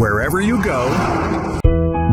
wherever 0.00 0.40
you 0.40 0.56
go. 0.64 0.88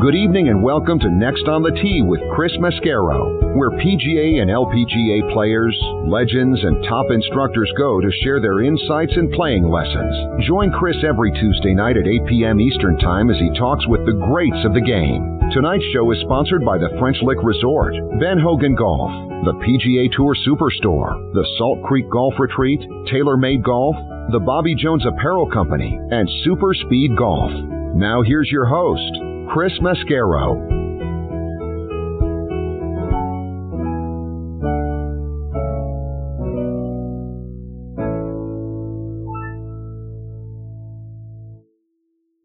Good 0.02 0.14
evening 0.14 0.50
and 0.50 0.62
welcome 0.62 1.00
to 1.00 1.10
Next 1.10 1.48
on 1.48 1.64
the 1.64 1.72
Tee 1.72 2.04
with 2.04 2.20
Chris 2.36 2.52
Mascaro, 2.60 3.56
where 3.56 3.72
PGA 3.80 4.44
and 4.44 4.52
LPGA 4.52 5.32
players, 5.32 5.74
legends, 6.04 6.60
and 6.62 6.84
top 6.84 7.08
instructors 7.10 7.72
go 7.78 8.02
to 8.02 8.12
share 8.22 8.40
their 8.40 8.62
insights 8.62 9.14
and 9.16 9.32
playing 9.32 9.72
lessons. 9.72 10.46
Join 10.46 10.70
Chris 10.70 10.98
every 11.08 11.32
Tuesday 11.32 11.74
night 11.74 11.96
at 11.96 12.06
8 12.06 12.28
p.m. 12.28 12.60
Eastern 12.60 13.00
Time 13.00 13.32
as 13.32 13.40
he 13.40 13.50
talks 13.58 13.88
with 13.88 14.06
the 14.06 14.20
greats 14.20 14.62
of 14.68 14.76
the 14.76 14.84
game. 14.84 15.40
Tonight's 15.56 15.88
show 15.96 16.12
is 16.12 16.20
sponsored 16.28 16.64
by 16.64 16.78
the 16.78 16.92
French 17.00 17.18
Lick 17.24 17.40
Resort, 17.42 17.96
Ben 18.20 18.38
Hogan 18.38 18.76
Golf, 18.76 19.10
the 19.48 19.56
PGA 19.64 20.12
Tour 20.12 20.36
Superstore, 20.44 21.34
the 21.34 21.48
Salt 21.58 21.82
Creek 21.88 22.06
Golf 22.12 22.36
Retreat, 22.38 22.82
TaylorMade 23.08 23.64
Golf, 23.64 23.96
the 24.32 24.44
Bobby 24.44 24.76
Jones 24.76 25.06
Apparel 25.08 25.50
Company, 25.50 25.98
and 26.12 26.30
Super 26.44 26.74
Speed 26.76 27.16
Golf. 27.18 27.77
Now 27.96 28.22
here's 28.22 28.50
your 28.52 28.66
host, 28.66 29.20
Chris 29.54 29.74
Mascaro. 29.82 30.76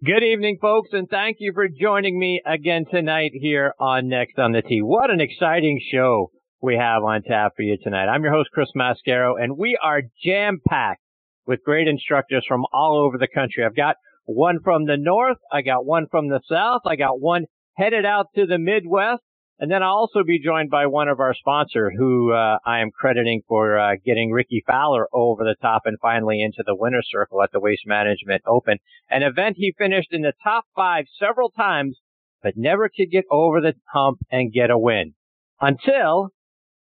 Good 0.05 0.25
evening, 0.25 0.59
folks, 0.61 0.89
and 0.93 1.09
thank 1.09 1.37
you 1.39 1.53
for 1.55 1.69
joining 1.69 2.19
me 2.19 2.43
again 2.45 2.85
tonight 2.91 3.31
here 3.35 3.73
on 3.79 4.09
Next 4.09 4.37
on 4.39 4.51
the 4.53 4.61
Tee. 4.61 4.83
What 4.83 5.11
an 5.11 5.21
exciting 5.21 5.81
show 5.93 6.33
we 6.61 6.77
have 6.77 7.05
on 7.05 7.23
tap 7.23 7.53
for 7.57 7.63
you 7.63 7.79
tonight. 7.83 8.07
I'm 8.07 8.25
your 8.25 8.33
host, 8.33 8.51
Chris 8.53 8.69
Mascaro, 8.77 9.35
and 9.41 9.57
we 9.57 9.79
are 9.83 10.03
jam-packed 10.25 11.01
with 11.47 11.63
great 11.65 11.87
instructors 11.87 12.45
from 12.49 12.65
all 12.73 12.99
over 12.99 13.17
the 13.17 13.29
country. 13.29 13.65
I've 13.65 13.77
got 13.77 13.97
one 14.25 14.59
from 14.63 14.87
the 14.87 14.97
north. 14.97 15.39
I 15.51 15.63
got 15.63 15.85
one 15.85 16.07
from 16.11 16.29
the 16.29 16.41
south. 16.49 16.83
I 16.87 16.97
got 16.97 17.21
one 17.21 17.47
headed 17.77 18.05
out 18.05 18.27
to 18.37 18.47
the 18.47 18.59
Midwest. 18.59 19.23
And 19.59 19.71
then 19.71 19.83
I'll 19.83 19.91
also 19.91 20.25
be 20.25 20.43
joined 20.43 20.71
by 20.71 20.87
one 20.87 21.09
of 21.09 21.21
our 21.21 21.35
sponsors 21.35 21.93
who 21.97 22.33
uh, 22.33 22.59
I 22.67 22.81
am 22.81 22.91
crediting 22.91 23.43
for 23.47 23.79
uh, 23.79 23.93
getting 24.05 24.33
Rickie 24.33 24.65
Fowler 24.67 25.07
over 25.13 25.45
the 25.45 25.55
top 25.63 25.83
and 25.85 25.99
finally 26.03 26.43
into 26.43 26.65
the 26.67 26.75
winner's 26.75 27.09
circle 27.09 27.41
at 27.43 27.53
the 27.53 27.61
Waste 27.61 27.87
Management 27.87 28.43
Open, 28.45 28.79
an 29.09 29.23
event 29.23 29.57
he 29.59 29.73
finished 29.79 30.09
in 30.11 30.23
the 30.23 30.33
top 30.43 30.65
five 30.75 31.05
several 31.17 31.51
times, 31.51 31.99
but 32.43 32.55
never 32.57 32.89
could 32.89 33.13
get 33.13 33.25
over 33.31 33.61
the 33.61 33.75
hump 33.93 34.19
and 34.33 34.53
get 34.53 34.71
a 34.71 34.79
win 34.79 35.15
until 35.61 36.31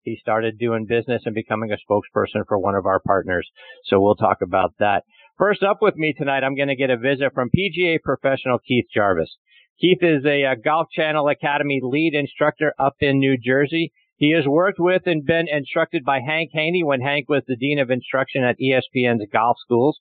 he 0.02 0.16
started 0.18 0.58
doing 0.58 0.86
business 0.86 1.22
and 1.26 1.34
becoming 1.34 1.70
a 1.70 1.76
spokesperson 1.76 2.46
for 2.48 2.58
one 2.58 2.74
of 2.74 2.86
our 2.86 3.00
partners. 3.00 3.48
So 3.84 4.00
we'll 4.00 4.14
talk 4.14 4.38
about 4.42 4.72
that. 4.78 5.04
First 5.40 5.62
up 5.62 5.78
with 5.80 5.96
me 5.96 6.12
tonight, 6.12 6.44
I'm 6.44 6.54
going 6.54 6.68
to 6.68 6.76
get 6.76 6.90
a 6.90 6.98
visit 6.98 7.32
from 7.32 7.48
PGA 7.48 7.98
professional 8.02 8.58
Keith 8.58 8.84
Jarvis. 8.94 9.38
Keith 9.80 10.02
is 10.02 10.22
a, 10.26 10.42
a, 10.42 10.54
Golf 10.54 10.88
Channel 10.92 11.28
Academy 11.28 11.80
lead 11.82 12.12
instructor 12.12 12.74
up 12.78 12.96
in 13.00 13.18
New 13.18 13.38
Jersey. 13.42 13.90
He 14.18 14.32
has 14.32 14.44
worked 14.46 14.78
with 14.78 15.06
and 15.06 15.24
been 15.24 15.46
instructed 15.50 16.04
by 16.04 16.20
Hank 16.20 16.50
Haney 16.52 16.84
when 16.84 17.00
Hank 17.00 17.30
was 17.30 17.42
the 17.46 17.56
Dean 17.56 17.78
of 17.78 17.90
Instruction 17.90 18.44
at 18.44 18.58
ESPN's 18.60 19.26
golf 19.32 19.56
schools. 19.64 19.98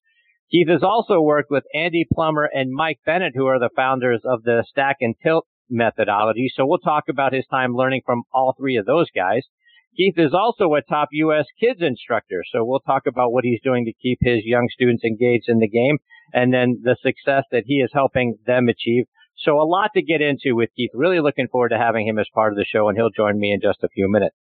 Keith 0.52 0.68
has 0.68 0.84
also 0.84 1.22
worked 1.22 1.50
with 1.50 1.64
Andy 1.74 2.06
Plummer 2.14 2.50
and 2.54 2.74
Mike 2.74 3.00
Bennett, 3.06 3.32
who 3.34 3.46
are 3.46 3.60
the 3.60 3.70
founders 3.74 4.20
of 4.26 4.44
the 4.44 4.66
stack 4.68 4.98
and 5.00 5.16
tilt 5.24 5.48
methodology. 5.70 6.52
So 6.54 6.66
we'll 6.66 6.80
talk 6.80 7.06
about 7.08 7.32
his 7.32 7.46
time 7.50 7.74
learning 7.74 8.02
from 8.06 8.24
all 8.34 8.56
three 8.60 8.76
of 8.76 8.86
those 8.86 9.08
guys. 9.16 9.44
Keith 10.00 10.16
is 10.16 10.34
also 10.34 10.74
a 10.76 10.82
top 10.82 11.10
U.S. 11.12 11.46
kids 11.60 11.82
instructor, 11.82 12.42
so 12.54 12.64
we'll 12.64 12.80
talk 12.80 13.04
about 13.06 13.34
what 13.34 13.44
he's 13.44 13.60
doing 13.62 13.84
to 13.84 13.92
keep 14.02 14.18
his 14.22 14.46
young 14.46 14.70
students 14.72 15.04
engaged 15.04 15.50
in 15.50 15.60
the 15.60 15.68
game 15.68 15.98
and 16.34 16.54
then 16.54 16.80
the 16.84 16.96
success 17.04 17.44
that 17.52 17.64
he 17.66 17.82
is 17.84 17.90
helping 17.94 18.38
them 18.46 18.70
achieve. 18.70 19.04
So 19.36 19.60
a 19.60 19.68
lot 19.68 19.92
to 19.96 20.02
get 20.02 20.22
into 20.22 20.56
with 20.56 20.70
Keith. 20.78 20.92
Really 20.94 21.20
looking 21.20 21.50
forward 21.52 21.70
to 21.70 21.78
having 21.78 22.08
him 22.08 22.18
as 22.18 22.28
part 22.34 22.54
of 22.54 22.58
the 22.58 22.64
show 22.64 22.88
and 22.88 22.98
he'll 22.98 23.10
join 23.10 23.38
me 23.38 23.52
in 23.52 23.60
just 23.60 23.84
a 23.84 23.90
few 23.90 24.10
minutes. 24.10 24.38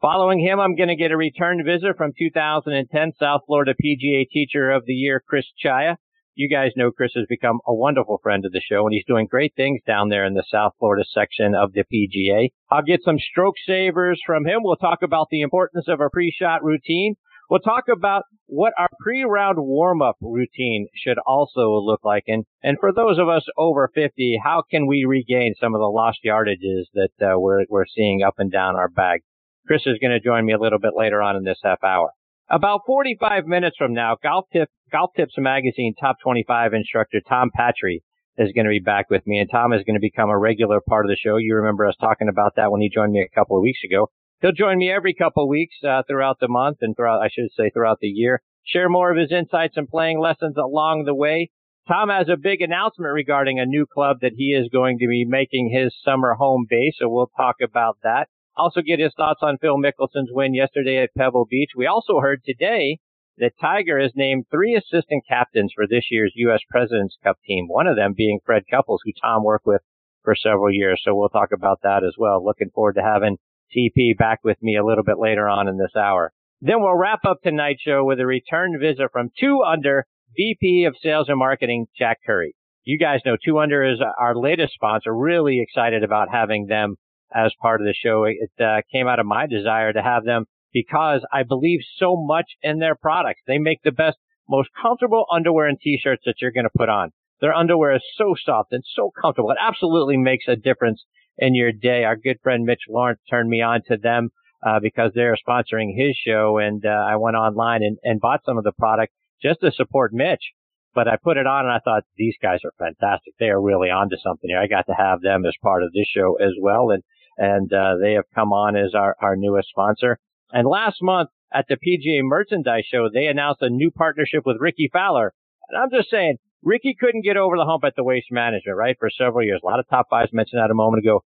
Following 0.00 0.38
him, 0.38 0.60
I'm 0.60 0.76
going 0.76 0.88
to 0.88 0.94
get 0.94 1.10
a 1.10 1.16
return 1.16 1.60
visit 1.66 1.96
from 1.96 2.12
2010 2.16 3.12
South 3.18 3.40
Florida 3.48 3.74
PGA 3.74 4.28
Teacher 4.30 4.70
of 4.70 4.84
the 4.86 4.94
Year, 4.94 5.20
Chris 5.28 5.46
Czaja. 5.58 5.96
You 6.40 6.48
guys 6.48 6.72
know 6.74 6.90
Chris 6.90 7.12
has 7.16 7.26
become 7.28 7.60
a 7.66 7.74
wonderful 7.74 8.18
friend 8.22 8.46
of 8.46 8.52
the 8.52 8.62
show 8.66 8.86
and 8.86 8.94
he's 8.94 9.04
doing 9.06 9.26
great 9.26 9.52
things 9.56 9.82
down 9.86 10.08
there 10.08 10.24
in 10.24 10.32
the 10.32 10.42
South 10.50 10.72
Florida 10.78 11.04
section 11.12 11.54
of 11.54 11.74
the 11.74 11.84
PGA. 11.84 12.48
I'll 12.70 12.80
get 12.80 13.02
some 13.04 13.18
stroke 13.18 13.56
savers 13.66 14.18
from 14.24 14.46
him. 14.46 14.60
We'll 14.62 14.76
talk 14.76 15.00
about 15.02 15.26
the 15.30 15.42
importance 15.42 15.84
of 15.86 16.00
a 16.00 16.08
pre-shot 16.10 16.64
routine. 16.64 17.16
We'll 17.50 17.60
talk 17.60 17.88
about 17.94 18.22
what 18.46 18.72
our 18.78 18.88
pre-round 19.02 19.58
warm-up 19.58 20.16
routine 20.22 20.86
should 20.94 21.18
also 21.26 21.78
look 21.78 22.00
like. 22.04 22.24
And, 22.26 22.46
and 22.62 22.78
for 22.80 22.90
those 22.90 23.18
of 23.18 23.28
us 23.28 23.44
over 23.58 23.90
50, 23.94 24.40
how 24.42 24.62
can 24.70 24.86
we 24.86 25.04
regain 25.06 25.52
some 25.60 25.74
of 25.74 25.80
the 25.80 25.92
lost 25.92 26.20
yardages 26.24 26.84
that 26.94 27.10
uh, 27.20 27.38
we're, 27.38 27.66
we're 27.68 27.84
seeing 27.84 28.22
up 28.22 28.36
and 28.38 28.50
down 28.50 28.76
our 28.76 28.88
bag? 28.88 29.20
Chris 29.66 29.82
is 29.84 29.98
going 30.00 30.18
to 30.18 30.26
join 30.26 30.46
me 30.46 30.54
a 30.54 30.58
little 30.58 30.78
bit 30.78 30.92
later 30.96 31.20
on 31.20 31.36
in 31.36 31.44
this 31.44 31.60
half 31.62 31.84
hour. 31.84 32.12
About 32.52 32.80
45 32.84 33.46
minutes 33.46 33.76
from 33.78 33.94
now, 33.94 34.16
Golf, 34.20 34.46
Tip, 34.52 34.68
Golf 34.90 35.12
Tips 35.16 35.34
Magazine 35.38 35.94
top 35.94 36.16
25 36.20 36.74
instructor 36.74 37.20
Tom 37.28 37.48
Patri 37.54 38.02
is 38.38 38.50
going 38.52 38.64
to 38.64 38.70
be 38.70 38.80
back 38.80 39.08
with 39.08 39.24
me, 39.24 39.38
and 39.38 39.48
Tom 39.48 39.72
is 39.72 39.84
going 39.84 39.94
to 39.94 40.00
become 40.00 40.30
a 40.30 40.36
regular 40.38 40.80
part 40.80 41.04
of 41.06 41.10
the 41.10 41.16
show. 41.16 41.36
You 41.36 41.54
remember 41.54 41.86
us 41.86 41.94
talking 42.00 42.28
about 42.28 42.54
that 42.56 42.72
when 42.72 42.80
he 42.80 42.90
joined 42.92 43.12
me 43.12 43.20
a 43.20 43.38
couple 43.38 43.56
of 43.56 43.62
weeks 43.62 43.78
ago. 43.84 44.08
He'll 44.40 44.50
join 44.50 44.78
me 44.78 44.90
every 44.90 45.14
couple 45.14 45.44
of 45.44 45.48
weeks 45.48 45.76
uh, 45.86 46.02
throughout 46.08 46.38
the 46.40 46.48
month 46.48 46.78
and 46.80 46.96
throughout, 46.96 47.22
I 47.22 47.28
should 47.28 47.50
say, 47.56 47.70
throughout 47.70 47.98
the 48.00 48.08
year. 48.08 48.42
Share 48.64 48.88
more 48.88 49.12
of 49.12 49.16
his 49.16 49.30
insights 49.30 49.76
and 49.76 49.88
playing 49.88 50.18
lessons 50.18 50.56
along 50.56 51.04
the 51.04 51.14
way. 51.14 51.50
Tom 51.86 52.08
has 52.08 52.28
a 52.28 52.36
big 52.36 52.62
announcement 52.62 53.12
regarding 53.12 53.60
a 53.60 53.64
new 53.64 53.86
club 53.86 54.16
that 54.22 54.32
he 54.36 54.46
is 54.46 54.68
going 54.72 54.98
to 54.98 55.06
be 55.06 55.24
making 55.24 55.70
his 55.72 55.94
summer 56.04 56.34
home 56.34 56.66
base, 56.68 56.94
so 56.98 57.08
we'll 57.08 57.30
talk 57.36 57.56
about 57.62 57.98
that. 58.02 58.26
Also 58.60 58.82
get 58.82 59.00
his 59.00 59.14
thoughts 59.16 59.40
on 59.42 59.56
Phil 59.56 59.78
Mickelson's 59.78 60.28
win 60.30 60.52
yesterday 60.52 61.02
at 61.02 61.14
Pebble 61.16 61.46
Beach. 61.48 61.70
We 61.74 61.86
also 61.86 62.20
heard 62.20 62.42
today 62.44 62.98
that 63.38 63.52
Tiger 63.58 63.98
has 63.98 64.12
named 64.14 64.44
three 64.50 64.76
assistant 64.76 65.24
captains 65.26 65.72
for 65.74 65.86
this 65.86 66.04
year's 66.10 66.34
U.S. 66.36 66.60
President's 66.68 67.16
Cup 67.24 67.38
team, 67.46 67.68
one 67.68 67.86
of 67.86 67.96
them 67.96 68.12
being 68.14 68.38
Fred 68.44 68.64
Couples, 68.70 69.00
who 69.02 69.12
Tom 69.18 69.44
worked 69.44 69.66
with 69.66 69.80
for 70.22 70.34
several 70.36 70.70
years. 70.70 71.00
So 71.02 71.14
we'll 71.14 71.30
talk 71.30 71.48
about 71.54 71.80
that 71.84 72.04
as 72.04 72.16
well. 72.18 72.44
Looking 72.44 72.68
forward 72.74 72.96
to 72.96 73.02
having 73.02 73.38
TP 73.74 74.14
back 74.16 74.40
with 74.44 74.58
me 74.60 74.76
a 74.76 74.84
little 74.84 75.04
bit 75.04 75.18
later 75.18 75.48
on 75.48 75.66
in 75.66 75.78
this 75.78 75.96
hour. 75.96 76.30
Then 76.60 76.82
we'll 76.82 76.98
wrap 76.98 77.20
up 77.26 77.38
tonight's 77.42 77.80
show 77.80 78.04
with 78.04 78.20
a 78.20 78.26
return 78.26 78.78
visit 78.78 79.08
from 79.10 79.30
2Undr 79.42 80.02
VP 80.36 80.84
of 80.84 80.96
Sales 81.02 81.30
and 81.30 81.38
Marketing, 81.38 81.86
Jack 81.98 82.18
Curry. 82.26 82.54
You 82.84 82.98
guys 82.98 83.20
know 83.24 83.36
2Undr 83.36 83.94
is 83.94 84.00
our 84.18 84.36
latest 84.36 84.74
sponsor. 84.74 85.14
Really 85.14 85.62
excited 85.62 86.04
about 86.04 86.28
having 86.30 86.66
them 86.66 86.96
as 87.34 87.52
part 87.60 87.80
of 87.80 87.86
the 87.86 87.94
show. 87.94 88.24
It 88.24 88.50
uh, 88.62 88.82
came 88.92 89.06
out 89.08 89.20
of 89.20 89.26
my 89.26 89.46
desire 89.46 89.92
to 89.92 90.02
have 90.02 90.24
them 90.24 90.44
because 90.72 91.24
I 91.32 91.42
believe 91.42 91.80
so 91.96 92.16
much 92.16 92.52
in 92.62 92.78
their 92.78 92.94
products. 92.94 93.42
They 93.46 93.58
make 93.58 93.82
the 93.82 93.92
best, 93.92 94.18
most 94.48 94.70
comfortable 94.80 95.26
underwear 95.32 95.66
and 95.66 95.78
t-shirts 95.80 96.22
that 96.26 96.36
you're 96.40 96.52
going 96.52 96.64
to 96.64 96.78
put 96.78 96.88
on. 96.88 97.10
Their 97.40 97.54
underwear 97.54 97.94
is 97.94 98.02
so 98.16 98.34
soft 98.42 98.72
and 98.72 98.84
so 98.94 99.10
comfortable. 99.20 99.50
It 99.50 99.58
absolutely 99.60 100.16
makes 100.16 100.44
a 100.46 100.56
difference 100.56 101.04
in 101.38 101.54
your 101.54 101.72
day. 101.72 102.04
Our 102.04 102.16
good 102.16 102.38
friend 102.42 102.64
Mitch 102.64 102.82
Lawrence 102.88 103.20
turned 103.28 103.48
me 103.48 103.62
on 103.62 103.80
to 103.88 103.96
them 103.96 104.28
uh, 104.64 104.78
because 104.80 105.12
they're 105.14 105.36
sponsoring 105.36 105.96
his 105.96 106.16
show, 106.16 106.58
and 106.58 106.84
uh, 106.84 106.88
I 106.88 107.16
went 107.16 107.36
online 107.36 107.82
and, 107.82 107.96
and 108.02 108.20
bought 108.20 108.44
some 108.44 108.58
of 108.58 108.64
the 108.64 108.72
product 108.72 109.12
just 109.42 109.60
to 109.60 109.72
support 109.72 110.12
Mitch. 110.12 110.52
But 110.92 111.06
I 111.06 111.16
put 111.22 111.36
it 111.36 111.46
on 111.46 111.66
and 111.66 111.72
I 111.72 111.78
thought 111.78 112.02
these 112.16 112.34
guys 112.42 112.58
are 112.64 112.74
fantastic. 112.76 113.34
They 113.38 113.48
are 113.48 113.62
really 113.62 113.90
onto 113.90 114.16
something 114.16 114.50
here. 114.50 114.58
I 114.58 114.66
got 114.66 114.86
to 114.88 114.92
have 114.92 115.20
them 115.20 115.46
as 115.46 115.54
part 115.62 115.84
of 115.84 115.92
this 115.92 116.08
show 116.12 116.34
as 116.42 116.52
well, 116.60 116.90
and 116.90 117.02
and 117.40 117.72
uh, 117.72 117.96
they 118.00 118.12
have 118.12 118.26
come 118.34 118.52
on 118.52 118.76
as 118.76 118.94
our, 118.94 119.16
our 119.20 119.34
newest 119.34 119.70
sponsor. 119.70 120.18
And 120.52 120.68
last 120.68 120.98
month 121.00 121.30
at 121.52 121.64
the 121.68 121.76
PGA 121.76 122.20
Merchandise 122.22 122.84
Show, 122.92 123.08
they 123.12 123.26
announced 123.26 123.62
a 123.62 123.70
new 123.70 123.90
partnership 123.90 124.42
with 124.44 124.58
Rickie 124.60 124.90
Fowler. 124.92 125.32
And 125.70 125.82
I'm 125.82 125.90
just 125.90 126.10
saying, 126.10 126.36
Rickie 126.62 126.96
couldn't 127.00 127.24
get 127.24 127.38
over 127.38 127.56
the 127.56 127.64
hump 127.64 127.84
at 127.84 127.94
the 127.96 128.04
Waste 128.04 128.30
Management, 128.30 128.76
right, 128.76 128.96
for 129.00 129.08
several 129.08 129.44
years. 129.44 129.60
A 129.64 129.66
lot 129.66 129.80
of 129.80 129.88
top 129.88 130.08
fives 130.10 130.34
mentioned 130.34 130.60
that 130.60 130.70
a 130.70 130.74
moment 130.74 131.02
ago. 131.02 131.24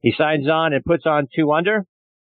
He 0.00 0.14
signs 0.16 0.48
on 0.48 0.72
and 0.72 0.84
puts 0.84 1.04
on 1.04 1.26
2Undr. 1.36 1.80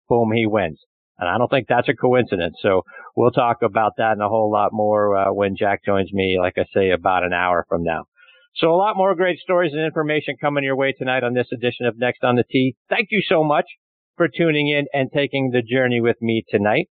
Boom, 0.08 0.32
he 0.34 0.46
wins. 0.46 0.80
And 1.18 1.28
I 1.28 1.38
don't 1.38 1.48
think 1.48 1.68
that's 1.68 1.88
a 1.88 1.94
coincidence. 1.94 2.56
So 2.60 2.82
we'll 3.16 3.30
talk 3.30 3.62
about 3.62 3.92
that 3.98 4.12
and 4.12 4.22
a 4.22 4.28
whole 4.28 4.50
lot 4.50 4.72
more 4.72 5.16
uh, 5.16 5.32
when 5.32 5.56
Jack 5.56 5.84
joins 5.84 6.12
me, 6.12 6.38
like 6.40 6.54
I 6.58 6.64
say, 6.74 6.90
about 6.90 7.22
an 7.22 7.32
hour 7.32 7.64
from 7.68 7.84
now. 7.84 8.06
So 8.58 8.74
a 8.74 8.74
lot 8.74 8.96
more 8.96 9.14
great 9.14 9.38
stories 9.38 9.72
and 9.72 9.84
information 9.84 10.34
coming 10.40 10.64
your 10.64 10.74
way 10.74 10.90
tonight 10.90 11.22
on 11.22 11.32
this 11.32 11.46
edition 11.52 11.86
of 11.86 11.96
Next 11.96 12.24
on 12.24 12.34
the 12.34 12.42
Tee. 12.42 12.74
Thank 12.88 13.06
you 13.12 13.22
so 13.22 13.44
much 13.44 13.66
for 14.16 14.26
tuning 14.26 14.66
in 14.66 14.86
and 14.92 15.10
taking 15.14 15.50
the 15.50 15.62
journey 15.62 16.00
with 16.00 16.16
me 16.20 16.42
tonight. 16.48 16.88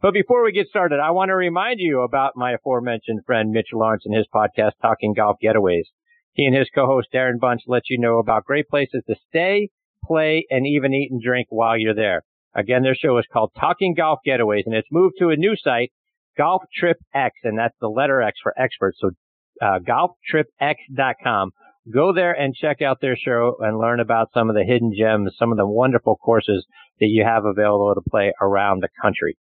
But 0.00 0.14
before 0.14 0.42
we 0.42 0.52
get 0.52 0.68
started, 0.68 1.00
I 1.00 1.10
want 1.10 1.28
to 1.28 1.34
remind 1.34 1.80
you 1.80 2.00
about 2.00 2.32
my 2.34 2.52
aforementioned 2.52 3.26
friend 3.26 3.50
Mitch 3.50 3.74
Lawrence 3.74 4.04
and 4.06 4.16
his 4.16 4.26
podcast, 4.34 4.72
Talking 4.80 5.12
Golf 5.12 5.36
Getaways. 5.44 5.84
He 6.32 6.46
and 6.46 6.56
his 6.56 6.70
co-host 6.74 7.08
Darren 7.14 7.38
Bunch 7.38 7.60
let 7.66 7.90
you 7.90 7.98
know 7.98 8.16
about 8.16 8.46
great 8.46 8.70
places 8.70 9.02
to 9.06 9.14
stay, 9.28 9.68
play, 10.02 10.46
and 10.48 10.66
even 10.66 10.94
eat 10.94 11.10
and 11.12 11.20
drink 11.20 11.46
while 11.50 11.76
you're 11.76 11.94
there. 11.94 12.22
Again, 12.54 12.84
their 12.84 12.94
show 12.94 13.18
is 13.18 13.26
called 13.30 13.52
Talking 13.60 13.92
Golf 13.94 14.20
Getaways, 14.26 14.62
and 14.64 14.74
it's 14.74 14.88
moved 14.90 15.16
to 15.18 15.28
a 15.28 15.36
new 15.36 15.56
site, 15.62 15.92
Golf 16.38 16.62
Trip 16.74 16.96
X, 17.14 17.36
and 17.44 17.58
that's 17.58 17.76
the 17.82 17.88
letter 17.88 18.22
X 18.22 18.38
for 18.42 18.58
experts. 18.58 18.96
So 18.98 19.10
uh, 19.62 19.78
golftripx.com 19.78 21.52
Go 21.90 22.12
there 22.12 22.32
and 22.32 22.54
check 22.54 22.80
out 22.80 23.00
their 23.00 23.16
show 23.16 23.56
and 23.58 23.76
learn 23.76 23.98
about 23.98 24.28
some 24.32 24.48
of 24.48 24.54
the 24.54 24.62
hidden 24.62 24.92
gems, 24.96 25.34
some 25.36 25.50
of 25.50 25.58
the 25.58 25.66
wonderful 25.66 26.14
courses 26.16 26.64
that 27.00 27.08
you 27.08 27.24
have 27.24 27.44
available 27.44 27.92
to 27.94 28.08
play 28.08 28.32
around 28.40 28.80
the 28.80 28.88
country. 29.02 29.36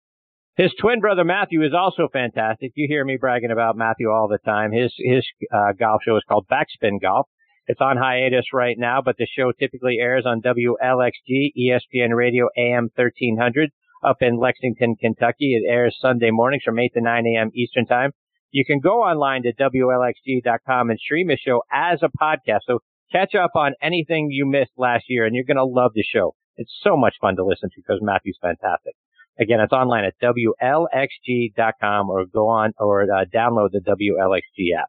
His 0.54 0.74
twin 0.78 1.00
brother 1.00 1.24
Matthew 1.24 1.62
is 1.62 1.72
also 1.72 2.08
fantastic. 2.12 2.72
You 2.74 2.88
hear 2.88 3.04
me 3.06 3.16
bragging 3.18 3.50
about 3.50 3.76
Matthew 3.76 4.10
all 4.10 4.28
the 4.28 4.38
time. 4.44 4.72
His 4.72 4.92
his 4.98 5.26
uh, 5.52 5.72
golf 5.78 6.02
show 6.04 6.16
is 6.16 6.24
called 6.28 6.46
Backspin 6.46 7.00
Golf. 7.00 7.26
It's 7.68 7.80
on 7.80 7.96
hiatus 7.96 8.52
right 8.52 8.76
now, 8.78 9.00
but 9.02 9.16
the 9.16 9.26
show 9.26 9.52
typically 9.52 9.98
airs 9.98 10.24
on 10.26 10.42
WLXG, 10.42 11.52
ESPN 11.58 12.14
Radio 12.14 12.48
AM 12.56 12.90
1300 12.94 13.70
up 14.06 14.18
in 14.20 14.38
Lexington, 14.38 14.96
Kentucky. 14.96 15.56
It 15.56 15.66
airs 15.68 15.96
Sunday 16.00 16.30
mornings 16.30 16.62
from 16.64 16.78
8 16.78 16.92
to 16.94 17.00
9 17.00 17.26
a.m. 17.26 17.50
Eastern 17.54 17.86
Time. 17.86 18.12
You 18.56 18.64
can 18.64 18.80
go 18.80 19.02
online 19.02 19.42
to 19.42 19.52
WLXG.com 19.52 20.88
and 20.88 20.98
stream 20.98 21.28
the 21.28 21.36
show 21.36 21.60
as 21.70 21.98
a 22.02 22.08
podcast. 22.08 22.60
So 22.66 22.78
catch 23.12 23.34
up 23.34 23.50
on 23.54 23.74
anything 23.82 24.28
you 24.30 24.46
missed 24.46 24.72
last 24.78 25.04
year, 25.10 25.26
and 25.26 25.34
you're 25.34 25.44
going 25.44 25.58
to 25.58 25.64
love 25.66 25.90
the 25.94 26.02
show. 26.02 26.34
It's 26.56 26.72
so 26.80 26.96
much 26.96 27.16
fun 27.20 27.36
to 27.36 27.44
listen 27.44 27.68
to 27.68 27.76
because 27.76 27.98
Matthew's 28.00 28.38
fantastic. 28.40 28.94
Again, 29.38 29.60
it's 29.60 29.74
online 29.74 30.06
at 30.06 30.14
WLXG.com 30.22 32.08
or 32.08 32.24
go 32.24 32.48
on 32.48 32.72
or 32.78 33.02
uh, 33.02 33.26
download 33.26 33.72
the 33.72 33.80
WLXG 33.80 34.80
app. 34.80 34.88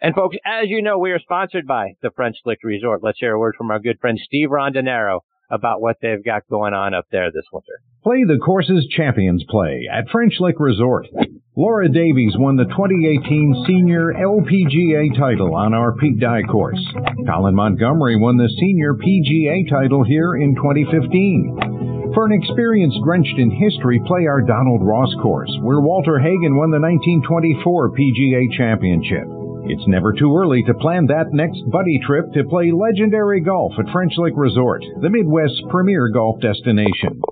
And 0.00 0.16
folks, 0.16 0.34
as 0.44 0.64
you 0.66 0.82
know, 0.82 0.98
we 0.98 1.12
are 1.12 1.20
sponsored 1.20 1.68
by 1.68 1.92
the 2.02 2.10
French 2.16 2.38
Lick 2.44 2.58
Resort. 2.64 3.04
Let's 3.04 3.20
hear 3.20 3.34
a 3.34 3.38
word 3.38 3.54
from 3.56 3.70
our 3.70 3.78
good 3.78 4.00
friend 4.00 4.18
Steve 4.20 4.48
Rondinero 4.48 5.20
about 5.52 5.80
what 5.80 5.98
they've 6.00 6.24
got 6.24 6.48
going 6.48 6.72
on 6.72 6.94
up 6.94 7.06
there 7.12 7.30
this 7.30 7.44
winter. 7.52 7.80
Play 8.02 8.24
the 8.24 8.38
courses 8.38 8.88
champions 8.96 9.44
play 9.48 9.86
at 9.92 10.08
French 10.10 10.34
Lick 10.40 10.56
Resort. 10.58 11.06
Laura 11.54 11.86
Davies 11.88 12.32
won 12.36 12.56
the 12.56 12.64
2018 12.64 13.64
Senior 13.68 14.14
LPGA 14.14 15.16
title 15.16 15.54
on 15.54 15.74
our 15.74 15.94
Pete 15.96 16.18
Dye 16.18 16.42
course. 16.42 16.80
Colin 17.28 17.54
Montgomerie 17.54 18.18
won 18.18 18.38
the 18.38 18.48
Senior 18.58 18.94
PGA 18.94 19.68
title 19.68 20.02
here 20.02 20.34
in 20.34 20.56
2015. 20.56 22.12
For 22.14 22.26
an 22.26 22.32
experience 22.32 22.94
drenched 23.04 23.38
in 23.38 23.50
history, 23.50 24.00
play 24.06 24.26
our 24.26 24.40
Donald 24.40 24.80
Ross 24.82 25.14
course, 25.22 25.52
where 25.60 25.80
Walter 25.80 26.18
Hagen 26.18 26.56
won 26.56 26.70
the 26.70 26.80
1924 26.80 27.90
PGA 27.90 28.52
Championship. 28.56 29.41
It's 29.64 29.86
never 29.86 30.12
too 30.12 30.36
early 30.36 30.62
to 30.64 30.74
plan 30.74 31.06
that 31.06 31.32
next 31.32 31.62
buddy 31.70 32.00
trip 32.04 32.32
to 32.34 32.44
play 32.44 32.72
legendary 32.72 33.40
golf 33.40 33.72
at 33.78 33.92
French 33.92 34.12
Lick 34.16 34.34
Resort, 34.36 34.82
the 35.00 35.08
Midwest's 35.08 35.62
premier 35.70 36.08
golf 36.08 36.40
destination. 36.40 37.22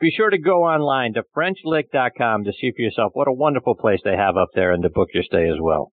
Be 0.00 0.10
sure 0.10 0.30
to 0.30 0.38
go 0.38 0.64
online 0.64 1.14
to 1.14 1.22
FrenchLick.com 1.36 2.44
to 2.44 2.52
see 2.52 2.72
for 2.74 2.82
yourself 2.82 3.12
what 3.14 3.28
a 3.28 3.32
wonderful 3.32 3.74
place 3.74 4.00
they 4.02 4.16
have 4.16 4.36
up 4.36 4.48
there 4.54 4.72
and 4.72 4.82
to 4.82 4.90
book 4.90 5.08
your 5.14 5.22
stay 5.22 5.48
as 5.48 5.60
well. 5.60 5.92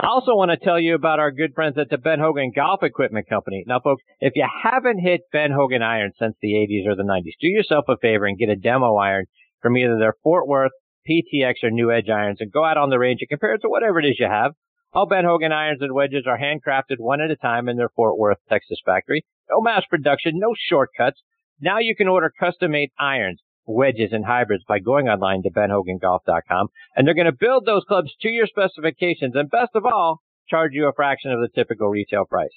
I 0.00 0.06
also 0.06 0.34
want 0.34 0.50
to 0.50 0.64
tell 0.64 0.80
you 0.80 0.94
about 0.94 1.18
our 1.18 1.30
good 1.30 1.54
friends 1.54 1.76
at 1.76 1.90
the 1.90 1.98
Ben 1.98 2.20
Hogan 2.20 2.52
Golf 2.54 2.82
Equipment 2.82 3.28
Company. 3.28 3.64
Now, 3.66 3.80
folks, 3.80 4.02
if 4.20 4.32
you 4.34 4.46
haven't 4.62 5.00
hit 5.00 5.22
Ben 5.32 5.50
Hogan 5.50 5.82
irons 5.82 6.14
since 6.18 6.36
the 6.40 6.52
80s 6.52 6.88
or 6.88 6.96
the 6.96 7.02
90s, 7.02 7.34
do 7.40 7.48
yourself 7.48 7.84
a 7.88 7.96
favor 8.00 8.26
and 8.26 8.38
get 8.38 8.48
a 8.48 8.56
demo 8.56 8.96
iron 8.96 9.26
from 9.60 9.76
either 9.76 9.98
their 9.98 10.14
Fort 10.22 10.46
Worth, 10.46 10.72
PTX, 11.08 11.54
or 11.62 11.70
New 11.70 11.90
Edge 11.90 12.08
irons 12.08 12.38
and 12.40 12.52
go 12.52 12.64
out 12.64 12.76
on 12.76 12.90
the 12.90 12.98
range 12.98 13.20
and 13.20 13.28
compare 13.28 13.54
it 13.54 13.60
to 13.62 13.68
whatever 13.68 13.98
it 13.98 14.06
is 14.06 14.18
you 14.18 14.26
have. 14.26 14.52
All 14.92 15.06
Ben 15.06 15.24
Hogan 15.24 15.52
irons 15.52 15.82
and 15.82 15.92
wedges 15.92 16.24
are 16.26 16.38
handcrafted 16.38 16.98
one 16.98 17.20
at 17.20 17.30
a 17.30 17.36
time 17.36 17.68
in 17.68 17.76
their 17.76 17.90
Fort 17.90 18.18
Worth, 18.18 18.38
Texas 18.48 18.78
factory. 18.84 19.24
No 19.50 19.60
mass 19.60 19.84
production, 19.88 20.38
no 20.38 20.54
shortcuts. 20.68 21.20
Now 21.60 21.78
you 21.78 21.94
can 21.94 22.08
order 22.08 22.32
custom 22.38 22.72
made 22.72 22.90
irons, 22.98 23.40
wedges, 23.66 24.12
and 24.12 24.24
hybrids 24.24 24.64
by 24.66 24.78
going 24.78 25.08
online 25.08 25.42
to 25.42 25.50
benhogangolf.com, 25.50 26.68
and 26.96 27.06
they're 27.06 27.14
going 27.14 27.26
to 27.26 27.32
build 27.32 27.66
those 27.66 27.84
clubs 27.86 28.14
to 28.22 28.28
your 28.28 28.46
specifications, 28.46 29.34
and 29.34 29.50
best 29.50 29.72
of 29.74 29.84
all, 29.84 30.20
charge 30.48 30.72
you 30.72 30.86
a 30.86 30.92
fraction 30.94 31.32
of 31.32 31.40
the 31.40 31.48
typical 31.54 31.88
retail 31.88 32.24
price. 32.24 32.48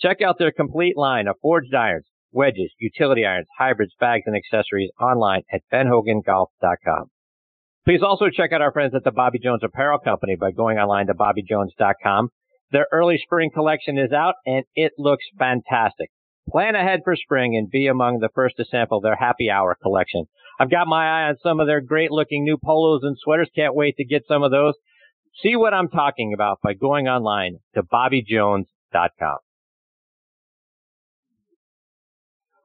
Check 0.00 0.20
out 0.20 0.38
their 0.38 0.52
complete 0.52 0.96
line 0.96 1.26
of 1.26 1.36
forged 1.40 1.74
irons, 1.74 2.06
wedges, 2.32 2.72
utility 2.78 3.24
irons, 3.24 3.48
hybrids, 3.58 3.94
bags, 3.98 4.24
and 4.26 4.36
accessories 4.36 4.90
online 5.00 5.42
at 5.52 5.62
benhogangolf.com. 5.72 7.10
Please 7.88 8.02
also 8.02 8.28
check 8.28 8.52
out 8.52 8.60
our 8.60 8.70
friends 8.70 8.94
at 8.94 9.02
the 9.02 9.10
Bobby 9.10 9.38
Jones 9.38 9.62
Apparel 9.64 9.98
Company 9.98 10.36
by 10.38 10.50
going 10.50 10.76
online 10.76 11.06
to 11.06 11.14
bobbyjones.com. 11.14 12.28
Their 12.70 12.86
early 12.92 13.16
spring 13.16 13.50
collection 13.50 13.96
is 13.96 14.12
out 14.12 14.34
and 14.44 14.66
it 14.74 14.92
looks 14.98 15.24
fantastic. 15.38 16.10
Plan 16.50 16.74
ahead 16.74 17.00
for 17.02 17.16
spring 17.16 17.56
and 17.56 17.70
be 17.70 17.86
among 17.86 18.18
the 18.18 18.28
first 18.34 18.56
to 18.58 18.66
sample 18.66 19.00
their 19.00 19.16
happy 19.16 19.48
hour 19.50 19.74
collection. 19.80 20.26
I've 20.60 20.70
got 20.70 20.86
my 20.86 21.06
eye 21.06 21.28
on 21.30 21.36
some 21.42 21.60
of 21.60 21.66
their 21.66 21.80
great 21.80 22.10
looking 22.10 22.44
new 22.44 22.58
polos 22.62 23.04
and 23.04 23.16
sweaters. 23.18 23.48
Can't 23.56 23.74
wait 23.74 23.96
to 23.96 24.04
get 24.04 24.24
some 24.28 24.42
of 24.42 24.50
those. 24.50 24.74
See 25.42 25.56
what 25.56 25.72
I'm 25.72 25.88
talking 25.88 26.34
about 26.34 26.58
by 26.62 26.74
going 26.74 27.08
online 27.08 27.56
to 27.74 27.82
bobbyjones.com. 27.82 29.38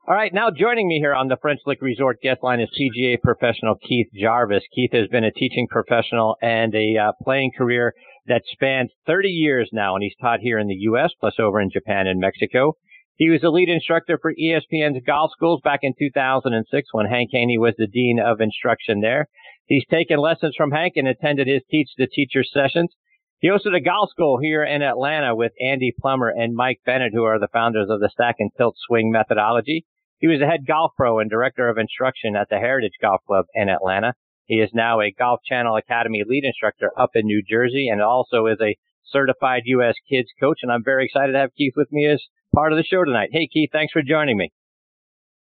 All 0.05 0.13
right, 0.13 0.33
now 0.33 0.49
joining 0.51 0.89
me 0.89 0.99
here 0.99 1.13
on 1.13 1.29
the 1.29 1.37
French 1.41 1.61
Lick 1.65 1.81
Resort 1.81 2.19
guest 2.21 2.43
line 2.43 2.59
is 2.59 2.67
PGA 2.77 3.21
professional 3.21 3.75
Keith 3.75 4.09
Jarvis. 4.13 4.65
Keith 4.75 4.91
has 4.91 5.07
been 5.07 5.23
a 5.23 5.31
teaching 5.31 5.65
professional 5.69 6.35
and 6.41 6.75
a 6.75 6.97
uh, 6.97 7.11
playing 7.23 7.51
career 7.57 7.93
that 8.27 8.41
spans 8.51 8.91
30 9.07 9.29
years 9.29 9.69
now, 9.71 9.95
and 9.95 10.03
he's 10.03 10.17
taught 10.19 10.41
here 10.41 10.59
in 10.59 10.67
the 10.67 10.75
U.S. 10.91 11.11
plus 11.21 11.35
over 11.39 11.61
in 11.61 11.69
Japan 11.71 12.05
and 12.05 12.19
Mexico. 12.19 12.75
He 13.15 13.29
was 13.29 13.43
a 13.43 13.49
lead 13.49 13.69
instructor 13.69 14.19
for 14.21 14.33
ESPN's 14.33 15.01
golf 15.07 15.31
schools 15.31 15.61
back 15.63 15.79
in 15.83 15.93
2006 15.97 16.89
when 16.91 17.05
Hank 17.05 17.29
Haney 17.31 17.57
was 17.57 17.75
the 17.77 17.87
dean 17.87 18.19
of 18.19 18.41
instruction 18.41 18.99
there. 18.99 19.29
He's 19.67 19.85
taken 19.89 20.19
lessons 20.19 20.53
from 20.57 20.71
Hank 20.71 20.97
and 20.97 21.07
attended 21.07 21.47
his 21.47 21.61
teach 21.71 21.87
the 21.97 22.07
teacher 22.07 22.43
sessions. 22.43 22.93
He 23.39 23.47
hosted 23.47 23.73
a 23.73 23.79
golf 23.79 24.09
school 24.09 24.37
here 24.41 24.65
in 24.65 24.81
Atlanta 24.81 25.33
with 25.33 25.53
Andy 25.61 25.93
Plummer 25.97 26.27
and 26.27 26.55
Mike 26.55 26.81
Bennett, 26.85 27.13
who 27.13 27.23
are 27.23 27.39
the 27.39 27.47
founders 27.53 27.87
of 27.89 28.01
the 28.01 28.09
stack 28.09 28.35
and 28.39 28.51
tilt 28.57 28.75
swing 28.85 29.09
methodology. 29.09 29.85
He 30.23 30.29
was 30.29 30.39
a 30.39 30.47
head 30.47 30.65
golf 30.65 30.93
pro 30.95 31.19
and 31.19 31.29
director 31.29 31.67
of 31.67 31.77
instruction 31.77 32.37
at 32.37 32.47
the 32.49 32.55
Heritage 32.55 32.93
Golf 33.01 33.19
Club 33.27 33.43
in 33.53 33.67
Atlanta. 33.67 34.13
He 34.45 34.61
is 34.61 34.69
now 34.73 35.01
a 35.01 35.11
Golf 35.11 35.41
Channel 35.43 35.75
Academy 35.75 36.23
lead 36.25 36.45
instructor 36.45 36.91
up 36.97 37.09
in 37.13 37.25
New 37.25 37.43
Jersey 37.43 37.89
and 37.89 38.01
also 38.01 38.45
is 38.45 38.61
a 38.61 38.77
certified 39.03 39.63
U.S. 39.65 39.95
kids 40.09 40.29
coach. 40.39 40.59
And 40.63 40.71
I'm 40.71 40.81
very 40.81 41.03
excited 41.03 41.33
to 41.33 41.39
have 41.39 41.53
Keith 41.57 41.73
with 41.75 41.91
me 41.91 42.07
as 42.07 42.23
part 42.55 42.71
of 42.71 42.77
the 42.77 42.85
show 42.85 43.03
tonight. 43.03 43.31
Hey, 43.33 43.49
Keith, 43.51 43.71
thanks 43.73 43.91
for 43.91 44.01
joining 44.01 44.37
me. 44.37 44.53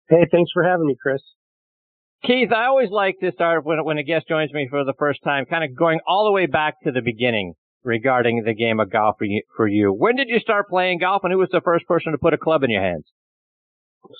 Hey, 0.09 0.27
thanks 0.29 0.51
for 0.53 0.65
having 0.65 0.87
me, 0.87 0.97
Chris. 1.01 1.21
Keith, 2.25 2.51
I 2.51 2.65
always 2.65 2.89
like 2.89 3.15
to 3.21 3.31
start 3.31 3.65
when, 3.65 3.85
when 3.85 3.99
a 3.99 4.03
guest 4.03 4.27
joins 4.27 4.51
me 4.51 4.67
for 4.69 4.83
the 4.83 4.95
first 4.99 5.21
time, 5.23 5.45
kind 5.45 5.63
of 5.63 5.77
going 5.77 6.01
all 6.05 6.25
the 6.25 6.33
way 6.33 6.45
back 6.45 6.81
to 6.83 6.91
the 6.91 7.01
beginning 7.01 7.53
regarding 7.85 8.43
the 8.43 8.53
game 8.53 8.81
of 8.81 8.91
golf 8.91 9.15
for 9.17 9.23
you, 9.23 9.43
for 9.55 9.65
you. 9.65 9.93
When 9.93 10.17
did 10.17 10.27
you 10.27 10.39
start 10.39 10.67
playing 10.67 10.99
golf 10.99 11.21
and 11.23 11.31
who 11.31 11.39
was 11.39 11.51
the 11.53 11.61
first 11.63 11.87
person 11.87 12.11
to 12.11 12.17
put 12.17 12.33
a 12.33 12.37
club 12.37 12.63
in 12.63 12.69
your 12.69 12.83
hands? 12.83 13.05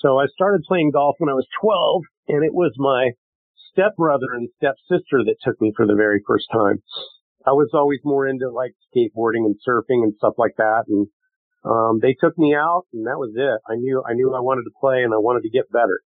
So 0.01 0.19
I 0.19 0.25
started 0.27 0.63
playing 0.67 0.91
golf 0.91 1.15
when 1.19 1.29
I 1.29 1.33
was 1.33 1.47
12 1.61 2.03
and 2.29 2.45
it 2.45 2.53
was 2.53 2.73
my 2.77 3.11
stepbrother 3.71 4.33
and 4.33 4.49
stepsister 4.57 5.23
that 5.25 5.35
took 5.43 5.59
me 5.61 5.73
for 5.75 5.85
the 5.85 5.95
very 5.95 6.21
first 6.25 6.47
time. 6.51 6.81
I 7.45 7.51
was 7.51 7.69
always 7.73 7.99
more 8.03 8.27
into 8.27 8.49
like 8.49 8.73
skateboarding 8.95 9.45
and 9.45 9.55
surfing 9.67 10.03
and 10.03 10.13
stuff 10.17 10.35
like 10.37 10.55
that. 10.57 10.83
And 10.87 11.07
um, 11.65 11.99
they 12.01 12.15
took 12.19 12.37
me 12.37 12.55
out, 12.55 12.83
and 12.93 13.05
that 13.07 13.17
was 13.17 13.31
it. 13.35 13.59
I 13.71 13.75
knew 13.75 14.03
I 14.05 14.13
knew 14.13 14.33
I 14.33 14.39
wanted 14.41 14.63
to 14.63 14.71
play, 14.79 15.03
and 15.03 15.13
I 15.13 15.17
wanted 15.17 15.43
to 15.43 15.49
get 15.49 15.71
better. 15.71 16.01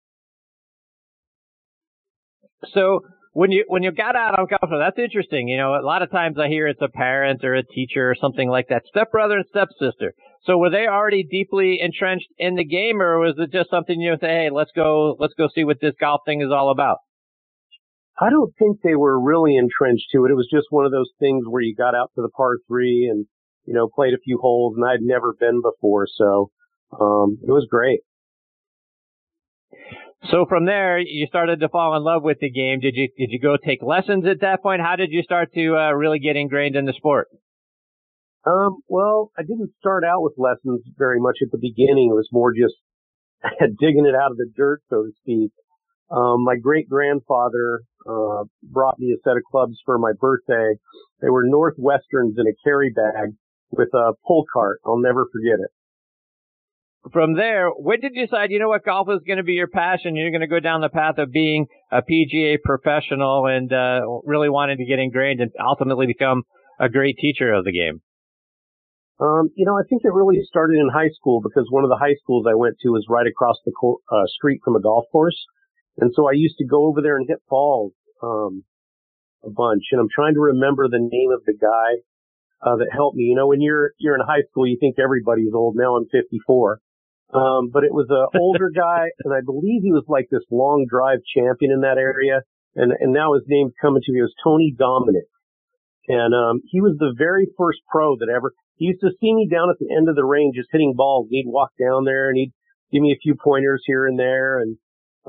So 2.73 3.01
when 3.33 3.51
you 3.51 3.65
when 3.67 3.83
you 3.83 3.91
got 3.91 4.15
out 4.15 4.37
on 4.37 4.47
golf, 4.47 4.71
that's 4.79 4.99
interesting. 4.99 5.47
You 5.47 5.57
know, 5.57 5.75
a 5.75 5.85
lot 5.85 6.01
of 6.01 6.11
times 6.11 6.37
I 6.39 6.47
hear 6.47 6.67
it's 6.67 6.81
a 6.81 6.89
parent 6.89 7.43
or 7.43 7.55
a 7.55 7.63
teacher 7.63 8.09
or 8.09 8.15
something 8.15 8.49
like 8.49 8.67
that, 8.69 8.83
stepbrother 8.87 9.37
and 9.37 9.45
stepsister. 9.49 10.13
So 10.45 10.57
were 10.57 10.69
they 10.69 10.87
already 10.87 11.23
deeply 11.23 11.79
entrenched 11.81 12.29
in 12.37 12.55
the 12.55 12.65
game, 12.65 13.01
or 13.01 13.19
was 13.19 13.35
it 13.37 13.51
just 13.51 13.69
something 13.69 13.99
you 13.99 14.15
say, 14.21 14.27
hey, 14.27 14.49
let's 14.51 14.71
go, 14.75 15.15
let's 15.19 15.33
go 15.33 15.47
see 15.53 15.63
what 15.63 15.81
this 15.81 15.95
golf 15.99 16.21
thing 16.25 16.41
is 16.41 16.51
all 16.51 16.69
about? 16.69 16.97
I 18.19 18.29
don't 18.29 18.53
think 18.57 18.77
they 18.81 18.95
were 18.95 19.19
really 19.19 19.57
entrenched 19.57 20.07
to 20.13 20.25
it. 20.25 20.31
It 20.31 20.35
was 20.35 20.47
just 20.51 20.67
one 20.69 20.85
of 20.85 20.91
those 20.91 21.09
things 21.19 21.45
where 21.49 21.61
you 21.61 21.75
got 21.75 21.95
out 21.95 22.11
to 22.15 22.21
the 22.21 22.29
par 22.29 22.57
three 22.67 23.09
and 23.11 23.25
you 23.65 23.73
know, 23.73 23.87
played 23.87 24.13
a 24.13 24.19
few 24.23 24.37
holes 24.37 24.75
and 24.77 24.85
I'd 24.85 25.01
never 25.01 25.35
been 25.39 25.61
before. 25.61 26.07
So, 26.15 26.51
um, 26.99 27.39
it 27.41 27.51
was 27.51 27.67
great. 27.69 28.01
So 30.31 30.45
from 30.47 30.65
there, 30.65 30.97
you 30.99 31.27
started 31.27 31.59
to 31.59 31.69
fall 31.69 31.95
in 31.95 32.03
love 32.03 32.23
with 32.23 32.39
the 32.39 32.49
game. 32.49 32.79
Did 32.79 32.95
you, 32.95 33.09
did 33.17 33.29
you 33.31 33.39
go 33.39 33.57
take 33.57 33.83
lessons 33.83 34.25
at 34.25 34.41
that 34.41 34.63
point? 34.63 34.81
How 34.81 34.95
did 34.95 35.09
you 35.11 35.21
start 35.21 35.49
to, 35.53 35.75
uh, 35.75 35.91
really 35.91 36.19
get 36.19 36.35
ingrained 36.35 36.75
in 36.75 36.85
the 36.85 36.93
sport? 36.93 37.27
Um, 38.45 38.77
well, 38.87 39.31
I 39.37 39.41
didn't 39.41 39.71
start 39.79 40.03
out 40.03 40.21
with 40.21 40.33
lessons 40.37 40.81
very 40.97 41.19
much 41.19 41.37
at 41.41 41.51
the 41.51 41.57
beginning. 41.57 42.09
It 42.11 42.15
was 42.15 42.29
more 42.31 42.53
just 42.53 42.75
digging 43.79 44.05
it 44.05 44.15
out 44.15 44.31
of 44.31 44.37
the 44.37 44.51
dirt, 44.55 44.81
so 44.89 45.03
to 45.03 45.11
speak. 45.21 45.51
Um, 46.11 46.43
my 46.43 46.55
great 46.55 46.87
grandfather, 46.87 47.79
uh, 48.07 48.43
brought 48.61 48.99
me 48.99 49.11
a 49.11 49.21
set 49.23 49.37
of 49.37 49.43
clubs 49.49 49.77
for 49.85 49.97
my 49.97 50.11
birthday. 50.19 50.73
They 51.21 51.29
were 51.29 51.45
Northwesterns 51.45 52.37
in 52.37 52.45
a 52.47 52.53
carry 52.63 52.91
bag 52.91 53.33
with 53.71 53.89
a 53.93 54.13
pull 54.27 54.45
cart. 54.53 54.79
I'll 54.85 54.99
never 54.99 55.25
forget 55.31 55.59
it. 55.59 55.71
From 57.11 57.35
there, 57.35 57.69
when 57.69 57.99
did 57.99 58.13
you 58.15 58.25
decide, 58.25 58.49
you 58.51 58.59
know 58.59 58.69
what, 58.69 58.83
golf 58.83 59.07
is 59.09 59.21
going 59.25 59.37
to 59.37 59.43
be 59.43 59.53
your 59.53 59.67
passion? 59.67 60.15
You're 60.15 60.31
going 60.31 60.41
to 60.41 60.47
go 60.47 60.59
down 60.59 60.81
the 60.81 60.89
path 60.89 61.17
of 61.17 61.31
being 61.31 61.67
a 61.91 62.01
PGA 62.01 62.57
professional 62.63 63.45
and 63.45 63.71
uh, 63.71 64.01
really 64.23 64.49
wanting 64.49 64.77
to 64.77 64.85
get 64.85 64.97
ingrained 64.97 65.39
and 65.39 65.51
ultimately 65.63 66.07
become 66.07 66.43
a 66.79 66.89
great 66.89 67.17
teacher 67.17 67.53
of 67.53 67.63
the 67.63 67.71
game? 67.71 68.01
Um, 69.19 69.49
you 69.55 69.65
know, 69.65 69.77
I 69.77 69.83
think 69.87 70.03
it 70.03 70.13
really 70.13 70.43
started 70.43 70.75
in 70.77 70.89
high 70.91 71.09
school 71.15 71.41
because 71.41 71.67
one 71.69 71.83
of 71.83 71.89
the 71.89 71.99
high 71.99 72.15
schools 72.21 72.45
I 72.49 72.55
went 72.55 72.75
to 72.81 72.89
was 72.89 73.05
right 73.09 73.27
across 73.27 73.55
the 73.65 73.71
co- 73.71 74.01
uh, 74.11 74.27
street 74.27 74.59
from 74.63 74.75
a 74.75 74.81
golf 74.81 75.05
course. 75.11 75.39
And 75.97 76.11
so 76.13 76.27
I 76.27 76.33
used 76.33 76.57
to 76.57 76.65
go 76.65 76.85
over 76.85 77.01
there 77.01 77.15
and 77.15 77.25
hit 77.27 77.39
balls, 77.49 77.93
um, 78.21 78.65
a 79.43 79.49
bunch. 79.49 79.83
And 79.91 80.01
I'm 80.01 80.11
trying 80.13 80.33
to 80.33 80.41
remember 80.41 80.89
the 80.89 80.99
name 80.99 81.31
of 81.31 81.45
the 81.45 81.55
guy, 81.55 82.03
uh, 82.65 82.75
that 82.77 82.89
helped 82.91 83.15
me. 83.15 83.23
You 83.25 83.35
know, 83.35 83.47
when 83.47 83.61
you're, 83.61 83.91
you're 83.99 84.15
in 84.15 84.25
high 84.25 84.43
school, 84.49 84.67
you 84.67 84.77
think 84.79 84.97
everybody's 84.99 85.53
old. 85.53 85.75
Now 85.77 85.95
I'm 85.95 86.07
54. 86.11 86.79
Um, 87.33 87.69
but 87.71 87.83
it 87.83 87.93
was 87.93 88.07
an 88.09 88.27
older 88.39 88.69
guy 88.75 89.07
and 89.23 89.33
I 89.33 89.39
believe 89.45 89.81
he 89.83 89.91
was 89.91 90.05
like 90.07 90.27
this 90.29 90.43
long 90.51 90.85
drive 90.89 91.19
champion 91.35 91.71
in 91.71 91.81
that 91.81 91.97
area. 91.97 92.41
And, 92.75 92.91
and 92.99 93.13
now 93.13 93.33
his 93.33 93.43
name's 93.47 93.73
coming 93.81 94.01
to 94.03 94.11
me. 94.11 94.19
It 94.19 94.23
was 94.23 94.35
Tony 94.43 94.75
Dominic. 94.77 95.29
And, 96.07 96.35
um, 96.35 96.61
he 96.65 96.81
was 96.81 96.97
the 96.99 97.15
very 97.17 97.47
first 97.57 97.79
pro 97.89 98.15
that 98.17 98.29
ever, 98.29 98.53
he 98.75 98.85
used 98.85 99.01
to 99.01 99.11
see 99.19 99.33
me 99.33 99.47
down 99.49 99.69
at 99.69 99.77
the 99.79 99.93
end 99.95 100.09
of 100.09 100.15
the 100.15 100.25
range 100.25 100.55
just 100.55 100.69
hitting 100.71 100.93
balls. 100.95 101.27
He'd 101.29 101.47
walk 101.47 101.71
down 101.79 102.03
there 102.03 102.29
and 102.29 102.37
he'd 102.37 102.53
give 102.91 103.01
me 103.01 103.13
a 103.13 103.21
few 103.21 103.35
pointers 103.35 103.83
here 103.85 104.05
and 104.05 104.19
there. 104.19 104.59
And, 104.59 104.77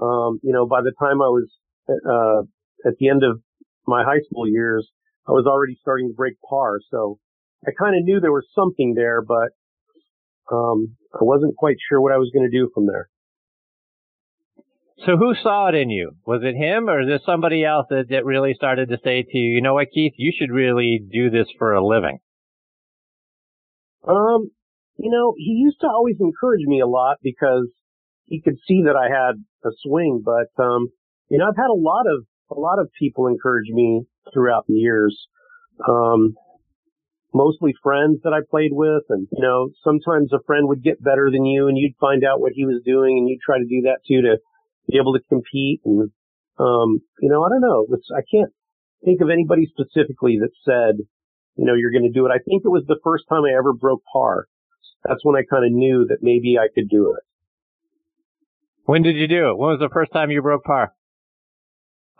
um, 0.00 0.40
you 0.42 0.52
know, 0.52 0.66
by 0.66 0.82
the 0.82 0.92
time 0.98 1.22
I 1.22 1.28
was, 1.28 1.48
uh, 1.88 2.42
at 2.88 2.96
the 2.98 3.08
end 3.08 3.22
of 3.22 3.40
my 3.86 4.02
high 4.02 4.20
school 4.28 4.48
years, 4.48 4.88
I 5.28 5.32
was 5.32 5.46
already 5.46 5.78
starting 5.80 6.08
to 6.08 6.14
break 6.14 6.34
par. 6.48 6.80
So 6.90 7.18
I 7.66 7.70
kind 7.78 7.96
of 7.96 8.04
knew 8.04 8.20
there 8.20 8.32
was 8.32 8.46
something 8.54 8.94
there, 8.94 9.22
but, 9.22 9.50
um, 10.52 10.96
I 11.14 11.22
wasn't 11.22 11.56
quite 11.56 11.76
sure 11.88 12.00
what 12.00 12.12
I 12.12 12.18
was 12.18 12.30
going 12.32 12.48
to 12.50 12.56
do 12.56 12.70
from 12.74 12.86
there. 12.86 13.08
So 15.04 15.16
who 15.16 15.34
saw 15.42 15.68
it 15.68 15.74
in 15.74 15.90
you? 15.90 16.12
Was 16.26 16.42
it 16.42 16.56
him 16.56 16.88
or 16.88 17.02
is 17.02 17.08
there 17.08 17.20
somebody 17.24 17.64
else 17.64 17.86
that, 17.90 18.08
that 18.10 18.24
really 18.24 18.54
started 18.54 18.88
to 18.88 18.98
say 19.04 19.22
to 19.22 19.38
you, 19.38 19.54
you 19.56 19.60
know 19.60 19.74
what, 19.74 19.88
Keith, 19.92 20.14
you 20.16 20.32
should 20.36 20.50
really 20.50 21.00
do 21.12 21.30
this 21.30 21.48
for 21.58 21.74
a 21.74 21.84
living? 21.84 22.18
Um, 24.06 24.50
you 24.98 25.10
know, 25.10 25.34
he 25.36 25.52
used 25.52 25.80
to 25.80 25.88
always 25.88 26.16
encourage 26.20 26.64
me 26.64 26.80
a 26.80 26.86
lot 26.86 27.18
because 27.22 27.68
he 28.26 28.40
could 28.40 28.56
see 28.66 28.82
that 28.84 28.96
I 28.96 29.08
had 29.08 29.36
a 29.64 29.74
swing, 29.82 30.22
but, 30.24 30.50
um, 30.62 30.88
you 31.28 31.38
know, 31.38 31.46
I've 31.48 31.56
had 31.56 31.70
a 31.70 31.76
lot 31.78 32.06
of, 32.06 32.24
a 32.50 32.58
lot 32.58 32.78
of 32.78 32.88
people 32.98 33.26
encourage 33.26 33.68
me 33.68 34.02
throughout 34.32 34.66
the 34.66 34.74
years. 34.74 35.16
Um, 35.86 36.34
mostly 37.34 37.74
friends 37.82 38.20
that 38.24 38.32
I 38.32 38.40
played 38.48 38.72
with 38.72 39.02
and, 39.10 39.28
you 39.30 39.42
know, 39.42 39.68
sometimes 39.84 40.32
a 40.32 40.42
friend 40.46 40.68
would 40.68 40.82
get 40.82 41.02
better 41.02 41.30
than 41.30 41.44
you 41.44 41.68
and 41.68 41.76
you'd 41.76 41.96
find 42.00 42.24
out 42.24 42.40
what 42.40 42.52
he 42.54 42.64
was 42.64 42.82
doing 42.84 43.18
and 43.18 43.28
you'd 43.28 43.44
try 43.44 43.58
to 43.58 43.64
do 43.64 43.82
that 43.82 43.98
too 44.08 44.22
to 44.22 44.38
be 44.88 44.98
able 44.98 45.12
to 45.12 45.20
compete 45.28 45.80
and, 45.84 46.10
um, 46.58 47.00
you 47.20 47.28
know, 47.28 47.44
I 47.44 47.50
don't 47.50 47.60
know. 47.60 47.86
It's, 47.90 48.08
I 48.10 48.22
can't 48.30 48.52
think 49.04 49.20
of 49.20 49.28
anybody 49.28 49.66
specifically 49.68 50.38
that 50.40 50.50
said, 50.64 51.04
you 51.56 51.64
know, 51.64 51.74
you're 51.74 51.92
going 51.92 52.04
to 52.04 52.12
do 52.12 52.26
it. 52.26 52.30
I 52.30 52.38
think 52.38 52.62
it 52.64 52.68
was 52.68 52.84
the 52.86 53.00
first 53.02 53.24
time 53.28 53.44
I 53.44 53.56
ever 53.56 53.72
broke 53.72 54.02
par. 54.12 54.46
That's 55.04 55.24
when 55.24 55.36
I 55.36 55.42
kind 55.48 55.64
of 55.64 55.72
knew 55.72 56.06
that 56.08 56.18
maybe 56.20 56.56
I 56.58 56.68
could 56.72 56.88
do 56.88 57.14
it. 57.16 57.22
When 58.84 59.02
did 59.02 59.16
you 59.16 59.26
do 59.26 59.50
it? 59.50 59.58
When 59.58 59.70
was 59.70 59.80
the 59.80 59.92
first 59.92 60.12
time 60.12 60.30
you 60.30 60.42
broke 60.42 60.64
par? 60.64 60.94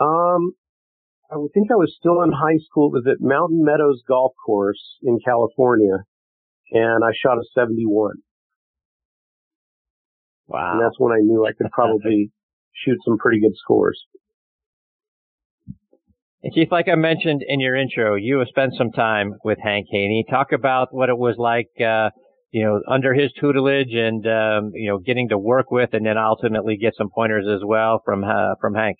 Um, 0.00 0.52
I 1.30 1.36
think 1.54 1.70
I 1.70 1.76
was 1.76 1.94
still 1.98 2.22
in 2.22 2.32
high 2.32 2.58
school. 2.68 2.88
It 2.88 2.98
was 2.98 3.06
at 3.10 3.20
Mountain 3.20 3.64
Meadows 3.64 4.02
Golf 4.06 4.32
Course 4.44 4.82
in 5.02 5.18
California, 5.24 6.04
and 6.72 7.04
I 7.04 7.10
shot 7.14 7.38
a 7.38 7.44
71. 7.54 8.16
Wow. 10.48 10.72
And 10.72 10.82
that's 10.82 10.98
when 10.98 11.12
I 11.12 11.20
knew 11.20 11.46
I 11.46 11.52
could 11.52 11.70
probably 11.72 12.30
shoot 12.84 12.98
some 13.04 13.18
pretty 13.18 13.40
good 13.40 13.56
scores. 13.56 14.00
And 16.42 16.52
Keith, 16.54 16.68
like 16.70 16.86
I 16.88 16.94
mentioned 16.96 17.42
in 17.46 17.60
your 17.60 17.76
intro, 17.76 18.14
you 18.14 18.38
have 18.38 18.48
spent 18.48 18.74
some 18.76 18.92
time 18.92 19.34
with 19.44 19.58
Hank 19.62 19.86
Haney. 19.90 20.24
Talk 20.28 20.52
about 20.52 20.88
what 20.90 21.08
it 21.08 21.16
was 21.16 21.36
like, 21.38 21.70
uh, 21.80 22.10
you 22.52 22.64
know, 22.64 22.80
under 22.88 23.14
his 23.14 23.32
tutelage 23.40 23.92
and, 23.92 24.24
um, 24.26 24.70
you 24.74 24.88
know, 24.90 24.98
getting 24.98 25.28
to 25.30 25.38
work 25.38 25.70
with 25.70 25.90
and 25.92 26.04
then 26.06 26.18
ultimately 26.18 26.76
get 26.76 26.94
some 26.96 27.08
pointers 27.12 27.46
as 27.48 27.62
well 27.64 28.00
from, 28.04 28.22
uh, 28.22 28.54
from 28.60 28.74
Hank. 28.74 28.96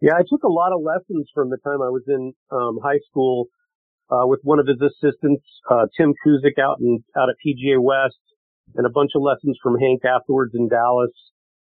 Yeah, 0.00 0.14
I 0.14 0.22
took 0.28 0.42
a 0.42 0.52
lot 0.52 0.72
of 0.72 0.82
lessons 0.82 1.30
from 1.34 1.50
the 1.50 1.58
time 1.64 1.82
I 1.82 1.90
was 1.90 2.04
in, 2.06 2.32
um, 2.50 2.78
high 2.82 3.00
school, 3.08 3.46
uh, 4.10 4.26
with 4.26 4.40
one 4.42 4.58
of 4.58 4.66
his 4.66 4.80
assistants, 4.80 5.44
uh, 5.70 5.86
Tim 5.96 6.14
Kuzik 6.24 6.58
out 6.58 6.78
in, 6.80 7.04
out 7.16 7.28
at 7.30 7.36
PGA 7.44 7.80
West 7.80 8.20
and 8.74 8.86
a 8.86 8.90
bunch 8.90 9.12
of 9.14 9.22
lessons 9.22 9.58
from 9.62 9.78
Hank 9.78 10.04
afterwards 10.04 10.52
in 10.54 10.68
Dallas. 10.68 11.14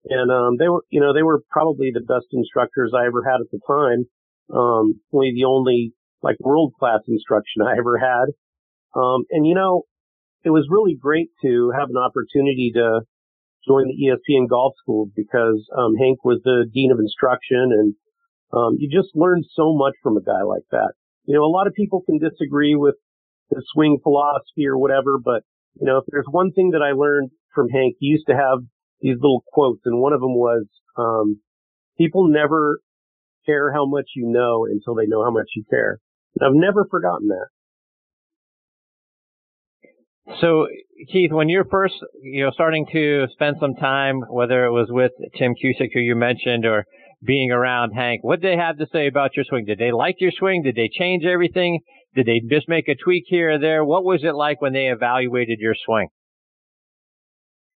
And, 0.05 0.31
um, 0.31 0.57
they 0.57 0.69
were, 0.69 0.83
you 0.89 1.01
know, 1.01 1.13
they 1.13 1.23
were 1.23 1.41
probably 1.49 1.91
the 1.93 2.01
best 2.01 2.27
instructors 2.31 2.93
I 2.95 3.05
ever 3.05 3.23
had 3.23 3.41
at 3.41 3.51
the 3.51 3.59
time. 3.67 4.05
Um, 4.53 5.01
only 5.11 5.33
the 5.33 5.45
only 5.45 5.93
like 6.21 6.37
world 6.39 6.73
class 6.79 6.99
instruction 7.07 7.61
I 7.61 7.77
ever 7.77 7.97
had. 7.97 8.33
Um, 8.95 9.25
and 9.31 9.45
you 9.45 9.55
know, 9.55 9.83
it 10.43 10.49
was 10.49 10.67
really 10.69 10.95
great 10.99 11.29
to 11.43 11.71
have 11.77 11.89
an 11.89 11.97
opportunity 11.97 12.71
to 12.75 13.01
join 13.67 13.87
the 13.87 13.97
ESPN 13.97 14.47
golf 14.47 14.73
school 14.81 15.09
because, 15.15 15.67
um, 15.75 15.95
Hank 15.95 16.23
was 16.23 16.39
the 16.43 16.65
dean 16.71 16.91
of 16.91 16.99
instruction 16.99 17.71
and, 17.73 17.95
um, 18.53 18.75
you 18.77 18.87
just 18.89 19.15
learn 19.15 19.43
so 19.53 19.73
much 19.75 19.93
from 20.03 20.17
a 20.17 20.21
guy 20.21 20.43
like 20.43 20.63
that. 20.71 20.93
You 21.25 21.35
know, 21.35 21.43
a 21.43 21.49
lot 21.49 21.67
of 21.67 21.73
people 21.73 22.01
can 22.05 22.19
disagree 22.19 22.75
with 22.75 22.95
the 23.49 23.61
swing 23.73 23.97
philosophy 24.01 24.67
or 24.67 24.77
whatever, 24.77 25.17
but 25.23 25.43
you 25.79 25.85
know, 25.87 25.97
if 25.97 26.05
there's 26.07 26.27
one 26.29 26.51
thing 26.51 26.71
that 26.71 26.81
I 26.81 26.93
learned 26.93 27.31
from 27.53 27.69
Hank, 27.69 27.95
he 27.99 28.05
used 28.07 28.27
to 28.27 28.35
have 28.35 28.59
these 29.01 29.17
little 29.19 29.43
quotes 29.51 29.81
and 29.85 29.99
one 29.99 30.13
of 30.13 30.21
them 30.21 30.35
was, 30.35 30.65
um, 30.97 31.41
people 31.97 32.27
never 32.27 32.79
care 33.45 33.71
how 33.73 33.85
much 33.85 34.09
you 34.15 34.27
know 34.27 34.65
until 34.65 34.95
they 34.95 35.07
know 35.07 35.23
how 35.23 35.31
much 35.31 35.47
you 35.55 35.63
care. 35.69 35.99
And 36.39 36.47
I've 36.47 36.55
never 36.55 36.85
forgotten 36.89 37.29
that. 37.29 37.47
So, 40.41 40.67
Keith, 41.11 41.31
when 41.31 41.49
you're 41.49 41.65
first, 41.65 41.93
you 42.21 42.43
know, 42.45 42.51
starting 42.51 42.85
to 42.91 43.27
spend 43.33 43.57
some 43.59 43.75
time, 43.75 44.21
whether 44.29 44.65
it 44.65 44.71
was 44.71 44.87
with 44.89 45.11
Tim 45.37 45.53
Cusick, 45.53 45.89
who 45.93 45.99
you 45.99 46.15
mentioned, 46.15 46.65
or 46.65 46.85
being 47.23 47.51
around 47.51 47.91
Hank, 47.91 48.23
what 48.23 48.41
did 48.41 48.51
they 48.51 48.57
have 48.57 48.77
to 48.77 48.87
say 48.91 49.07
about 49.07 49.35
your 49.35 49.45
swing? 49.45 49.65
Did 49.65 49.77
they 49.77 49.91
like 49.91 50.15
your 50.19 50.31
swing? 50.37 50.63
Did 50.63 50.75
they 50.75 50.89
change 50.91 51.25
everything? 51.25 51.79
Did 52.15 52.25
they 52.25 52.41
just 52.49 52.67
make 52.67 52.87
a 52.87 52.95
tweak 52.95 53.25
here 53.27 53.51
or 53.51 53.59
there? 53.59 53.85
What 53.85 54.03
was 54.03 54.21
it 54.23 54.35
like 54.35 54.61
when 54.61 54.73
they 54.73 54.87
evaluated 54.87 55.59
your 55.59 55.75
swing? 55.85 56.07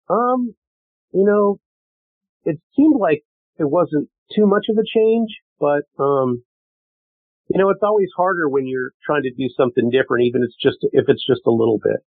Um, 0.09 0.55
you 1.11 1.25
know, 1.25 1.59
it 2.45 2.59
seemed 2.75 2.99
like 2.99 3.23
it 3.57 3.69
wasn't 3.69 4.09
too 4.35 4.45
much 4.45 4.65
of 4.69 4.77
a 4.77 4.83
change, 4.85 5.29
but, 5.59 5.83
um, 6.01 6.43
you 7.49 7.57
know, 7.59 7.69
it's 7.69 7.83
always 7.83 8.09
harder 8.15 8.49
when 8.49 8.67
you're 8.67 8.91
trying 9.05 9.23
to 9.23 9.31
do 9.31 9.47
something 9.55 9.89
different, 9.89 10.25
even 10.25 10.43
if 10.43 10.47
it's 10.47 10.61
just, 10.61 10.77
if 10.91 11.05
it's 11.07 11.25
just 11.25 11.41
a 11.47 11.51
little 11.51 11.79
bit. 11.81 12.01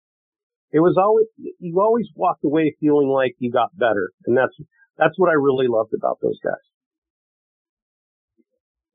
It 0.73 0.81
was 0.81 0.97
always, 0.99 1.27
you 1.59 1.81
always 1.81 2.07
walked 2.15 2.45
away 2.45 2.75
feeling 2.81 3.09
like 3.09 3.37
you 3.39 3.53
got 3.53 3.77
better. 3.77 4.11
And 4.27 4.37
that's, 4.37 4.55
that's 4.99 5.15
what 5.17 5.31
I 5.31 5.35
really 5.35 5.67
loved 5.69 5.93
about 5.95 6.19
those 6.23 6.39
guys. 6.43 6.55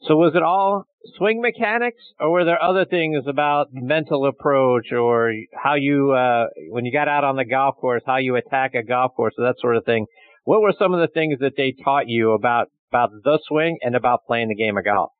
So 0.03 0.15
was 0.15 0.33
it 0.35 0.41
all 0.41 0.85
swing 1.17 1.41
mechanics 1.41 2.01
or 2.19 2.31
were 2.31 2.43
there 2.43 2.61
other 2.61 2.85
things 2.85 3.25
about 3.27 3.67
mental 3.71 4.25
approach 4.25 4.91
or 4.91 5.31
how 5.53 5.75
you, 5.75 6.11
uh, 6.11 6.47
when 6.69 6.85
you 6.85 6.91
got 6.91 7.07
out 7.07 7.23
on 7.23 7.35
the 7.35 7.45
golf 7.45 7.75
course, 7.77 8.01
how 8.05 8.17
you 8.17 8.35
attack 8.35 8.73
a 8.73 8.83
golf 8.83 9.11
course 9.15 9.35
or 9.37 9.45
that 9.45 9.59
sort 9.59 9.77
of 9.77 9.85
thing? 9.85 10.07
What 10.43 10.61
were 10.61 10.73
some 10.77 10.93
of 10.93 10.99
the 10.99 11.13
things 11.13 11.39
that 11.39 11.53
they 11.55 11.75
taught 11.83 12.07
you 12.07 12.31
about 12.31 12.69
about 12.91 13.11
the 13.23 13.39
swing 13.47 13.77
and 13.81 13.95
about 13.95 14.25
playing 14.27 14.49
the 14.49 14.55
game 14.55 14.77
of 14.77 14.83
golf? 14.83 15.11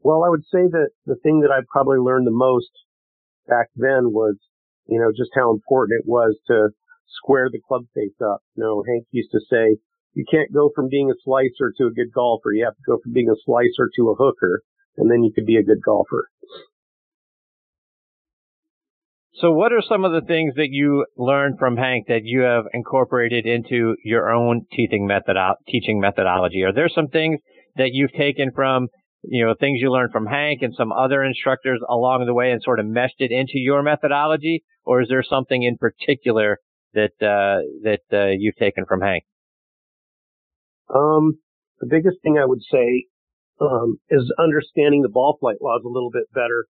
Well, 0.00 0.24
I 0.24 0.28
would 0.28 0.44
say 0.44 0.66
that 0.68 0.90
the 1.06 1.16
thing 1.22 1.40
that 1.40 1.50
I 1.50 1.62
probably 1.70 1.98
learned 1.98 2.26
the 2.26 2.34
most 2.34 2.70
back 3.46 3.68
then 3.76 4.12
was, 4.12 4.36
you 4.86 4.98
know, 4.98 5.12
just 5.16 5.30
how 5.34 5.50
important 5.50 6.00
it 6.00 6.06
was 6.08 6.36
to 6.48 6.70
square 7.08 7.48
the 7.50 7.60
club 7.66 7.84
face 7.94 8.18
up. 8.20 8.42
You 8.56 8.64
know, 8.64 8.84
Hank 8.86 9.06
used 9.12 9.30
to 9.32 9.40
say, 9.48 9.78
you 10.12 10.24
can't 10.30 10.52
go 10.52 10.70
from 10.74 10.88
being 10.88 11.10
a 11.10 11.18
slicer 11.24 11.72
to 11.78 11.86
a 11.86 11.94
good 11.94 12.12
golfer. 12.12 12.52
You 12.52 12.64
have 12.64 12.76
to 12.76 12.86
go 12.86 12.98
from 13.02 13.12
being 13.12 13.30
a 13.30 13.40
slicer 13.44 13.90
to 13.96 14.10
a 14.10 14.14
hooker, 14.14 14.62
and 14.96 15.10
then 15.10 15.22
you 15.24 15.32
could 15.32 15.46
be 15.46 15.56
a 15.56 15.62
good 15.62 15.82
golfer. 15.82 16.28
So 19.36 19.50
what 19.50 19.72
are 19.72 19.82
some 19.82 20.04
of 20.04 20.12
the 20.12 20.24
things 20.26 20.54
that 20.54 20.68
you 20.70 21.06
learned 21.16 21.58
from 21.58 21.76
Hank 21.76 22.06
that 22.06 22.20
you 22.22 22.42
have 22.42 22.66
incorporated 22.72 23.46
into 23.46 23.96
your 24.04 24.30
own 24.30 24.66
teaching 24.72 25.08
method 25.08 25.36
teaching 25.66 25.98
methodology? 25.98 26.62
Are 26.62 26.72
there 26.72 26.88
some 26.88 27.08
things 27.08 27.40
that 27.74 27.90
you've 27.92 28.12
taken 28.12 28.52
from, 28.54 28.86
you 29.24 29.44
know, 29.44 29.54
things 29.58 29.80
you 29.80 29.90
learned 29.90 30.12
from 30.12 30.26
Hank 30.26 30.62
and 30.62 30.72
some 30.76 30.92
other 30.92 31.24
instructors 31.24 31.80
along 31.88 32.24
the 32.26 32.34
way 32.34 32.52
and 32.52 32.62
sort 32.62 32.78
of 32.78 32.86
meshed 32.86 33.16
it 33.18 33.32
into 33.32 33.54
your 33.58 33.82
methodology? 33.82 34.62
Or 34.84 35.02
is 35.02 35.08
there 35.08 35.24
something 35.24 35.64
in 35.64 35.78
particular 35.78 36.58
that, 36.92 37.14
uh, 37.20 37.66
that, 37.82 38.02
uh, 38.12 38.30
you've 38.38 38.56
taken 38.56 38.84
from 38.86 39.00
Hank? 39.00 39.24
Um, 40.94 41.38
the 41.80 41.88
biggest 41.88 42.18
thing 42.22 42.38
I 42.38 42.44
would 42.44 42.62
say, 42.70 43.06
um, 43.60 43.98
is 44.10 44.32
understanding 44.38 45.02
the 45.02 45.08
ball 45.08 45.38
flight 45.40 45.56
laws 45.60 45.82
a 45.84 45.88
little 45.88 46.10
bit 46.12 46.32
better 46.32 46.66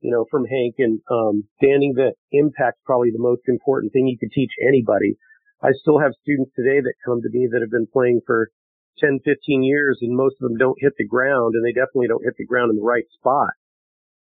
you 0.00 0.10
know, 0.10 0.26
from 0.30 0.44
Hank 0.44 0.76
and 0.78 1.00
um, 1.10 1.44
the 1.60 2.12
impact's 2.32 2.80
probably 2.84 3.10
the 3.10 3.22
most 3.22 3.42
important 3.48 3.92
thing 3.92 4.06
you 4.06 4.18
could 4.18 4.32
teach 4.32 4.52
anybody. 4.66 5.16
I 5.62 5.70
still 5.80 5.98
have 5.98 6.12
students 6.22 6.52
today 6.54 6.80
that 6.80 6.94
come 7.04 7.22
to 7.22 7.30
me 7.30 7.48
that 7.50 7.60
have 7.60 7.70
been 7.70 7.88
playing 7.90 8.20
for 8.26 8.50
10, 8.98 9.20
15 9.24 9.62
years 9.62 9.98
and 10.00 10.16
most 10.16 10.36
of 10.40 10.48
them 10.48 10.58
don't 10.58 10.80
hit 10.80 10.92
the 10.98 11.06
ground 11.06 11.54
and 11.54 11.64
they 11.64 11.72
definitely 11.72 12.08
don't 12.08 12.24
hit 12.24 12.34
the 12.36 12.46
ground 12.46 12.70
in 12.70 12.76
the 12.76 12.86
right 12.86 13.04
spot. 13.18 13.50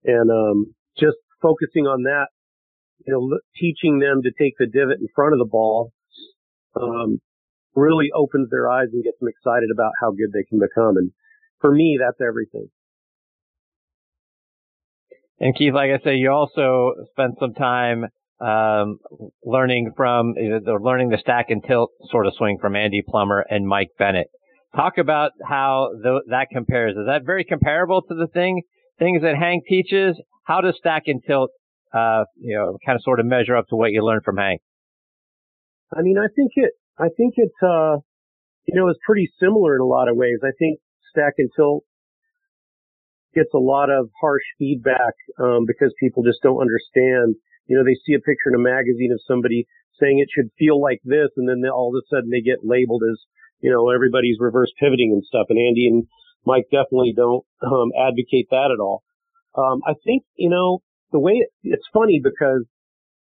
And, 0.05 0.31
um, 0.31 0.75
just 0.99 1.17
focusing 1.41 1.87
on 1.87 2.03
that, 2.03 2.29
you 3.07 3.13
know, 3.13 3.39
teaching 3.59 3.99
them 3.99 4.23
to 4.23 4.31
take 4.37 4.55
the 4.59 4.67
divot 4.67 5.01
in 5.01 5.09
front 5.15 5.33
of 5.33 5.39
the 5.39 5.49
ball, 5.49 5.93
um, 6.77 7.21
really 7.75 8.11
opens 8.15 8.51
their 8.51 8.69
eyes 8.69 8.89
and 8.93 9.05
gets 9.05 9.19
them 9.21 9.29
excited 9.29 9.71
about 9.73 9.93
how 10.01 10.11
good 10.11 10.33
they 10.33 10.45
can 10.45 10.59
become. 10.59 10.97
And 10.97 11.13
for 11.61 11.73
me, 11.73 11.99
that's 12.01 12.21
everything. 12.21 12.69
And 15.41 15.57
Keith, 15.57 15.73
like 15.73 15.91
I 15.91 16.05
say, 16.05 16.17
you 16.17 16.31
also 16.31 16.93
spent 17.13 17.37
some 17.41 17.55
time 17.55 18.05
um, 18.41 18.99
learning 19.45 19.93
from 19.97 20.35
the 20.35 20.79
learning 20.83 21.09
the 21.09 21.19
stack 21.19 21.47
and 21.49 21.63
tilt 21.67 21.91
sort 22.11 22.27
of 22.27 22.35
swing 22.37 22.59
from 22.61 22.77
Andy 22.77 23.03
Plummer 23.07 23.45
and 23.49 23.67
Mike 23.67 23.89
Bennett. 23.99 24.29
Talk 24.77 24.99
about 24.99 25.33
how 25.47 25.91
th- 26.03 26.23
that 26.29 26.49
compares. 26.53 26.93
Is 26.93 27.07
that 27.07 27.23
very 27.25 27.45
comparable 27.45 28.03
to 28.03 28.15
the 28.15 28.29
thing 28.33 28.63
things 28.99 29.23
that 29.23 29.37
Hank 29.37 29.65
teaches? 29.67 30.21
How 30.45 30.61
does 30.61 30.75
stack 30.79 31.05
and 31.07 31.23
tilt, 31.27 31.51
uh, 31.95 32.25
you 32.37 32.57
know, 32.57 32.77
kind 32.85 32.97
of 32.97 33.03
sort 33.03 33.19
of 33.19 33.27
measure 33.27 33.57
up 33.57 33.67
to 33.69 33.77
what 33.77 33.93
you 33.93 34.05
learned 34.05 34.23
from 34.25 34.37
Hank? 34.37 34.61
I 35.97 36.03
mean, 36.03 36.17
I 36.19 36.29
think 36.35 36.53
it, 36.55 36.73
I 36.99 37.09
think 37.17 37.35
it, 37.37 37.51
uh, 37.63 37.97
you 38.67 38.79
know, 38.79 38.89
is 38.89 38.97
pretty 39.05 39.29
similar 39.41 39.75
in 39.75 39.81
a 39.81 39.87
lot 39.87 40.09
of 40.09 40.17
ways. 40.17 40.39
I 40.43 40.53
think 40.59 40.81
stack 41.11 41.35
and 41.39 41.51
tilt 41.57 41.85
gets 43.35 43.53
a 43.55 43.59
lot 43.59 43.91
of 43.91 44.11
harsh 44.21 44.45
feedback, 44.59 45.15
um, 45.39 45.65
because 45.67 45.95
people 46.01 46.23
just 46.23 46.43
don't 46.43 46.61
understand. 46.61 47.37
You 47.67 47.79
know, 47.79 47.85
they 47.85 47.99
see 48.07 48.15
a 48.15 48.21
picture 48.21 48.51
in 48.51 48.59
a 48.59 48.63
magazine 48.63 49.13
of 49.13 49.21
somebody 49.27 49.67
saying 50.01 50.19
it 50.19 50.29
should 50.35 50.51
feel 50.59 50.81
like 50.81 51.01
this, 51.05 51.31
and 51.37 51.49
then 51.49 51.63
all 51.71 51.95
of 51.95 52.01
a 52.01 52.07
sudden 52.09 52.31
they 52.31 52.41
get 52.41 52.65
labeled 52.65 53.03
as 53.07 53.21
you 53.61 53.71
know, 53.71 53.91
everybody's 53.91 54.37
reverse 54.41 54.73
pivoting 54.81 55.13
and 55.13 55.25
stuff. 55.25 55.47
And 55.49 55.59
Andy 55.59 55.87
and 55.87 56.07
Mike 56.45 56.67
definitely 56.71 57.13
don't 57.15 57.45
um, 57.63 57.91
advocate 57.97 58.49
that 58.51 58.71
at 58.73 58.81
all. 58.81 59.03
Um, 59.57 59.81
I 59.87 59.93
think, 60.05 60.25
you 60.37 60.49
know, 60.49 60.83
the 61.13 61.19
way 61.19 61.33
it, 61.33 61.49
it's 61.63 61.87
funny 61.93 62.21
because 62.23 62.65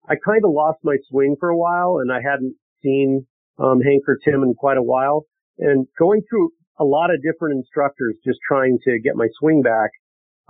I 0.09 0.15
kind 0.25 0.45
of 0.45 0.53
lost 0.53 0.79
my 0.83 0.97
swing 1.11 1.37
for 1.39 1.49
a 1.51 1.57
while 1.57 1.99
and 2.01 2.13
I 2.13 2.21
hadn't 2.23 2.57
seen 2.83 3.27
um, 3.59 3.81
Hank 3.81 4.05
or 4.09 4.19
Tim 4.25 4.43
in 4.43 4.55
quite 4.55 4.79
a 4.79 4.83
while. 4.83 5.27
And 5.59 5.87
going 5.99 6.23
through 6.29 6.51
a 6.79 6.85
lot 6.85 7.11
of 7.13 7.23
different 7.23 7.59
instructors 7.59 8.17
just 8.25 8.39
trying 8.47 8.79
to 8.85 8.99
get 9.01 9.17
my 9.17 9.29
swing 9.39 9.61
back, 9.61 9.91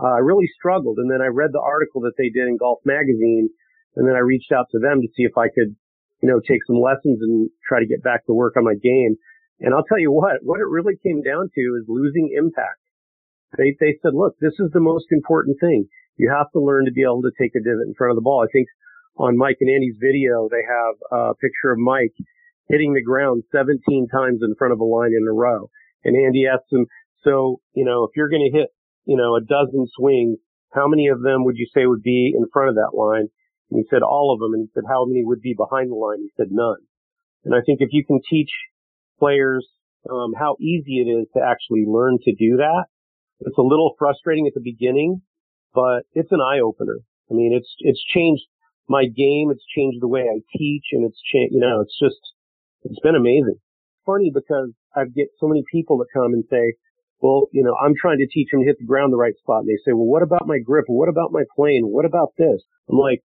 uh, 0.01 0.15
I 0.15 0.19
really 0.19 0.49
struggled. 0.57 0.99
And 0.99 1.11
then 1.11 1.21
I 1.21 1.27
read 1.27 1.51
the 1.53 1.61
article 1.61 2.01
that 2.03 2.17
they 2.17 2.31
did 2.31 2.49
in 2.49 2.57
Golf 2.57 2.79
Magazine 2.85 3.51
and 3.97 4.07
then 4.07 4.15
I 4.15 4.21
reached 4.21 4.53
out 4.53 4.67
to 4.73 4.79
them 4.79 5.01
to 5.03 5.09
see 5.17 5.25
if 5.25 5.37
I 5.37 5.49
could, 5.49 5.75
you 6.23 6.29
know, 6.29 6.41
take 6.41 6.65
some 6.67 6.81
lessons 6.81 7.19
and 7.21 7.51
try 7.67 7.81
to 7.81 7.87
get 7.87 8.03
back 8.03 8.27
to 8.27 8.33
work 8.33 8.57
on 8.57 8.65
my 8.65 8.75
game. 8.75 9.17
And 9.61 9.75
I'll 9.75 9.85
tell 9.85 9.99
you 9.99 10.13
what, 10.13 10.41
what 10.43 10.61
it 10.61 10.71
really 10.71 10.95
came 11.03 11.23
down 11.23 11.51
to 11.55 11.61
is 11.77 11.85
losing 11.89 12.33
impact. 12.37 12.81
They, 13.59 13.77
they 13.81 13.99
said, 14.01 14.15
look, 14.15 14.39
this 14.41 14.55
is 14.61 14.71
the 14.73 14.81
most 14.81 15.07
important 15.11 15.59
thing. 15.61 15.87
You 16.17 16.31
have 16.31 16.51
to 16.53 16.61
learn 16.61 16.87
to 16.87 16.93
be 16.93 17.03
able 17.03 17.23
to 17.23 17.35
take 17.35 17.55
a 17.57 17.63
divot 17.63 17.89
in 17.89 17.95
front 17.95 18.13
of 18.13 18.17
the 18.17 18.23
ball. 18.23 18.45
I 18.47 18.51
think 18.53 18.69
on 19.17 19.37
Mike 19.37 19.59
and 19.61 19.69
Andy's 19.69 19.99
video, 19.99 20.49
they 20.49 20.63
have 20.63 20.95
a 21.11 21.35
picture 21.35 21.73
of 21.73 21.79
Mike 21.79 22.15
hitting 22.69 22.95
the 22.95 23.03
ground 23.03 23.43
17 23.51 24.09
times 24.09 24.41
in 24.43 24.55
front 24.55 24.73
of 24.73 24.79
a 24.79 24.85
line 24.85 25.11
in 25.11 25.27
a 25.29 25.33
row. 25.33 25.69
And 26.05 26.15
Andy 26.15 26.47
asked 26.47 26.71
him, 26.71 26.87
so, 27.25 27.61
you 27.75 27.85
know, 27.85 28.05
if 28.05 28.17
you're 28.17 28.31
going 28.31 28.49
to 28.51 28.57
hit, 28.57 28.69
you 29.05 29.17
know, 29.17 29.37
a 29.37 29.41
dozen 29.41 29.87
swings, 29.97 30.39
how 30.73 30.87
many 30.87 31.09
of 31.09 31.23
them 31.23 31.45
would 31.45 31.57
you 31.57 31.67
say 31.75 31.87
would 31.87 32.03
be 32.03 32.33
in 32.37 32.47
front 32.53 32.71
of 32.71 32.75
that 32.77 32.97
line? 32.97 33.29
And 33.71 33.79
he 33.79 33.85
said 33.91 34.03
all 34.03 34.33
of 34.33 34.41
them. 34.41 34.55
And 34.55 34.69
he 34.69 34.71
said, 34.75 34.85
how 34.89 35.05
many 35.05 35.23
would 35.25 35.41
be 35.41 35.55
behind 35.55 35.91
the 35.91 35.97
line? 35.97 36.19
He 36.21 36.31
said 36.37 36.49
none. 36.51 36.79
And 37.45 37.55
I 37.55 37.61
think 37.65 37.81
if 37.81 37.89
you 37.93 38.05
can 38.05 38.21
teach 38.29 38.51
players 39.19 39.67
um, 40.09 40.33
how 40.39 40.57
easy 40.61 41.05
it 41.05 41.09
is 41.11 41.27
to 41.37 41.41
actually 41.43 41.85
learn 41.87 42.19
to 42.25 42.33
do 42.33 42.57
that. 42.59 42.85
It's 43.41 43.59
a 43.59 43.63
little 43.63 43.95
frustrating 43.99 44.47
at 44.47 44.55
the 44.55 44.65
beginning, 44.65 45.23
but 45.75 46.05
it's 46.13 46.33
an 46.33 46.41
eye 46.41 46.61
opener. 46.61 46.99
I 47.31 47.35
mean, 47.35 47.53
it's 47.53 47.73
it's 47.79 48.03
changed 48.13 48.43
my 48.89 49.05
game. 49.05 49.51
It's 49.51 49.65
changed 49.77 49.99
the 50.01 50.09
way 50.09 50.23
I 50.23 50.41
teach, 50.57 50.85
and 50.93 51.05
it's 51.05 51.21
changed. 51.33 51.55
You 51.55 51.61
know, 51.61 51.81
it's 51.81 51.97
just 52.01 52.21
it's 52.83 53.01
been 53.01 53.15
amazing. 53.15 53.57
Funny 54.05 54.31
because 54.35 54.73
I 54.97 55.05
get 55.05 55.29
so 55.39 55.47
many 55.47 55.63
people 55.71 55.99
that 55.99 56.13
come 56.13 56.33
and 56.33 56.45
say, 56.51 56.75
well, 57.21 57.49
you 57.53 57.63
know, 57.63 57.77
I'm 57.77 57.95
trying 58.01 58.19
to 58.19 58.27
teach 58.27 58.49
them 58.51 58.61
to 58.61 58.67
hit 58.67 58.79
the 58.79 58.87
ground 58.87 59.13
the 59.13 59.21
right 59.21 59.37
spot. 59.39 59.63
And 59.63 59.69
they 59.69 59.81
say, 59.85 59.93
well, 59.93 60.09
what 60.09 60.23
about 60.23 60.47
my 60.47 60.59
grip? 60.59 60.87
What 60.89 61.09
about 61.09 61.33
my 61.33 61.45
plane? 61.55 61.85
What 61.85 62.05
about 62.05 62.33
this? 62.37 62.61
I'm 62.89 62.99
like, 62.99 63.21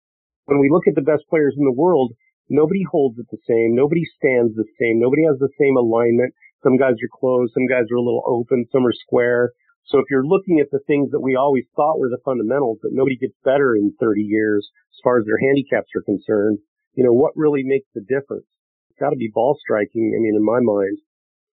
when 0.45 0.60
we 0.60 0.69
look 0.69 0.88
at 0.88 0.95
the 0.95 1.01
best 1.01 1.23
players 1.29 1.55
in 1.58 1.65
the 1.65 1.71
world, 1.71 2.13
Nobody 2.49 2.84
holds 2.84 3.17
it 3.17 3.25
the 3.31 3.41
same. 3.47 3.73
Nobody 3.73 4.05
stands 4.17 4.53
the 4.55 4.69
same. 4.79 4.99
Nobody 4.99 5.25
has 5.25 5.39
the 5.39 5.49
same 5.60 5.77
alignment. 5.77 6.34
Some 6.62 6.77
guys 6.77 6.93
are 7.01 7.19
closed. 7.19 7.53
Some 7.53 7.65
guys 7.67 7.89
are 7.91 7.97
a 7.97 8.05
little 8.05 8.23
open. 8.25 8.65
Some 8.71 8.86
are 8.86 8.93
square. 8.93 9.51
So 9.86 9.99
if 9.99 10.05
you're 10.10 10.25
looking 10.25 10.60
at 10.60 10.69
the 10.71 10.81
things 10.86 11.12
that 11.12 11.21
we 11.21 11.36
always 11.36 11.65
thought 11.75 11.99
were 11.99 12.10
the 12.10 12.21
fundamentals, 12.25 12.79
but 12.81 12.93
nobody 12.93 13.17
gets 13.17 13.34
better 13.43 13.75
in 13.75 13.93
30 13.99 14.21
years 14.21 14.67
as 14.93 14.99
far 15.03 15.17
as 15.17 15.25
their 15.25 15.38
handicaps 15.38 15.89
are 15.95 16.01
concerned, 16.01 16.60
you 16.93 17.03
know, 17.03 17.13
what 17.13 17.34
really 17.36 17.63
makes 17.63 17.88
the 17.93 18.01
difference? 18.01 18.45
It's 18.89 18.99
got 18.99 19.10
to 19.10 19.15
be 19.15 19.29
ball 19.34 19.58
striking. 19.60 20.13
I 20.15 20.21
mean, 20.21 20.36
in 20.36 20.45
my 20.45 20.60
mind. 20.62 20.97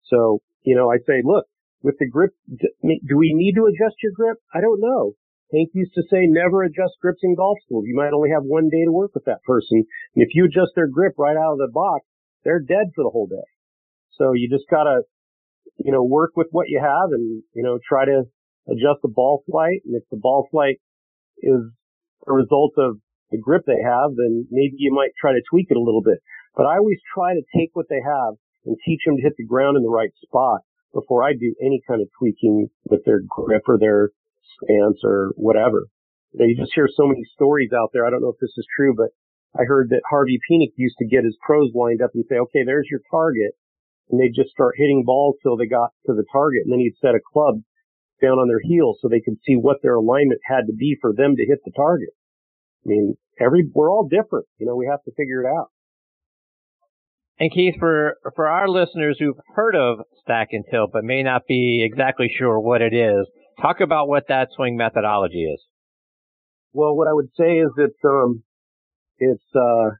So, 0.08 0.40
you 0.62 0.74
know, 0.74 0.90
I 0.90 0.98
say, 1.06 1.20
look, 1.24 1.44
with 1.82 1.96
the 1.98 2.08
grip, 2.08 2.30
do 2.50 3.16
we 3.16 3.32
need 3.34 3.54
to 3.54 3.66
adjust 3.66 3.96
your 4.02 4.12
grip? 4.14 4.38
I 4.54 4.60
don't 4.60 4.80
know. 4.80 5.12
Hank 5.52 5.70
used 5.72 5.94
to 5.94 6.02
say 6.10 6.26
never 6.26 6.62
adjust 6.62 7.00
grips 7.00 7.20
in 7.22 7.34
golf 7.34 7.58
schools. 7.64 7.84
You 7.86 7.96
might 7.96 8.12
only 8.12 8.30
have 8.30 8.42
one 8.44 8.68
day 8.68 8.84
to 8.84 8.92
work 8.92 9.12
with 9.14 9.24
that 9.24 9.42
person. 9.46 9.84
And 10.14 10.22
if 10.22 10.28
you 10.34 10.44
adjust 10.44 10.72
their 10.74 10.88
grip 10.88 11.14
right 11.16 11.36
out 11.36 11.52
of 11.52 11.58
the 11.58 11.72
box, 11.72 12.04
they're 12.44 12.60
dead 12.60 12.92
for 12.94 13.04
the 13.04 13.10
whole 13.10 13.26
day. 13.26 13.48
So 14.12 14.32
you 14.34 14.50
just 14.50 14.68
gotta, 14.70 15.02
you 15.78 15.92
know, 15.92 16.04
work 16.04 16.32
with 16.36 16.48
what 16.50 16.68
you 16.68 16.80
have 16.80 17.12
and, 17.12 17.42
you 17.54 17.62
know, 17.62 17.78
try 17.88 18.04
to 18.04 18.24
adjust 18.68 19.00
the 19.02 19.08
ball 19.08 19.42
flight. 19.50 19.80
And 19.86 19.94
if 19.96 20.02
the 20.10 20.20
ball 20.20 20.48
flight 20.50 20.76
is 21.38 21.62
a 22.26 22.32
result 22.32 22.74
of 22.76 22.98
the 23.30 23.38
grip 23.38 23.62
they 23.66 23.80
have, 23.80 24.10
then 24.16 24.46
maybe 24.50 24.74
you 24.78 24.92
might 24.92 25.12
try 25.18 25.32
to 25.32 25.40
tweak 25.48 25.68
it 25.70 25.76
a 25.76 25.82
little 25.82 26.02
bit. 26.02 26.18
But 26.56 26.66
I 26.66 26.76
always 26.76 26.98
try 27.14 27.32
to 27.34 27.42
take 27.56 27.70
what 27.72 27.86
they 27.88 28.02
have 28.04 28.34
and 28.66 28.76
teach 28.84 29.00
them 29.06 29.16
to 29.16 29.22
hit 29.22 29.34
the 29.38 29.46
ground 29.46 29.76
in 29.76 29.82
the 29.82 29.88
right 29.88 30.10
spot 30.20 30.60
before 30.92 31.22
I 31.22 31.32
do 31.32 31.54
any 31.60 31.80
kind 31.86 32.00
of 32.00 32.08
tweaking 32.18 32.68
with 32.88 33.04
their 33.04 33.20
grip 33.28 33.62
or 33.68 33.78
their 33.78 34.10
stance 34.56 35.00
or 35.04 35.32
whatever. 35.36 35.86
You 36.32 36.56
just 36.56 36.74
hear 36.74 36.88
so 36.88 37.06
many 37.06 37.24
stories 37.34 37.70
out 37.72 37.90
there. 37.92 38.06
I 38.06 38.10
don't 38.10 38.22
know 38.22 38.32
if 38.32 38.40
this 38.40 38.56
is 38.56 38.66
true, 38.76 38.94
but 38.96 39.10
I 39.58 39.64
heard 39.64 39.90
that 39.90 40.02
Harvey 40.08 40.38
Penick 40.50 40.72
used 40.76 40.96
to 40.98 41.08
get 41.08 41.24
his 41.24 41.36
pros 41.40 41.70
lined 41.74 42.02
up 42.02 42.10
and 42.14 42.24
say, 42.28 42.36
okay, 42.36 42.64
there's 42.64 42.88
your 42.90 43.00
target. 43.10 43.52
And 44.10 44.20
they'd 44.20 44.34
just 44.34 44.50
start 44.50 44.74
hitting 44.76 45.04
balls 45.04 45.36
till 45.42 45.56
they 45.56 45.66
got 45.66 45.90
to 46.06 46.14
the 46.14 46.24
target. 46.32 46.62
And 46.64 46.72
then 46.72 46.80
he'd 46.80 46.96
set 47.00 47.14
a 47.14 47.20
club 47.20 47.60
down 48.20 48.38
on 48.38 48.48
their 48.48 48.60
heels 48.62 48.98
so 49.00 49.08
they 49.08 49.20
could 49.20 49.38
see 49.46 49.54
what 49.54 49.78
their 49.82 49.94
alignment 49.94 50.40
had 50.44 50.66
to 50.66 50.72
be 50.72 50.96
for 51.00 51.12
them 51.12 51.36
to 51.36 51.46
hit 51.46 51.60
the 51.64 51.72
target. 51.72 52.10
I 52.84 52.88
mean, 52.88 53.14
every, 53.40 53.68
we're 53.72 53.90
all 53.90 54.08
different. 54.08 54.46
You 54.58 54.66
know, 54.66 54.76
we 54.76 54.86
have 54.90 55.02
to 55.04 55.12
figure 55.16 55.42
it 55.42 55.48
out. 55.48 55.70
And 57.40 57.52
Keith, 57.52 57.74
for, 57.78 58.16
for 58.34 58.48
our 58.48 58.68
listeners 58.68 59.16
who've 59.20 59.38
heard 59.54 59.76
of 59.76 59.98
stack 60.20 60.48
and 60.52 60.64
tilt, 60.70 60.90
but 60.92 61.04
may 61.04 61.22
not 61.22 61.42
be 61.46 61.84
exactly 61.88 62.28
sure 62.36 62.58
what 62.58 62.82
it 62.82 62.92
is, 62.92 63.26
Talk 63.60 63.80
about 63.80 64.06
what 64.06 64.28
that 64.28 64.48
swing 64.54 64.76
methodology 64.76 65.42
is. 65.42 65.60
Well, 66.72 66.94
what 66.94 67.08
I 67.08 67.12
would 67.12 67.30
say 67.36 67.58
is 67.58 67.70
that 67.76 67.94
um, 68.06 68.44
it's 69.18 69.42
uh, 69.54 69.98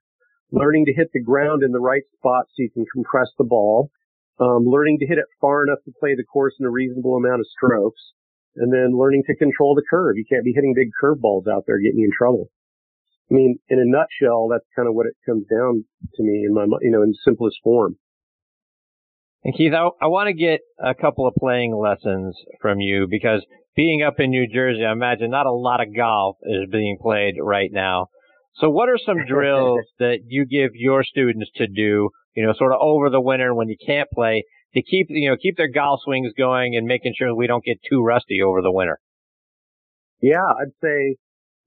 learning 0.52 0.84
to 0.86 0.94
hit 0.94 1.10
the 1.12 1.22
ground 1.22 1.64
in 1.64 1.72
the 1.72 1.80
right 1.80 2.04
spot 2.16 2.46
so 2.46 2.62
you 2.62 2.70
can 2.70 2.86
compress 2.92 3.26
the 3.36 3.44
ball, 3.44 3.90
um, 4.38 4.62
learning 4.64 4.98
to 5.00 5.06
hit 5.06 5.18
it 5.18 5.24
far 5.40 5.64
enough 5.64 5.78
to 5.86 5.92
play 5.98 6.14
the 6.14 6.22
course 6.22 6.54
in 6.60 6.66
a 6.66 6.70
reasonable 6.70 7.16
amount 7.16 7.40
of 7.40 7.46
strokes, 7.50 8.00
and 8.54 8.72
then 8.72 8.96
learning 8.96 9.24
to 9.26 9.34
control 9.34 9.74
the 9.74 9.82
curve. 9.90 10.16
You 10.16 10.24
can't 10.30 10.44
be 10.44 10.52
hitting 10.54 10.74
big 10.76 10.90
curveballs 11.02 11.50
out 11.50 11.64
there 11.66 11.80
getting 11.80 11.98
you 11.98 12.04
in 12.04 12.12
trouble. 12.16 12.50
I 13.30 13.34
mean, 13.34 13.58
in 13.68 13.78
a 13.78 13.84
nutshell, 13.84 14.48
that's 14.48 14.64
kind 14.74 14.88
of 14.88 14.94
what 14.94 15.06
it 15.06 15.14
comes 15.26 15.46
down 15.50 15.84
to 16.14 16.22
me 16.22 16.44
in 16.46 16.54
my, 16.54 16.64
you 16.80 16.90
know, 16.90 17.02
in 17.02 17.12
simplest 17.24 17.56
form. 17.62 17.96
And 19.44 19.54
Keith, 19.54 19.72
I, 19.72 19.88
I 20.02 20.08
want 20.08 20.28
to 20.28 20.32
get 20.32 20.60
a 20.82 20.94
couple 20.94 21.26
of 21.26 21.34
playing 21.34 21.76
lessons 21.76 22.36
from 22.60 22.80
you 22.80 23.06
because 23.08 23.44
being 23.76 24.02
up 24.02 24.14
in 24.18 24.30
New 24.30 24.48
Jersey, 24.52 24.84
I 24.84 24.92
imagine 24.92 25.30
not 25.30 25.46
a 25.46 25.52
lot 25.52 25.80
of 25.80 25.94
golf 25.94 26.36
is 26.42 26.68
being 26.70 26.98
played 27.00 27.34
right 27.40 27.70
now. 27.72 28.08
So 28.56 28.70
what 28.70 28.88
are 28.88 28.98
some 28.98 29.24
drills 29.28 29.84
that 29.98 30.18
you 30.26 30.44
give 30.46 30.70
your 30.74 31.04
students 31.04 31.50
to 31.56 31.66
do, 31.66 32.10
you 32.34 32.46
know, 32.46 32.52
sort 32.56 32.72
of 32.72 32.78
over 32.80 33.10
the 33.10 33.20
winter 33.20 33.54
when 33.54 33.68
you 33.68 33.76
can't 33.84 34.10
play 34.10 34.44
to 34.74 34.82
keep, 34.82 35.06
you 35.10 35.30
know, 35.30 35.36
keep 35.40 35.56
their 35.56 35.70
golf 35.70 36.00
swings 36.02 36.32
going 36.36 36.76
and 36.76 36.86
making 36.86 37.14
sure 37.16 37.34
we 37.34 37.46
don't 37.46 37.64
get 37.64 37.78
too 37.88 38.02
rusty 38.02 38.42
over 38.42 38.62
the 38.62 38.72
winter? 38.72 38.98
Yeah, 40.20 40.42
I'd 40.60 40.72
say, 40.82 41.16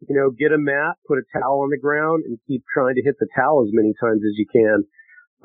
you 0.08 0.16
know, 0.16 0.32
get 0.32 0.52
a 0.52 0.58
mat, 0.58 0.98
put 1.08 1.20
a 1.20 1.26
towel 1.34 1.62
on 1.62 1.70
the 1.70 1.78
ground 1.78 2.24
and 2.26 2.40
keep 2.48 2.64
trying 2.74 2.96
to 2.96 3.04
hit 3.04 3.16
the 3.20 3.28
towel 3.36 3.64
as 3.64 3.70
many 3.74 3.94
times 4.02 4.22
as 4.26 4.38
you 4.38 4.46
can, 4.52 4.84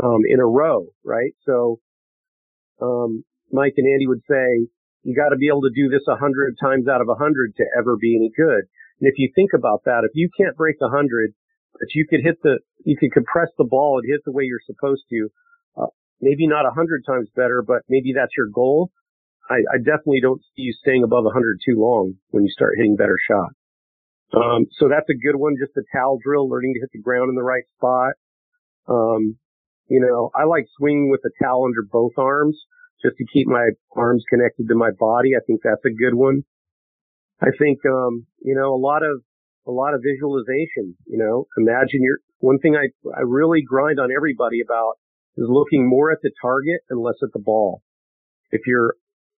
um, 0.02 0.20
in 0.28 0.40
a 0.40 0.46
row, 0.46 0.86
right? 1.04 1.32
So, 1.44 1.80
um, 2.80 3.24
Mike 3.52 3.74
and 3.76 3.86
Andy 3.86 4.06
would 4.06 4.22
say, 4.28 4.68
you 5.02 5.14
got 5.14 5.30
to 5.30 5.36
be 5.36 5.48
able 5.48 5.62
to 5.62 5.74
do 5.74 5.88
this 5.88 6.02
a 6.08 6.16
hundred 6.16 6.56
times 6.60 6.88
out 6.88 7.00
of 7.00 7.08
a 7.08 7.14
hundred 7.14 7.54
to 7.56 7.64
ever 7.78 7.96
be 7.96 8.16
any 8.16 8.30
good. 8.34 8.66
And 9.00 9.06
if 9.06 9.14
you 9.18 9.30
think 9.34 9.50
about 9.54 9.84
that, 9.84 10.02
if 10.04 10.10
you 10.14 10.28
can't 10.36 10.56
break 10.56 10.76
a 10.82 10.88
hundred, 10.88 11.32
but 11.72 11.94
you 11.94 12.06
could 12.08 12.20
hit 12.24 12.42
the, 12.42 12.58
you 12.84 12.96
could 12.98 13.12
compress 13.12 13.48
the 13.56 13.68
ball 13.68 14.00
and 14.00 14.10
hit 14.10 14.22
the 14.24 14.32
way 14.32 14.44
you're 14.44 14.64
supposed 14.66 15.04
to, 15.10 15.28
uh, 15.76 15.92
maybe 16.20 16.46
not 16.46 16.66
a 16.66 16.74
hundred 16.74 17.04
times 17.06 17.28
better, 17.36 17.62
but 17.62 17.82
maybe 17.88 18.12
that's 18.16 18.32
your 18.36 18.48
goal. 18.48 18.90
I, 19.48 19.62
I 19.72 19.78
definitely 19.78 20.20
don't 20.22 20.42
see 20.56 20.62
you 20.62 20.74
staying 20.80 21.04
above 21.04 21.24
a 21.26 21.30
hundred 21.30 21.60
too 21.64 21.78
long 21.78 22.14
when 22.30 22.42
you 22.42 22.50
start 22.50 22.74
hitting 22.76 22.96
better 22.96 23.18
shots. 23.30 23.55
Um, 24.34 24.66
so 24.78 24.88
that's 24.88 25.08
a 25.08 25.14
good 25.14 25.36
one. 25.36 25.54
Just 25.58 25.76
a 25.76 25.82
towel 25.96 26.18
drill, 26.22 26.48
learning 26.48 26.74
to 26.74 26.80
hit 26.80 26.90
the 26.92 27.02
ground 27.02 27.28
in 27.28 27.36
the 27.36 27.42
right 27.42 27.64
spot. 27.76 28.14
Um, 28.88 29.38
you 29.88 30.00
know, 30.00 30.30
I 30.34 30.44
like 30.44 30.66
swinging 30.76 31.10
with 31.10 31.20
the 31.22 31.30
towel 31.42 31.64
under 31.64 31.82
both 31.82 32.12
arms 32.16 32.58
just 33.02 33.16
to 33.18 33.24
keep 33.32 33.46
my 33.46 33.70
arms 33.94 34.24
connected 34.28 34.68
to 34.68 34.74
my 34.74 34.90
body. 34.98 35.30
I 35.36 35.44
think 35.46 35.60
that's 35.62 35.84
a 35.84 35.94
good 35.94 36.14
one. 36.14 36.42
I 37.40 37.48
think, 37.58 37.78
um, 37.86 38.26
you 38.42 38.54
know, 38.54 38.74
a 38.74 38.80
lot 38.80 39.02
of, 39.02 39.22
a 39.66 39.70
lot 39.70 39.94
of 39.94 40.00
visualization, 40.02 40.96
you 41.06 41.18
know, 41.18 41.46
imagine 41.58 42.00
your, 42.02 42.18
one 42.38 42.58
thing 42.58 42.76
I, 42.76 42.88
I 43.16 43.22
really 43.22 43.62
grind 43.62 44.00
on 44.00 44.10
everybody 44.14 44.60
about 44.64 44.94
is 45.36 45.46
looking 45.48 45.88
more 45.88 46.10
at 46.10 46.18
the 46.22 46.30
target 46.40 46.80
and 46.88 47.00
less 47.00 47.16
at 47.22 47.32
the 47.32 47.42
ball. 47.42 47.82
If 48.50 48.62
your 48.66 48.94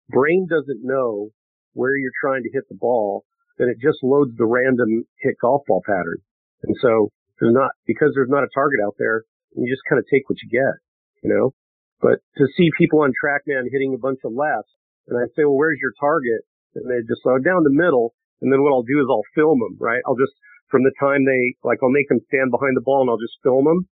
brain 0.09 0.47
doesn't 0.49 0.81
know 0.83 1.31
where 1.73 1.97
you're 1.97 2.13
trying 2.21 2.43
to 2.45 2.51
hit 2.53 2.65
the 2.69 2.77
ball, 2.79 3.25
then 3.59 3.69
it 3.69 3.83
just 3.83 4.03
loads 4.03 4.31
the 4.39 4.47
random 4.47 5.05
hit 5.21 5.35
golf 5.43 5.63
ball 5.67 5.83
pattern. 5.85 6.19
And 6.63 6.75
so 6.81 7.11
there's 7.39 7.55
not, 7.55 7.71
because 7.87 8.11
there's 8.15 8.31
not 8.31 8.47
a 8.47 8.55
target 8.55 8.81
out 8.83 8.95
there, 8.99 9.27
you 9.55 9.67
just 9.67 9.87
kind 9.89 9.99
of 9.99 10.07
take 10.07 10.31
what 10.31 10.39
you 10.43 10.49
get, 10.49 10.79
you 11.23 11.31
know? 11.35 11.55
But 12.01 12.23
to 12.39 12.47
see 12.57 12.71
people 12.79 13.03
on 13.03 13.11
TrackMan 13.11 13.67
hitting 13.71 13.95
a 13.95 13.99
bunch 13.99 14.23
of 14.25 14.33
lefts, 14.33 14.71
and 15.11 15.19
I 15.19 15.27
say, 15.35 15.43
well, 15.43 15.59
where's 15.59 15.83
your 15.83 15.95
target? 15.99 16.47
And 16.75 16.87
they 16.87 17.03
just 17.03 17.23
slow 17.23 17.39
down 17.43 17.67
the 17.67 17.75
middle. 17.75 18.15
And 18.41 18.53
then 18.53 18.63
what 18.63 18.71
I'll 18.71 18.87
do 18.87 19.03
is 19.03 19.11
I'll 19.11 19.27
film 19.35 19.59
them, 19.59 19.75
right? 19.81 19.99
I'll 20.07 20.19
just, 20.19 20.37
from 20.71 20.87
the 20.87 20.95
time 21.01 21.27
they, 21.27 21.59
like, 21.67 21.83
I'll 21.83 21.91
make 21.91 22.07
them 22.07 22.23
stand 22.31 22.55
behind 22.55 22.79
the 22.79 22.87
ball 22.87 23.03
and 23.03 23.11
I'll 23.11 23.19
just 23.19 23.43
film 23.43 23.67
them. 23.67 23.89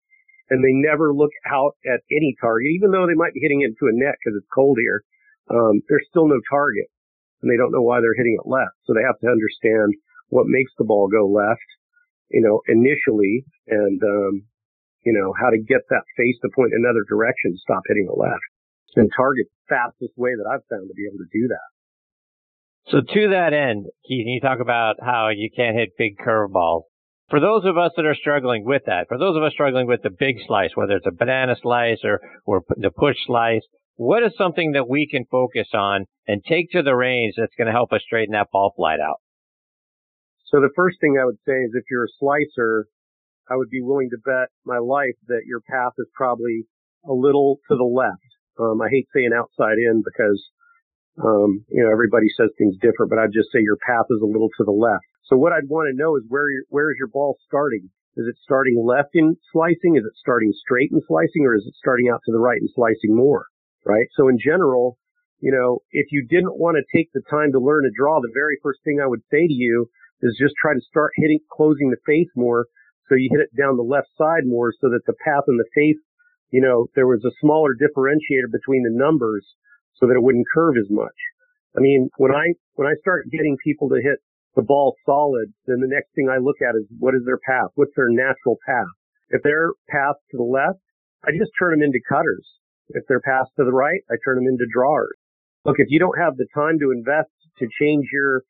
And 0.54 0.62
they 0.62 0.75
never 0.75 1.10
look 1.10 1.34
out 1.49 1.73
at 1.89 2.06
any 2.13 2.38
target, 2.38 2.69
even 2.78 2.93
though 2.93 3.10
they 3.10 3.17
might 3.17 3.34
be 3.34 3.41
hitting 3.41 3.65
into 3.65 3.89
a 3.89 3.95
net 3.97 4.13
because 4.21 4.38
it's 4.38 4.54
cold 4.54 4.78
here. 4.78 5.01
Um, 5.49 5.82
there's 5.89 6.06
still 6.13 6.30
no 6.30 6.38
target 6.45 6.86
and 7.45 7.53
they 7.53 7.62
don't 7.62 7.69
know 7.69 7.86
why 7.86 8.01
they're 8.01 8.17
hitting 8.17 8.34
it 8.41 8.49
left. 8.49 8.73
So 8.89 8.97
they 8.97 9.05
have 9.05 9.21
to 9.21 9.29
understand 9.29 9.93
what 10.34 10.49
makes 10.49 10.73
the 10.81 10.89
ball 10.89 11.05
go 11.05 11.29
left, 11.29 11.69
you 12.34 12.41
know, 12.41 12.65
initially 12.65 13.45
and, 13.69 14.01
um, 14.01 14.49
you 15.05 15.13
know, 15.13 15.29
how 15.38 15.53
to 15.53 15.62
get 15.62 15.86
that 15.93 16.10
face 16.17 16.41
to 16.41 16.49
point 16.58 16.73
another 16.73 17.05
direction 17.05 17.53
to 17.53 17.62
stop 17.62 17.86
hitting 17.86 18.10
the 18.10 18.17
left. 18.17 18.41
And 18.97 19.12
target 19.13 19.45
the 19.45 19.75
fastest 19.77 20.17
way 20.17 20.34
that 20.34 20.49
I've 20.49 20.65
found 20.71 20.89
to 20.89 20.97
be 20.97 21.05
able 21.05 21.21
to 21.21 21.29
do 21.29 21.45
that. 21.53 21.69
So 22.88 22.97
to 23.01 23.29
that 23.29 23.53
end, 23.53 23.86
Keith, 24.08 24.25
you 24.25 24.39
talk 24.39 24.60
about 24.60 24.95
how 25.01 25.29
you 25.29 25.49
can't 25.53 25.75
hit 25.75 25.97
big 25.97 26.17
curveballs. 26.17 26.84
For 27.29 27.39
those 27.39 27.65
of 27.65 27.77
us 27.77 27.91
that 27.97 28.05
are 28.05 28.15
struggling 28.15 28.63
with 28.63 28.84
that, 28.86 29.08
for 29.08 29.17
those 29.17 29.36
of 29.36 29.43
us 29.43 29.51
struggling 29.53 29.86
with 29.86 30.01
the 30.01 30.12
big 30.12 30.38
slice, 30.47 30.69
whether 30.75 30.95
it's 30.95 31.08
a 31.08 31.12
banana 31.12 31.55
slice 31.62 31.97
or, 32.03 32.21
or 32.45 32.62
the 32.77 32.91
push 32.91 33.17
slice, 33.25 33.65
what 33.95 34.23
is 34.23 34.34
something 34.38 34.73
that 34.73 34.89
we 34.89 35.08
can 35.08 35.25
focus 35.31 35.67
on 35.73 36.05
and 36.27 36.43
take 36.43 36.71
to 36.71 36.84
the 36.84 36.95
range 36.95 37.36
that's 37.38 37.55
going 37.58 37.67
to 37.67 37.73
help 37.73 37.93
us 37.93 38.01
straighten 38.05 38.34
that 38.34 38.51
ball 38.51 38.73
flight 38.75 38.99
out? 38.99 39.21
So 40.51 40.60
the 40.60 40.73
first 40.75 40.97
thing 41.01 41.17
I 41.19 41.25
would 41.25 41.39
say 41.45 41.63
is 41.63 41.71
if 41.73 41.86
you're 41.89 42.05
a 42.05 42.17
slicer, 42.19 42.88
I 43.49 43.55
would 43.55 43.69
be 43.69 43.81
willing 43.81 44.10
to 44.12 44.17
bet 44.23 44.49
my 44.65 44.77
life 44.77 45.15
that 45.27 45.43
your 45.45 45.62
path 45.62 45.93
is 45.97 46.08
probably 46.13 46.65
a 47.08 47.13
little 47.13 47.60
to 47.69 47.75
the 47.75 47.86
left. 47.88 48.23
Um, 48.60 48.81
I 48.81 48.88
hate 48.89 49.08
saying 49.13 49.31
outside 49.36 49.77
in 49.77 50.03
because, 50.03 50.39
um, 51.23 51.65
you 51.69 51.84
know, 51.84 51.91
everybody 51.91 52.27
says 52.38 52.49
things 52.58 52.75
different, 52.81 53.10
but 53.10 53.19
I'd 53.19 53.36
just 53.36 53.51
say 53.51 53.60
your 53.60 53.77
path 53.86 54.05
is 54.10 54.21
a 54.21 54.25
little 54.25 54.49
to 54.58 54.63
the 54.63 54.75
left. 54.75 55.05
So 55.23 55.36
what 55.36 55.51
I'd 55.51 55.67
want 55.67 55.89
to 55.89 55.97
know 55.97 56.15
is 56.15 56.23
where 56.27 56.47
where 56.69 56.91
is 56.91 56.97
your 56.99 57.10
ball 57.10 57.38
starting? 57.47 57.89
Is 58.15 58.27
it 58.27 58.38
starting 58.43 58.79
left 58.79 59.12
in 59.13 59.36
slicing? 59.51 59.97
Is 59.97 60.05
it 60.05 60.15
starting 60.15 60.53
straight 60.55 60.91
in 60.91 61.01
slicing 61.08 61.43
or 61.43 61.55
is 61.55 61.65
it 61.67 61.75
starting 61.75 62.08
out 62.08 62.21
to 62.25 62.31
the 62.31 62.39
right 62.39 62.62
and 62.62 62.69
slicing 62.73 63.15
more? 63.15 63.47
Right? 63.86 64.08
So 64.17 64.28
in 64.28 64.38
general, 64.43 64.98
you 65.39 65.52
know, 65.52 65.80
if 65.91 66.08
you 66.12 66.26
didn't 66.28 66.58
want 66.58 66.78
to 66.78 66.98
take 66.98 67.10
the 67.13 67.21
time 67.30 67.52
to 67.52 67.60
learn 67.60 67.84
to 67.84 67.91
draw, 67.95 68.19
the 68.19 68.34
very 68.34 68.58
first 68.63 68.80
thing 68.84 69.00
I 69.00 69.08
would 69.08 69.21
say 69.30 69.45
to 69.45 69.54
you 69.54 69.88
is 70.21 70.38
just 70.41 70.56
try 70.60 70.74
to 70.74 70.82
start 70.89 71.12
hitting, 71.15 71.39
closing 71.52 71.91
the 71.91 72.02
face 72.06 72.30
more 72.36 72.65
so 73.08 73.15
you 73.15 73.30
hit 73.30 73.45
it 73.45 73.54
down 73.54 73.78
the 73.78 73.86
left 73.86 74.10
side 74.17 74.45
more 74.45 74.74
so 74.74 74.89
that 74.89 75.06
the 75.06 75.13
path 75.24 75.45
and 75.48 75.60
the 75.60 75.69
face, 75.76 76.02
you 76.50 76.62
know, 76.62 76.88
there 76.95 77.06
was 77.08 77.24
a 77.26 77.38
smaller 77.41 77.78
differentiator 77.78 78.50
between 78.52 78.82
the 78.82 78.93
numbers 78.93 79.45
so 79.95 80.08
that 80.08 80.17
it 80.17 80.24
wouldn't 80.24 80.50
curve 80.54 80.76
as 80.80 80.89
much. 80.89 81.15
I 81.78 81.82
mean, 81.82 82.10
when 82.17 82.32
I, 82.32 82.54
when 82.74 82.88
I 82.88 82.95
start 83.02 83.30
getting 83.32 83.58
people 83.63 83.89
to 83.89 84.02
hit 84.02 84.17
the 84.56 84.63
ball 84.63 84.95
solid, 85.06 85.54
then 85.67 85.82
the 85.82 85.91
next 85.91 86.15
thing 86.15 86.30
I 86.30 86.41
look 86.41 86.58
at 86.63 86.76
is 86.76 86.88
what 86.98 87.13
is 87.13 87.21
their 87.26 87.39
path? 87.45 87.69
What's 87.76 87.95
their 87.95 88.10
natural 88.10 88.58
path? 88.65 88.89
If 89.30 89.43
their 89.43 89.74
path 89.89 90.15
to 90.32 90.38
the 90.38 90.43
left, 90.43 90.80
I 91.24 91.32
just 91.38 91.52
turn 91.60 91.78
them 91.78 91.84
into 91.84 92.00
cutters. 92.08 92.48
If 92.89 93.04
they're 93.08 93.21
passed 93.21 93.52
to 93.58 93.65
the 93.65 93.74
right, 93.74 94.02
I 94.10 94.15
turn 94.24 94.36
them 94.36 94.48
into 94.48 94.65
drawers. 94.71 95.17
Look, 95.65 95.78
if 95.80 95.88
you 95.89 96.00
don't 96.00 96.17
have 96.17 96.38
the 96.38 96.48
time 96.54 96.78
to 96.80 96.91
invest 96.91 97.32
to 97.60 97.67
change 97.80 98.06
your 98.13 98.43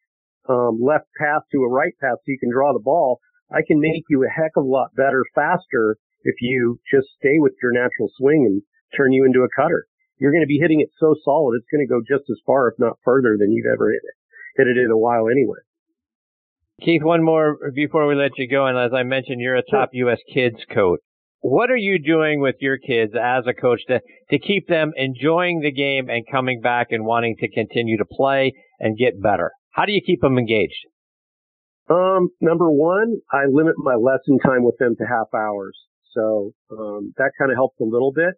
um, 0.49 0.79
left 0.81 1.07
path 1.17 1.43
to 1.51 1.63
a 1.63 1.69
right 1.69 1.93
path 2.01 2.17
so 2.19 2.27
you 2.27 2.39
can 2.39 2.51
draw 2.51 2.73
the 2.73 2.83
ball, 2.83 3.19
I 3.51 3.61
can 3.65 3.79
make 3.79 4.03
you 4.09 4.23
a 4.23 4.29
heck 4.29 4.51
of 4.57 4.65
a 4.65 4.67
lot 4.67 4.95
better 4.95 5.23
faster 5.33 5.97
if 6.23 6.35
you 6.41 6.79
just 6.91 7.07
stay 7.17 7.37
with 7.37 7.53
your 7.61 7.71
natural 7.71 8.09
swing 8.17 8.45
and 8.45 8.61
turn 8.97 9.13
you 9.13 9.25
into 9.25 9.45
a 9.45 9.49
cutter. 9.55 9.85
You're 10.17 10.31
going 10.31 10.43
to 10.43 10.47
be 10.47 10.59
hitting 10.59 10.81
it 10.81 10.89
so 10.99 11.15
solid, 11.23 11.55
it's 11.55 11.69
going 11.71 11.85
to 11.85 11.91
go 11.91 12.01
just 12.01 12.29
as 12.29 12.39
far, 12.45 12.67
if 12.67 12.75
not 12.79 12.97
further, 13.03 13.37
than 13.39 13.51
you've 13.51 13.71
ever 13.71 13.91
hit 13.91 14.01
it, 14.03 14.15
hit 14.57 14.67
it 14.67 14.77
in 14.77 14.91
a 14.91 14.97
while 14.97 15.29
anyway. 15.29 15.59
Keith, 16.81 17.03
one 17.03 17.23
more 17.23 17.71
before 17.73 18.07
we 18.07 18.15
let 18.15 18.37
you 18.37 18.49
go. 18.49 18.65
And 18.65 18.77
as 18.77 18.91
I 18.93 19.03
mentioned, 19.03 19.39
you're 19.39 19.55
a 19.55 19.63
top 19.63 19.89
U.S. 19.93 20.19
kids 20.33 20.57
coach. 20.73 20.99
What 21.41 21.69
are 21.69 21.77
you 21.77 21.99
doing 22.03 22.41
with 22.41 22.55
your 22.59 22.77
kids 22.77 23.13
as 23.13 23.45
a 23.47 23.53
coach 23.53 23.81
to, 23.87 24.01
to 24.31 24.39
keep 24.39 24.67
them 24.67 24.91
enjoying 24.95 25.61
the 25.61 25.71
game 25.71 26.09
and 26.09 26.25
coming 26.31 26.61
back 26.61 26.87
and 26.89 27.05
wanting 27.05 27.35
to 27.39 27.49
continue 27.49 27.97
to 27.97 28.05
play 28.05 28.53
and 28.79 28.97
get 28.97 29.21
better? 29.21 29.51
How 29.71 29.85
do 29.85 29.91
you 29.91 30.01
keep 30.05 30.21
them 30.21 30.37
engaged? 30.37 30.87
Um, 31.89 32.29
number 32.41 32.71
one, 32.71 33.21
I 33.31 33.45
limit 33.47 33.75
my 33.77 33.93
lesson 33.93 34.39
time 34.43 34.63
with 34.63 34.77
them 34.79 34.95
to 34.97 35.05
half 35.05 35.27
hours. 35.35 35.77
So, 36.13 36.53
um, 36.71 37.13
that 37.17 37.31
kind 37.37 37.51
of 37.51 37.57
helps 37.57 37.79
a 37.79 37.83
little 37.83 38.11
bit, 38.11 38.33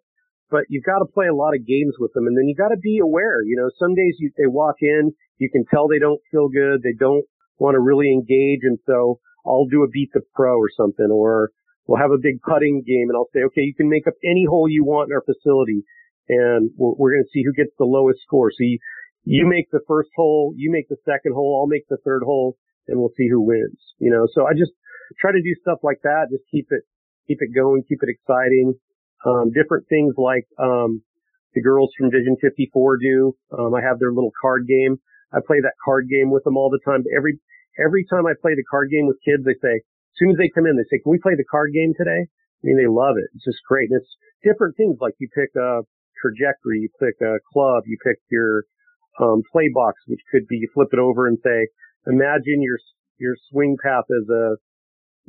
but 0.50 0.64
you've 0.68 0.84
got 0.84 0.98
to 0.98 1.06
play 1.06 1.28
a 1.28 1.34
lot 1.34 1.54
of 1.54 1.64
games 1.64 1.94
with 1.98 2.12
them 2.12 2.26
and 2.26 2.36
then 2.36 2.46
you 2.46 2.54
got 2.54 2.74
to 2.74 2.80
be 2.82 2.98
aware, 2.98 3.40
you 3.42 3.56
know, 3.56 3.70
some 3.78 3.94
days 3.94 4.16
you, 4.18 4.30
they 4.36 4.48
walk 4.48 4.76
in, 4.82 5.12
you 5.38 5.48
can 5.50 5.64
tell 5.70 5.88
they 5.88 5.98
don't 5.98 6.20
feel 6.30 6.48
good. 6.48 6.82
They 6.82 6.94
don't 6.98 7.24
want 7.58 7.74
to 7.74 7.80
really 7.80 8.12
engage. 8.12 8.60
And 8.62 8.78
so 8.86 9.20
I'll 9.46 9.66
do 9.66 9.82
a 9.82 9.88
beat 9.88 10.10
the 10.12 10.20
pro 10.34 10.58
or 10.58 10.68
something, 10.76 11.08
or 11.10 11.50
we'll 11.88 11.98
have 11.98 12.12
a 12.12 12.20
big 12.20 12.40
putting 12.44 12.84
game 12.86 13.08
and 13.08 13.16
I'll 13.16 13.32
say, 13.32 13.40
okay, 13.48 13.64
you 13.64 13.74
can 13.74 13.88
make 13.88 14.06
up 14.06 14.12
any 14.22 14.44
hole 14.44 14.68
you 14.68 14.84
want 14.84 15.08
in 15.08 15.16
our 15.16 15.24
facility 15.24 15.82
and 16.28 16.70
we're, 16.76 16.92
we're 17.00 17.12
going 17.16 17.24
to 17.24 17.32
see 17.32 17.42
who 17.42 17.56
gets 17.56 17.72
the 17.80 17.88
lowest 17.88 18.20
score. 18.20 18.52
So 18.52 18.60
you, 18.60 18.78
you 19.24 19.48
make 19.48 19.72
the 19.72 19.80
first 19.88 20.10
hole, 20.14 20.52
you 20.54 20.70
make 20.70 20.88
the 20.88 21.00
second 21.08 21.32
hole, 21.32 21.58
I'll 21.58 21.66
make 21.66 21.88
the 21.88 21.96
third 22.04 22.22
hole 22.22 22.56
and 22.86 23.00
we'll 23.00 23.16
see 23.16 23.26
who 23.28 23.40
wins. 23.40 23.80
You 23.98 24.12
know, 24.12 24.28
so 24.36 24.44
I 24.44 24.52
just 24.52 24.76
try 25.18 25.32
to 25.32 25.40
do 25.40 25.56
stuff 25.64 25.80
like 25.82 26.04
that. 26.04 26.28
Just 26.30 26.44
keep 26.52 26.68
it, 26.70 26.84
keep 27.26 27.38
it 27.40 27.56
going, 27.56 27.82
keep 27.88 28.04
it 28.04 28.12
exciting. 28.12 28.76
Um, 29.24 29.50
different 29.50 29.88
things 29.88 30.14
like, 30.16 30.46
um, 30.60 31.02
the 31.54 31.62
girls 31.62 31.90
from 31.96 32.12
Vision 32.12 32.36
54 32.40 32.98
do. 32.98 33.34
Um, 33.56 33.74
I 33.74 33.80
have 33.80 33.98
their 33.98 34.12
little 34.12 34.30
card 34.40 34.68
game. 34.68 35.00
I 35.32 35.40
play 35.40 35.56
that 35.64 35.74
card 35.82 36.06
game 36.08 36.30
with 36.30 36.44
them 36.44 36.56
all 36.56 36.68
the 36.68 36.78
time. 36.84 37.02
Every, 37.16 37.40
every 37.80 38.04
time 38.04 38.26
I 38.26 38.36
play 38.40 38.52
the 38.54 38.62
card 38.70 38.90
game 38.92 39.08
with 39.08 39.16
kids, 39.24 39.42
they 39.44 39.56
say, 39.60 39.80
as 40.12 40.16
soon 40.16 40.30
as 40.30 40.38
they 40.38 40.50
come 40.52 40.66
in, 40.66 40.76
they 40.76 40.88
say, 40.88 41.00
can 41.02 41.12
we 41.12 41.22
play 41.22 41.36
the 41.36 41.46
card 41.46 41.72
game 41.72 41.92
today? 41.96 42.26
I 42.26 42.62
mean, 42.62 42.76
they 42.76 42.90
love 42.90 43.16
it. 43.16 43.30
It's 43.34 43.44
just 43.44 43.62
great. 43.68 43.90
And 43.90 44.00
it's 44.00 44.14
different 44.42 44.76
things 44.76 44.98
like 45.00 45.14
you 45.18 45.28
pick 45.30 45.54
a 45.54 45.86
trajectory, 46.18 46.82
you 46.82 46.90
pick 46.98 47.14
a 47.22 47.38
club, 47.52 47.84
you 47.86 47.96
pick 48.02 48.18
your, 48.30 48.64
um, 49.20 49.42
play 49.52 49.70
box, 49.72 49.98
which 50.06 50.20
could 50.30 50.46
be 50.48 50.56
you 50.56 50.68
flip 50.74 50.88
it 50.92 50.98
over 50.98 51.26
and 51.26 51.38
say, 51.42 51.68
imagine 52.06 52.62
your 52.62 52.78
your 53.18 53.34
swing 53.50 53.76
path 53.82 54.06
as 54.10 54.28
a 54.30 54.56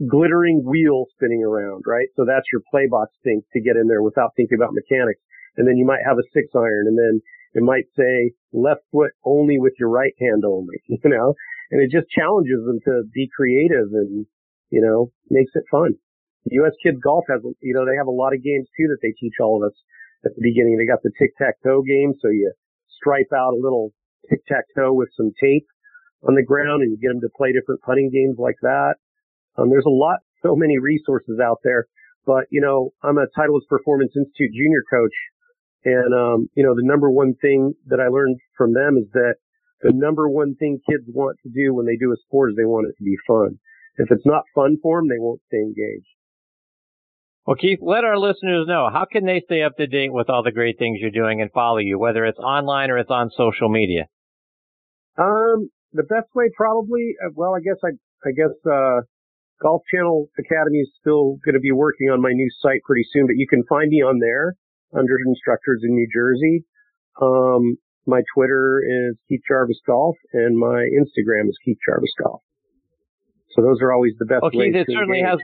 glittering 0.08 0.64
wheel 0.64 1.06
spinning 1.16 1.44
around, 1.44 1.84
right? 1.86 2.08
So 2.16 2.24
that's 2.24 2.46
your 2.54 2.62
play 2.72 2.88
box 2.90 3.12
thing 3.24 3.42
to 3.54 3.62
get 3.62 3.76
in 3.76 3.88
there 3.88 4.02
without 4.02 4.32
thinking 4.38 4.58
about 4.58 4.78
mechanics. 4.78 5.20
And 5.58 5.68
then 5.68 5.76
you 5.76 5.86
might 5.86 6.06
have 6.06 6.18
a 6.18 6.30
six 6.32 6.48
iron 6.56 6.88
and 6.88 6.98
then 6.98 7.22
it 7.54 7.64
might 7.64 7.90
say 7.98 8.32
left 8.54 8.82
foot 8.92 9.12
only 9.26 9.58
with 9.60 9.74
your 9.80 9.90
right 9.90 10.14
hand 10.20 10.46
only, 10.46 10.78
you 10.88 11.00
know, 11.04 11.34
and 11.72 11.82
it 11.82 11.92
just 11.92 12.10
challenges 12.10 12.64
them 12.66 12.80
to 12.86 13.04
be 13.14 13.30
creative 13.36 13.90
and, 13.92 14.26
you 14.70 14.82
know, 14.82 15.12
makes 15.30 15.52
it 15.56 15.64
fun. 15.72 15.96
U.S. 16.46 16.74
Kids 16.82 16.98
Golf 17.04 17.26
has, 17.30 17.42
you 17.62 17.74
know, 17.74 17.86
they 17.86 17.98
have 17.98 18.08
a 18.08 18.16
lot 18.16 18.34
of 18.34 18.44
games 18.44 18.68
too 18.78 18.88
that 18.90 19.02
they 19.02 19.14
teach 19.20 19.38
all 19.42 19.62
of 19.62 19.68
us 19.70 19.78
at 20.26 20.32
the 20.36 20.42
beginning. 20.42 20.78
They 20.78 20.88
got 20.88 21.04
the 21.04 21.12
tic 21.20 21.36
tac 21.38 21.62
toe 21.64 21.82
game. 21.84 22.14
So 22.22 22.30
you 22.30 22.52
stripe 22.90 23.32
out 23.36 23.54
a 23.54 23.62
little 23.62 23.92
tic 24.30 24.46
tac 24.48 24.66
toe 24.76 24.94
with 24.94 25.10
some 25.16 25.32
tape 25.42 25.68
on 26.28 26.36
the 26.36 26.44
ground 26.44 26.84
and 26.84 26.92
you 26.92 26.98
get 26.98 27.14
them 27.14 27.22
to 27.22 27.32
play 27.36 27.52
different 27.54 27.82
putting 27.82 28.10
games 28.10 28.38
like 28.40 28.58
that. 28.62 28.96
Um, 29.58 29.70
there's 29.70 29.88
a 29.88 29.94
lot, 29.94 30.20
so 30.42 30.56
many 30.56 30.80
resources 30.80 31.40
out 31.44 31.60
there. 31.64 31.88
But, 32.26 32.46
you 32.52 32.62
know, 32.62 32.92
I'm 33.04 33.18
a 33.18 33.28
Titleist 33.38 33.68
Performance 33.70 34.14
Institute 34.16 34.52
junior 34.54 34.84
coach. 34.90 35.16
And, 35.86 36.14
um, 36.14 36.50
you 36.56 36.64
know, 36.64 36.76
the 36.76 36.84
number 36.86 37.10
one 37.10 37.34
thing 37.42 37.74
that 37.88 38.00
I 38.00 38.08
learned 38.08 38.38
from 38.58 38.74
them 38.74 38.98
is 38.98 39.10
that 39.14 39.36
the 39.82 39.92
number 39.94 40.30
one 40.30 40.56
thing 40.56 40.80
kids 40.90 41.06
want 41.08 41.38
to 41.44 41.50
do 41.50 41.74
when 41.74 41.86
they 41.86 41.96
do 41.96 42.12
a 42.12 42.20
sport 42.28 42.52
is 42.52 42.58
they 42.58 42.68
want 42.68 42.88
it 42.88 42.96
to 42.98 43.04
be 43.04 43.16
fun. 43.26 43.60
If 44.00 44.12
it's 44.12 44.26
not 44.26 44.44
fun 44.56 44.78
for 44.82 45.00
them, 45.00 45.10
they 45.10 45.20
won't 45.20 45.42
stay 45.48 45.58
engaged. 45.58 46.08
Well, 47.46 47.58
Keith, 47.58 47.80
let 47.82 48.04
our 48.04 48.18
listeners 48.18 48.66
know 48.68 48.90
how 48.92 49.06
can 49.12 49.26
they 49.26 49.42
stay 49.44 49.64
up 49.64 49.76
to 49.78 49.88
date 49.88 50.14
with 50.14 50.30
all 50.30 50.44
the 50.44 50.52
great 50.52 50.78
things 50.78 51.00
you're 51.02 51.12
doing 51.12 51.42
and 51.42 51.52
follow 51.52 51.80
you, 51.80 52.00
whether 52.00 52.26
it's 52.26 52.40
online 52.40 52.92
or 52.92 52.98
it's 52.98 53.10
on 53.10 53.30
social 53.36 53.70
media. 53.70 54.06
Um, 55.18 55.70
the 55.92 56.04
best 56.04 56.30
way 56.36 56.46
probably, 56.56 57.16
uh, 57.26 57.32
well, 57.36 57.56
I 57.56 57.60
guess 57.60 57.78
I 57.84 57.98
I 58.24 58.32
guess 58.32 58.56
uh, 58.70 59.02
Golf 59.62 59.82
Channel 59.94 60.30
Academy 60.38 60.80
is 60.80 60.92
still 61.00 61.38
going 61.44 61.56
to 61.56 61.60
be 61.60 61.72
working 61.72 62.10
on 62.10 62.22
my 62.22 62.32
new 62.32 62.50
site 62.62 62.82
pretty 62.86 63.06
soon, 63.12 63.28
but 63.28 63.36
you 63.36 63.48
can 63.50 63.64
find 63.68 63.90
me 63.90 64.02
on 64.02 64.20
there 64.20 64.56
under 64.94 65.18
instructors 65.26 65.82
in 65.84 65.94
New 65.96 66.08
Jersey. 66.14 66.64
Um, 67.22 67.78
my 68.06 68.22
Twitter 68.34 68.80
is 68.80 69.18
Keith 69.28 69.42
Jarvis 69.48 69.80
Golf, 69.86 70.16
and 70.34 70.58
my 70.58 70.88
Instagram 70.96 71.50
is 71.50 71.58
Keith 71.66 71.78
Jarvis 71.86 72.14
Golf. 72.22 72.42
So 73.56 73.62
those 73.62 73.82
are 73.82 73.92
always 73.92 74.14
the 74.20 74.26
best 74.26 74.42
well, 74.42 74.52
ways. 74.54 74.74
Keith, 74.74 74.88
it 74.88 74.94
certainly 74.94 75.20
engage. 75.20 75.32
has. 75.32 75.40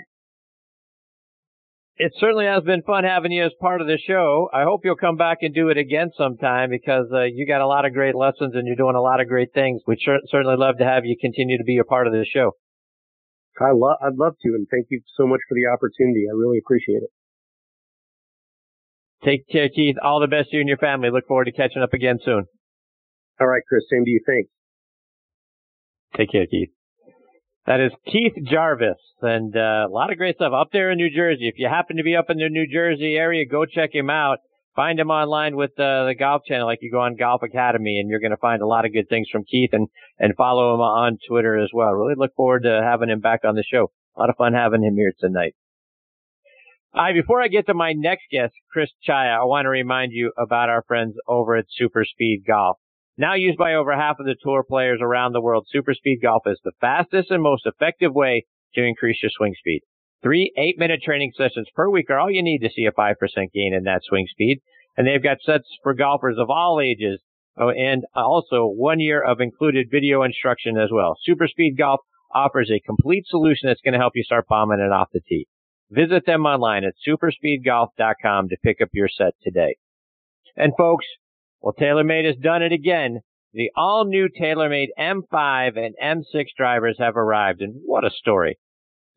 It 1.98 2.12
certainly 2.20 2.46
has 2.46 2.62
been 2.64 2.84
fun 2.84 3.06
having 3.06 3.32
you 3.32 3.46
as 3.46 3.54
part 3.62 3.80
of 3.80 3.88
the 3.88 3.98
show. 3.98 4.50
I 4.54 4.64
hope 4.64 4.82
you'll 4.84 4.98
come 4.98 5.16
back 5.16 5.38
and 5.42 5.56
do 5.56 5.70
it 5.70 5.78
again 5.78 6.12
sometime 6.18 6.70
because 6.70 7.08
uh, 7.14 7.24
you 7.24 7.48
got 7.48 7.62
a 7.62 7.68
lot 7.68 7.86
of 7.86 7.94
great 7.94 8.16
lessons 8.16 8.54
and 8.54 8.68
you're 8.68 8.76
doing 8.76 8.98
a 8.98 9.02
lot 9.02 9.22
of 9.22 9.30
great 9.30 9.54
things. 9.54 9.82
We'd 9.88 10.00
certainly 10.04 10.58
love 10.58 10.78
to 10.80 10.86
have 10.86 11.06
you 11.06 11.16
continue 11.20 11.58
to 11.58 11.64
be 11.64 11.78
a 11.78 11.86
part 11.86 12.06
of 12.06 12.12
the 12.12 12.26
show. 12.26 12.52
I 13.62 13.72
love, 13.72 13.96
I'd 14.04 14.18
love 14.18 14.34
to, 14.42 14.50
and 14.50 14.68
thank 14.70 14.88
you 14.90 15.00
so 15.16 15.26
much 15.26 15.40
for 15.48 15.56
the 15.56 15.72
opportunity. 15.72 16.26
I 16.30 16.36
really 16.36 16.58
appreciate 16.58 17.04
it. 17.04 17.10
Take 19.24 19.48
care, 19.48 19.70
Keith. 19.70 19.96
All 20.04 20.20
the 20.20 20.28
best 20.28 20.50
to 20.50 20.58
you 20.58 20.62
and 20.62 20.68
your 20.68 20.78
family. 20.78 21.10
Look 21.10 21.28
forward 21.28 21.46
to 21.46 21.54
catching 21.54 21.82
up 21.82 21.94
again 21.94 22.20
soon. 22.24 22.44
All 23.40 23.48
right, 23.48 23.64
Chris. 23.70 23.84
Same 23.90 24.04
to 24.04 24.12
you. 24.12 24.20
Thanks. 24.28 24.50
Take 26.18 26.32
care, 26.32 26.46
Keith. 26.46 26.75
That 27.66 27.80
is 27.80 27.92
Keith 28.06 28.36
Jarvis, 28.44 29.02
and 29.24 29.56
uh, 29.58 29.88
a 29.88 29.90
lot 29.90 30.12
of 30.12 30.20
great 30.20 30.36
stuff 30.36 30.54
up 30.54 30.70
there 30.72 30.92
in 30.92 30.98
New 30.98 31.10
Jersey. 31.10 31.48
If 31.48 31.56
you 31.58 31.68
happen 31.68 31.98
to 31.98 32.04
be 32.04 32.16
up 32.16 32.30
in 32.30 32.38
the 32.38 32.48
New 32.48 32.68
Jersey 32.72 33.16
area, 33.16 33.44
go 33.44 33.66
check 33.66 33.90
him 33.92 34.10
out. 34.12 34.38
Find 34.76 35.00
him 35.00 35.10
online 35.10 35.56
with 35.56 35.72
uh, 35.80 36.06
the 36.06 36.16
Golf 36.20 36.44
Channel, 36.46 36.68
like 36.68 36.80
you 36.84 36.92
go 36.92 37.00
on 37.00 37.16
Golf 37.16 37.42
Academy, 37.42 37.98
and 38.00 38.08
you're 38.08 38.20
going 38.20 38.32
to 38.32 38.38
find 38.38 38.62
a 38.62 38.68
lot 38.68 38.86
of 38.86 38.94
good 38.94 39.10
things 39.10 39.30
from 39.32 39.46
Keith, 39.46 39.72
and 39.74 39.88
and 40.20 40.36
follow 40.36 40.76
him 40.76 40.82
on 40.82 41.18
Twitter 41.28 41.58
as 41.58 41.72
well. 41.74 41.94
Really 41.94 42.14
look 42.16 42.36
forward 42.36 42.64
to 42.64 42.82
having 42.84 43.10
him 43.10 43.20
back 43.20 43.40
on 43.44 43.56
the 43.56 43.64
show. 43.64 43.90
A 44.16 44.20
lot 44.20 44.30
of 44.30 44.36
fun 44.36 44.54
having 44.54 44.84
him 44.84 44.96
here 44.96 45.14
tonight. 45.20 45.56
All 46.94 47.04
right, 47.04 47.16
before 47.16 47.42
I 47.42 47.48
get 47.48 47.66
to 47.66 47.74
my 47.74 47.94
next 47.94 48.26
guest, 48.32 48.54
Chris 48.72 48.92
Czaja, 49.10 49.42
I 49.42 49.44
want 49.46 49.66
to 49.66 49.70
remind 49.70 50.12
you 50.12 50.32
about 50.38 50.70
our 50.70 50.84
friends 50.88 51.16
over 51.28 51.56
at 51.56 51.66
Super 51.70 52.06
Speed 52.06 52.44
Golf. 52.48 52.78
Now 53.18 53.34
used 53.34 53.58
by 53.58 53.76
over 53.76 53.96
half 53.96 54.20
of 54.20 54.26
the 54.26 54.36
tour 54.42 54.64
players 54.68 55.00
around 55.02 55.32
the 55.32 55.42
world, 55.42 55.68
Super 55.70 55.94
Speed 55.94 56.20
Golf 56.22 56.44
is 56.46 56.60
the 56.64 56.74
fastest 56.82 57.32
and 57.32 57.42
most 57.42 57.66
effective 57.66 58.14
way 58.14 58.46
to 58.74 58.84
increase 58.84 59.24
your 59.24 59.32
swing 59.36 59.56
speed. 59.58 59.82
Three 60.22 60.52
eight 60.58 60.78
minute 60.78 61.02
training 61.02 61.32
sessions 61.38 61.68
per 61.74 61.90
week 61.90 62.10
are 62.10 62.20
all 62.20 62.32
you 62.32 62.44
need 62.44 62.60
to 62.60 62.70
see 62.70 62.86
a 62.86 62.92
5% 62.92 63.16
gain 63.54 63.74
in 63.74 63.84
that 63.84 64.02
swing 64.04 64.28
speed. 64.30 64.60
And 64.98 65.08
they've 65.08 65.24
got 65.24 65.38
sets 65.46 65.68
for 65.84 65.94
golfers 65.94 66.38
of 66.38 66.50
all 66.50 66.82
ages 66.82 67.22
oh, 67.58 67.70
and 67.70 68.06
also 68.16 68.66
one 68.66 69.00
year 69.00 69.24
of 69.24 69.40
included 69.40 69.88
video 69.92 70.24
instruction 70.24 70.78
as 70.78 70.90
well. 70.92 71.16
Super 71.24 71.48
Speed 71.48 71.78
Golf 71.78 72.02
offers 72.34 72.70
a 72.70 72.80
complete 72.86 73.26
solution 73.28 73.70
that's 73.70 73.82
going 73.82 73.94
to 73.94 74.00
help 74.00 74.14
you 74.16 74.24
start 74.24 74.48
bombing 74.50 74.80
it 74.80 74.92
off 74.92 75.10
the 75.14 75.22
tee. 75.22 75.48
Visit 75.90 76.26
them 76.26 76.46
online 76.46 76.84
at 76.84 76.96
superspeedgolf.com 77.08 78.50
to 78.50 78.58
pick 78.64 78.82
up 78.82 78.90
your 78.94 79.08
set 79.08 79.34
today. 79.44 79.76
And 80.58 80.74
folks, 80.78 81.06
well, 81.66 81.74
TaylorMade 81.74 82.26
has 82.26 82.36
done 82.36 82.62
it 82.62 82.72
again. 82.72 83.22
The 83.54 83.72
all 83.76 84.06
new 84.06 84.30
TaylorMade 84.30 84.90
M5 85.00 85.78
and 85.78 85.96
M6 86.02 86.46
drivers 86.56 86.98
have 87.00 87.18
arrived, 87.18 87.62
and 87.62 87.74
what 87.84 88.06
a 88.06 88.12
story. 88.12 88.60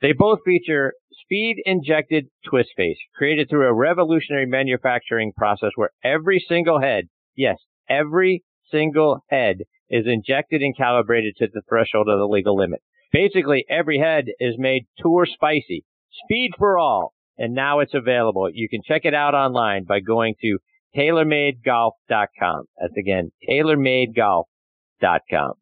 They 0.01 0.13
both 0.13 0.39
feature 0.45 0.95
speed 1.25 1.57
injected 1.67 2.29
twist 2.49 2.71
face 2.75 2.97
created 3.17 3.51
through 3.51 3.69
a 3.69 3.75
revolutionary 3.75 4.47
manufacturing 4.47 5.33
process 5.37 5.73
where 5.75 5.91
every 6.03 6.43
single 6.49 6.81
head, 6.81 7.09
yes, 7.37 7.59
every 7.87 8.45
single 8.71 9.19
head 9.29 9.59
is 9.91 10.07
injected 10.07 10.63
and 10.63 10.75
calibrated 10.75 11.35
to 11.37 11.49
the 11.53 11.63
threshold 11.69 12.09
of 12.09 12.19
the 12.19 12.27
legal 12.27 12.57
limit. 12.57 12.81
Basically, 13.13 13.67
every 13.69 13.99
head 13.99 14.27
is 14.41 14.55
made 14.57 14.87
tour 14.99 15.27
spicy 15.27 15.85
Speed 16.25 16.53
for 16.59 16.79
all. 16.79 17.13
And 17.37 17.55
now 17.55 17.79
it's 17.79 17.95
available. 17.95 18.49
You 18.53 18.69
can 18.69 18.81
check 18.85 19.05
it 19.05 19.15
out 19.15 19.35
online 19.35 19.85
by 19.85 20.01
going 20.01 20.35
to 20.41 20.59
TaylorMadeGolf.com. 20.96 22.64
That's 22.81 22.96
again, 22.96 23.31
TaylorMadeGolf.com. 23.48 25.53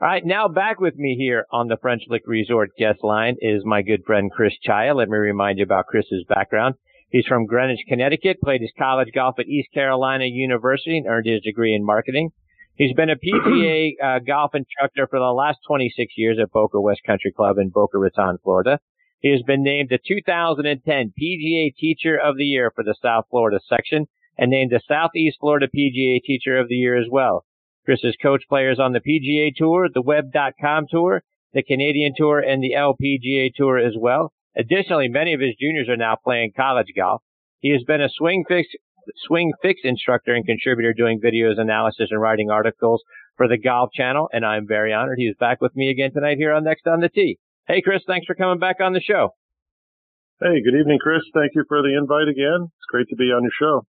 All 0.00 0.06
right, 0.06 0.24
now 0.24 0.46
back 0.46 0.78
with 0.78 0.94
me 0.94 1.16
here 1.18 1.44
on 1.50 1.66
the 1.66 1.76
French 1.82 2.04
Lick 2.08 2.22
Resort 2.26 2.70
guest 2.78 3.00
line 3.02 3.34
is 3.40 3.64
my 3.64 3.82
good 3.82 4.04
friend 4.06 4.30
Chris 4.30 4.52
Czaja. 4.64 4.94
Let 4.94 5.08
me 5.08 5.18
remind 5.18 5.58
you 5.58 5.64
about 5.64 5.86
Chris's 5.86 6.24
background. 6.28 6.76
He's 7.10 7.26
from 7.26 7.46
Greenwich, 7.46 7.80
Connecticut, 7.88 8.40
played 8.40 8.60
his 8.60 8.70
college 8.78 9.08
golf 9.14 9.40
at 9.40 9.48
East 9.48 9.70
Carolina 9.74 10.26
University 10.26 10.98
and 10.98 11.08
earned 11.08 11.26
his 11.26 11.42
degree 11.42 11.74
in 11.74 11.84
marketing. 11.84 12.30
He's 12.76 12.94
been 12.94 13.10
a 13.10 13.16
PGA 13.16 13.94
uh, 14.00 14.18
golf 14.20 14.54
instructor 14.54 15.08
for 15.08 15.18
the 15.18 15.32
last 15.32 15.58
26 15.66 16.12
years 16.16 16.38
at 16.40 16.52
Boca 16.52 16.80
West 16.80 17.00
Country 17.04 17.32
Club 17.32 17.58
in 17.58 17.70
Boca 17.70 17.98
Raton, 17.98 18.38
Florida. 18.44 18.78
He 19.20 19.30
has 19.32 19.42
been 19.42 19.62
named 19.62 19.88
the 19.90 19.98
2010 19.98 21.12
PGA 21.20 21.74
Teacher 21.76 22.16
of 22.16 22.36
the 22.36 22.44
Year 22.44 22.70
for 22.74 22.84
the 22.84 22.94
South 23.02 23.24
Florida 23.30 23.58
section 23.68 24.06
and 24.36 24.50
named 24.50 24.70
the 24.70 24.80
Southeast 24.86 25.38
Florida 25.40 25.66
PGA 25.66 26.22
Teacher 26.22 26.56
of 26.56 26.68
the 26.68 26.76
Year 26.76 26.96
as 26.96 27.08
well. 27.10 27.44
Chris 27.84 28.02
has 28.02 28.14
coached 28.22 28.48
players 28.48 28.78
on 28.78 28.92
the 28.92 29.00
PGA 29.00 29.50
Tour, 29.56 29.88
the 29.92 30.02
Web.com 30.02 30.86
Tour, 30.88 31.22
the 31.52 31.62
Canadian 31.62 32.12
Tour, 32.16 32.38
and 32.38 32.62
the 32.62 32.74
LPGA 32.74 33.50
Tour 33.56 33.78
as 33.78 33.94
well. 33.98 34.32
Additionally, 34.56 35.08
many 35.08 35.32
of 35.32 35.40
his 35.40 35.56
juniors 35.60 35.88
are 35.88 35.96
now 35.96 36.16
playing 36.22 36.52
college 36.56 36.92
golf. 36.94 37.22
He 37.60 37.70
has 37.72 37.82
been 37.84 38.00
a 38.00 38.08
swing 38.08 38.44
fix 38.46 38.68
swing 39.26 39.52
fix 39.62 39.80
instructor 39.84 40.34
and 40.34 40.44
contributor 40.44 40.92
doing 40.92 41.20
videos, 41.20 41.58
analysis, 41.58 42.08
and 42.10 42.20
writing 42.20 42.50
articles 42.50 43.02
for 43.36 43.48
the 43.48 43.58
Golf 43.58 43.90
Channel. 43.92 44.28
And 44.32 44.44
I'm 44.44 44.66
very 44.66 44.92
honored 44.92 45.18
he's 45.18 45.36
back 45.40 45.60
with 45.60 45.74
me 45.74 45.90
again 45.90 46.12
tonight 46.12 46.36
here 46.38 46.52
on 46.52 46.64
Next 46.64 46.86
on 46.86 47.00
the 47.00 47.08
Tee. 47.08 47.38
Hey, 47.68 47.82
Chris, 47.84 48.00
thanks 48.06 48.24
for 48.24 48.34
coming 48.34 48.58
back 48.58 48.76
on 48.80 48.94
the 48.94 49.00
show. 49.00 49.34
Hey, 50.40 50.64
good 50.64 50.72
evening, 50.80 50.98
Chris. 51.02 51.20
Thank 51.34 51.52
you 51.54 51.64
for 51.68 51.82
the 51.82 51.92
invite 51.98 52.26
again. 52.26 52.64
It's 52.64 52.88
great 52.88 53.08
to 53.10 53.16
be 53.16 53.24
on 53.24 53.42
your 53.44 53.52
show. 53.60 53.84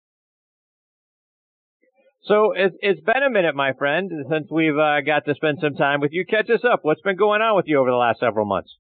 So 2.23 2.53
it's, 2.55 2.77
it's 2.81 3.01
been 3.01 3.25
a 3.27 3.31
minute, 3.31 3.57
my 3.57 3.73
friend, 3.73 4.13
since 4.31 4.47
we've 4.49 4.79
uh, 4.79 5.01
got 5.05 5.25
to 5.27 5.35
spend 5.35 5.59
some 5.61 5.75
time 5.75 6.01
with 6.01 6.13
you. 6.13 6.25
Catch 6.25 6.51
us 6.51 6.63
up. 6.63 6.81
What's 6.83 7.03
been 7.03 7.17
going 7.17 7.43
on 7.43 7.57
with 7.57 7.67
you 7.67 7.81
over 7.81 7.91
the 7.91 7.97
last 7.97 8.21
several 8.21 8.47
months? 8.47 8.71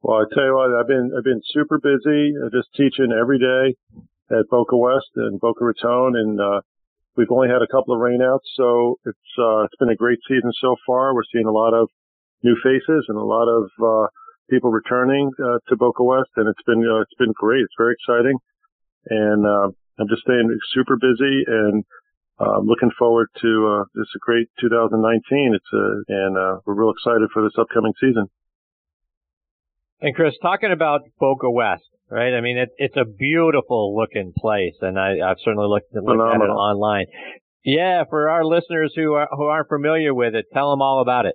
Well, 0.00 0.22
I 0.22 0.24
tell 0.32 0.46
you 0.46 0.54
what, 0.54 0.78
I've 0.78 0.86
been 0.86 1.10
I've 1.10 1.24
been 1.24 1.42
super 1.50 1.80
busy, 1.82 2.32
uh, 2.38 2.54
just 2.54 2.70
teaching 2.72 3.10
every 3.10 3.38
day 3.42 3.74
at 4.30 4.48
Boca 4.48 4.76
West 4.76 5.10
and 5.16 5.40
Boca 5.40 5.64
Raton, 5.64 6.14
and 6.14 6.40
uh, 6.40 6.60
we've 7.16 7.30
only 7.30 7.48
had 7.48 7.60
a 7.60 7.68
couple 7.68 7.92
of 7.92 8.00
rainouts, 8.00 8.46
so 8.54 8.96
it's 9.04 9.30
uh, 9.36 9.64
it's 9.64 9.76
been 9.76 9.90
a 9.90 9.96
great 9.96 10.20
season 10.26 10.52
so 10.62 10.76
far. 10.86 11.14
We're 11.14 11.28
seeing 11.30 11.44
a 11.46 11.52
lot 11.52 11.74
of 11.74 11.90
new 12.42 12.56
faces 12.62 13.04
and 13.08 13.18
a 13.18 13.24
lot 13.24 13.48
of 13.50 13.68
uh, 13.76 14.08
people 14.50 14.70
returning 14.70 15.30
uh, 15.38 15.58
to 15.68 15.76
Boca 15.76 16.02
West, 16.02 16.30
and 16.36 16.48
it's 16.48 16.62
been 16.66 16.82
uh, 16.84 17.00
it's 17.00 17.14
been 17.18 17.32
great. 17.34 17.62
It's 17.62 17.78
very 17.78 17.94
exciting, 17.94 18.36
and 19.08 19.46
uh, 19.46 19.68
I'm 19.98 20.08
just 20.08 20.22
staying 20.22 20.50
super 20.74 20.96
busy 20.96 21.44
and. 21.46 21.84
I'm 22.40 22.64
looking 22.64 22.88
forward 22.98 23.28
to 23.42 23.50
uh, 23.68 23.84
this 23.94 24.06
a 24.16 24.18
great 24.18 24.48
2019. 24.62 25.52
It's 25.54 25.62
a, 25.74 26.02
and 26.08 26.38
uh, 26.38 26.56
we're 26.64 26.72
real 26.72 26.88
excited 26.88 27.28
for 27.34 27.42
this 27.42 27.52
upcoming 27.60 27.92
season. 28.00 28.28
And 30.00 30.14
Chris, 30.14 30.34
talking 30.40 30.72
about 30.72 31.02
Boca 31.18 31.50
West, 31.50 31.84
right? 32.10 32.34
I 32.34 32.40
mean, 32.40 32.56
it, 32.56 32.70
it's 32.78 32.96
a 32.96 33.04
beautiful 33.04 33.94
looking 33.94 34.32
place, 34.36 34.74
and 34.80 34.98
I, 34.98 35.16
have 35.26 35.36
certainly 35.44 35.68
looked, 35.68 35.92
looked 35.92 36.08
at 36.08 36.40
it 36.40 36.48
online. 36.48 37.06
Yeah, 37.64 38.04
for 38.08 38.30
our 38.30 38.44
listeners 38.44 38.94
who 38.96 39.12
are 39.12 39.28
who 39.30 39.44
aren't 39.44 39.68
familiar 39.68 40.14
with 40.14 40.34
it, 40.34 40.46
tell 40.54 40.70
them 40.70 40.80
all 40.80 41.02
about 41.02 41.26
it. 41.26 41.34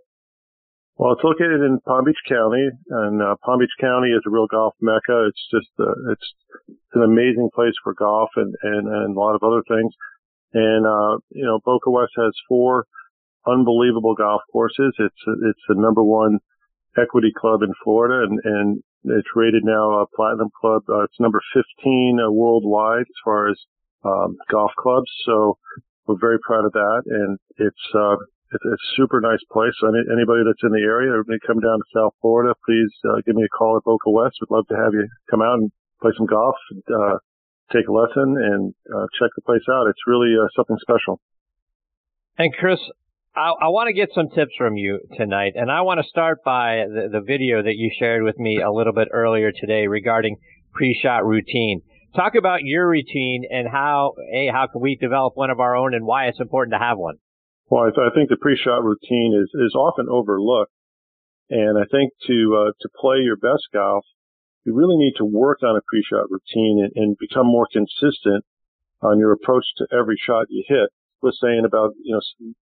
Well, 0.97 1.12
it's 1.12 1.23
located 1.23 1.60
in 1.60 1.79
Palm 1.86 2.05
Beach 2.05 2.23
County, 2.27 2.69
and 2.89 3.21
uh, 3.21 3.36
Palm 3.43 3.60
Beach 3.60 3.75
County 3.81 4.10
is 4.15 4.23
a 4.25 4.29
real 4.29 4.47
golf 4.47 4.75
mecca. 4.79 5.27
It's 5.27 5.45
just 5.51 5.67
uh, 5.77 5.91
it's, 6.12 6.27
it's 6.69 6.95
an 6.95 7.03
amazing 7.03 7.49
place 7.53 7.75
for 7.84 7.93
golf 7.93 8.29
and, 8.38 8.55
and 8.63 8.88
and 8.88 9.15
a 9.15 9.19
lot 9.19 9.36
of 9.36 9.43
other 9.43 9.62
things. 9.67 9.91
And 10.53 10.88
uh, 10.88 11.19
you 11.31 11.43
know, 11.43 11.60
Boca 11.65 11.91
West 11.91 12.13
has 12.15 12.31
four 12.47 12.86
unbelievable 13.45 14.15
golf 14.15 14.41
courses. 14.53 14.95
It's 14.97 15.23
it's 15.27 15.65
the 15.67 15.75
number 15.75 16.01
one 16.01 16.39
equity 16.97 17.34
club 17.36 17.62
in 17.62 17.73
Florida, 17.84 18.23
and 18.23 18.39
and 18.43 18.84
it's 19.03 19.36
rated 19.36 19.65
now 19.65 19.99
a 19.99 20.08
platinum 20.15 20.49
club. 20.62 20.84
Uh, 20.88 21.03
it's 21.03 21.19
number 21.19 21.41
15 21.53 22.19
uh, 22.23 22.31
worldwide 22.31 23.01
as 23.01 23.19
far 23.23 23.49
as 23.49 23.60
um, 24.05 24.38
golf 24.49 24.71
clubs. 24.79 25.12
So 25.25 25.58
we're 26.08 26.19
very 26.19 26.39
proud 26.39 26.63
of 26.63 26.71
that, 26.71 27.01
and 27.05 27.38
it's 27.58 27.86
uh, 27.93 28.15
it's, 28.56 28.65
a 28.65 28.78
super 28.96 29.20
nice 29.20 29.44
place. 29.52 29.76
Any, 29.84 30.02
anybody 30.12 30.48
that's 30.48 30.63
in 30.63 30.72
the 30.72 30.84
area, 30.84 31.12
may 31.28 31.38
come 31.46 31.60
down 31.60 31.78
to 31.78 31.88
South 31.94 32.13
Florida, 32.22 32.56
please 32.65 32.91
uh, 33.06 33.22
give 33.26 33.36
me 33.36 33.44
a 33.44 33.52
call 33.52 33.78
at 33.78 33.84
Boca 33.84 34.10
West. 34.10 34.38
We'd 34.41 34.56
love 34.56 34.68
to 34.70 34.76
have 34.76 34.94
you 34.94 35.08
come 35.30 35.41
out 35.41 35.60
and 35.60 35.72
play 36.02 36.12
some 36.18 36.26
golf, 36.26 36.56
and, 36.72 36.84
uh, 36.88 37.18
take 37.72 37.88
a 37.88 37.91
lesson, 37.91 38.36
and 38.38 38.74
uh, 38.94 39.08
check 39.20 39.32
the 39.36 39.41
place 39.41 39.65
out. 39.70 39.88
It's 39.88 40.06
really 40.08 40.34
uh, 40.38 40.48
something 40.56 40.78
special. 40.82 41.20
And 42.38 42.54
Chris, 42.54 42.80
I, 43.36 43.50
I 43.50 43.68
want 43.68 43.88
to 43.88 43.94
get 43.94 44.10
some 44.13 44.30
tips 44.30 44.54
from 44.58 44.78
you 44.78 45.00
tonight, 45.18 45.54
and 45.56 45.72
I 45.72 45.82
want 45.82 46.00
to 46.00 46.08
start 46.08 46.44
by 46.44 46.86
the, 46.88 47.10
the 47.12 47.22
video 47.22 47.62
that 47.63 47.76
you 47.76 47.91
shared 47.98 48.24
with 48.24 48.38
me 48.39 48.62
a 48.62 48.72
little 48.72 48.94
bit 48.94 49.10
earlier 49.12 49.52
today 49.52 49.88
regarding 49.88 50.38
pre-shot 50.74 51.26
routine. 51.26 51.82
Talk 52.15 52.36
about 52.36 52.60
your 52.63 52.88
routine 52.88 53.44
and 53.50 53.68
how, 53.68 54.13
a, 54.34 54.48
how 54.48 54.68
can 54.72 54.82
we 54.82 54.96
develop 54.96 55.36
one 55.36 55.50
of 55.50 55.60
our 55.60 55.76
own 55.76 55.94
and 55.94 56.06
why 56.06 56.28
it's 56.28 56.39
important 56.39 56.74
to 56.74 56.80
have 56.80 56.98
one. 56.98 57.15
Well, 57.69 57.84
I, 57.84 57.89
th- 57.89 58.08
I 58.12 58.13
think 58.13 58.30
the 58.30 58.38
pre-shot 58.38 58.84
routine 58.84 59.34
is, 59.34 59.49
is 59.60 59.73
often 59.75 60.08
overlooked. 60.10 60.71
And 61.49 61.78
I 61.78 61.86
think 61.89 62.13
to 62.25 62.58
uh, 62.58 62.71
to 62.82 62.89
play 62.99 63.17
your 63.21 63.38
best 63.38 63.69
golf, 63.71 64.04
you 64.65 64.73
really 64.73 64.97
need 64.97 65.13
to 65.17 65.25
work 65.25 65.62
on 65.62 65.78
a 65.78 65.86
pre-shot 65.88 66.25
routine 66.30 66.82
and, 66.82 66.91
and 66.95 67.17
become 67.19 67.45
more 67.45 67.67
consistent 67.71 68.43
on 69.01 69.19
your 69.19 69.32
approach 69.32 69.65
to 69.78 69.88
every 69.93 70.17
shot 70.17 70.47
you 70.49 70.63
hit. 70.67 70.89
Was 71.21 71.38
saying 71.41 71.63
about 71.65 71.93
you 72.04 72.13
know 72.13 72.21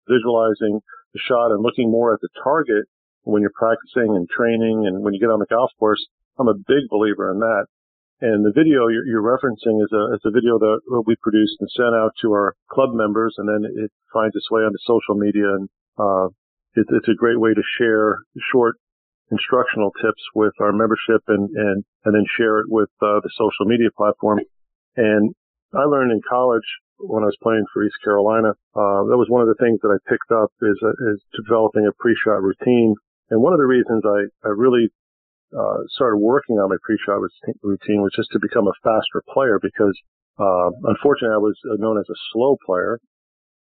visualizing 0.08 0.80
the 1.14 1.20
shot 1.20 1.52
and 1.52 1.62
looking 1.62 1.90
more 1.90 2.12
at 2.12 2.20
the 2.20 2.28
target 2.42 2.86
when 3.22 3.40
you're 3.42 3.54
practicing 3.54 4.16
and 4.16 4.28
training 4.28 4.84
and 4.86 5.02
when 5.02 5.14
you 5.14 5.20
get 5.20 5.30
on 5.30 5.38
the 5.38 5.46
golf 5.46 5.70
course. 5.78 6.04
I'm 6.38 6.48
a 6.48 6.54
big 6.54 6.88
believer 6.90 7.30
in 7.30 7.38
that. 7.38 7.66
And 8.22 8.46
the 8.46 8.54
video 8.54 8.86
you're, 8.86 9.04
you're 9.04 9.26
referencing 9.26 9.82
is 9.82 9.90
a, 9.90 10.14
is 10.14 10.22
a 10.24 10.30
video 10.30 10.54
that 10.62 10.78
we 11.06 11.16
produced 11.18 11.58
and 11.58 11.68
sent 11.74 11.90
out 11.90 12.14
to 12.22 12.30
our 12.30 12.54
club 12.70 12.94
members, 12.94 13.34
and 13.36 13.48
then 13.50 13.66
it 13.66 13.90
finds 14.14 14.36
its 14.36 14.48
way 14.48 14.62
onto 14.62 14.78
social 14.86 15.18
media. 15.18 15.50
And 15.58 15.68
uh, 15.98 16.26
it, 16.78 16.86
it's 16.86 17.10
a 17.10 17.18
great 17.18 17.40
way 17.40 17.50
to 17.52 17.62
share 17.82 18.22
short 18.54 18.76
instructional 19.32 19.90
tips 19.98 20.22
with 20.36 20.52
our 20.60 20.70
membership 20.70 21.24
and 21.26 21.50
and 21.50 21.82
and 22.04 22.14
then 22.14 22.24
share 22.38 22.60
it 22.60 22.66
with 22.68 22.90
uh, 23.02 23.18
the 23.26 23.30
social 23.34 23.66
media 23.66 23.90
platform. 23.96 24.38
And 24.94 25.34
I 25.74 25.82
learned 25.90 26.12
in 26.12 26.20
college 26.22 26.68
when 27.02 27.24
I 27.24 27.26
was 27.26 27.42
playing 27.42 27.66
for 27.74 27.82
East 27.82 27.98
Carolina. 28.04 28.54
Uh, 28.76 29.02
that 29.10 29.18
was 29.18 29.26
one 29.34 29.42
of 29.42 29.48
the 29.48 29.58
things 29.58 29.80
that 29.82 29.90
I 29.90 29.98
picked 30.06 30.30
up 30.30 30.54
is 30.62 30.78
uh, 30.78 30.94
is 31.10 31.18
developing 31.34 31.90
a 31.90 31.96
pre-shot 31.98 32.38
routine. 32.38 32.94
And 33.30 33.42
one 33.42 33.52
of 33.52 33.58
the 33.58 33.66
reasons 33.66 34.06
I 34.06 34.30
I 34.46 34.54
really 34.54 34.94
uh, 35.52 35.84
started 35.90 36.18
working 36.18 36.56
on 36.56 36.70
my 36.70 36.76
pre-shot 36.82 37.20
routine 37.62 38.00
was 38.02 38.12
just 38.16 38.30
to 38.32 38.40
become 38.40 38.66
a 38.66 38.76
faster 38.82 39.22
player 39.32 39.58
because, 39.60 39.96
uh, 40.38 40.70
unfortunately 40.84 41.36
I 41.36 41.44
was 41.44 41.56
known 41.78 41.98
as 41.98 42.08
a 42.08 42.18
slow 42.32 42.56
player. 42.64 42.98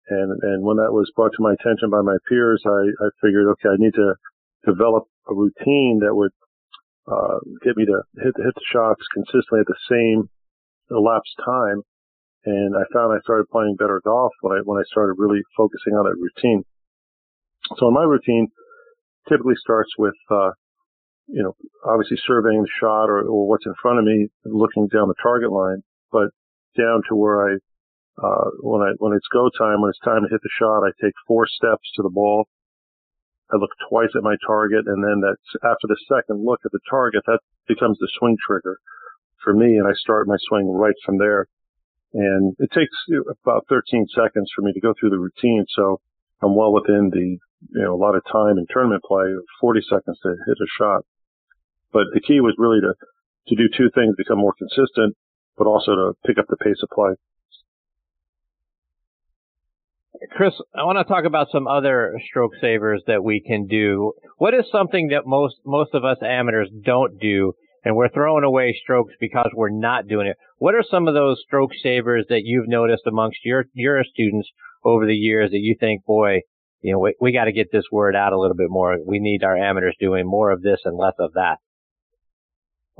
And, 0.08 0.30
and 0.42 0.64
when 0.64 0.78
that 0.78 0.90
was 0.90 1.10
brought 1.14 1.30
to 1.36 1.42
my 1.42 1.54
attention 1.54 1.90
by 1.90 2.02
my 2.02 2.16
peers, 2.28 2.62
I, 2.66 2.90
I 3.04 3.08
figured, 3.22 3.46
okay, 3.54 3.70
I 3.70 3.78
need 3.78 3.94
to 3.94 4.14
develop 4.66 5.04
a 5.28 5.34
routine 5.34 6.00
that 6.02 6.14
would, 6.14 6.32
uh, 7.06 7.38
get 7.62 7.76
me 7.76 7.86
to 7.86 8.02
hit, 8.18 8.34
hit 8.34 8.54
the 8.54 8.66
shots 8.72 9.02
consistently 9.14 9.60
at 9.60 9.70
the 9.70 9.82
same 9.90 10.30
elapsed 10.90 11.38
time. 11.44 11.82
And 12.44 12.74
I 12.74 12.82
found 12.92 13.12
I 13.12 13.20
started 13.22 13.50
playing 13.52 13.76
better 13.78 14.00
golf 14.02 14.32
when 14.40 14.58
I, 14.58 14.60
when 14.64 14.80
I 14.80 14.86
started 14.90 15.14
really 15.18 15.42
focusing 15.56 15.94
on 15.94 16.06
that 16.06 16.18
routine. 16.18 16.64
So 17.78 17.90
my 17.90 18.02
routine 18.02 18.48
typically 19.28 19.58
starts 19.62 19.90
with, 19.98 20.18
uh, 20.30 20.50
you 21.32 21.42
know, 21.42 21.54
obviously 21.84 22.18
surveying 22.26 22.62
the 22.62 22.76
shot 22.80 23.06
or, 23.06 23.22
or 23.22 23.46
what's 23.46 23.66
in 23.66 23.74
front 23.80 23.98
of 23.98 24.04
me, 24.04 24.28
looking 24.44 24.88
down 24.88 25.08
the 25.08 25.22
target 25.22 25.50
line, 25.50 25.82
but 26.10 26.30
down 26.76 27.02
to 27.08 27.14
where 27.14 27.46
I, 27.46 27.52
uh, 28.18 28.50
when 28.60 28.82
I, 28.82 28.92
when 28.98 29.14
it's 29.14 29.28
go 29.32 29.48
time, 29.56 29.80
when 29.80 29.90
it's 29.90 30.04
time 30.04 30.22
to 30.22 30.30
hit 30.30 30.42
the 30.42 30.56
shot, 30.58 30.82
I 30.82 30.90
take 31.00 31.14
four 31.26 31.46
steps 31.46 31.86
to 31.96 32.02
the 32.02 32.10
ball. 32.10 32.48
I 33.52 33.56
look 33.56 33.70
twice 33.88 34.10
at 34.14 34.22
my 34.22 34.36
target 34.46 34.86
and 34.86 35.02
then 35.02 35.22
that's 35.22 35.50
after 35.64 35.86
the 35.86 35.98
second 36.06 36.44
look 36.44 36.60
at 36.64 36.72
the 36.72 36.82
target, 36.88 37.22
that 37.26 37.40
becomes 37.66 37.98
the 37.98 38.10
swing 38.18 38.36
trigger 38.46 38.78
for 39.42 39.54
me 39.54 39.76
and 39.76 39.86
I 39.86 39.94
start 39.94 40.28
my 40.28 40.36
swing 40.48 40.70
right 40.70 40.94
from 41.04 41.18
there. 41.18 41.46
And 42.12 42.54
it 42.58 42.70
takes 42.74 42.94
about 43.44 43.66
13 43.68 44.06
seconds 44.14 44.50
for 44.54 44.62
me 44.62 44.72
to 44.72 44.80
go 44.80 44.94
through 44.98 45.10
the 45.10 45.18
routine. 45.18 45.64
So 45.76 46.00
I'm 46.42 46.56
well 46.56 46.72
within 46.72 47.10
the, 47.12 47.38
you 47.70 47.82
know, 47.82 47.94
a 47.94 48.02
lot 48.02 48.16
of 48.16 48.22
time 48.30 48.58
in 48.58 48.66
tournament 48.70 49.02
play, 49.04 49.26
40 49.60 49.80
seconds 49.88 50.18
to 50.22 50.34
hit 50.46 50.58
a 50.58 50.70
shot. 50.78 51.04
But 51.92 52.04
the 52.14 52.20
key 52.20 52.40
was 52.40 52.54
really 52.58 52.80
to, 52.80 52.94
to 53.48 53.54
do 53.56 53.68
two 53.76 53.90
things, 53.94 54.14
become 54.16 54.38
more 54.38 54.54
consistent, 54.56 55.16
but 55.56 55.66
also 55.66 55.94
to 55.94 56.12
pick 56.26 56.38
up 56.38 56.46
the 56.48 56.56
pace 56.56 56.80
of 56.82 56.88
play. 56.90 57.14
Chris, 60.32 60.52
I 60.74 60.84
want 60.84 60.98
to 60.98 61.04
talk 61.04 61.24
about 61.24 61.48
some 61.50 61.66
other 61.66 62.20
stroke 62.28 62.52
savers 62.60 63.02
that 63.06 63.24
we 63.24 63.40
can 63.40 63.66
do. 63.66 64.12
What 64.36 64.54
is 64.54 64.64
something 64.70 65.08
that 65.08 65.26
most 65.26 65.56
most 65.64 65.94
of 65.94 66.04
us 66.04 66.18
amateurs 66.22 66.68
don't 66.84 67.18
do, 67.18 67.54
and 67.84 67.96
we're 67.96 68.10
throwing 68.10 68.44
away 68.44 68.78
strokes 68.82 69.14
because 69.18 69.50
we're 69.54 69.70
not 69.70 70.08
doing 70.08 70.26
it? 70.26 70.36
What 70.58 70.74
are 70.74 70.84
some 70.88 71.08
of 71.08 71.14
those 71.14 71.40
stroke 71.46 71.70
savers 71.82 72.26
that 72.28 72.42
you've 72.44 72.68
noticed 72.68 73.04
amongst 73.06 73.38
your 73.44 73.64
your 73.72 74.04
students 74.04 74.48
over 74.84 75.06
the 75.06 75.14
years 75.14 75.52
that 75.52 75.60
you 75.60 75.76
think, 75.80 76.04
boy, 76.04 76.40
you 76.82 76.92
know, 76.92 76.98
we, 76.98 77.14
we 77.20 77.32
got 77.32 77.44
to 77.44 77.52
get 77.52 77.72
this 77.72 77.84
word 77.90 78.14
out 78.14 78.32
a 78.32 78.38
little 78.38 78.56
bit 78.56 78.70
more. 78.70 78.98
We 79.04 79.20
need 79.20 79.42
our 79.42 79.56
amateurs 79.56 79.96
doing 80.00 80.26
more 80.26 80.50
of 80.50 80.62
this 80.62 80.80
and 80.84 80.98
less 80.98 81.14
of 81.18 81.32
that. 81.34 81.56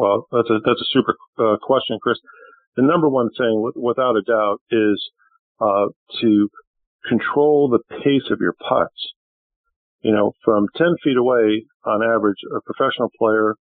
Well, 0.00 0.26
that's 0.32 0.48
a 0.48 0.56
that's 0.64 0.80
a 0.80 0.92
super 0.96 1.12
uh, 1.36 1.60
question, 1.60 1.98
Chris. 2.00 2.16
The 2.74 2.80
number 2.82 3.06
one 3.06 3.28
thing, 3.36 3.70
without 3.76 4.16
a 4.16 4.22
doubt, 4.22 4.62
is 4.70 4.96
uh, 5.60 5.92
to 6.22 6.48
control 7.06 7.68
the 7.68 7.84
pace 8.00 8.32
of 8.32 8.40
your 8.40 8.54
putts. 8.54 9.12
You 10.00 10.12
know, 10.12 10.32
from 10.42 10.68
10 10.76 10.96
feet 11.04 11.18
away, 11.18 11.66
on 11.84 12.00
average, 12.02 12.40
a 12.48 12.62
professional 12.64 13.10
player 13.18 13.56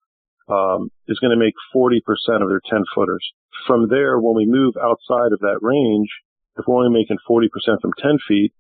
um, 0.47 0.88
is 1.10 1.19
going 1.19 1.36
to 1.36 1.43
make 1.43 1.56
40% 1.75 1.99
of 2.41 2.47
their 2.47 2.62
10 2.69 2.84
footers. 2.95 3.25
From 3.67 3.89
there, 3.89 4.17
when 4.17 4.38
we 4.38 4.45
move 4.47 4.75
outside 4.82 5.34
of 5.34 5.39
that 5.43 5.60
range, 5.62 6.08
if 6.56 6.63
we're 6.65 6.78
only 6.78 6.97
making 6.97 7.17
40% 7.30 7.49
from 7.82 7.91
10 7.99 8.17
feet, 8.30 8.54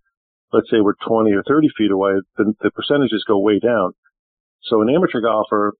let's 0.51 0.69
say 0.69 0.81
we're 0.81 0.99
20 1.07 1.31
or 1.31 1.43
30 1.47 1.69
feet 1.77 1.91
away, 1.91 2.19
the, 2.35 2.53
the 2.59 2.71
percentages 2.71 3.23
go 3.25 3.39
way 3.39 3.59
down. 3.59 3.93
So 4.63 4.81
an 4.81 4.89
amateur 4.89 5.21
golfer 5.21 5.75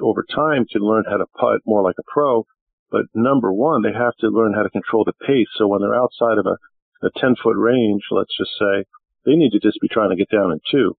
over 0.00 0.24
time 0.34 0.66
can 0.66 0.82
learn 0.82 1.04
how 1.08 1.16
to 1.16 1.26
putt 1.38 1.60
more 1.66 1.82
like 1.82 1.96
a 1.98 2.06
pro. 2.06 2.46
But 2.90 3.06
number 3.14 3.52
one, 3.52 3.82
they 3.82 3.92
have 3.92 4.14
to 4.20 4.28
learn 4.28 4.54
how 4.54 4.62
to 4.62 4.70
control 4.70 5.04
the 5.04 5.12
pace. 5.26 5.48
So 5.56 5.66
when 5.66 5.80
they're 5.80 6.00
outside 6.00 6.38
of 6.38 6.46
a, 6.46 7.06
a 7.06 7.10
10 7.16 7.36
foot 7.42 7.56
range, 7.56 8.02
let's 8.10 8.36
just 8.36 8.52
say, 8.58 8.84
they 9.24 9.34
need 9.34 9.50
to 9.52 9.60
just 9.60 9.80
be 9.80 9.88
trying 9.88 10.10
to 10.10 10.16
get 10.16 10.30
down 10.30 10.52
in 10.52 10.60
two 10.70 10.96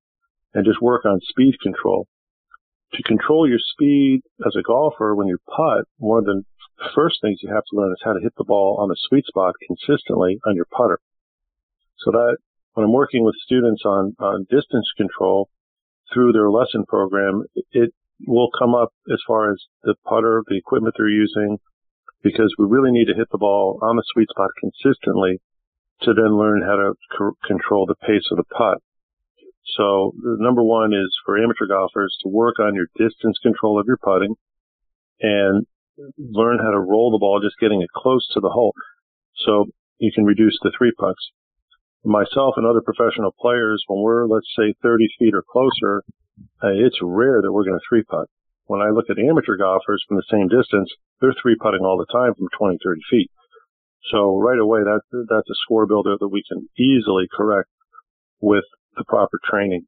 and 0.54 0.66
just 0.66 0.82
work 0.82 1.06
on 1.06 1.22
speed 1.22 1.56
control. 1.62 2.08
To 2.94 3.04
control 3.04 3.48
your 3.48 3.60
speed 3.60 4.22
as 4.46 4.56
a 4.56 4.64
golfer 4.64 5.16
when 5.16 5.28
you 5.28 5.38
putt, 5.48 5.86
one 5.98 6.20
of 6.20 6.26
the 6.26 6.44
first 6.94 7.20
things 7.22 7.40
you 7.42 7.54
have 7.54 7.64
to 7.70 7.76
learn 7.76 7.92
is 7.92 8.02
how 8.04 8.14
to 8.14 8.22
hit 8.22 8.34
the 8.38 8.44
ball 8.44 8.78
on 8.80 8.90
the 8.90 8.98
sweet 9.08 9.26
spot 9.26 9.56
consistently 9.66 10.40
on 10.46 10.56
your 10.56 10.68
putter. 10.72 11.00
So 12.00 12.12
that 12.12 12.38
when 12.74 12.86
I'm 12.86 12.94
working 12.94 13.24
with 13.24 13.36
students 13.44 13.84
on, 13.86 14.16
on 14.20 14.46
distance 14.50 14.90
control 14.96 15.50
through 16.14 16.32
their 16.32 16.50
lesson 16.50 16.86
program, 16.86 17.44
it 17.72 17.94
will 18.26 18.50
come 18.58 18.74
up 18.74 18.90
as 19.12 19.20
far 19.28 19.52
as 19.52 19.58
the 19.84 19.96
putter, 20.06 20.44
the 20.48 20.58
equipment 20.58 20.96
they're 20.98 21.10
using, 21.10 21.60
because 22.24 22.54
we 22.58 22.66
really 22.66 22.92
need 22.92 23.06
to 23.06 23.16
hit 23.16 23.28
the 23.32 23.38
ball 23.38 23.80
on 23.82 23.96
the 23.96 24.04
sweet 24.14 24.30
spot 24.30 24.50
consistently 24.60 25.40
to 26.02 26.14
then 26.14 26.38
learn 26.38 26.62
how 26.62 26.76
to 26.76 26.94
c- 27.18 27.48
control 27.48 27.86
the 27.86 27.96
pace 27.96 28.28
of 28.32 28.38
the 28.38 28.44
putt. 28.44 28.78
So 29.76 30.14
the 30.22 30.38
number 30.40 30.64
one 30.64 30.94
is 30.94 31.14
for 31.26 31.38
amateur 31.38 31.68
golfers 31.68 32.18
to 32.24 32.30
work 32.30 32.60
on 32.60 32.76
your 32.76 32.88
distance 32.98 33.38
control 33.42 33.80
of 33.80 33.86
your 33.86 33.98
putting 33.98 34.36
and 35.20 35.66
learn 36.18 36.60
how 36.60 36.72
to 36.72 36.80
roll 36.80 37.12
the 37.12 37.20
ball 37.20 37.42
just 37.42 37.60
getting 37.60 37.82
it 37.82 37.90
close 37.96 38.28
to 38.34 38.40
the 38.40 38.50
hole. 38.50 38.74
So 39.46 39.66
you 40.00 40.12
can 40.14 40.26
reduce 40.26 40.58
the 40.62 40.72
three 40.78 40.92
putts. 40.98 41.32
Myself 42.04 42.56
and 42.58 42.66
other 42.66 42.82
professional 42.82 43.34
players, 43.40 43.84
when 43.88 44.02
we're, 44.02 44.28
let's 44.28 44.48
say 44.58 44.74
30 44.82 45.08
feet 45.20 45.34
or 45.34 45.44
closer, 45.44 46.04
uh, 46.64 46.74
it's 46.74 46.98
rare 47.02 47.42
that 47.42 47.52
we're 47.52 47.66
going 47.66 47.80
to 47.80 47.86
three 47.88 48.04
putt. 48.04 48.28
When 48.66 48.82
I 48.82 48.90
look 48.90 49.10
at 49.10 49.20
amateur 49.20 49.58
golfers 49.58 50.04
from 50.08 50.18
the 50.18 50.30
same 50.30 50.48
distance, 50.48 50.92
they're 51.22 51.36
three 51.42 51.56
putting 51.60 51.82
all 51.82 51.98
the 51.98 52.12
time 52.12 52.34
from 52.36 52.48
20, 52.58 52.78
30 52.84 53.02
feet. 53.10 53.32
So 54.12 54.38
right 54.38 54.60
away, 54.60 54.82
that, 54.82 55.02
that's 55.12 55.50
a 55.50 55.62
score 55.64 55.86
builder 55.86 56.16
that 56.20 56.28
we 56.28 56.44
can 56.48 56.68
easily 56.78 57.28
correct 57.32 57.70
with 58.42 58.64
the 58.96 59.04
proper 59.06 59.40
training. 59.44 59.86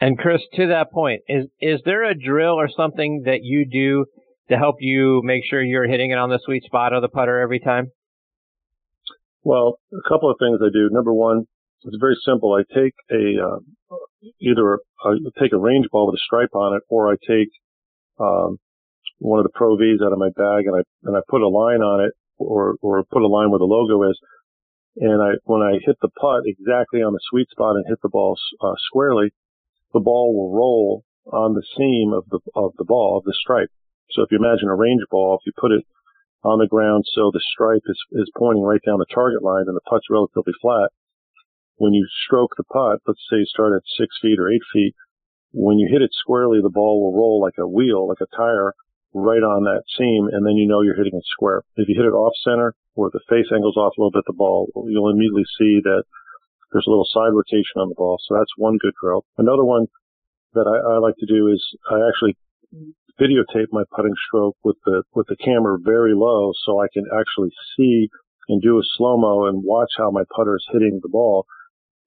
And 0.00 0.18
Chris, 0.18 0.42
to 0.54 0.68
that 0.68 0.92
point, 0.92 1.22
is 1.26 1.46
is 1.60 1.80
there 1.84 2.04
a 2.04 2.14
drill 2.14 2.54
or 2.54 2.68
something 2.68 3.22
that 3.24 3.42
you 3.42 3.64
do 3.64 4.04
to 4.50 4.58
help 4.58 4.76
you 4.80 5.22
make 5.24 5.42
sure 5.48 5.62
you're 5.62 5.88
hitting 5.88 6.10
it 6.10 6.18
on 6.18 6.28
the 6.28 6.38
sweet 6.44 6.64
spot 6.64 6.92
of 6.92 7.00
the 7.02 7.08
putter 7.08 7.40
every 7.40 7.60
time? 7.60 7.90
Well, 9.42 9.78
a 9.92 10.08
couple 10.08 10.30
of 10.30 10.36
things 10.38 10.58
I 10.60 10.68
do. 10.72 10.90
Number 10.90 11.14
one, 11.14 11.46
it's 11.82 11.96
very 12.00 12.16
simple. 12.24 12.52
I 12.54 12.62
take 12.74 12.94
a 13.10 13.42
uh, 13.42 13.58
either 14.40 14.78
I 15.04 15.14
take 15.40 15.52
a 15.52 15.58
range 15.58 15.86
ball 15.90 16.06
with 16.06 16.14
a 16.14 16.24
stripe 16.24 16.54
on 16.54 16.76
it, 16.76 16.82
or 16.88 17.12
I 17.12 17.16
take 17.26 17.50
um, 18.18 18.58
one 19.18 19.38
of 19.38 19.44
the 19.44 19.54
Pro 19.54 19.76
V's 19.76 20.00
out 20.04 20.12
of 20.12 20.18
my 20.18 20.30
bag 20.36 20.66
and 20.66 20.76
I 20.76 20.82
and 21.04 21.16
I 21.16 21.20
put 21.28 21.42
a 21.42 21.48
line 21.48 21.80
on 21.80 22.04
it, 22.04 22.12
or 22.38 22.76
or 22.82 23.04
put 23.04 23.22
a 23.22 23.28
line 23.28 23.50
where 23.50 23.58
the 23.58 23.64
logo 23.64 24.08
is. 24.10 24.18
And 24.96 25.22
I 25.22 25.36
when 25.44 25.62
I 25.62 25.78
hit 25.84 25.96
the 26.00 26.08
putt 26.08 26.42
exactly 26.46 27.02
on 27.02 27.12
the 27.12 27.20
sweet 27.30 27.48
spot 27.50 27.76
and 27.76 27.84
hit 27.86 27.98
the 28.02 28.08
ball 28.08 28.38
uh, 28.60 28.74
squarely, 28.88 29.30
the 29.92 30.00
ball 30.00 30.34
will 30.34 30.56
roll 30.56 31.04
on 31.32 31.54
the 31.54 31.62
seam 31.76 32.12
of 32.12 32.24
the 32.30 32.40
of 32.54 32.72
the 32.78 32.84
ball 32.84 33.18
of 33.18 33.24
the 33.24 33.34
stripe. 33.34 33.70
So 34.10 34.22
if 34.22 34.30
you 34.30 34.38
imagine 34.38 34.68
a 34.68 34.74
range 34.74 35.02
ball, 35.10 35.38
if 35.38 35.46
you 35.46 35.52
put 35.58 35.72
it 35.72 35.84
on 36.44 36.58
the 36.58 36.66
ground 36.66 37.04
so 37.12 37.30
the 37.32 37.42
stripe 37.52 37.82
is 37.86 37.98
is 38.12 38.30
pointing 38.36 38.62
right 38.62 38.80
down 38.86 38.98
the 38.98 39.12
target 39.12 39.42
line 39.42 39.64
and 39.66 39.76
the 39.76 39.86
putt's 39.88 40.06
relatively 40.08 40.54
flat, 40.62 40.90
when 41.76 41.92
you 41.92 42.06
stroke 42.24 42.52
the 42.56 42.64
putt, 42.64 43.00
let's 43.06 43.20
say 43.30 43.38
you 43.38 43.46
start 43.46 43.72
at 43.74 43.82
six 43.98 44.16
feet 44.20 44.38
or 44.38 44.50
eight 44.50 44.62
feet, 44.72 44.94
when 45.52 45.78
you 45.78 45.88
hit 45.90 46.02
it 46.02 46.10
squarely, 46.12 46.60
the 46.60 46.72
ball 46.72 47.02
will 47.02 47.16
roll 47.16 47.40
like 47.40 47.58
a 47.58 47.68
wheel, 47.68 48.08
like 48.08 48.20
a 48.20 48.36
tire, 48.36 48.74
right 49.14 49.42
on 49.42 49.64
that 49.64 49.82
seam, 49.96 50.28
and 50.32 50.44
then 50.44 50.56
you 50.56 50.66
know 50.68 50.82
you're 50.82 50.96
hitting 50.96 51.16
it 51.16 51.24
square. 51.32 51.62
If 51.76 51.88
you 51.88 51.96
hit 51.96 52.04
it 52.04 52.16
off 52.16 52.34
center, 52.44 52.74
or 52.94 53.10
the 53.12 53.20
face 53.28 53.48
angles 53.52 53.76
off 53.76 53.96
a 53.96 54.00
little 54.00 54.10
bit, 54.10 54.24
the 54.26 54.32
ball, 54.32 54.68
you'll 54.88 55.10
immediately 55.10 55.44
see 55.58 55.80
that 55.84 56.04
there's 56.72 56.86
a 56.86 56.90
little 56.90 57.08
side 57.08 57.32
rotation 57.32 57.80
on 57.80 57.88
the 57.88 57.94
ball. 57.94 58.18
So 58.26 58.34
that's 58.34 58.52
one 58.56 58.78
good 58.80 58.94
drill. 59.00 59.24
Another 59.38 59.64
one 59.64 59.86
that 60.54 60.66
I, 60.66 60.96
I 60.96 60.98
like 60.98 61.16
to 61.20 61.26
do 61.26 61.48
is 61.48 61.62
I 61.90 61.96
actually 62.08 62.36
videotape 63.20 63.68
my 63.72 63.84
putting 63.94 64.14
stroke 64.28 64.56
with 64.64 64.76
the 64.84 65.02
with 65.14 65.26
the 65.28 65.36
camera 65.36 65.78
very 65.80 66.14
low, 66.14 66.52
so 66.64 66.80
I 66.80 66.88
can 66.92 67.04
actually 67.12 67.52
see 67.76 68.08
and 68.48 68.62
do 68.62 68.78
a 68.78 68.82
slow 68.96 69.16
mo 69.16 69.46
and 69.46 69.62
watch 69.64 69.90
how 69.96 70.10
my 70.10 70.22
putter 70.34 70.56
is 70.56 70.66
hitting 70.72 71.00
the 71.02 71.08
ball. 71.08 71.46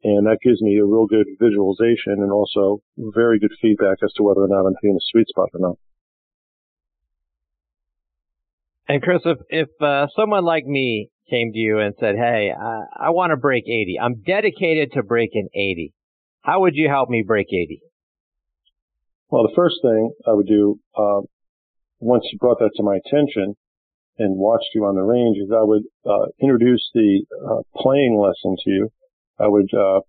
And 0.04 0.26
that 0.28 0.38
gives 0.42 0.62
me 0.62 0.78
a 0.78 0.86
real 0.86 1.08
good 1.08 1.28
visualization 1.40 2.24
and 2.24 2.32
also 2.32 2.82
very 2.98 3.38
good 3.40 3.52
feedback 3.62 3.98
as 4.04 4.14
to 4.14 4.24
whether 4.24 4.42
or 4.42 4.48
not 4.48 4.66
I'm 4.66 4.76
hitting 4.82 4.96
the 4.96 5.02
sweet 5.12 5.28
spot 5.28 5.50
or 5.54 5.60
not. 5.60 5.78
And 8.88 9.04
Chris, 9.04 9.22
if, 9.26 9.38
if 9.50 9.70
uh, 9.82 10.08
someone 10.16 10.46
like 10.46 10.66
me 10.66 11.10
came 11.30 11.52
to 11.52 11.60
you 11.60 11.80
and 11.80 11.94
said, 12.00 12.16
"Hey, 12.16 12.52
I, 12.52 13.08
I 13.08 13.10
want 13.12 13.32
to 13.32 13.38
break 13.38 13.66
80. 13.66 14.00
I'm 14.02 14.24
dedicated 14.26 14.94
to 14.94 15.04
breaking 15.04 15.50
80," 15.54 15.94
how 16.42 16.62
would 16.62 16.76
you 16.76 16.90
help 16.90 17.10
me 17.10 17.24
break 17.26 17.48
80? 17.52 17.82
Well, 19.30 19.44
the 19.44 19.54
first 19.56 19.76
thing 19.84 20.12
I 20.26 20.34
would 20.34 20.48
do 20.48 20.80
uh, 20.98 21.22
once 22.00 22.24
you 22.32 22.40
brought 22.40 22.60
that 22.60 22.72
to 22.78 22.84
my 22.84 22.98
attention 22.98 23.56
and 24.18 24.38
watched 24.38 24.70
you 24.74 24.86
on 24.86 24.96
the 24.96 25.02
range 25.02 25.38
is 25.38 25.52
I 25.52 25.64
would 25.64 25.84
uh, 26.06 26.28
introduce 26.42 26.90
the 26.94 27.24
uh, 27.46 27.62
playing 27.76 28.18
lesson 28.18 28.58
to 28.64 28.70
you. 28.70 28.90
I 29.40 29.48
would 29.48 29.74
uh, 29.74 30.02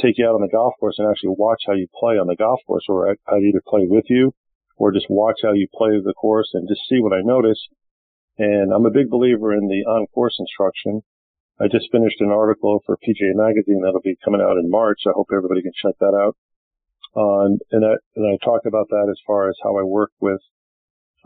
take 0.00 0.18
you 0.18 0.26
out 0.26 0.34
on 0.34 0.42
the 0.42 0.48
golf 0.48 0.74
course 0.78 0.96
and 0.98 1.08
actually 1.10 1.34
watch 1.36 1.62
how 1.66 1.74
you 1.74 1.86
play 1.98 2.14
on 2.14 2.26
the 2.26 2.36
golf 2.36 2.60
course, 2.66 2.84
or 2.88 3.10
I'd, 3.10 3.16
either 3.42 3.62
play 3.66 3.86
with 3.86 4.04
you 4.08 4.32
or 4.76 4.92
just 4.92 5.06
watch 5.10 5.40
how 5.42 5.52
you 5.52 5.66
play 5.74 5.90
the 6.02 6.14
course 6.14 6.50
and 6.54 6.68
just 6.68 6.88
see 6.88 7.00
what 7.00 7.12
I 7.12 7.20
notice 7.22 7.68
and 8.40 8.72
I'm 8.72 8.86
a 8.86 8.90
big 8.90 9.10
believer 9.10 9.52
in 9.52 9.68
the 9.68 9.84
on-course 9.84 10.36
instruction. 10.40 11.02
I 11.60 11.68
just 11.68 11.92
finished 11.92 12.20
an 12.20 12.30
article 12.30 12.80
for 12.86 12.96
PGA 12.96 13.36
Magazine 13.36 13.82
that'll 13.84 14.00
be 14.00 14.16
coming 14.24 14.40
out 14.40 14.56
in 14.56 14.70
March. 14.70 15.00
I 15.06 15.12
hope 15.14 15.28
everybody 15.30 15.60
can 15.60 15.76
check 15.76 15.94
that 16.00 16.16
out. 16.16 16.36
Um, 17.14 17.58
and, 17.70 17.84
I, 17.84 18.00
and 18.16 18.24
I 18.24 18.42
talk 18.42 18.62
about 18.64 18.88
that 18.88 19.08
as 19.10 19.20
far 19.26 19.50
as 19.50 19.56
how 19.62 19.76
I 19.76 19.82
work 19.82 20.12
with 20.20 20.40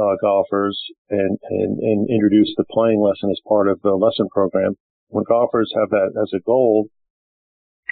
uh, 0.01 0.16
golfers 0.20 0.76
and, 1.09 1.38
and, 1.51 1.78
and 1.78 2.11
introduce 2.11 2.53
the 2.57 2.64
playing 2.68 3.01
lesson 3.01 3.30
as 3.30 3.38
part 3.47 3.68
of 3.68 3.80
the 3.82 3.95
lesson 3.95 4.26
program. 4.28 4.74
When 5.07 5.24
golfers 5.28 5.72
have 5.76 5.90
that 5.90 6.18
as 6.20 6.32
a 6.34 6.42
goal, 6.42 6.88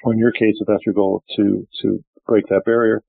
or 0.03 0.13
in 0.13 0.19
your 0.19 0.33
case, 0.33 0.57
if 0.61 0.67
that's 0.67 0.85
your 0.85 0.95
goal 0.95 1.23
to, 1.37 1.67
to 1.83 2.05
break 2.27 2.47
that 2.49 2.63
barrier, 2.65 3.03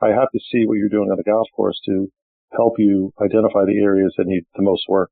I 0.00 0.08
have 0.08 0.30
to 0.32 0.40
see 0.50 0.66
what 0.66 0.74
you're 0.74 0.88
doing 0.88 1.10
on 1.10 1.16
the 1.16 1.22
golf 1.22 1.48
course 1.54 1.80
to 1.86 2.08
help 2.52 2.74
you 2.78 3.12
identify 3.20 3.64
the 3.64 3.80
areas 3.82 4.14
that 4.16 4.26
need 4.26 4.44
the 4.54 4.62
most 4.62 4.84
work. 4.88 5.10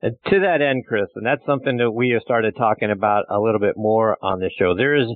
And 0.00 0.16
to 0.26 0.40
that 0.40 0.62
end, 0.62 0.84
Chris, 0.86 1.08
and 1.16 1.26
that's 1.26 1.44
something 1.44 1.78
that 1.78 1.90
we 1.90 2.10
have 2.10 2.22
started 2.22 2.54
talking 2.56 2.90
about 2.90 3.24
a 3.28 3.40
little 3.40 3.58
bit 3.58 3.74
more 3.76 4.16
on 4.22 4.38
this 4.38 4.52
show. 4.56 4.74
There 4.76 4.94
is 4.94 5.08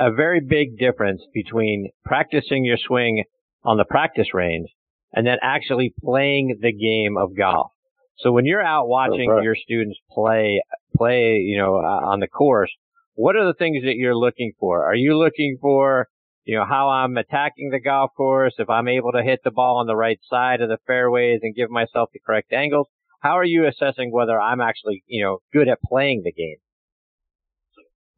a 0.00 0.10
very 0.10 0.40
big 0.40 0.78
difference 0.78 1.22
between 1.32 1.90
practicing 2.04 2.64
your 2.64 2.76
swing 2.76 3.22
on 3.64 3.76
the 3.76 3.84
practice 3.84 4.34
range 4.34 4.68
and 5.12 5.26
then 5.26 5.36
actually 5.42 5.94
playing 6.02 6.58
the 6.60 6.72
game 6.72 7.16
of 7.16 7.36
golf. 7.36 7.70
So 8.18 8.32
when 8.32 8.46
you're 8.46 8.62
out 8.62 8.88
watching 8.88 9.28
right. 9.28 9.44
your 9.44 9.54
students 9.54 9.98
play, 10.10 10.60
play, 10.96 11.34
you 11.34 11.58
know, 11.58 11.76
uh, 11.76 12.10
on 12.10 12.20
the 12.20 12.26
course, 12.26 12.70
what 13.16 13.36
are 13.36 13.44
the 13.44 13.54
things 13.58 13.82
that 13.82 13.96
you're 13.96 14.16
looking 14.16 14.52
for? 14.58 14.86
Are 14.86 14.94
you 14.94 15.18
looking 15.18 15.58
for, 15.60 16.08
you 16.44 16.56
know, 16.56 16.64
how 16.64 16.88
I'm 16.88 17.16
attacking 17.16 17.70
the 17.70 17.80
golf 17.80 18.12
course, 18.16 18.54
if 18.58 18.70
I'm 18.70 18.88
able 18.88 19.12
to 19.12 19.22
hit 19.22 19.40
the 19.42 19.50
ball 19.50 19.78
on 19.78 19.86
the 19.86 19.96
right 19.96 20.20
side 20.30 20.60
of 20.60 20.68
the 20.68 20.78
fairways 20.86 21.40
and 21.42 21.54
give 21.54 21.68
myself 21.70 22.10
the 22.12 22.20
correct 22.24 22.52
angles? 22.52 22.86
how 23.26 23.38
are 23.38 23.44
you 23.44 23.66
assessing 23.66 24.12
whether 24.12 24.40
I'm 24.40 24.60
actually, 24.60 25.02
you 25.06 25.24
know, 25.24 25.38
good 25.52 25.68
at 25.68 25.82
playing 25.82 26.22
the 26.24 26.32
game? 26.32 26.56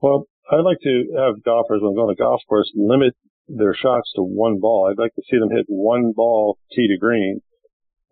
Well, 0.01 0.27
I'd 0.51 0.69
like 0.69 0.81
to 0.83 1.05
have 1.17 1.43
golfers 1.45 1.81
when 1.83 1.95
going 1.95 2.15
to 2.15 2.23
golf 2.23 2.43
course 2.49 2.71
limit 2.75 3.15
their 3.49 3.75
shots 3.75 4.13
to 4.17 4.23
one 4.23 4.61
ball. 4.61 4.89
I'd 4.91 5.01
like 5.01 5.15
to 5.15 5.23
see 5.31 5.39
them 5.39 5.51
hit 5.51 5.67
one 5.69 6.13
ball 6.15 6.59
tee 6.73 6.89
to 6.89 6.99
green 6.99 7.41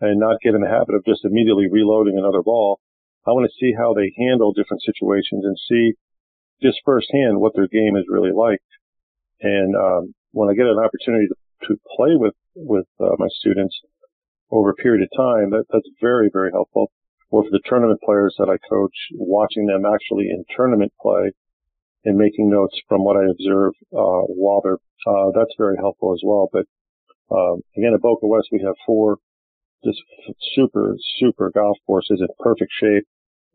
and 0.01 0.19
not 0.19 0.41
get 0.43 0.55
in 0.55 0.63
the 0.63 0.69
habit 0.69 0.95
of 0.95 1.05
just 1.05 1.25
immediately 1.25 1.69
reloading 1.71 2.19
another 2.19 2.43
ball. 2.43 2.81
I 3.27 3.31
want 3.31 3.49
to 3.51 3.59
see 3.61 3.75
how 3.77 3.93
they 3.93 4.13
handle 4.17 4.53
different 4.53 4.83
situations 4.83 5.45
and 5.45 5.57
see 5.69 5.95
just 6.63 6.79
firsthand 6.85 7.41
what 7.41 7.55
their 7.55 7.69
game 7.69 7.97
is 7.97 8.05
really 8.09 8.33
like. 8.33 8.63
And 9.41 9.77
um, 9.77 10.15
when 10.33 10.49
I 10.49 10.55
get 10.55 10.67
an 10.67 10.79
opportunity 10.79 11.27
to, 11.29 11.69
to 11.69 11.81
play 11.97 12.17
with 12.17 12.35
with 12.55 12.87
uh, 13.01 13.17
my 13.19 13.29
students, 13.39 13.77
over 14.51 14.71
a 14.71 14.75
period 14.75 15.03
of 15.03 15.17
time, 15.17 15.51
that, 15.51 15.65
that's 15.73 15.89
very, 16.01 16.31
very 16.33 16.51
helpful. 16.53 16.91
Or 17.31 17.43
for 17.43 17.51
the 17.51 17.61
tournament 17.67 18.01
players 18.05 18.35
that 18.39 18.49
I 18.49 18.57
coach, 18.69 18.95
watching 19.15 19.67
them 19.67 19.85
actually 19.85 20.29
in 20.31 20.45
tournament 20.57 20.93
play 21.01 21.33
and 22.05 22.17
making 22.17 22.51
notes 22.51 22.79
from 22.89 23.05
what 23.05 23.17
I 23.17 23.29
observe 23.29 23.73
uh, 23.93 24.23
while 24.31 24.61
they're, 24.63 24.79
uh, 25.07 25.31
that's 25.35 25.55
very 25.59 25.77
helpful 25.77 26.15
as 26.15 26.21
well. 26.25 26.49
But 26.53 26.67
uh, 27.31 27.55
again, 27.77 27.95
at 27.95 28.01
Boca 28.01 28.27
West, 28.27 28.49
we 28.53 28.63
have 28.65 28.75
four 28.87 29.19
just 29.85 29.99
super, 30.55 30.97
super 31.19 31.51
golf 31.51 31.77
courses 31.87 32.21
in 32.21 32.29
perfect 32.39 32.71
shape. 32.81 33.07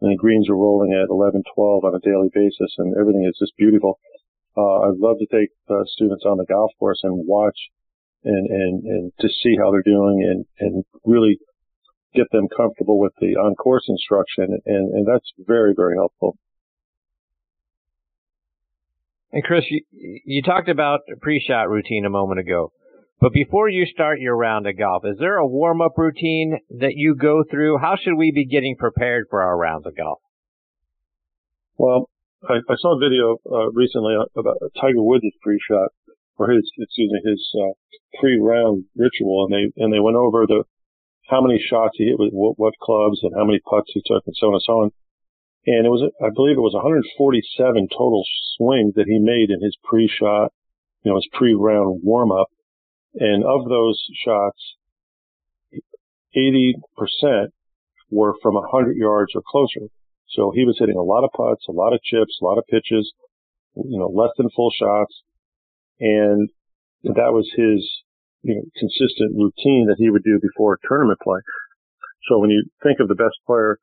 And 0.01 0.11
the 0.11 0.17
greens 0.17 0.49
are 0.49 0.55
rolling 0.55 0.93
at 0.93 1.09
11, 1.09 1.43
12 1.53 1.85
on 1.85 1.95
a 1.95 1.99
daily 1.99 2.29
basis, 2.33 2.73
and 2.77 2.95
everything 2.99 3.25
is 3.29 3.37
just 3.39 3.55
beautiful. 3.57 3.99
Uh, 4.57 4.89
I'd 4.89 4.97
love 4.97 5.17
to 5.19 5.27
take 5.27 5.49
uh, 5.69 5.83
students 5.85 6.25
on 6.25 6.37
the 6.37 6.45
golf 6.45 6.71
course 6.79 6.99
and 7.03 7.25
watch 7.27 7.57
and, 8.23 8.49
and, 8.49 8.83
and 8.83 9.11
to 9.19 9.29
see 9.29 9.55
how 9.57 9.71
they're 9.71 9.83
doing 9.83 10.23
and, 10.23 10.45
and 10.59 10.83
really 11.05 11.39
get 12.13 12.29
them 12.31 12.47
comfortable 12.55 12.99
with 12.99 13.13
the 13.21 13.35
on 13.35 13.55
course 13.55 13.85
instruction. 13.87 14.59
And, 14.65 14.93
and 14.93 15.07
that's 15.07 15.31
very, 15.39 15.73
very 15.75 15.95
helpful. 15.95 16.37
And 19.31 19.43
Chris, 19.43 19.63
you, 19.69 19.81
you 20.25 20.41
talked 20.41 20.67
about 20.67 21.01
pre-shot 21.21 21.69
routine 21.69 22.05
a 22.05 22.09
moment 22.09 22.39
ago. 22.39 22.73
But 23.21 23.33
before 23.33 23.69
you 23.69 23.85
start 23.85 24.19
your 24.19 24.35
round 24.35 24.65
of 24.65 24.79
golf, 24.79 25.03
is 25.05 25.17
there 25.19 25.37
a 25.37 25.45
warm-up 25.45 25.93
routine 25.95 26.57
that 26.71 26.95
you 26.95 27.13
go 27.13 27.43
through? 27.49 27.77
How 27.77 27.95
should 27.95 28.17
we 28.17 28.31
be 28.31 28.47
getting 28.47 28.75
prepared 28.75 29.27
for 29.29 29.43
our 29.43 29.55
rounds 29.55 29.85
of 29.85 29.95
golf? 29.95 30.19
Well, 31.77 32.09
I, 32.49 32.55
I 32.67 32.75
saw 32.79 32.97
a 32.97 32.99
video 32.99 33.37
uh, 33.45 33.69
recently 33.73 34.15
about 34.35 34.57
Tiger 34.81 35.03
Woods' 35.03 35.37
pre-shot, 35.43 35.89
or 36.37 36.49
his, 36.49 36.67
excuse 36.79 37.11
me, 37.11 37.21
his 37.29 37.47
uh, 37.61 37.73
pre-round 38.19 38.85
ritual, 38.97 39.45
and 39.45 39.53
they 39.53 39.83
and 39.83 39.93
they 39.93 39.99
went 39.99 40.17
over 40.17 40.47
the 40.47 40.63
how 41.29 41.41
many 41.41 41.61
shots 41.61 41.97
he 41.97 42.05
hit 42.05 42.17
with 42.17 42.33
what, 42.33 42.57
what 42.57 42.73
clubs 42.81 43.19
and 43.21 43.33
how 43.37 43.45
many 43.45 43.59
putts 43.59 43.91
he 43.93 44.01
took, 44.03 44.23
and 44.25 44.35
so 44.35 44.47
on 44.47 44.53
and 44.55 44.63
so 44.65 44.73
on. 44.81 44.91
And 45.67 45.85
it 45.85 45.89
was, 45.89 46.09
I 46.19 46.33
believe, 46.33 46.57
it 46.57 46.65
was 46.65 46.73
147 46.73 47.87
total 47.89 48.23
swings 48.57 48.95
that 48.95 49.05
he 49.05 49.19
made 49.19 49.51
in 49.51 49.61
his 49.61 49.77
pre-shot, 49.83 50.51
you 51.03 51.11
know, 51.11 51.17
his 51.17 51.29
pre-round 51.31 52.01
warm-up. 52.01 52.49
And 53.15 53.43
of 53.43 53.67
those 53.67 54.01
shots, 54.25 54.75
80% 56.35 56.73
were 58.09 58.33
from 58.41 58.55
100 58.55 58.95
yards 58.95 59.31
or 59.35 59.41
closer. 59.45 59.87
So 60.29 60.51
he 60.55 60.63
was 60.63 60.77
hitting 60.79 60.95
a 60.95 61.03
lot 61.03 61.23
of 61.23 61.31
putts, 61.35 61.65
a 61.67 61.73
lot 61.73 61.93
of 61.93 62.01
chips, 62.03 62.39
a 62.41 62.45
lot 62.45 62.57
of 62.57 62.65
pitches, 62.67 63.11
you 63.75 63.99
know, 63.99 64.07
less 64.07 64.31
than 64.37 64.49
full 64.55 64.71
shots. 64.71 65.23
And 65.99 66.49
that 67.03 67.33
was 67.33 67.49
his 67.55 67.83
you 68.43 68.55
know, 68.55 68.63
consistent 68.77 69.35
routine 69.35 69.87
that 69.87 69.97
he 69.97 70.09
would 70.09 70.23
do 70.23 70.39
before 70.41 70.79
tournament 70.87 71.19
play. 71.21 71.39
So 72.29 72.39
when 72.39 72.49
you 72.49 72.63
think 72.83 72.99
of 72.99 73.07
the 73.07 73.15
best 73.15 73.35
player 73.45 73.77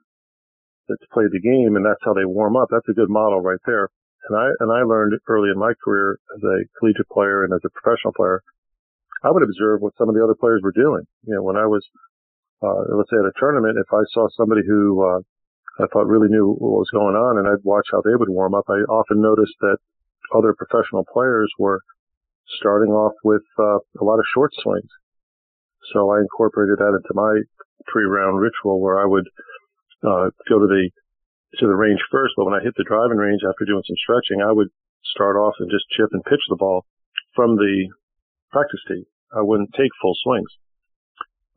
that's 0.89 1.05
played 1.13 1.31
the 1.33 1.41
game 1.41 1.77
and 1.77 1.85
that's 1.85 2.01
how 2.05 2.15
they 2.15 2.25
warm 2.25 2.57
up, 2.57 2.69
that's 2.71 2.89
a 2.89 2.97
good 2.97 3.11
model 3.11 3.41
right 3.41 3.61
there. 3.67 3.89
And 4.29 4.37
I, 4.39 4.49
and 4.61 4.73
I 4.73 4.83
learned 4.83 5.19
early 5.29 5.51
in 5.51 5.59
my 5.59 5.73
career 5.85 6.19
as 6.35 6.43
a 6.43 6.65
collegiate 6.79 7.09
player 7.13 7.45
and 7.45 7.53
as 7.53 7.61
a 7.65 7.71
professional 7.71 8.13
player, 8.17 8.43
I 9.25 9.31
would 9.31 9.43
observe 9.43 9.81
what 9.81 9.97
some 9.99 10.09
of 10.09 10.15
the 10.15 10.23
other 10.23 10.37
players 10.39 10.61
were 10.63 10.73
doing. 10.73 11.05
You 11.27 11.35
know, 11.37 11.43
when 11.43 11.57
I 11.57 11.67
was, 11.67 11.83
uh, 12.63 12.95
let's 12.95 13.11
say 13.11 13.19
at 13.19 13.29
a 13.29 13.39
tournament, 13.39 13.79
if 13.79 13.91
I 13.93 14.03
saw 14.15 14.29
somebody 14.37 14.63
who, 14.67 15.03
uh, 15.03 15.21
I 15.83 15.87
thought 15.93 16.11
really 16.11 16.29
knew 16.29 16.55
what 16.59 16.83
was 16.83 16.91
going 16.91 17.15
on 17.15 17.39
and 17.39 17.47
I'd 17.47 17.63
watch 17.63 17.87
how 17.91 18.03
they 18.03 18.15
would 18.15 18.29
warm 18.29 18.55
up, 18.55 18.67
I 18.69 18.83
often 18.91 19.21
noticed 19.21 19.55
that 19.61 19.79
other 20.35 20.55
professional 20.55 21.07
players 21.13 21.51
were 21.59 21.81
starting 22.59 22.93
off 22.93 23.15
with 23.25 23.47
uh, 23.59 23.79
a 24.01 24.05
lot 24.05 24.19
of 24.19 24.27
short 24.35 24.53
swings. 24.63 24.91
So 25.93 26.11
I 26.11 26.21
incorporated 26.21 26.79
that 26.79 26.99
into 26.99 27.15
my 27.15 27.43
pre-round 27.87 28.41
ritual 28.41 28.81
where 28.81 28.99
I 29.01 29.07
would 29.07 29.27
uh, 30.03 30.31
go 30.49 30.59
to 30.59 30.67
the 30.67 30.91
to 31.59 31.67
the 31.67 31.75
range 31.75 32.01
first, 32.13 32.35
but 32.37 32.45
when 32.45 32.53
I 32.53 32.63
hit 32.63 32.75
the 32.77 32.85
driving 32.85 33.17
range 33.17 33.41
after 33.41 33.65
doing 33.65 33.83
some 33.87 33.97
stretching, 33.97 34.45
I 34.45 34.53
would 34.53 34.69
start 35.17 35.37
off 35.37 35.55
and 35.59 35.71
just 35.71 35.89
chip 35.97 36.11
and 36.13 36.23
pitch 36.25 36.45
the 36.51 36.61
ball 36.61 36.85
from 37.35 37.57
the 37.57 37.89
practice 38.51 38.81
tee. 38.89 39.05
I 39.35 39.43
wouldn't 39.43 39.75
take 39.77 39.93
full 40.01 40.17
swings. 40.25 40.51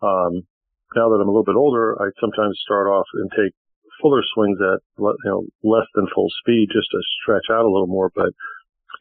Um, 0.01 0.43
now 0.95 1.07
that 1.09 1.19
I'm 1.21 1.29
a 1.29 1.31
little 1.31 1.47
bit 1.47 1.55
older, 1.55 1.95
I 2.01 2.11
sometimes 2.19 2.59
start 2.65 2.87
off 2.87 3.07
and 3.15 3.31
take 3.31 3.53
fuller 4.01 4.23
swings 4.33 4.59
at 4.59 4.81
you 4.97 5.15
know 5.23 5.45
less 5.63 5.87
than 5.95 6.07
full 6.13 6.27
speed 6.41 6.67
just 6.73 6.89
to 6.91 6.99
stretch 7.21 7.47
out 7.51 7.63
a 7.63 7.71
little 7.71 7.87
more, 7.87 8.11
but 8.13 8.33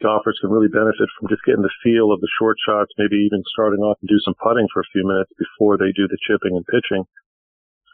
golfers 0.02 0.38
can 0.40 0.50
really 0.50 0.68
benefit 0.68 1.08
from 1.18 1.28
just 1.28 1.44
getting 1.44 1.62
the 1.62 1.78
feel 1.84 2.12
of 2.12 2.20
the 2.20 2.32
short 2.40 2.56
shots, 2.64 2.92
maybe 2.96 3.16
even 3.20 3.42
starting 3.52 3.80
off 3.80 3.98
and 4.00 4.08
do 4.08 4.20
some 4.24 4.34
putting 4.40 4.66
for 4.72 4.80
a 4.80 4.92
few 4.92 5.04
minutes 5.04 5.30
before 5.36 5.76
they 5.76 5.92
do 5.92 6.08
the 6.08 6.20
chipping 6.24 6.56
and 6.56 6.66
pitching. 6.66 7.04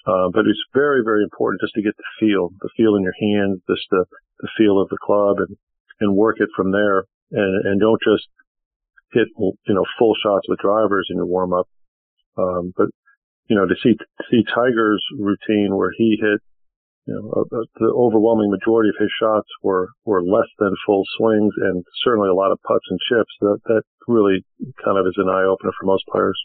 Uh, 0.06 0.30
but 0.30 0.46
it's 0.46 0.62
very, 0.72 1.02
very 1.02 1.22
important 1.26 1.60
just 1.60 1.74
to 1.74 1.82
get 1.82 1.96
the 1.98 2.10
feel, 2.20 2.54
the 2.62 2.70
feel 2.76 2.94
in 2.94 3.02
your 3.02 3.16
hands, 3.18 3.58
just 3.66 3.90
the, 3.90 4.06
the 4.38 4.48
feel 4.56 4.78
of 4.78 4.88
the 4.88 5.02
club 5.02 5.42
and, 5.42 5.56
and 5.98 6.14
work 6.14 6.38
it 6.38 6.48
from 6.54 6.70
there. 6.70 7.10
And, 7.32 7.66
and 7.66 7.80
don't 7.80 7.98
just 7.98 8.30
hit, 9.16 9.28
you 9.38 9.74
know, 9.74 9.84
full 9.98 10.14
shots 10.22 10.44
with 10.48 10.60
drivers 10.60 11.08
in 11.08 11.16
your 11.16 11.26
warm 11.26 11.52
up. 11.52 11.68
Um, 12.36 12.72
but, 12.76 12.88
you 13.48 13.56
know, 13.56 13.64
to 13.64 13.74
see, 13.82 13.96
see 14.30 14.44
Tiger's 14.54 15.02
routine 15.16 15.74
where 15.74 15.92
he 15.96 16.18
hit, 16.20 16.40
you 17.06 17.14
know, 17.14 17.44
uh, 17.48 17.64
the 17.80 17.86
overwhelming 17.86 18.50
majority 18.50 18.90
of 18.90 19.00
his 19.00 19.10
shots 19.18 19.48
were, 19.62 19.88
were 20.04 20.22
less 20.22 20.50
than 20.58 20.74
full 20.84 21.04
swings 21.16 21.54
and 21.56 21.84
certainly 22.04 22.28
a 22.28 22.34
lot 22.34 22.52
of 22.52 22.58
putts 22.66 22.84
and 22.90 22.98
chips. 23.08 23.32
That, 23.40 23.58
that 23.66 23.82
really 24.06 24.44
kind 24.84 24.98
of 24.98 25.06
is 25.06 25.16
an 25.16 25.30
eye 25.30 25.48
opener 25.48 25.72
for 25.78 25.86
most 25.86 26.04
players. 26.12 26.38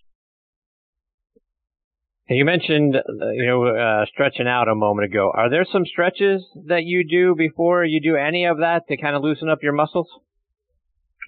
And 2.29 2.37
you 2.37 2.45
mentioned, 2.45 2.95
uh, 2.95 3.31
you 3.31 3.45
know, 3.45 3.65
uh, 3.65 4.05
stretching 4.05 4.47
out 4.47 4.69
a 4.69 4.75
moment 4.75 5.11
ago. 5.11 5.31
Are 5.35 5.49
there 5.49 5.65
some 5.69 5.85
stretches 5.85 6.45
that 6.67 6.85
you 6.85 7.03
do 7.05 7.35
before 7.35 7.83
you 7.83 7.99
do 7.99 8.15
any 8.15 8.45
of 8.45 8.59
that 8.59 8.83
to 8.87 8.95
kind 8.95 9.17
of 9.17 9.21
loosen 9.21 9.49
up 9.49 9.59
your 9.63 9.73
muscles? 9.73 10.07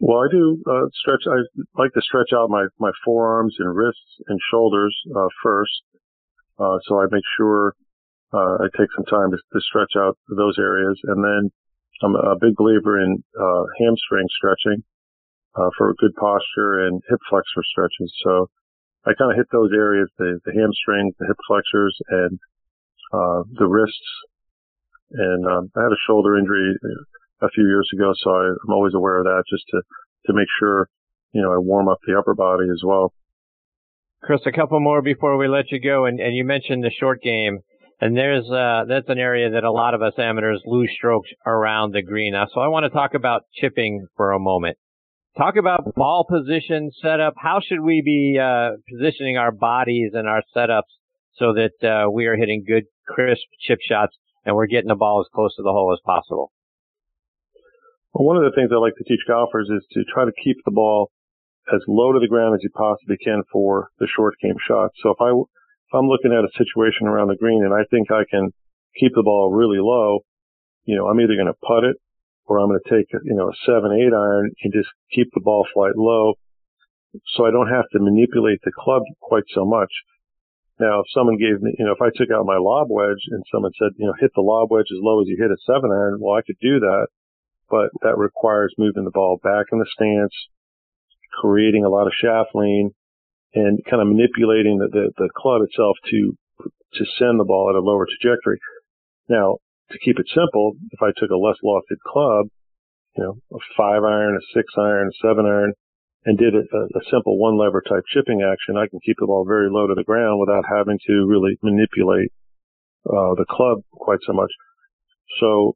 Well, 0.02 0.20
I 0.26 0.28
do 0.32 0.62
uh, 0.66 0.88
stretch. 0.94 1.24
I 1.28 1.38
like 1.80 1.94
to 1.94 2.02
stretch 2.02 2.34
out 2.34 2.50
my 2.50 2.66
my 2.80 2.92
forearms 3.06 3.56
and 3.60 3.76
wrists 3.76 4.22
and 4.28 4.40
shoulders 4.52 4.96
uh, 5.16 5.28
first, 5.44 5.82
uh, 6.60 6.78
so 6.88 7.00
I 7.00 7.06
make 7.12 7.24
sure 7.38 7.76
uh, 8.34 8.58
I 8.64 8.68
take 8.78 8.90
some 8.96 9.06
time 9.06 9.32
to, 9.32 9.38
to, 9.38 9.62
stretch 9.62 9.94
out 9.96 10.18
those 10.36 10.58
areas, 10.58 11.00
and 11.04 11.24
then 11.24 11.52
I'm 12.02 12.16
a 12.16 12.36
big 12.42 12.56
believer 12.56 13.00
in 13.00 13.24
uh, 13.40 13.64
hamstring 13.80 14.28
stretching 14.36 14.84
uh, 15.56 15.70
for 15.78 15.94
good 16.00 16.16
posture 16.16 16.88
and 16.88 17.02
hip 17.08 17.20
flexor 17.30 17.64
stretches. 17.64 18.12
So 18.24 18.50
I 19.06 19.14
kind 19.14 19.32
of 19.32 19.38
hit 19.38 19.48
those 19.52 19.72
areas: 19.72 20.10
the, 20.18 20.40
the 20.44 20.54
hamstrings, 20.54 21.14
the 21.20 21.28
hip 21.28 21.38
flexors, 21.48 21.96
and 22.10 22.40
the 23.60 23.68
wrists. 23.68 24.10
And 25.12 25.46
um, 25.46 25.72
I 25.78 25.84
had 25.84 25.92
a 25.94 26.06
shoulder 26.08 26.36
injury 26.36 26.74
a 27.44 27.50
few 27.50 27.66
years 27.66 27.90
ago, 27.94 28.14
so 28.24 28.32
I, 28.32 28.48
I'm 28.66 28.74
always 28.74 28.94
aware 28.94 29.20
of 29.20 29.26
that 29.26 29.44
just 29.50 29.66
to, 29.72 29.82
to 30.28 30.34
make 30.34 30.48
sure, 30.60 30.88
you 31.34 31.42
know, 31.42 31.52
I 31.54 31.58
warm 31.58 31.90
up 31.90 32.00
the 32.08 32.18
upper 32.18 32.34
body 32.34 32.66
as 32.72 32.82
well. 32.86 33.14
Chris, 34.24 34.40
a 34.46 34.52
couple 34.54 34.80
more 34.80 35.02
before 35.02 35.36
we 35.36 35.50
let 35.50 35.70
you 35.70 35.82
go. 35.82 36.06
And, 36.06 36.20
and 36.20 36.34
you 36.34 36.46
mentioned 36.46 36.84
the 36.84 36.92
short 36.98 37.22
game. 37.22 37.60
And 38.00 38.18
there's, 38.18 38.50
uh, 38.50 38.86
that's 38.88 39.10
an 39.10 39.20
area 39.20 39.52
that 39.52 39.64
a 39.64 39.72
lot 39.72 39.94
of 39.94 40.02
us 40.02 40.14
amateurs 40.18 40.62
lose 40.66 40.90
strokes 40.98 41.30
around 41.46 41.94
the 41.94 42.02
green. 42.02 42.34
Now, 42.34 42.48
so 42.54 42.62
I 42.62 42.68
want 42.68 42.86
to 42.86 42.90
talk 42.90 43.14
about 43.14 43.44
chipping 43.54 44.08
for 44.16 44.32
a 44.32 44.40
moment. 44.40 44.78
Talk 45.38 45.56
about 45.58 45.94
ball 45.96 46.26
position 46.30 46.92
setup. 47.02 47.34
How 47.38 47.60
should 47.66 47.82
we 47.82 48.02
be, 48.04 48.40
uh, 48.40 48.78
positioning 48.90 49.38
our 49.38 49.52
bodies 49.52 50.12
and 50.14 50.28
our 50.28 50.42
setups 50.56 50.94
so 51.36 51.54
that, 51.54 51.88
uh, 51.88 52.10
we 52.10 52.26
are 52.26 52.36
hitting 52.36 52.64
good, 52.68 52.84
crisp 53.08 53.44
chip 53.60 53.80
shots 53.82 54.16
and 54.46 54.56
we're 54.56 54.68
getting 54.68 54.90
the 54.90 54.96
ball 54.96 55.22
as 55.22 55.28
close 55.34 55.56
to 55.56 55.64
the 55.64 55.72
hole 55.72 55.92
as 55.94 56.00
possible? 56.06 56.52
Well, 58.14 58.30
one 58.30 58.38
of 58.38 58.46
the 58.46 58.54
things 58.54 58.70
I 58.70 58.78
like 58.78 58.94
to 59.02 59.04
teach 59.10 59.26
golfers 59.28 59.70
is 59.74 59.82
to 59.98 60.06
try 60.06 60.26
to 60.26 60.42
keep 60.44 60.58
the 60.66 60.72
ball 60.72 61.10
as 61.74 61.82
low 61.88 62.14
to 62.14 62.20
the 62.20 62.30
ground 62.30 62.54
as 62.54 62.62
you 62.62 62.70
possibly 62.70 63.18
can 63.18 63.42
for 63.52 63.90
the 63.98 64.06
short 64.06 64.36
game 64.38 64.58
shot. 64.68 64.92
So 65.02 65.10
if 65.10 65.18
I, 65.20 65.34
if 65.34 65.92
I'm 65.94 66.06
looking 66.06 66.30
at 66.30 66.46
a 66.46 66.54
situation 66.54 67.08
around 67.08 67.30
the 67.30 67.42
green 67.42 67.66
and 67.66 67.74
I 67.74 67.90
think 67.90 68.12
I 68.12 68.22
can 68.30 68.54
keep 69.00 69.14
the 69.16 69.26
ball 69.26 69.50
really 69.50 69.82
low, 69.82 70.20
you 70.86 70.96
know, 70.96 71.08
I'm 71.08 71.20
either 71.22 71.34
going 71.34 71.50
to 71.50 71.66
putt 71.66 71.86
it 71.86 71.98
or 72.46 72.60
I'm 72.60 72.70
going 72.70 72.82
to 72.86 72.90
take, 72.94 73.10
you 73.26 73.34
know, 73.34 73.50
a 73.50 73.58
seven, 73.66 73.90
eight 73.98 74.14
iron 74.14 74.52
and 74.62 74.74
just 74.74 74.90
keep 75.10 75.34
the 75.34 75.42
ball 75.42 75.66
flight 75.74 75.98
low. 75.98 76.38
So 77.34 77.48
I 77.48 77.52
don't 77.52 77.74
have 77.74 77.90
to 77.94 78.00
manipulate 78.00 78.60
the 78.64 78.74
club 78.78 79.02
quite 79.22 79.50
so 79.56 79.66
much. 79.66 79.90
Now, 80.80 81.00
if 81.00 81.06
someone 81.14 81.38
gave 81.38 81.62
me, 81.62 81.74
you 81.80 81.86
know, 81.86 81.94
if 81.98 82.02
I 82.02 82.14
took 82.14 82.30
out 82.30 82.46
my 82.46 82.58
lob 82.58 82.88
wedge 82.92 83.26
and 83.30 83.42
someone 83.52 83.72
said, 83.80 83.98
you 83.98 84.06
know, 84.06 84.14
hit 84.20 84.32
the 84.36 84.42
lob 84.42 84.70
wedge 84.70 84.94
as 84.94 85.02
low 85.02 85.22
as 85.22 85.28
you 85.28 85.38
hit 85.38 85.50
a 85.50 85.58
seven 85.66 85.90
iron, 85.90 86.18
well, 86.22 86.38
I 86.38 86.46
could 86.46 86.58
do 86.62 86.78
that 86.82 87.08
but 87.70 87.90
that 88.02 88.18
requires 88.18 88.74
moving 88.78 89.06
the 89.06 89.12
ball 89.12 89.40
back 89.42 89.68
in 89.72 89.80
the 89.80 89.90
stance, 89.94 90.34
creating 91.42 91.86
a 91.86 91.90
lot 91.90 92.08
of 92.08 92.14
shaft 92.14 92.50
lean, 92.54 92.92
and 93.54 93.80
kind 93.90 94.02
of 94.02 94.08
manipulating 94.08 94.78
the, 94.80 94.88
the, 94.92 95.12
the 95.18 95.30
club 95.36 95.62
itself 95.62 95.98
to 96.10 96.38
to 96.94 97.06
send 97.18 97.40
the 97.40 97.44
ball 97.44 97.70
at 97.70 97.76
a 97.76 97.82
lower 97.82 98.06
trajectory. 98.06 98.60
Now, 99.28 99.58
to 99.92 99.98
keep 100.00 100.20
it 100.20 100.30
simple, 100.30 100.74
if 100.92 101.02
I 101.02 101.10
took 101.18 101.32
a 101.32 101.38
less 101.38 101.58
lofted 101.64 101.98
club, 102.06 102.48
you 103.18 103.24
know, 103.24 103.38
a 103.52 103.60
five 103.76 104.04
iron, 104.04 104.38
a 104.38 104.44
six 104.54 104.72
iron, 104.78 105.10
a 105.10 105.28
seven 105.28 105.46
iron, 105.46 105.74
and 106.26 106.38
did 106.38 106.56
a, 106.56 106.60
a 106.60 107.04
simple 107.12 107.38
one 107.38 107.58
lever 107.58 107.82
type 107.82 108.04
chipping 108.14 108.42
action, 108.42 108.78
I 108.78 108.88
can 108.88 109.00
keep 109.06 109.18
the 109.20 109.28
ball 109.28 109.46
very 109.46 109.70
low 109.70 109.88
to 109.88 109.96
the 109.96 110.04
ground 110.04 110.40
without 110.40 110.66
having 110.70 111.00
to 111.08 111.26
really 111.26 111.58
manipulate 111.62 112.32
uh, 113.06 113.36
the 113.36 113.46
club 113.50 113.80
quite 113.92 114.20
so 114.26 114.34
much. 114.34 114.52
So 115.40 115.76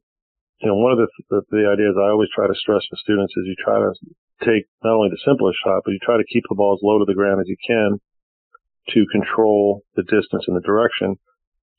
you 0.60 0.68
know, 0.68 0.74
one 0.74 0.92
of 0.92 0.98
the, 0.98 1.08
the, 1.30 1.40
the 1.50 1.64
ideas 1.70 1.94
I 1.94 2.10
always 2.10 2.30
try 2.34 2.46
to 2.46 2.54
stress 2.58 2.82
to 2.90 2.96
students 2.98 3.34
is 3.36 3.46
you 3.46 3.54
try 3.62 3.78
to 3.78 3.94
take 4.42 4.66
not 4.82 4.98
only 4.98 5.10
the 5.10 5.22
simplest 5.24 5.58
shot, 5.62 5.82
but 5.84 5.92
you 5.92 6.02
try 6.02 6.18
to 6.18 6.26
keep 6.26 6.42
the 6.48 6.58
ball 6.58 6.74
as 6.74 6.82
low 6.82 6.98
to 6.98 7.06
the 7.06 7.14
ground 7.14 7.40
as 7.40 7.48
you 7.48 7.56
can 7.62 7.98
to 8.94 9.06
control 9.12 9.82
the 9.94 10.02
distance 10.02 10.44
and 10.46 10.56
the 10.56 10.66
direction. 10.66 11.14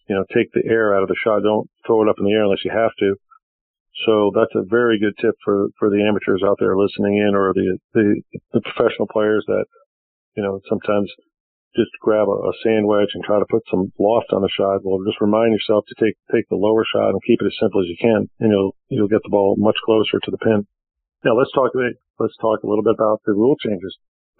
You 0.08 0.16
know, 0.16 0.26
take 0.34 0.52
the 0.54 0.64
air 0.64 0.96
out 0.96 1.04
of 1.04 1.10
the 1.10 1.20
shot. 1.20 1.44
Don't 1.44 1.70
throw 1.86 2.04
it 2.04 2.10
up 2.10 2.18
in 2.20 2.26
the 2.26 2.34
air 2.34 2.44
unless 2.44 2.64
you 2.64 2.72
have 2.72 2.96
to. 3.00 3.16
So 4.08 4.32
that's 4.34 4.56
a 4.56 4.64
very 4.64 5.00
good 5.00 5.14
tip 5.20 5.36
for, 5.44 5.68
for 5.78 5.90
the 5.90 6.00
amateurs 6.08 6.42
out 6.46 6.58
there 6.60 6.78
listening 6.78 7.18
in 7.20 7.36
or 7.36 7.54
the, 7.54 7.78
the, 7.94 8.22
the 8.54 8.62
professional 8.62 9.08
players 9.12 9.44
that, 9.48 9.66
you 10.38 10.44
know, 10.44 10.62
sometimes 10.70 11.12
just 11.76 11.91
grab 12.01 12.28
a, 12.28 12.38
a 12.49 12.53
sand 12.63 12.88
wedge 12.88 13.13
and 13.13 13.24
try 13.24 13.38
to 13.38 13.49
put 13.49 13.63
some 13.70 13.91
loft 13.99 14.34
on 14.34 14.41
the 14.41 14.49
shot. 14.49 14.82
Well, 14.84 15.05
just 15.05 15.22
remind 15.22 15.53
yourself 15.53 15.86
to 15.88 15.95
take 16.03 16.15
take 16.34 16.49
the 16.49 16.57
lower 16.57 16.86
shot 16.86 17.13
and 17.13 17.22
keep 17.26 17.41
it 17.41 17.47
as 17.47 17.57
simple 17.61 17.82
as 17.82 17.89
you 17.89 17.97
can, 17.99 18.30
and 18.39 18.51
you'll 18.51 18.76
you'll 18.89 19.11
get 19.11 19.22
the 19.24 19.34
ball 19.34 19.55
much 19.57 19.78
closer 19.86 20.17
to 20.17 20.32
the 20.32 20.41
pin. 20.41 20.65
Now 21.24 21.38
let's 21.38 21.51
talk 21.53 21.72
let's 21.76 22.38
talk 22.41 22.63
a 22.63 22.67
little 22.67 22.84
bit 22.84 22.95
about 22.97 23.22
the 23.26 23.34
rule 23.34 23.55
changes. 23.57 23.97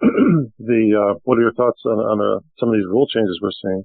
the 0.58 0.82
uh, 0.96 1.18
what 1.24 1.38
are 1.38 1.42
your 1.42 1.54
thoughts 1.54 1.80
on, 1.84 1.98
on 1.98 2.18
uh, 2.20 2.40
some 2.58 2.70
of 2.70 2.74
these 2.74 2.88
rule 2.88 3.06
changes 3.06 3.38
we're 3.40 3.50
seeing? 3.62 3.84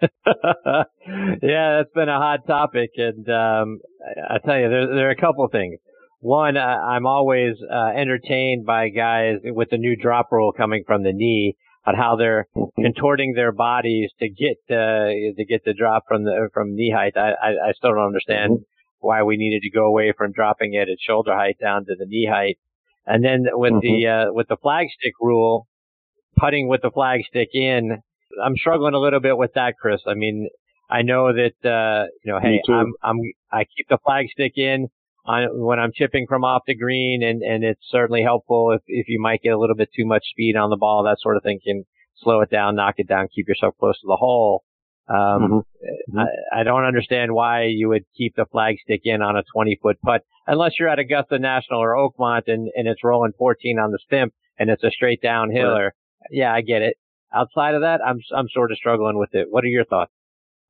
yeah, 1.42 1.78
that's 1.78 1.94
been 1.94 2.08
a 2.08 2.18
hot 2.18 2.46
topic, 2.46 2.90
and 2.96 3.28
um, 3.28 3.78
I, 4.04 4.34
I 4.34 4.38
tell 4.44 4.58
you, 4.58 4.68
there, 4.68 4.86
there 4.94 5.08
are 5.08 5.16
a 5.16 5.20
couple 5.20 5.44
of 5.44 5.52
things. 5.52 5.78
One, 6.20 6.56
uh, 6.56 6.60
I'm 6.60 7.06
always 7.06 7.56
uh, 7.62 7.90
entertained 7.96 8.64
by 8.64 8.88
guys 8.88 9.36
with 9.44 9.70
the 9.70 9.76
new 9.76 9.96
drop 9.96 10.28
rule 10.32 10.52
coming 10.52 10.82
from 10.86 11.02
the 11.02 11.12
knee 11.12 11.56
on 11.86 11.94
how 11.94 12.16
they're 12.16 12.46
contorting 12.76 13.34
their 13.34 13.52
bodies 13.52 14.10
to 14.18 14.28
get 14.28 14.56
uh, 14.70 15.08
to 15.36 15.44
get 15.48 15.64
the 15.64 15.74
drop 15.74 16.04
from 16.08 16.24
the 16.24 16.48
from 16.52 16.74
knee 16.74 16.92
height. 16.94 17.16
I 17.16 17.30
I, 17.30 17.50
I 17.68 17.72
still 17.72 17.90
don't 17.90 18.06
understand 18.06 18.52
mm-hmm. 18.52 18.62
why 19.06 19.22
we 19.22 19.36
needed 19.36 19.62
to 19.62 19.70
go 19.70 19.86
away 19.86 20.12
from 20.16 20.32
dropping 20.32 20.74
it 20.74 20.88
at 20.88 20.98
shoulder 21.00 21.34
height 21.34 21.56
down 21.60 21.84
to 21.86 21.94
the 21.98 22.06
knee 22.06 22.28
height. 22.30 22.58
And 23.06 23.22
then 23.22 23.44
with 23.52 23.74
mm-hmm. 23.74 23.80
the 23.80 24.06
uh, 24.06 24.32
with 24.32 24.48
the 24.48 24.56
flagstick 24.56 25.12
rule, 25.20 25.66
putting 26.36 26.68
with 26.68 26.82
the 26.82 26.90
flagstick 26.90 27.48
in, 27.52 28.02
I'm 28.42 28.56
struggling 28.56 28.94
a 28.94 29.00
little 29.00 29.20
bit 29.20 29.36
with 29.36 29.52
that, 29.54 29.74
Chris. 29.80 30.00
I 30.06 30.14
mean, 30.14 30.48
I 30.90 31.02
know 31.02 31.32
that 31.32 31.68
uh, 31.68 32.06
you 32.24 32.32
know, 32.32 32.40
hey, 32.40 32.62
I'm 32.68 32.92
I'm 33.02 33.18
I 33.52 33.64
keep 33.64 33.88
the 33.88 33.98
flagstick 34.06 34.52
in 34.56 34.88
on 35.26 35.48
when 35.64 35.78
I'm 35.78 35.92
chipping 35.94 36.26
from 36.28 36.44
off 36.44 36.62
the 36.66 36.74
green, 36.74 37.22
and 37.22 37.42
and 37.42 37.64
it's 37.64 37.84
certainly 37.90 38.22
helpful 38.22 38.72
if 38.72 38.82
if 38.86 39.08
you 39.08 39.20
might 39.20 39.42
get 39.42 39.52
a 39.52 39.58
little 39.58 39.76
bit 39.76 39.90
too 39.94 40.06
much 40.06 40.24
speed 40.30 40.56
on 40.56 40.70
the 40.70 40.76
ball, 40.76 41.04
that 41.04 41.18
sort 41.20 41.36
of 41.36 41.42
thing 41.42 41.60
can 41.64 41.84
slow 42.16 42.40
it 42.40 42.50
down, 42.50 42.76
knock 42.76 42.94
it 42.98 43.08
down, 43.08 43.28
keep 43.34 43.48
yourself 43.48 43.74
close 43.78 43.98
to 44.00 44.06
the 44.06 44.16
hole. 44.16 44.64
Um, 45.06 45.16
mm-hmm. 45.16 46.18
I, 46.18 46.60
I 46.60 46.62
don't 46.62 46.84
understand 46.84 47.34
why 47.34 47.64
you 47.64 47.88
would 47.88 48.04
keep 48.16 48.36
the 48.36 48.46
flagstick 48.46 49.00
in 49.04 49.20
on 49.20 49.36
a 49.36 49.42
20 49.54 49.78
foot 49.82 50.00
putt 50.00 50.22
unless 50.46 50.72
you're 50.78 50.88
at 50.88 50.98
Augusta 50.98 51.38
National 51.38 51.82
or 51.82 51.94
Oakmont 51.94 52.44
and, 52.46 52.70
and 52.74 52.88
it's 52.88 53.04
rolling 53.04 53.32
14 53.36 53.78
on 53.78 53.90
the 53.90 53.98
stimp 54.06 54.32
and 54.58 54.70
it's 54.70 54.82
a 54.82 54.90
straight 54.90 55.20
downhill 55.20 55.72
right. 55.72 55.80
or 55.82 55.94
yeah, 56.30 56.54
I 56.54 56.62
get 56.62 56.80
it. 56.80 56.96
Outside 57.34 57.74
of 57.74 57.82
that, 57.82 58.00
I'm, 58.04 58.18
I'm 58.34 58.48
sort 58.48 58.72
of 58.72 58.78
struggling 58.78 59.18
with 59.18 59.34
it. 59.34 59.48
What 59.50 59.62
are 59.64 59.68
your 59.68 59.84
thoughts? 59.84 60.12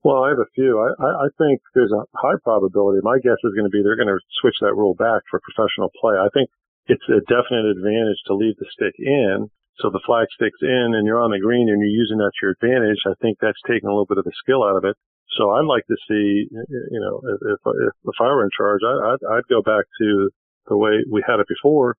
Well, 0.05 0.21
I 0.21 0.37
have 0.37 0.45
a 0.45 0.53
few. 0.53 0.77
I, 0.77 0.93
I 1.25 1.29
think 1.41 1.65
there's 1.73 1.91
a 1.91 2.05
high 2.13 2.37
probability. 2.45 3.01
My 3.01 3.17
guess 3.25 3.41
is 3.41 3.57
going 3.57 3.65
to 3.65 3.73
be 3.73 3.81
they're 3.81 3.97
going 3.97 4.13
to 4.13 4.21
switch 4.45 4.61
that 4.61 4.77
rule 4.77 4.93
back 4.93 5.25
for 5.33 5.41
professional 5.41 5.89
play. 5.97 6.21
I 6.21 6.29
think 6.37 6.53
it's 6.93 7.09
a 7.09 7.25
definite 7.25 7.73
advantage 7.73 8.21
to 8.29 8.37
leave 8.37 8.61
the 8.61 8.69
stick 8.69 8.93
in. 9.01 9.49
So 9.81 9.89
the 9.89 10.05
flag 10.05 10.29
sticks 10.37 10.61
in 10.61 10.93
and 10.93 11.09
you're 11.09 11.25
on 11.25 11.33
the 11.33 11.41
green 11.41 11.73
and 11.73 11.81
you're 11.81 11.89
using 11.89 12.21
that 12.21 12.37
to 12.37 12.41
your 12.45 12.53
advantage. 12.53 13.01
I 13.09 13.17
think 13.25 13.41
that's 13.41 13.59
taking 13.65 13.89
a 13.89 13.97
little 13.97 14.07
bit 14.07 14.21
of 14.21 14.29
the 14.29 14.37
skill 14.45 14.63
out 14.63 14.77
of 14.77 14.85
it. 14.85 14.95
So 15.41 15.57
I'd 15.57 15.65
like 15.65 15.89
to 15.89 15.97
see, 16.05 16.53
you 16.53 17.01
know, 17.01 17.25
if, 17.25 17.57
if, 17.57 17.93
if 18.05 18.17
I 18.21 18.29
were 18.29 18.45
in 18.45 18.53
charge, 18.53 18.85
I, 18.85 19.17
I'd, 19.17 19.23
I'd 19.41 19.49
go 19.49 19.65
back 19.65 19.89
to 20.05 20.29
the 20.69 20.77
way 20.77 21.01
we 21.11 21.25
had 21.27 21.41
it 21.41 21.49
before 21.49 21.97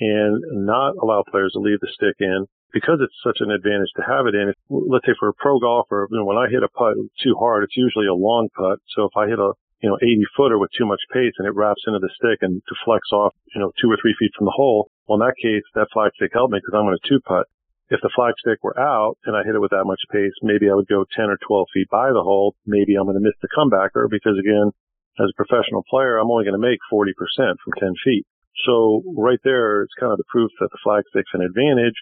and 0.00 0.42
not 0.64 0.96
allow 0.96 1.22
players 1.28 1.52
to 1.52 1.60
leave 1.60 1.78
the 1.84 1.92
stick 1.92 2.16
in 2.18 2.48
because 2.74 2.98
it's 2.98 3.14
such 3.22 3.38
an 3.38 3.54
advantage 3.54 3.94
to 3.94 4.02
have 4.02 4.26
it 4.26 4.34
in. 4.34 4.50
If, 4.50 4.58
let's 4.68 5.06
say 5.06 5.14
for 5.14 5.30
a 5.30 5.38
pro 5.38 5.62
golfer, 5.62 6.10
you 6.10 6.18
know, 6.18 6.26
when 6.26 6.36
I 6.36 6.50
hit 6.50 6.66
a 6.66 6.68
putt 6.68 6.98
too 7.22 7.38
hard, 7.38 7.62
it's 7.62 7.78
usually 7.78 8.10
a 8.10 8.18
long 8.18 8.50
putt. 8.50 8.82
So 8.98 9.06
if 9.06 9.14
I 9.14 9.30
hit 9.30 9.38
a, 9.38 9.54
you 9.78 9.88
know, 9.88 9.96
80 10.02 10.26
footer 10.36 10.58
with 10.58 10.74
too 10.74 10.84
much 10.84 11.00
pace 11.14 11.38
and 11.38 11.46
it 11.46 11.54
wraps 11.54 11.86
into 11.86 12.02
the 12.02 12.10
stick 12.18 12.42
and 12.42 12.60
deflects 12.66 13.14
off, 13.14 13.32
you 13.54 13.62
know, 13.62 13.70
two 13.78 13.86
or 13.86 13.96
three 14.02 14.18
feet 14.18 14.34
from 14.34 14.50
the 14.50 14.58
hole, 14.58 14.90
well, 15.06 15.22
in 15.22 15.24
that 15.24 15.38
case, 15.38 15.62
that 15.78 15.86
flag 15.94 16.10
stick 16.18 16.34
helped 16.34 16.52
me 16.52 16.58
because 16.58 16.74
I'm 16.74 16.84
going 16.84 16.98
to 16.98 17.08
two 17.08 17.22
putt. 17.22 17.46
If 17.94 18.02
the 18.02 18.10
flag 18.10 18.34
stick 18.42 18.58
were 18.66 18.74
out 18.74 19.22
and 19.22 19.38
I 19.38 19.46
hit 19.46 19.54
it 19.54 19.62
with 19.62 19.70
that 19.70 19.86
much 19.86 20.02
pace, 20.10 20.34
maybe 20.42 20.66
I 20.66 20.74
would 20.74 20.90
go 20.90 21.06
10 21.14 21.30
or 21.30 21.38
12 21.46 21.68
feet 21.70 21.88
by 21.94 22.10
the 22.10 22.26
hole. 22.26 22.58
Maybe 22.66 22.98
I'm 22.98 23.06
going 23.06 23.20
to 23.20 23.22
miss 23.22 23.38
the 23.38 23.52
comebacker 23.54 24.10
because 24.10 24.34
again, 24.34 24.74
as 25.22 25.30
a 25.30 25.38
professional 25.38 25.86
player, 25.86 26.18
I'm 26.18 26.32
only 26.32 26.42
going 26.42 26.58
to 26.58 26.66
make 26.66 26.82
40% 26.90 27.14
from 27.38 27.78
10 27.78 27.94
feet. 28.02 28.26
So 28.66 29.04
right 29.14 29.38
there, 29.44 29.82
it's 29.82 29.94
kind 30.00 30.10
of 30.10 30.18
the 30.18 30.26
proof 30.26 30.50
that 30.58 30.72
the 30.72 30.82
flag 30.82 31.04
stick's 31.10 31.30
an 31.34 31.42
advantage. 31.42 31.94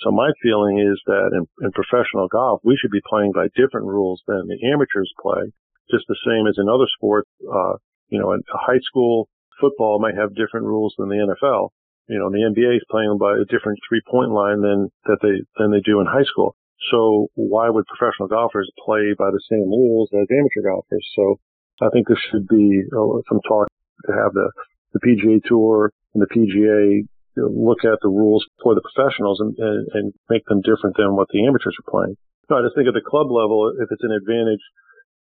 So 0.00 0.10
my 0.10 0.30
feeling 0.42 0.78
is 0.78 1.00
that 1.06 1.30
in, 1.32 1.46
in 1.64 1.72
professional 1.72 2.28
golf, 2.28 2.60
we 2.64 2.76
should 2.76 2.90
be 2.90 3.04
playing 3.08 3.32
by 3.32 3.46
different 3.54 3.86
rules 3.86 4.22
than 4.26 4.48
the 4.48 4.58
amateurs 4.72 5.12
play, 5.20 5.52
just 5.90 6.04
the 6.08 6.18
same 6.26 6.46
as 6.46 6.58
in 6.58 6.68
other 6.68 6.88
sports. 6.96 7.30
Uh, 7.40 7.78
you 8.08 8.18
know, 8.18 8.32
a 8.32 8.38
high 8.58 8.82
school 8.82 9.28
football 9.60 10.00
might 10.00 10.16
have 10.16 10.34
different 10.34 10.66
rules 10.66 10.94
than 10.98 11.08
the 11.08 11.22
NFL. 11.22 11.70
You 12.08 12.18
know, 12.18 12.28
the 12.28 12.44
NBA 12.44 12.76
is 12.76 12.90
playing 12.90 13.16
by 13.18 13.38
a 13.38 13.48
different 13.48 13.78
three 13.88 14.02
point 14.10 14.30
line 14.30 14.60
than 14.60 14.90
that 15.06 15.18
they 15.22 15.40
than 15.56 15.70
they 15.70 15.80
do 15.80 16.00
in 16.00 16.06
high 16.06 16.26
school. 16.26 16.56
So 16.90 17.28
why 17.34 17.70
would 17.70 17.86
professional 17.86 18.28
golfers 18.28 18.70
play 18.84 19.14
by 19.16 19.30
the 19.30 19.40
same 19.48 19.70
rules 19.70 20.10
as 20.12 20.28
amateur 20.28 20.68
golfers? 20.68 21.06
So 21.16 21.40
I 21.80 21.88
think 21.92 22.08
there 22.08 22.20
should 22.30 22.46
be 22.46 22.82
uh, 22.92 23.24
some 23.28 23.40
talk 23.48 23.68
to 24.06 24.12
have 24.12 24.34
the 24.34 24.50
the 24.92 25.00
PGA 25.00 25.42
Tour 25.44 25.92
and 26.12 26.22
the 26.22 26.28
PGA 26.28 27.06
look 27.36 27.84
at 27.84 27.98
the 28.02 28.12
rules 28.12 28.46
for 28.62 28.74
the 28.74 28.84
professionals 28.84 29.40
and, 29.40 29.54
and, 29.58 29.86
and 29.92 30.06
make 30.30 30.46
them 30.46 30.62
different 30.62 30.96
than 30.96 31.16
what 31.16 31.28
the 31.30 31.42
amateurs 31.42 31.76
are 31.78 31.90
playing. 31.90 32.16
No, 32.50 32.60
I 32.60 32.62
just 32.62 32.76
think 32.76 32.88
at 32.88 32.94
the 32.94 33.04
club 33.04 33.32
level, 33.32 33.72
if 33.74 33.88
it's 33.90 34.04
an 34.04 34.12
advantage, 34.12 34.62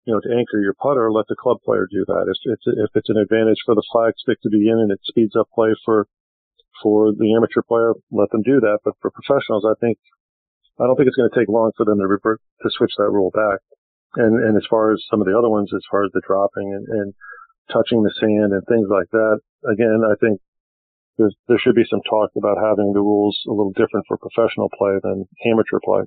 you 0.05 0.13
know, 0.13 0.19
to 0.19 0.33
anchor 0.33 0.59
your 0.59 0.73
putter, 0.73 1.11
let 1.13 1.29
the 1.29 1.37
club 1.37 1.61
player 1.63 1.85
do 1.85 2.03
that. 2.07 2.25
It's, 2.27 2.41
it's, 2.43 2.65
if 2.65 2.91
it's 2.97 3.09
an 3.13 3.21
advantage 3.21 3.61
for 3.65 3.75
the 3.75 3.85
flag 3.93 4.17
stick 4.17 4.41
to 4.41 4.49
be 4.49 4.67
in 4.67 4.81
and 4.81 4.91
it 4.91 4.99
speeds 5.05 5.37
up 5.37 5.47
play 5.53 5.71
for, 5.85 6.07
for 6.81 7.13
the 7.13 7.33
amateur 7.37 7.61
player, 7.61 7.93
let 8.09 8.31
them 8.31 8.41
do 8.41 8.59
that. 8.59 8.79
But 8.83 8.97
for 8.99 9.13
professionals, 9.13 9.63
I 9.63 9.77
think, 9.77 10.01
I 10.81 10.89
don't 10.89 10.97
think 10.97 11.07
it's 11.07 11.19
going 11.19 11.29
to 11.29 11.37
take 11.37 11.47
long 11.47 11.71
for 11.77 11.85
them 11.85 12.01
to 12.01 12.07
revert, 12.09 12.41
to 12.65 12.69
switch 12.73 12.97
that 12.97 13.13
rule 13.13 13.29
back. 13.29 13.61
And, 14.17 14.41
and 14.41 14.57
as 14.57 14.65
far 14.67 14.91
as 14.91 14.99
some 15.09 15.21
of 15.21 15.27
the 15.29 15.37
other 15.37 15.47
ones, 15.47 15.69
as 15.71 15.85
far 15.89 16.03
as 16.03 16.11
the 16.11 16.25
dropping 16.25 16.73
and, 16.73 16.85
and 16.89 17.13
touching 17.69 18.01
the 18.01 18.11
sand 18.19 18.51
and 18.51 18.65
things 18.65 18.89
like 18.89 19.07
that, 19.13 19.39
again, 19.69 20.01
I 20.03 20.17
think 20.19 20.41
there 21.47 21.59
should 21.59 21.75
be 21.75 21.85
some 21.89 22.01
talk 22.09 22.31
about 22.37 22.57
having 22.57 22.93
the 22.93 23.01
rules 23.01 23.37
a 23.47 23.51
little 23.51 23.71
different 23.71 24.05
for 24.07 24.17
professional 24.17 24.69
play 24.77 24.99
than 25.03 25.25
amateur 25.45 25.79
play. 25.83 26.03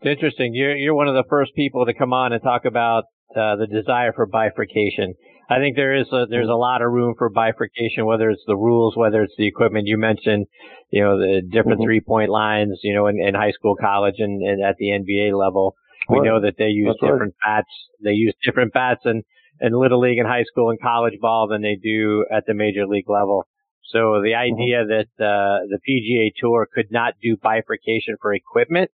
It's 0.00 0.16
interesting. 0.16 0.54
You're 0.54 0.76
you're 0.76 0.94
one 0.94 1.08
of 1.08 1.14
the 1.14 1.24
first 1.28 1.54
people 1.54 1.86
to 1.86 1.94
come 1.94 2.12
on 2.12 2.32
and 2.32 2.42
talk 2.42 2.64
about 2.64 3.04
uh, 3.34 3.56
the 3.56 3.66
desire 3.66 4.12
for 4.12 4.26
bifurcation. 4.26 5.14
I 5.50 5.58
think 5.58 5.76
there 5.76 5.94
is 5.94 6.06
a, 6.12 6.26
there's 6.28 6.48
a 6.48 6.54
lot 6.54 6.82
of 6.82 6.92
room 6.92 7.14
for 7.16 7.30
bifurcation, 7.30 8.04
whether 8.04 8.28
it's 8.28 8.44
the 8.46 8.56
rules, 8.56 8.96
whether 8.96 9.22
it's 9.22 9.34
the 9.38 9.46
equipment. 9.46 9.86
You 9.86 9.96
mentioned, 9.96 10.46
you 10.90 11.02
know, 11.02 11.18
the 11.18 11.40
different 11.42 11.80
mm-hmm. 11.80 11.86
three 11.86 12.00
point 12.00 12.30
lines, 12.30 12.80
you 12.82 12.94
know, 12.94 13.06
in, 13.06 13.18
in 13.18 13.34
high 13.34 13.52
school, 13.52 13.74
college, 13.80 14.16
and, 14.18 14.42
and 14.42 14.62
at 14.62 14.76
the 14.78 14.88
NBA 14.88 15.38
level. 15.38 15.74
We 16.10 16.20
know 16.20 16.40
that 16.40 16.54
they 16.56 16.68
use 16.68 16.96
That's 17.00 17.12
different 17.12 17.34
right. 17.44 17.56
bats. 17.58 17.68
They 18.02 18.12
use 18.12 18.34
different 18.42 18.72
bats 18.72 19.02
in, 19.04 19.22
in 19.60 19.72
little 19.72 20.00
league 20.00 20.18
and 20.18 20.26
high 20.26 20.44
school 20.44 20.70
and 20.70 20.80
college 20.80 21.14
ball 21.20 21.48
than 21.48 21.60
they 21.60 21.76
do 21.82 22.24
at 22.34 22.44
the 22.46 22.54
major 22.54 22.86
league 22.86 23.08
level. 23.08 23.46
So 23.92 24.20
the 24.20 24.36
mm-hmm. 24.36 24.52
idea 24.52 24.78
mm-hmm. 24.84 24.92
that 24.92 25.24
uh, 25.24 25.58
the 25.68 25.80
PGA 25.80 26.32
Tour 26.36 26.68
could 26.72 26.90
not 26.90 27.14
do 27.22 27.36
bifurcation 27.36 28.16
for 28.20 28.34
equipment 28.34 28.90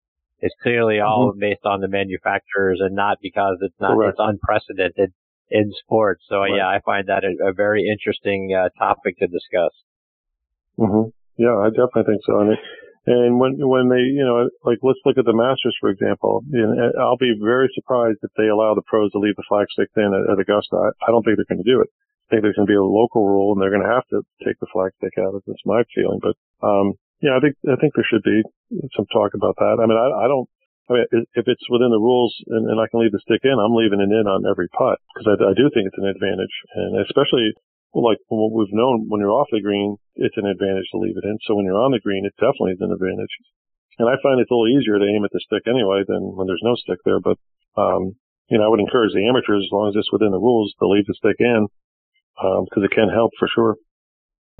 is 0.41 0.53
clearly 0.63 0.99
all 0.99 1.31
mm-hmm. 1.31 1.39
based 1.39 1.65
on 1.65 1.81
the 1.81 1.87
manufacturers 1.87 2.79
and 2.81 2.95
not 2.95 3.17
because 3.21 3.57
it's 3.61 3.79
not 3.79 3.95
Correct. 3.95 4.17
it's 4.17 4.21
unprecedented 4.21 5.13
in 5.49 5.71
sports. 5.83 6.23
So 6.29 6.41
right. 6.41 6.55
yeah, 6.55 6.67
I 6.67 6.79
find 6.85 7.07
that 7.07 7.23
a, 7.23 7.49
a 7.49 7.53
very 7.53 7.85
interesting 7.85 8.55
uh, 8.55 8.69
topic 8.77 9.17
to 9.19 9.27
discuss. 9.27 9.73
Mm-hmm. 10.79 11.09
Yeah, 11.37 11.55
I 11.55 11.69
definitely 11.69 12.15
think 12.15 12.21
so. 12.25 12.39
And, 12.39 12.53
it, 12.53 12.59
and 13.05 13.39
when 13.39 13.57
when 13.59 13.89
they, 13.89 14.03
you 14.09 14.23
know, 14.25 14.49
like 14.63 14.79
let's 14.81 14.99
look 15.05 15.17
at 15.17 15.25
the 15.25 15.35
Masters 15.35 15.75
for 15.79 15.89
example. 15.89 16.41
Know, 16.47 16.91
I'll 16.99 17.17
be 17.17 17.35
very 17.41 17.69
surprised 17.73 18.19
if 18.23 18.31
they 18.37 18.47
allow 18.47 18.73
the 18.73 18.85
pros 18.85 19.11
to 19.11 19.19
leave 19.19 19.35
the 19.35 19.47
flag 19.47 19.67
stick 19.69 19.89
in 19.95 20.09
at, 20.13 20.33
at 20.33 20.39
Augusta. 20.39 20.75
I, 20.75 20.89
I 21.05 21.11
don't 21.11 21.23
think 21.23 21.37
they're 21.37 21.49
going 21.49 21.63
to 21.63 21.71
do 21.71 21.81
it. 21.81 21.89
I 22.29 22.37
think 22.37 22.45
there's 22.45 22.53
going 22.61 22.69
to 22.69 22.75
be 22.77 22.77
a 22.77 22.85
local 22.85 23.25
rule, 23.25 23.51
and 23.51 23.57
they're 23.57 23.73
going 23.73 23.81
to 23.81 23.89
have 23.89 24.05
to 24.13 24.21
take 24.45 24.61
the 24.61 24.69
flag 24.69 24.93
stick 25.01 25.17
out. 25.17 25.33
That's 25.33 25.65
my 25.65 25.81
feeling. 25.97 26.21
But 26.21 26.37
um, 26.61 26.93
yeah, 27.25 27.33
I 27.33 27.41
think 27.41 27.57
I 27.65 27.73
think 27.81 27.97
there 27.97 28.05
should 28.05 28.21
be 28.21 28.45
some 28.93 29.09
talk 29.09 29.33
about 29.33 29.57
that. 29.57 29.81
I 29.81 29.89
mean, 29.89 29.97
I, 29.97 30.25
I 30.25 30.27
don't. 30.29 30.45
I 30.89 30.93
mean, 30.93 31.05
if 31.33 31.45
it's 31.49 31.65
within 31.69 31.89
the 31.89 32.01
rules 32.01 32.33
and, 32.49 32.69
and 32.69 32.77
I 32.77 32.85
can 32.89 33.01
leave 33.01 33.13
the 33.13 33.21
stick 33.25 33.41
in, 33.45 33.57
I'm 33.57 33.77
leaving 33.77 34.01
it 34.01 34.13
in 34.13 34.25
on 34.29 34.45
every 34.45 34.69
putt 34.73 35.01
because 35.09 35.25
I, 35.25 35.37
I 35.41 35.53
do 35.57 35.73
think 35.73 35.89
it's 35.89 36.01
an 36.01 36.09
advantage, 36.09 36.53
and 36.77 37.01
especially 37.01 37.49
like 37.97 38.21
what 38.29 38.53
we've 38.53 38.77
known 38.77 39.09
when 39.09 39.17
you're 39.17 39.33
off 39.33 39.49
the 39.49 39.65
green, 39.65 39.97
it's 40.13 40.37
an 40.37 40.45
advantage 40.45 40.85
to 40.93 41.01
leave 41.01 41.17
it 41.17 41.25
in. 41.25 41.41
So 41.49 41.57
when 41.57 41.65
you're 41.65 41.81
on 41.81 41.97
the 41.97 42.05
green, 42.05 42.29
it 42.29 42.37
definitely 42.37 42.77
is 42.77 42.85
an 42.85 42.93
advantage. 42.93 43.33
And 43.97 44.05
I 44.05 44.21
find 44.21 44.37
it's 44.37 44.49
a 44.49 44.53
little 44.53 44.69
easier 44.69 45.01
to 45.01 45.09
aim 45.09 45.25
at 45.25 45.33
the 45.33 45.41
stick 45.41 45.65
anyway 45.65 46.05
than 46.05 46.37
when 46.37 46.45
there's 46.45 46.63
no 46.63 46.77
stick 46.77 47.01
there. 47.05 47.17
But 47.17 47.41
um, 47.73 48.13
you 48.53 48.61
know, 48.61 48.65
I 48.65 48.69
would 48.69 48.85
encourage 48.85 49.17
the 49.17 49.25
amateurs, 49.25 49.65
as 49.65 49.73
long 49.73 49.89
as 49.89 49.97
it's 49.97 50.13
within 50.13 50.29
the 50.29 50.41
rules, 50.41 50.73
to 50.77 50.85
leave 50.85 51.09
the 51.09 51.17
stick 51.17 51.41
in 51.41 51.65
because 52.41 52.77
um, 52.77 52.83
it 52.83 52.91
can 52.91 53.09
help 53.09 53.31
for 53.37 53.47
sure. 53.53 53.75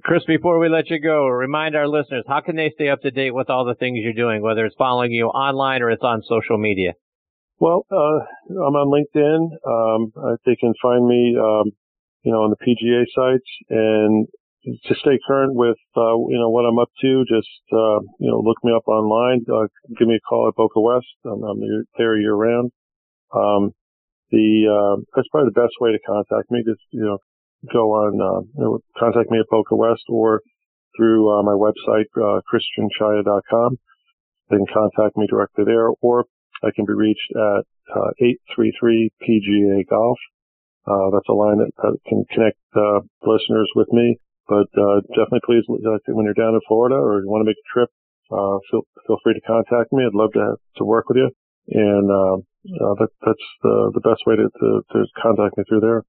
Chris, 0.04 0.24
before 0.26 0.60
we 0.60 0.70
let 0.70 0.90
you 0.90 1.00
go, 1.00 1.28
remind 1.28 1.76
our 1.76 1.88
listeners 1.88 2.24
how 2.28 2.42
can 2.42 2.56
they 2.56 2.72
stay 2.74 2.90
up 2.90 3.02
to 3.02 3.12
date 3.12 3.32
with 3.32 3.50
all 3.50 3.66
the 3.66 3.76
things 3.76 4.00
you're 4.02 4.14
doing, 4.14 4.42
whether 4.42 4.66
it's 4.66 4.76
following 4.78 5.12
you 5.12 5.28
online 5.28 5.82
or 5.82 5.92
it's 5.92 6.04
on 6.04 6.22
social 6.28 6.58
media. 6.58 6.94
Well, 7.60 7.86
uh, 7.92 8.24
I'm 8.50 8.76
on 8.76 8.88
LinkedIn. 8.88 9.52
Um, 9.68 10.38
they 10.46 10.56
can 10.56 10.74
find 10.82 11.06
me, 11.06 11.36
um, 11.36 11.72
you 12.24 12.32
know, 12.32 12.44
on 12.44 12.52
the 12.52 12.64
PGA 12.64 13.04
sites 13.14 13.50
and 13.70 14.28
to 14.64 14.96
stay 14.96 15.20
current 15.28 15.56
with, 15.56 15.78
uh, 15.98 16.16
you 16.30 16.40
know, 16.40 16.50
what 16.50 16.64
I'm 16.64 16.80
up 16.80 16.90
to, 17.02 17.26
just, 17.28 17.50
uh, 17.74 18.00
you 18.20 18.32
know, 18.32 18.40
look 18.40 18.58
me 18.64 18.72
up 18.76 18.88
online, 18.88 19.44
uh, 19.52 19.68
give 19.98 20.08
me 20.08 20.16
a 20.16 20.20
call 20.28 20.48
at 20.48 20.56
Boca 20.56 20.80
West. 20.80 21.08
I'm, 21.26 21.44
I'm 21.44 21.60
there 21.98 22.18
year 22.18 22.34
round. 22.34 22.72
Um, 23.36 23.72
the, 24.32 24.68
uh, 24.68 25.02
that's 25.16 25.28
probably 25.30 25.52
the 25.54 25.60
best 25.60 25.74
way 25.82 25.92
to 25.92 26.00
contact 26.00 26.52
me. 26.52 26.64
Just, 26.66 26.82
you 26.92 27.04
know, 27.04 27.18
go 27.72 27.92
on, 27.92 28.20
uh, 28.22 28.78
contact 29.00 29.32
me 29.32 29.40
at 29.40 29.50
Boca 29.50 29.76
West 29.76 30.04
or 30.10 30.42
through 30.96 31.30
uh, 31.32 31.44
my 31.44 31.54
website, 31.54 32.08
uh, 32.18 32.42
christianczaja.com. 32.48 33.78
They 34.50 34.58
can 34.58 34.66
contact 34.74 35.18
me 35.18 35.28
directly 35.30 35.66
there, 35.66 35.90
or 36.02 36.26
I 36.64 36.70
can 36.76 36.86
be 36.86 36.94
reached 36.94 37.32
at 37.36 37.64
uh, 37.96 38.12
833 38.20 39.12
PGA 39.22 39.88
Golf. 39.90 40.18
Uh, 40.88 41.12
that's 41.14 41.30
a 41.30 41.34
line 41.34 41.60
that, 41.60 41.72
that 41.84 41.98
can 42.08 42.26
connect 42.34 42.58
uh, 42.76 43.02
listeners 43.22 43.70
with 43.76 43.88
me. 43.92 44.18
But 44.48 44.66
uh, 44.74 45.06
definitely, 45.14 45.46
please, 45.46 45.64
uh, 45.70 46.00
when 46.08 46.26
you're 46.26 46.34
down 46.34 46.56
in 46.56 46.62
Florida 46.68 46.96
or 46.96 47.22
you 47.22 47.30
want 47.30 47.46
to 47.46 47.50
make 47.50 47.62
a 47.62 47.70
trip, 47.72 47.90
uh, 48.32 48.58
feel 48.70 48.82
feel 49.06 49.18
free 49.24 49.34
to 49.34 49.42
contact 49.42 49.94
me. 49.94 50.04
I'd 50.06 50.18
love 50.18 50.34
to 50.34 50.56
to 50.78 50.84
work 50.84 51.08
with 51.08 51.18
you, 51.18 51.30
and 51.70 52.10
uh, 52.10 52.36
uh, 52.82 52.94
that, 52.98 53.10
that's 53.22 53.48
the 53.62 53.92
the 53.94 54.02
best 54.02 54.26
way 54.26 54.36
to, 54.38 54.50
to 54.50 54.82
to 54.92 55.06
contact 55.22 55.58
me 55.58 55.64
through 55.70 55.82
there. 55.82 56.02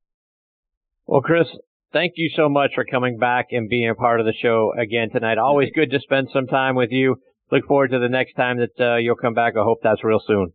Well, 1.10 1.22
Chris, 1.22 1.48
thank 1.92 2.12
you 2.14 2.30
so 2.36 2.48
much 2.48 2.70
for 2.76 2.84
coming 2.84 3.18
back 3.18 3.46
and 3.50 3.68
being 3.68 3.90
a 3.90 3.96
part 3.96 4.20
of 4.20 4.26
the 4.26 4.32
show 4.40 4.72
again 4.78 5.10
tonight. 5.10 5.38
Always 5.38 5.70
good 5.74 5.90
to 5.90 5.98
spend 5.98 6.28
some 6.32 6.46
time 6.46 6.76
with 6.76 6.92
you. 6.92 7.16
Look 7.50 7.66
forward 7.66 7.90
to 7.90 7.98
the 7.98 8.08
next 8.08 8.34
time 8.34 8.58
that 8.58 8.78
uh, 8.78 8.94
you'll 8.98 9.18
come 9.18 9.34
back. 9.34 9.54
I 9.58 9.64
hope 9.64 9.80
that's 9.82 10.04
real 10.04 10.22
soon. 10.24 10.52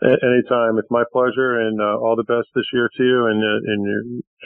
Anytime. 0.00 0.80
It's 0.80 0.88
my 0.90 1.04
pleasure 1.12 1.60
and 1.60 1.78
uh, 1.78 2.00
all 2.00 2.16
the 2.16 2.24
best 2.24 2.48
this 2.54 2.64
year 2.72 2.88
to 2.96 3.02
you. 3.04 3.26
And, 3.26 3.44
uh, 3.44 3.72
and 3.72 3.84
your 3.84 4.02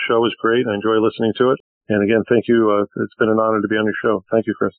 show 0.08 0.26
is 0.26 0.34
great. 0.42 0.66
I 0.66 0.74
enjoy 0.74 0.98
listening 0.98 1.34
to 1.38 1.52
it. 1.52 1.60
And 1.88 2.02
again, 2.02 2.24
thank 2.28 2.46
you. 2.48 2.66
Uh, 2.74 3.02
it's 3.04 3.14
been 3.16 3.30
an 3.30 3.38
honor 3.38 3.62
to 3.62 3.68
be 3.68 3.76
on 3.76 3.84
your 3.84 3.94
show. 4.02 4.24
Thank 4.32 4.48
you, 4.48 4.54
Chris. 4.58 4.74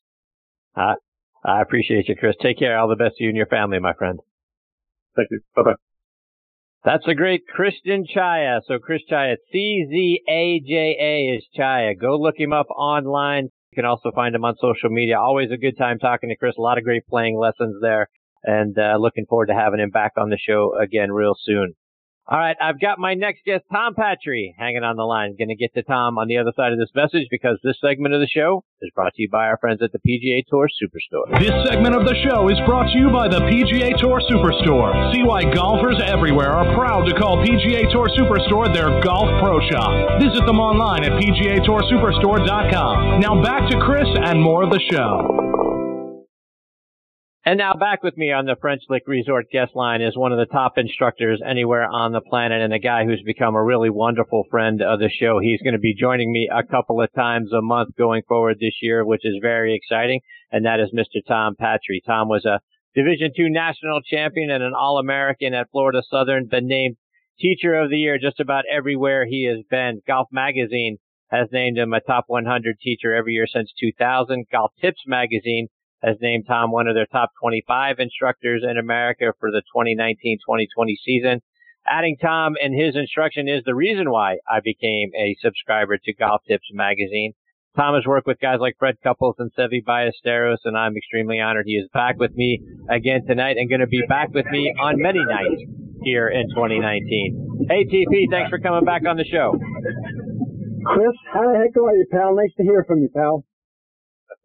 I 1.46 1.62
appreciate 1.62 2.10
you, 2.10 2.18
Chris. 2.18 2.36
Take 2.42 2.60
care. 2.60 2.78
All 2.78 2.90
the 2.90 3.00
best 3.00 3.16
to 3.16 3.24
you 3.24 3.30
and 3.30 3.38
your 3.38 3.48
family, 3.48 3.80
my 3.80 3.94
friend. 3.94 4.20
Thank 5.16 5.30
you. 5.32 5.40
Bye 5.56 5.64
bye. 5.64 5.87
That's 6.88 7.06
a 7.06 7.16
great 7.16 7.46
Christian 7.54 8.06
Czaja. 8.06 8.62
So 8.66 8.80
Chris 8.80 9.02
Czaja, 9.12 9.36
C-Z-A-J-A 9.52 11.36
is 11.36 11.44
Czaja. 11.60 12.00
Go 12.00 12.18
look 12.18 12.36
him 12.38 12.54
up 12.54 12.68
online. 12.70 13.50
You 13.72 13.76
can 13.76 13.84
also 13.84 14.10
find 14.16 14.34
him 14.34 14.46
on 14.46 14.56
social 14.56 14.90
media. 14.90 15.20
Always 15.20 15.52
a 15.52 15.58
good 15.58 15.78
time 15.78 16.00
talking 16.00 16.30
to 16.30 16.38
Chris. 16.38 16.56
A 16.58 16.62
lot 16.62 16.78
of 16.78 16.86
great 16.86 17.06
playing 17.06 17.38
lessons 17.38 17.76
there. 17.82 18.08
And 18.42 18.80
uh, 18.80 18.96
looking 19.02 19.26
forward 19.28 19.48
to 19.48 19.54
having 19.54 19.82
him 19.82 19.90
back 19.90 20.14
on 20.18 20.30
the 20.30 20.38
show 20.38 20.80
again 20.82 21.12
real 21.12 21.36
soon. 21.38 21.74
All 22.30 22.38
right, 22.38 22.58
I've 22.60 22.82
got 22.82 23.00
my 23.00 23.14
next 23.14 23.46
guest, 23.46 23.64
Tom 23.72 23.96
Patri, 23.96 24.54
hanging 24.60 24.84
on 24.84 24.98
the 24.98 25.08
line. 25.08 25.38
Going 25.40 25.48
to 25.48 25.56
get 25.56 25.74
to 25.76 25.84
Tom 25.84 26.18
on 26.18 26.28
the 26.28 26.36
other 26.36 26.52
side 26.58 26.74
of 26.74 26.78
this 26.78 26.92
message 26.94 27.30
because 27.32 27.58
this 27.64 27.80
segment 27.80 28.14
of 28.14 28.20
the 28.20 28.28
show 28.28 28.66
is 28.82 28.92
brought 28.94 29.14
to 29.16 29.22
you 29.22 29.30
by 29.32 29.48
our 29.48 29.58
friends 29.58 29.82
at 29.82 29.94
the 29.96 30.00
PGA 30.04 30.44
Tour 30.52 30.68
Superstore. 30.68 31.40
This 31.40 31.56
segment 31.72 31.96
of 31.96 32.04
the 32.04 32.20
show 32.28 32.52
is 32.52 32.60
brought 32.68 32.92
to 32.92 33.00
you 33.00 33.08
by 33.16 33.32
the 33.32 33.40
PGA 33.48 33.96
Tour 33.96 34.20
Superstore. 34.28 34.92
See 35.16 35.24
why 35.24 35.48
golfers 35.56 36.04
everywhere 36.04 36.52
are 36.52 36.68
proud 36.76 37.08
to 37.08 37.16
call 37.16 37.38
PGA 37.38 37.90
Tour 37.96 38.10
Superstore 38.12 38.74
their 38.76 39.00
golf 39.00 39.32
pro 39.40 39.64
shop. 39.72 40.20
Visit 40.20 40.44
them 40.46 40.60
online 40.60 41.06
at 41.08 41.14
PGATourSuperstore.com. 41.16 43.22
Now 43.22 43.42
back 43.42 43.72
to 43.72 43.80
Chris 43.80 44.10
and 44.20 44.42
more 44.42 44.64
of 44.64 44.72
the 44.72 44.82
show. 44.92 45.67
And 47.48 47.60
now 47.60 47.74
back 47.74 48.04
with 48.04 48.18
me 48.18 48.34
on 48.34 48.44
the 48.44 48.58
French 48.60 48.82
Lick 48.90 49.04
Resort 49.08 49.50
guest 49.50 49.74
line 49.74 50.02
is 50.02 50.18
one 50.18 50.34
of 50.34 50.38
the 50.38 50.54
top 50.54 50.78
instructors 50.78 51.42
anywhere 51.42 51.88
on 51.90 52.12
the 52.12 52.20
planet 52.20 52.62
and 52.62 52.74
a 52.74 52.78
guy 52.78 53.06
who's 53.06 53.24
become 53.26 53.56
a 53.56 53.64
really 53.64 53.90
wonderful 53.90 54.44
friend 54.52 54.82
of 54.82 55.00
the 55.00 55.10
show. 55.10 55.40
He's 55.40 55.62
going 55.62 55.72
to 55.72 55.80
be 55.80 55.96
joining 55.96 56.30
me 56.34 56.50
a 56.54 56.62
couple 56.62 57.02
of 57.02 57.08
times 57.14 57.54
a 57.54 57.62
month 57.62 57.96
going 57.98 58.24
forward 58.28 58.58
this 58.60 58.76
year, 58.82 59.06
which 59.06 59.22
is 59.24 59.40
very 59.42 59.74
exciting. 59.74 60.20
And 60.52 60.66
that 60.66 60.82
is 60.82 60.94
Mr. 60.94 61.26
Tom 61.26 61.56
Patri. 61.58 62.04
Tom 62.06 62.28
was 62.28 62.44
a 62.44 62.60
Division 62.94 63.32
II 63.40 63.50
national 63.52 64.02
champion 64.02 64.52
and 64.52 64.62
an 64.62 64.74
All-American 64.78 65.54
at 65.54 65.72
Florida 65.72 66.04
Southern, 66.12 66.48
been 66.48 66.68
named 66.68 66.98
Teacher 67.40 67.76
of 67.76 67.90
the 67.90 67.98
Year 67.98 68.18
just 68.22 68.42
about 68.42 68.66
everywhere 68.70 69.26
he 69.26 69.46
has 69.46 69.64
been. 69.70 70.02
Golf 70.06 70.28
Magazine 70.34 70.98
has 71.30 71.48
named 71.54 71.78
him 71.78 71.94
a 71.94 72.02
top 72.02 72.26
100 72.28 72.76
teacher 72.82 73.14
every 73.14 73.36
year 73.36 73.48
since 73.48 73.72
2000. 73.80 74.48
Golf 74.52 74.74
Tips 74.82 75.04
magazine 75.08 75.70
has 76.04 76.18
named 76.22 76.46
Tom 76.48 76.72
one 76.72 76.88
of 76.88 76.96
their 76.96 77.08
top 77.08 77.32
25 77.42 78.00
instructors 78.00 78.64
in 78.64 78.78
America 78.78 79.34
for 79.40 79.52
the 79.52 79.62
2019-2020 79.76 80.96
season. 81.04 81.42
Adding 81.88 82.18
Tom 82.22 82.56
and 82.62 82.74
his 82.74 82.96
instruction 82.96 83.48
is 83.48 83.64
the 83.66 83.76
reason 83.76 84.12
why 84.12 84.38
I 84.50 84.60
became 84.64 85.12
a 85.16 85.36
subscriber 85.42 85.98
to 85.98 86.14
Golf 86.14 86.42
Tips 86.48 86.68
magazine. 86.74 87.34
Tom 87.78 87.94
has 87.96 88.06
worked 88.06 88.28
with 88.28 88.40
guys 88.40 88.58
like 88.60 88.76
Fred 88.80 88.96
Couples 89.04 89.36
and 89.38 89.52
Seve 89.54 89.86
Ballesteros, 89.86 90.58
and 90.66 90.76
I'm 90.76 90.98
extremely 90.98 91.40
honored 91.40 91.66
he 91.68 91.74
is 91.74 91.88
back 91.94 92.18
with 92.18 92.34
me 92.36 92.60
again 92.90 93.22
tonight 93.28 93.58
and 93.58 93.70
going 93.70 93.82
to 93.82 93.88
be 93.88 94.02
back 94.10 94.34
with 94.34 94.48
me 94.48 94.74
on 94.82 95.00
many 95.00 95.24
nights 95.24 95.62
here 96.04 96.28
in 96.28 96.50
2019. 96.50 97.68
Hey, 97.70 97.86
TP, 97.86 98.26
thanks 98.32 98.50
for 98.50 98.60
coming 98.60 98.84
back 98.84 99.04
on 99.08 99.16
the 99.16 99.26
show. 99.26 99.54
Chris, 100.86 101.16
how 101.34 101.42
the 101.42 101.58
heck 101.58 101.78
are 101.78 101.96
you, 101.96 102.06
pal? 102.12 102.36
Nice 102.36 102.54
to 102.58 102.64
hear 102.64 102.84
from 102.88 103.02
you, 103.02 103.10
pal. 103.14 103.44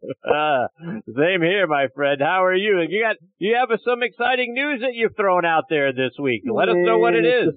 Uh, 0.03 0.67
same 1.07 1.41
here, 1.41 1.67
my 1.67 1.87
friend. 1.95 2.21
How 2.21 2.43
are 2.43 2.55
you? 2.55 2.81
You 2.87 3.03
got 3.03 3.15
you 3.39 3.55
have 3.59 3.69
some 3.83 4.03
exciting 4.03 4.53
news 4.53 4.81
that 4.81 4.93
you've 4.93 5.15
thrown 5.15 5.45
out 5.45 5.65
there 5.69 5.93
this 5.93 6.13
week. 6.19 6.43
Let 6.45 6.69
us 6.69 6.75
know 6.77 6.99
what 6.99 7.15
it 7.15 7.25
is. 7.25 7.53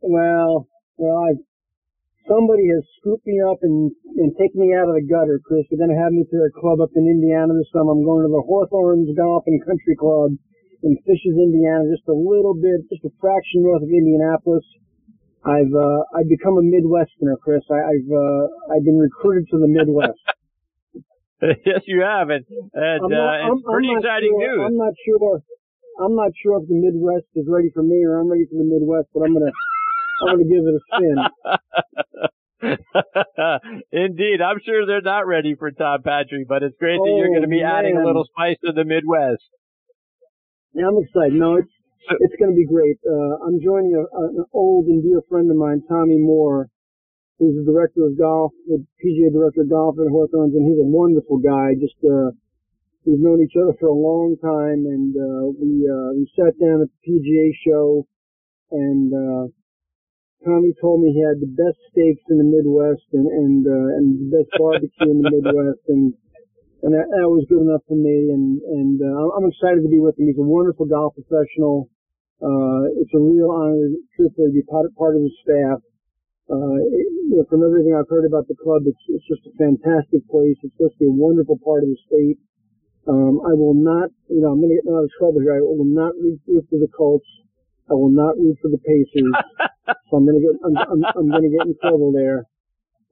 Well, 0.00 0.68
well, 0.96 1.18
I 1.24 1.32
somebody 2.28 2.68
has 2.74 2.84
scooped 3.00 3.26
me 3.26 3.40
up 3.40 3.58
and 3.62 3.90
and 4.18 4.34
taken 4.36 4.60
me 4.60 4.74
out 4.74 4.88
of 4.88 4.94
the 4.94 5.06
gutter, 5.06 5.40
Chris. 5.42 5.64
They're 5.70 5.80
going 5.80 5.94
to 5.94 6.02
have 6.02 6.12
me 6.12 6.26
to 6.28 6.36
a 6.44 6.52
club 6.52 6.80
up 6.80 6.90
in 6.94 7.08
Indiana 7.08 7.54
this 7.54 7.70
summer. 7.72 7.92
I'm 7.92 8.04
going 8.04 8.26
to 8.26 8.32
the 8.32 8.44
Hawthorns 8.44 9.10
Golf 9.16 9.44
and 9.46 9.58
Country 9.64 9.96
Club 9.96 10.36
in 10.82 10.92
Fishers, 11.08 11.38
Indiana, 11.38 11.88
just 11.88 12.06
a 12.08 12.14
little 12.14 12.54
bit, 12.54 12.84
just 12.92 13.04
a 13.04 13.12
fraction 13.18 13.64
north 13.64 13.82
of 13.82 13.90
Indianapolis. 13.90 14.64
I've 15.46 15.72
uh, 15.72 16.02
I've 16.12 16.28
become 16.28 16.58
a 16.58 16.64
Midwesterner, 16.66 17.38
Chris. 17.40 17.62
I, 17.70 17.80
I've 17.80 18.10
uh, 18.10 18.74
I've 18.74 18.84
been 18.84 18.98
recruited 18.98 19.48
to 19.54 19.58
the 19.58 19.70
Midwest. 19.70 20.20
yes, 21.66 21.82
you 21.86 22.00
have, 22.00 22.30
and, 22.30 22.44
and 22.72 23.00
I'm 23.04 23.10
not, 23.10 23.28
uh, 23.28 23.52
it's 23.52 23.62
I'm, 23.66 23.72
pretty 23.72 23.90
I'm 23.92 23.98
exciting 23.98 24.32
sure, 24.32 24.40
news. 24.40 24.62
I'm 24.66 24.78
not 24.78 24.94
sure. 25.04 25.42
I'm 26.00 26.14
not 26.16 26.32
sure 26.42 26.60
if 26.60 26.68
the 26.68 26.76
Midwest 26.76 27.28
is 27.34 27.46
ready 27.48 27.70
for 27.72 27.82
me 27.82 28.04
or 28.04 28.20
I'm 28.20 28.28
ready 28.28 28.44
for 28.48 28.56
the 28.56 28.68
Midwest, 28.68 29.08
but 29.12 29.24
I'm 29.24 29.32
gonna 29.32 29.52
I'm 30.24 30.36
gonna 30.36 30.48
give 30.48 30.64
it 30.64 30.76
a 30.76 30.82
spin. 30.92 31.16
Indeed, 33.92 34.40
I'm 34.40 34.60
sure 34.64 34.86
they're 34.86 35.04
not 35.04 35.26
ready 35.26 35.54
for 35.54 35.70
Tom 35.70 36.02
Patri, 36.02 36.44
but 36.48 36.62
it's 36.62 36.76
great 36.78 36.96
that 36.96 37.14
you're 37.16 37.28
going 37.28 37.42
to 37.42 37.48
be 37.48 37.62
Oh, 37.62 37.68
adding 37.68 37.96
a 37.96 38.04
little 38.04 38.24
spice 38.24 38.56
to 38.64 38.72
the 38.72 38.84
Midwest. 38.84 39.44
Yeah, 40.72 40.88
I'm 40.88 40.96
excited. 41.02 41.34
No, 41.34 41.56
it's 41.56 41.68
it's 42.08 42.34
going 42.38 42.52
to 42.52 42.56
be 42.56 42.66
great. 42.66 42.96
Uh, 43.04 43.44
I'm 43.46 43.60
joining 43.60 43.94
a, 43.94 44.04
a, 44.16 44.24
an 44.40 44.44
old 44.52 44.86
and 44.86 45.02
dear 45.02 45.20
friend 45.28 45.50
of 45.50 45.56
mine, 45.56 45.82
Tommy 45.88 46.18
Moore, 46.18 46.68
who's 47.38 47.56
the 47.56 47.70
director 47.70 48.06
of 48.06 48.18
golf, 48.18 48.52
the 48.66 48.80
PGA 49.00 49.32
director 49.32 49.62
of 49.62 49.70
golf 49.70 49.96
at 50.00 50.08
Hawthorns, 50.08 50.54
and 50.54 50.64
he's 50.64 50.80
a 50.80 50.88
wonderful 50.88 51.38
guy. 51.38 51.76
Just 51.76 51.96
uh, 52.00 52.32
we've 53.04 53.20
known 53.20 53.44
each 53.44 53.56
other 53.60 53.76
for 53.78 53.88
a 53.88 53.96
long 53.96 54.36
time, 54.40 54.88
and 54.88 55.12
uh, 55.12 55.44
we 55.52 55.84
uh, 55.84 56.16
we 56.16 56.24
sat 56.32 56.56
down 56.56 56.80
at 56.80 56.88
the 56.88 57.00
PGA 57.04 57.52
show, 57.60 58.08
and 58.72 59.12
uh, 59.12 59.44
Tommy 60.44 60.72
told 60.80 61.04
me 61.04 61.12
he 61.12 61.20
had 61.20 61.40
the 61.40 61.52
best 61.52 61.76
steaks 61.92 62.24
in 62.32 62.38
the 62.40 62.48
Midwest 62.48 63.04
and 63.12 63.28
and 63.28 63.62
uh, 63.68 63.88
and 64.00 64.06
the 64.16 64.30
best 64.32 64.50
barbecue 64.56 65.10
in 65.12 65.20
the 65.20 65.28
Midwest, 65.28 65.84
and 65.92 66.16
and 66.82 66.92
that, 66.92 67.08
that 67.12 67.28
was 67.28 67.44
good 67.48 67.60
enough 67.60 67.84
for 67.84 67.96
me. 68.00 68.32
And 68.32 68.64
and 68.64 68.96
uh, 69.00 69.36
I'm 69.36 69.44
excited 69.48 69.84
to 69.84 69.92
be 69.92 70.00
with 70.00 70.16
him. 70.16 70.32
He's 70.32 70.40
a 70.40 70.44
wonderful 70.44 70.88
golf 70.88 71.12
professional. 71.20 71.92
Uh, 72.36 72.92
it's 73.00 73.12
a 73.16 73.20
real 73.20 73.48
honor, 73.48 73.96
truthfully, 74.12 74.52
to 74.52 74.56
be 74.60 74.62
part, 74.68 74.92
part 74.92 75.16
of 75.16 75.22
his 75.24 75.32
staff. 75.40 75.80
Uh, 76.46 76.78
you 77.26 77.34
know, 77.34 77.44
from 77.50 77.66
everything 77.66 77.90
I've 77.90 78.08
heard 78.08 78.24
about 78.24 78.46
the 78.46 78.54
club, 78.54 78.86
it's, 78.86 79.02
it's 79.10 79.26
just 79.26 79.42
a 79.50 79.54
fantastic 79.58 80.22
place. 80.30 80.54
It's 80.62 80.78
just 80.78 80.94
a 81.02 81.10
wonderful 81.10 81.58
part 81.58 81.82
of 81.82 81.90
the 81.90 81.98
state. 82.06 82.38
Um, 83.06 83.42
I 83.42 83.54
will 83.54 83.74
not, 83.74 84.10
you 84.30 84.42
know, 84.42 84.54
I'm 84.54 84.62
going 84.62 84.70
to 84.70 84.78
get 84.78 84.86
in 84.86 84.90
a 84.90 84.98
lot 84.98 85.06
of 85.06 85.14
trouble 85.18 85.42
here. 85.42 85.58
I 85.58 85.62
will 85.62 85.86
not 85.86 86.14
root 86.18 86.38
root 86.46 86.66
for 86.70 86.78
the 86.78 86.90
Colts. 86.90 87.26
I 87.90 87.94
will 87.94 88.10
not 88.10 88.38
root 88.38 88.58
for 88.62 88.70
the 88.70 88.78
Pacers. 88.78 89.30
so 90.10 90.18
I'm 90.18 90.26
going 90.26 90.38
to 90.38 90.44
get, 90.46 90.54
I'm, 90.62 90.74
I'm, 90.74 91.02
I'm 91.02 91.28
going 91.30 91.46
to 91.46 91.54
get 91.54 91.66
in 91.66 91.74
trouble 91.82 92.10
there. 92.14 92.46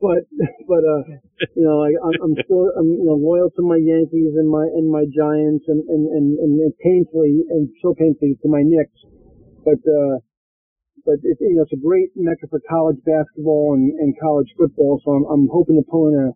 But, 0.02 0.26
but, 0.70 0.82
uh, 0.82 1.02
you 1.54 1.62
know, 1.62 1.82
I, 1.82 1.94
I'm, 1.94 2.14
I'm 2.22 2.34
still, 2.42 2.70
I'm, 2.74 2.90
you 2.90 3.06
know, 3.06 3.14
loyal 3.18 3.50
to 3.54 3.62
my 3.62 3.78
Yankees 3.78 4.34
and 4.34 4.50
my, 4.50 4.66
and 4.66 4.90
my 4.90 5.06
Giants 5.10 5.66
and, 5.70 5.82
and, 5.86 6.06
and, 6.10 6.38
and 6.38 6.72
painfully, 6.82 7.46
and 7.50 7.70
so 7.82 7.94
painfully 7.94 8.34
to 8.42 8.48
my 8.50 8.62
Knicks. 8.62 8.98
But, 9.62 9.82
uh, 9.86 10.18
but 11.02 11.18
it, 11.22 11.36
you 11.40 11.56
know, 11.58 11.62
it's 11.66 11.72
a 11.74 11.82
great 11.82 12.14
mecca 12.14 12.46
for 12.48 12.60
college 12.70 12.98
basketball 13.04 13.74
and, 13.74 13.92
and 13.98 14.14
college 14.22 14.48
football. 14.56 15.00
So 15.04 15.10
I'm, 15.12 15.24
I'm 15.26 15.48
hoping 15.50 15.76
to 15.76 15.86
pull 15.90 16.08
in 16.08 16.14
a, 16.14 16.28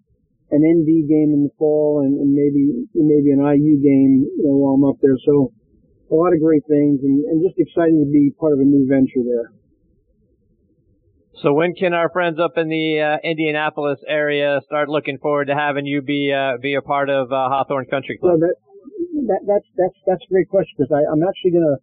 an 0.50 0.64
ND 0.64 1.06
game 1.06 1.30
in 1.30 1.46
the 1.46 1.54
fall 1.58 2.02
and, 2.02 2.18
and 2.18 2.32
maybe, 2.34 2.88
maybe 2.94 3.30
an 3.30 3.40
IU 3.40 3.78
game, 3.78 4.26
you 4.26 4.44
know, 4.48 4.56
while 4.58 4.74
I'm 4.74 4.84
up 4.84 4.98
there. 5.00 5.16
So 5.24 5.52
a 6.10 6.14
lot 6.14 6.32
of 6.32 6.40
great 6.40 6.64
things 6.68 7.00
and, 7.02 7.24
and 7.24 7.44
just 7.44 7.58
exciting 7.60 8.02
to 8.02 8.10
be 8.10 8.32
part 8.34 8.52
of 8.52 8.60
a 8.60 8.64
new 8.64 8.88
venture 8.88 9.22
there. 9.24 9.52
So 11.42 11.52
when 11.52 11.74
can 11.74 11.94
our 11.94 12.10
friends 12.10 12.40
up 12.40 12.58
in 12.58 12.68
the 12.68 12.98
uh, 12.98 13.16
Indianapolis 13.22 14.00
area 14.08 14.60
start 14.66 14.88
looking 14.88 15.18
forward 15.18 15.46
to 15.46 15.54
having 15.54 15.86
you 15.86 16.02
be 16.02 16.34
uh, 16.34 16.58
be 16.60 16.74
a 16.74 16.82
part 16.82 17.10
of 17.10 17.30
uh, 17.30 17.48
Hawthorne 17.48 17.86
Country 17.86 18.18
So 18.20 18.34
Club? 18.34 18.40
that, 18.40 18.54
that 19.30 19.40
that's 19.46 19.68
that's 19.76 19.98
that's 20.06 20.24
a 20.26 20.32
great 20.32 20.48
question 20.48 20.74
because 20.76 20.90
I'm 20.90 21.22
actually 21.22 21.52
gonna 21.52 21.78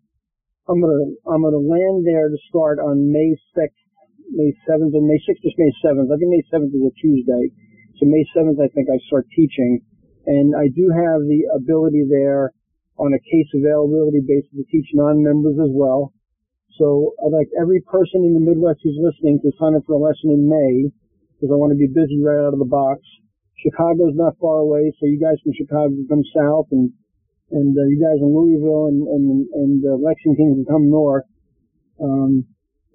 I'm 0.66 0.82
gonna 0.82 1.14
I'm 1.30 1.46
gonna 1.46 1.62
land 1.62 2.02
there 2.10 2.26
to 2.26 2.40
start 2.50 2.82
on 2.82 3.14
May 3.14 3.38
sixth, 3.54 3.86
May 4.34 4.50
seventh, 4.66 4.98
and 4.98 5.06
May 5.06 5.22
sixth 5.22 5.46
is 5.46 5.54
May 5.62 5.70
seventh. 5.86 6.10
I 6.10 6.18
think 6.18 6.34
May 6.34 6.42
seventh 6.50 6.74
is 6.74 6.82
a 6.82 6.94
Tuesday, 6.98 7.54
so 8.02 8.10
May 8.10 8.26
seventh 8.34 8.58
I 8.58 8.66
think 8.74 8.90
I 8.90 8.98
start 9.06 9.30
teaching, 9.38 9.86
and 10.26 10.58
I 10.58 10.74
do 10.74 10.90
have 10.90 11.22
the 11.30 11.46
ability 11.54 12.10
there 12.10 12.50
on 12.98 13.14
a 13.14 13.22
case 13.22 13.50
availability 13.54 14.26
basis 14.26 14.50
to 14.58 14.66
teach 14.74 14.90
non-members 14.98 15.62
as 15.62 15.70
well. 15.70 16.10
So 16.82 17.14
I'd 17.22 17.30
like 17.30 17.54
every 17.62 17.86
person 17.86 18.26
in 18.26 18.34
the 18.34 18.42
Midwest 18.42 18.82
who's 18.82 18.98
listening 18.98 19.38
to 19.46 19.54
sign 19.62 19.78
up 19.78 19.86
for 19.86 19.94
a 19.94 20.02
lesson 20.02 20.34
in 20.34 20.50
May 20.50 20.90
because 21.38 21.54
I 21.54 21.62
want 21.62 21.78
to 21.78 21.80
be 21.80 21.94
busy 21.94 22.26
right 22.26 22.42
out 22.42 22.58
of 22.58 22.60
the 22.60 22.66
box. 22.66 23.06
Chicago's 23.62 24.18
not 24.18 24.34
far 24.42 24.66
away, 24.66 24.90
so 24.98 25.06
you 25.06 25.22
guys 25.22 25.38
from 25.46 25.54
Chicago 25.54 25.94
come 26.10 26.26
south 26.34 26.74
and 26.74 26.90
and 27.52 27.78
uh, 27.78 27.86
you 27.86 28.02
guys 28.02 28.18
in 28.22 28.34
Louisville 28.34 28.90
and 28.90 29.06
and, 29.06 29.26
and 29.54 29.80
uh, 29.86 29.98
Lexington 30.02 30.62
can 30.62 30.66
come 30.66 30.90
north. 30.90 31.26
Um, 32.02 32.46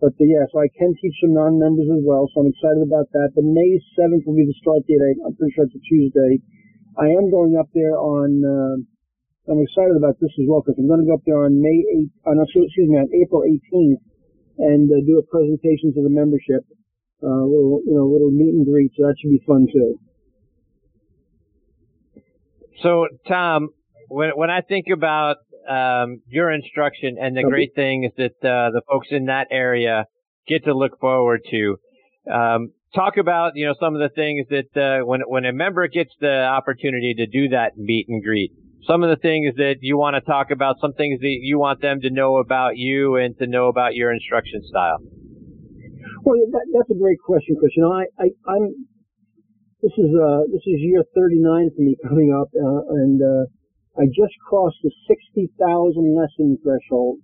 but 0.01 0.17
uh, 0.17 0.25
yeah, 0.25 0.49
so 0.49 0.65
I 0.65 0.69
can 0.73 0.97
teach 0.97 1.15
some 1.21 1.37
non-members 1.37 1.87
as 1.93 2.03
well, 2.03 2.25
so 2.33 2.41
I'm 2.41 2.49
excited 2.49 2.81
about 2.81 3.13
that. 3.13 3.37
But 3.37 3.45
May 3.45 3.77
7th 4.01 4.25
will 4.25 4.37
be 4.37 4.49
the 4.49 4.57
start 4.57 4.83
date. 4.89 5.01
I'm 5.21 5.37
pretty 5.37 5.53
sure 5.53 5.69
it's 5.69 5.77
a 5.77 5.85
Tuesday. 5.85 6.41
I 6.97 7.13
am 7.13 7.31
going 7.31 7.55
up 7.61 7.69
there 7.77 8.01
on. 8.01 8.41
Uh, 8.41 8.77
I'm 9.51 9.61
excited 9.61 9.97
about 9.97 10.17
this 10.21 10.31
as 10.41 10.47
well 10.49 10.63
because 10.65 10.79
I'm 10.79 10.89
going 10.89 11.05
to 11.05 11.09
go 11.09 11.15
up 11.21 11.27
there 11.27 11.45
on 11.45 11.61
May 11.61 11.85
8th. 12.27 12.33
Uh, 12.33 12.43
excuse 12.43 12.89
me, 12.89 12.97
on 12.97 13.09
April 13.13 13.45
18th, 13.45 14.01
and 14.59 14.89
uh, 14.89 15.05
do 15.05 15.21
a 15.21 15.25
presentation 15.29 15.93
to 15.95 16.03
the 16.03 16.13
membership. 16.13 16.65
Uh, 17.23 17.45
little, 17.45 17.85
you 17.85 17.93
know, 17.93 18.09
little 18.09 18.33
meet 18.33 18.57
and 18.57 18.65
greet. 18.65 18.93
So 18.97 19.05
that 19.05 19.17
should 19.21 19.31
be 19.31 19.45
fun 19.47 19.69
too. 19.69 20.01
So, 22.83 23.09
Tom, 23.29 23.69
when 24.11 24.31
when 24.35 24.51
I 24.51 24.61
think 24.61 24.87
about 24.93 25.37
um, 25.69 26.21
your 26.27 26.51
instruction 26.51 27.17
and 27.21 27.37
the 27.37 27.45
great 27.45 27.71
things 27.75 28.13
that 28.17 28.37
uh, 28.43 28.71
the 28.75 28.83
folks 28.91 29.09
in 29.11 29.27
that 29.27 29.47
area 29.51 30.05
get 30.49 30.65
to 30.65 30.75
look 30.75 30.99
forward 31.01 31.41
to, 31.51 31.77
um, 32.31 32.73
talk 32.95 33.17
about 33.17 33.53
you 33.55 33.67
know 33.67 33.75
some 33.79 33.95
of 33.95 34.01
the 34.01 34.11
things 34.15 34.47
that 34.51 34.75
uh, 34.77 35.07
when 35.07 35.21
when 35.27 35.45
a 35.45 35.53
member 35.53 35.87
gets 35.87 36.11
the 36.21 36.43
opportunity 36.43 37.15
to 37.17 37.27
do 37.27 37.49
that 37.51 37.77
meet 37.77 38.07
and 38.09 38.23
greet, 38.23 38.51
some 38.87 39.05
of 39.05 39.11
the 39.11 39.21
things 39.23 39.55
that 39.57 39.77
you 39.81 39.97
want 39.97 40.15
to 40.15 40.21
talk 40.21 40.51
about, 40.51 40.77
some 40.81 40.93
things 40.95 41.21
that 41.21 41.39
you 41.41 41.59
want 41.59 41.81
them 41.81 42.01
to 42.01 42.11
know 42.11 42.39
about 42.39 42.77
you 42.77 43.15
and 43.15 43.39
to 43.39 43.47
know 43.47 43.69
about 43.69 43.95
your 43.95 44.13
instruction 44.13 44.61
style. 44.69 44.99
Well, 46.25 46.37
that, 46.51 46.67
that's 46.75 46.91
a 46.91 46.99
great 47.01 47.19
question, 47.25 47.57
Chris. 47.59 47.73
You 47.77 47.83
know, 47.85 47.95
I, 47.95 48.05
I, 48.21 48.27
I'm, 48.53 48.75
this 49.81 49.97
is, 49.97 50.11
uh, 50.13 50.45
this 50.53 50.61
is 50.67 50.77
year 50.85 51.03
39 51.15 51.71
for 51.73 51.83
me 51.83 51.97
coming 52.05 52.29
up, 52.37 52.53
uh, 52.53 52.83
and, 52.93 53.23
uh, 53.23 53.45
I 54.01 54.09
just 54.09 54.33
crossed 54.49 54.81
the 54.83 54.91
60,000 55.13 55.61
lesson 56.17 56.57
threshold. 56.65 57.21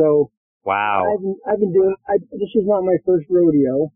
So 0.00 0.32
Wow. 0.64 1.04
I've, 1.12 1.20
been- 1.20 1.40
I've 1.46 1.60
been 1.60 1.72
doing, 1.72 1.94
I, 2.08 2.16
this 2.32 2.52
is 2.56 2.64
not 2.64 2.84
my 2.88 2.96
first 3.04 3.26
rodeo. 3.28 3.92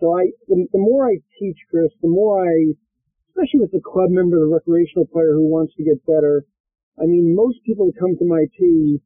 So 0.00 0.16
I, 0.16 0.32
the, 0.48 0.66
the 0.72 0.80
more 0.80 1.08
I 1.12 1.20
teach, 1.38 1.58
Chris, 1.70 1.92
the 2.00 2.08
more 2.08 2.40
I, 2.48 2.72
especially 3.30 3.60
with 3.60 3.72
the 3.72 3.84
club 3.84 4.08
member, 4.10 4.40
the 4.40 4.48
recreational 4.48 5.06
player 5.12 5.36
who 5.36 5.52
wants 5.52 5.74
to 5.76 5.84
get 5.84 6.00
better. 6.08 6.44
I 6.96 7.04
mean, 7.04 7.36
most 7.36 7.60
people 7.64 7.86
that 7.86 8.00
come 8.00 8.16
to 8.16 8.24
my 8.24 8.44
tee, 8.58 9.00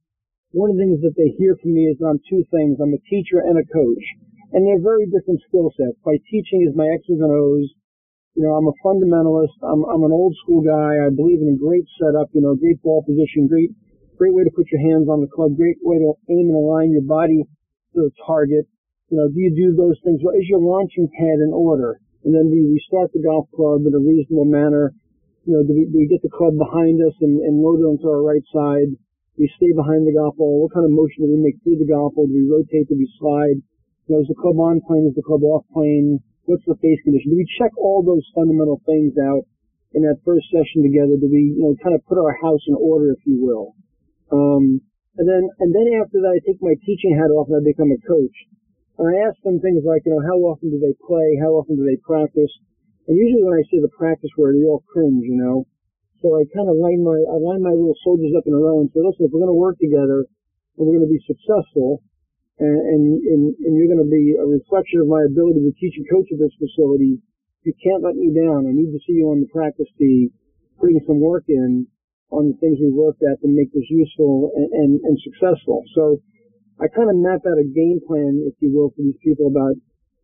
one 0.55 0.71
of 0.71 0.77
the 0.79 0.83
things 0.83 1.03
that 1.03 1.19
they 1.19 1.35
hear 1.37 1.59
from 1.61 1.75
me 1.75 1.91
is 1.91 1.99
I'm 1.99 2.23
two 2.31 2.47
things. 2.55 2.79
I'm 2.79 2.95
a 2.95 3.03
teacher 3.11 3.43
and 3.43 3.59
a 3.59 3.67
coach. 3.67 4.05
And 4.55 4.63
they're 4.63 4.81
very 4.83 5.07
different 5.11 5.43
skill 5.51 5.75
sets. 5.75 5.99
My 6.07 6.17
teaching 6.31 6.63
is 6.63 6.79
my 6.79 6.87
X's 6.87 7.19
and 7.19 7.29
O's. 7.35 7.75
You 8.37 8.45
know, 8.45 8.53
I'm 8.53 8.69
a 8.69 8.77
fundamentalist. 8.85 9.57
I'm, 9.65 9.81
I'm 9.89 10.05
an 10.05 10.13
old 10.13 10.37
school 10.45 10.61
guy. 10.61 11.01
I 11.01 11.09
believe 11.09 11.41
in 11.41 11.57
a 11.57 11.57
great 11.57 11.89
setup, 11.97 12.29
you 12.37 12.45
know, 12.45 12.53
great 12.53 12.77
ball 12.85 13.01
position, 13.01 13.49
great, 13.49 13.73
great 14.21 14.37
way 14.37 14.45
to 14.45 14.53
put 14.53 14.69
your 14.69 14.85
hands 14.85 15.09
on 15.09 15.25
the 15.25 15.33
club, 15.33 15.57
great 15.57 15.81
way 15.81 15.97
to 15.97 16.13
aim 16.29 16.53
and 16.53 16.61
align 16.61 16.93
your 16.93 17.09
body 17.09 17.49
to 17.97 17.99
the 18.05 18.13
target. 18.29 18.69
You 19.09 19.17
know, 19.17 19.33
do 19.33 19.41
you 19.41 19.57
do 19.57 19.73
those 19.73 19.97
things? 20.05 20.21
Well, 20.21 20.37
is 20.37 20.45
your 20.53 20.61
launching 20.61 21.09
pad 21.17 21.41
in 21.41 21.49
order? 21.49 21.97
And 22.29 22.37
then 22.37 22.53
do 22.53 22.61
we 22.61 22.77
start 22.85 23.09
the 23.17 23.25
golf 23.25 23.49
club 23.57 23.89
in 23.89 23.97
a 23.97 24.03
reasonable 24.05 24.45
manner? 24.45 24.93
You 25.49 25.57
know, 25.57 25.63
do 25.65 25.73
we, 25.73 25.89
do 25.89 25.97
we 25.97 26.11
get 26.11 26.21
the 26.21 26.29
club 26.29 26.61
behind 26.61 27.01
us 27.01 27.17
and, 27.25 27.41
and 27.41 27.57
load 27.57 27.81
it 27.81 27.89
onto 27.89 28.05
our 28.05 28.21
right 28.21 28.45
side? 28.53 28.93
Do 28.93 29.39
we 29.41 29.49
stay 29.57 29.73
behind 29.73 30.05
the 30.05 30.13
golf 30.13 30.37
ball? 30.37 30.61
What 30.61 30.77
kind 30.77 30.85
of 30.85 30.93
motion 30.93 31.25
do 31.25 31.33
we 31.33 31.41
make 31.41 31.57
through 31.65 31.81
the 31.81 31.89
golf 31.89 32.13
ball? 32.13 32.29
Do 32.29 32.37
we 32.37 32.53
rotate? 32.53 32.93
Do 32.93 33.01
we 33.01 33.09
slide? 33.17 33.65
You 34.11 34.11
know, 34.13 34.21
is 34.21 34.29
the 34.29 34.37
club 34.37 34.61
on 34.61 34.85
plane? 34.85 35.09
Is 35.09 35.17
the 35.17 35.25
club 35.25 35.41
off 35.41 35.65
plane? 35.73 36.21
What's 36.47 36.63
the 36.63 36.79
face 36.79 37.03
condition? 37.03 37.35
Do 37.35 37.43
we 37.43 37.51
check 37.59 37.75
all 37.75 38.07
those 38.07 38.23
fundamental 38.31 38.79
things 38.87 39.19
out 39.19 39.43
in 39.95 40.07
that 40.07 40.23
first 40.23 40.47
session 40.55 40.87
together? 40.87 41.19
Do 41.19 41.27
we, 41.27 41.59
you 41.59 41.63
know, 41.67 41.75
kind 41.83 41.99
of 41.99 42.07
put 42.07 42.23
our 42.23 42.39
house 42.39 42.63
in 42.71 42.79
order, 42.79 43.11
if 43.11 43.19
you 43.27 43.43
will? 43.43 43.75
Um, 44.31 44.79
and 45.19 45.27
then, 45.27 45.43
and 45.59 45.75
then 45.75 45.91
after 45.99 46.23
that, 46.23 46.39
I 46.39 46.41
take 46.47 46.63
my 46.63 46.79
teaching 46.87 47.19
hat 47.19 47.35
off 47.35 47.51
and 47.51 47.59
I 47.59 47.63
become 47.67 47.91
a 47.91 47.99
coach. 48.07 48.37
And 48.99 49.11
I 49.11 49.27
ask 49.27 49.35
them 49.43 49.59
things 49.59 49.83
like, 49.83 50.07
you 50.07 50.15
know, 50.15 50.23
how 50.23 50.39
often 50.47 50.71
do 50.71 50.79
they 50.79 50.95
play? 51.03 51.35
How 51.43 51.59
often 51.59 51.77
do 51.77 51.85
they 51.85 51.99
practice? 51.99 52.53
And 53.11 53.19
usually 53.19 53.43
when 53.43 53.59
I 53.59 53.67
say 53.67 53.83
the 53.83 53.93
practice 53.93 54.31
word, 54.39 54.55
they 54.55 54.65
all 54.65 54.87
cringe, 54.87 55.27
you 55.27 55.37
know. 55.37 55.67
So 56.23 56.39
I 56.39 56.47
kind 56.55 56.71
of 56.71 56.79
line 56.79 57.03
my, 57.03 57.19
I 57.27 57.37
line 57.43 57.61
my 57.61 57.75
little 57.75 57.99
soldiers 58.07 58.33
up 58.39 58.47
in 58.47 58.55
a 58.55 58.61
row 58.63 58.81
and 58.81 58.89
say, 58.95 59.03
listen, 59.03 59.27
if 59.27 59.35
we're 59.35 59.43
going 59.43 59.53
to 59.53 59.59
work 59.59 59.83
together 59.83 60.25
and 60.79 60.83
we're 60.87 60.97
going 60.97 61.11
to 61.11 61.13
be 61.13 61.23
successful 61.27 62.07
and, 62.59 62.79
and, 62.81 63.05
and, 63.21 63.43
and 63.65 63.73
you're 63.77 63.91
going 63.91 64.03
to 64.03 64.09
be 64.09 64.37
a 64.37 64.47
reflection 64.47 65.05
of 65.05 65.09
my 65.13 65.25
ability 65.29 65.61
to 65.61 65.73
teach 65.77 65.97
and 66.01 66.09
coach 66.09 66.29
at 66.33 66.41
this 66.41 66.57
facility, 66.57 67.21
you 67.69 67.75
can't 67.83 68.01
let 68.01 68.17
me 68.17 68.33
down. 68.33 68.65
I 68.65 68.73
need 68.73 68.95
to 68.95 69.03
see 69.05 69.19
you 69.21 69.29
on 69.29 69.43
the 69.43 69.51
practice 69.53 69.91
tee, 69.99 70.31
putting 70.81 71.01
some 71.05 71.21
work 71.21 71.45
in 71.49 71.87
on 72.31 72.51
the 72.51 72.57
things 72.59 72.79
we 72.81 72.91
worked 72.91 73.23
at 73.23 73.39
to 73.43 73.49
make 73.49 73.71
this 73.73 73.87
useful 73.91 74.51
and, 74.57 74.71
and, 74.73 74.91
and 75.05 75.17
successful. 75.23 75.83
So 75.95 76.23
I 76.81 76.89
kind 76.93 77.09
of 77.09 77.17
map 77.17 77.45
out 77.47 77.61
a 77.61 77.67
game 77.67 78.01
plan, 78.05 78.45
if 78.45 78.55
you 78.61 78.73
will, 78.75 78.91
for 78.93 79.03
these 79.03 79.19
people 79.23 79.49
about 79.49 79.77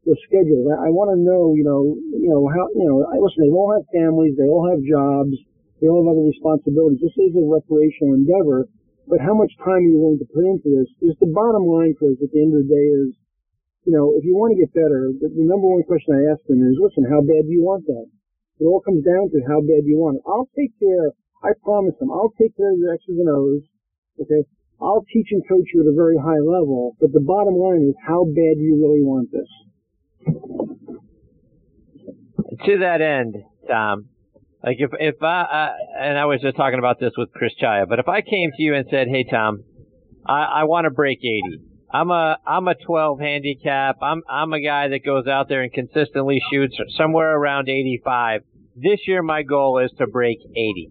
the 0.04 0.18
schedule. 0.26 0.66
I, 0.74 0.90
want 0.90 1.14
to 1.14 1.18
know, 1.18 1.54
you 1.54 1.62
know, 1.62 1.94
you 2.12 2.26
know 2.26 2.42
how, 2.50 2.66
you 2.74 2.84
know, 2.84 3.06
I 3.06 3.16
listen. 3.22 3.46
They 3.46 3.54
all 3.54 3.70
have 3.70 3.86
families, 3.94 4.34
they 4.34 4.50
all 4.50 4.66
have 4.66 4.82
jobs, 4.82 5.38
they 5.78 5.86
all 5.86 6.02
have 6.02 6.18
other 6.18 6.26
responsibilities. 6.26 6.98
This 6.98 7.14
is 7.14 7.38
a 7.38 7.44
recreational 7.46 8.18
endeavor, 8.18 8.66
but 9.08 9.20
how 9.20 9.34
much 9.34 9.52
time 9.58 9.82
are 9.82 9.88
you 9.88 9.98
willing 9.98 10.22
to 10.22 10.30
put 10.30 10.46
into 10.46 10.68
this? 10.70 10.88
Is 11.02 11.16
the 11.18 11.30
bottom 11.30 11.66
line, 11.66 11.94
Chris, 11.98 12.18
at 12.22 12.30
the 12.30 12.40
end 12.40 12.54
of 12.54 12.66
the 12.66 12.70
day, 12.70 12.86
is, 13.06 13.10
you 13.84 13.92
know, 13.92 14.14
if 14.14 14.24
you 14.24 14.34
want 14.38 14.54
to 14.54 14.60
get 14.62 14.70
better, 14.72 15.10
the, 15.10 15.28
the 15.28 15.46
number 15.46 15.66
one 15.66 15.82
question 15.82 16.14
I 16.14 16.30
ask 16.30 16.40
them 16.46 16.62
is, 16.62 16.78
listen, 16.78 17.04
how 17.06 17.20
bad 17.20 17.44
do 17.46 17.52
you 17.52 17.66
want 17.66 17.86
that? 17.86 18.06
It 18.62 18.66
all 18.70 18.80
comes 18.80 19.02
down 19.02 19.30
to 19.34 19.38
how 19.48 19.58
bad 19.60 19.82
do 19.82 19.90
you 19.90 19.98
want 19.98 20.22
it. 20.22 20.24
I'll 20.26 20.48
take 20.54 20.70
care. 20.78 21.10
I 21.42 21.50
promise 21.66 21.98
them. 21.98 22.14
I'll 22.14 22.30
take 22.38 22.54
care 22.56 22.70
of 22.70 22.78
your 22.78 22.94
X's 22.94 23.18
and 23.18 23.28
O's. 23.28 23.66
Okay. 24.22 24.46
I'll 24.80 25.04
teach 25.12 25.28
and 25.30 25.42
coach 25.48 25.66
you 25.74 25.82
at 25.82 25.86
a 25.86 25.94
very 25.94 26.16
high 26.18 26.42
level, 26.42 26.96
but 27.00 27.12
the 27.12 27.20
bottom 27.20 27.54
line 27.54 27.86
is 27.88 27.94
how 28.06 28.24
bad 28.24 28.58
do 28.58 28.62
you 28.62 28.78
really 28.82 29.02
want 29.02 29.30
this? 29.30 29.50
To 32.66 32.78
that 32.78 33.00
end, 33.00 33.36
Tom, 33.68 34.08
like 34.64 34.76
if 34.78 34.90
if 34.98 35.22
I, 35.22 35.26
I 35.26 35.70
and 36.06 36.18
I 36.18 36.26
was 36.26 36.40
just 36.40 36.56
talking 36.56 36.78
about 36.78 37.00
this 37.00 37.12
with 37.16 37.32
Chris 37.32 37.52
Czaja, 37.60 37.88
but 37.88 37.98
if 37.98 38.08
I 38.08 38.20
came 38.22 38.50
to 38.56 38.62
you 38.62 38.74
and 38.74 38.86
said, 38.90 39.08
"Hey 39.08 39.24
Tom, 39.24 39.64
I, 40.26 40.62
I 40.62 40.64
want 40.64 40.84
to 40.84 40.90
break 40.90 41.18
80. 41.18 41.60
I'm 41.92 42.10
a 42.10 42.38
I'm 42.46 42.68
a 42.68 42.74
12 42.74 43.20
handicap. 43.20 43.96
I'm 44.00 44.22
I'm 44.28 44.52
a 44.52 44.60
guy 44.60 44.88
that 44.88 45.04
goes 45.04 45.26
out 45.26 45.48
there 45.48 45.62
and 45.62 45.72
consistently 45.72 46.40
shoots 46.50 46.76
somewhere 46.96 47.36
around 47.36 47.68
85. 47.68 48.42
This 48.76 49.00
year 49.06 49.22
my 49.22 49.42
goal 49.42 49.78
is 49.78 49.90
to 49.98 50.06
break 50.06 50.38
80. 50.40 50.90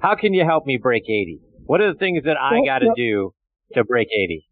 How 0.00 0.16
can 0.16 0.34
you 0.34 0.44
help 0.44 0.66
me 0.66 0.78
break 0.80 1.04
80? 1.04 1.40
What 1.64 1.80
are 1.80 1.92
the 1.92 1.98
things 1.98 2.24
that 2.24 2.36
I 2.36 2.60
well, 2.60 2.64
got 2.66 2.78
to 2.80 2.92
do 2.94 3.32
to 3.72 3.84
break 3.84 4.08
80? 4.12 4.46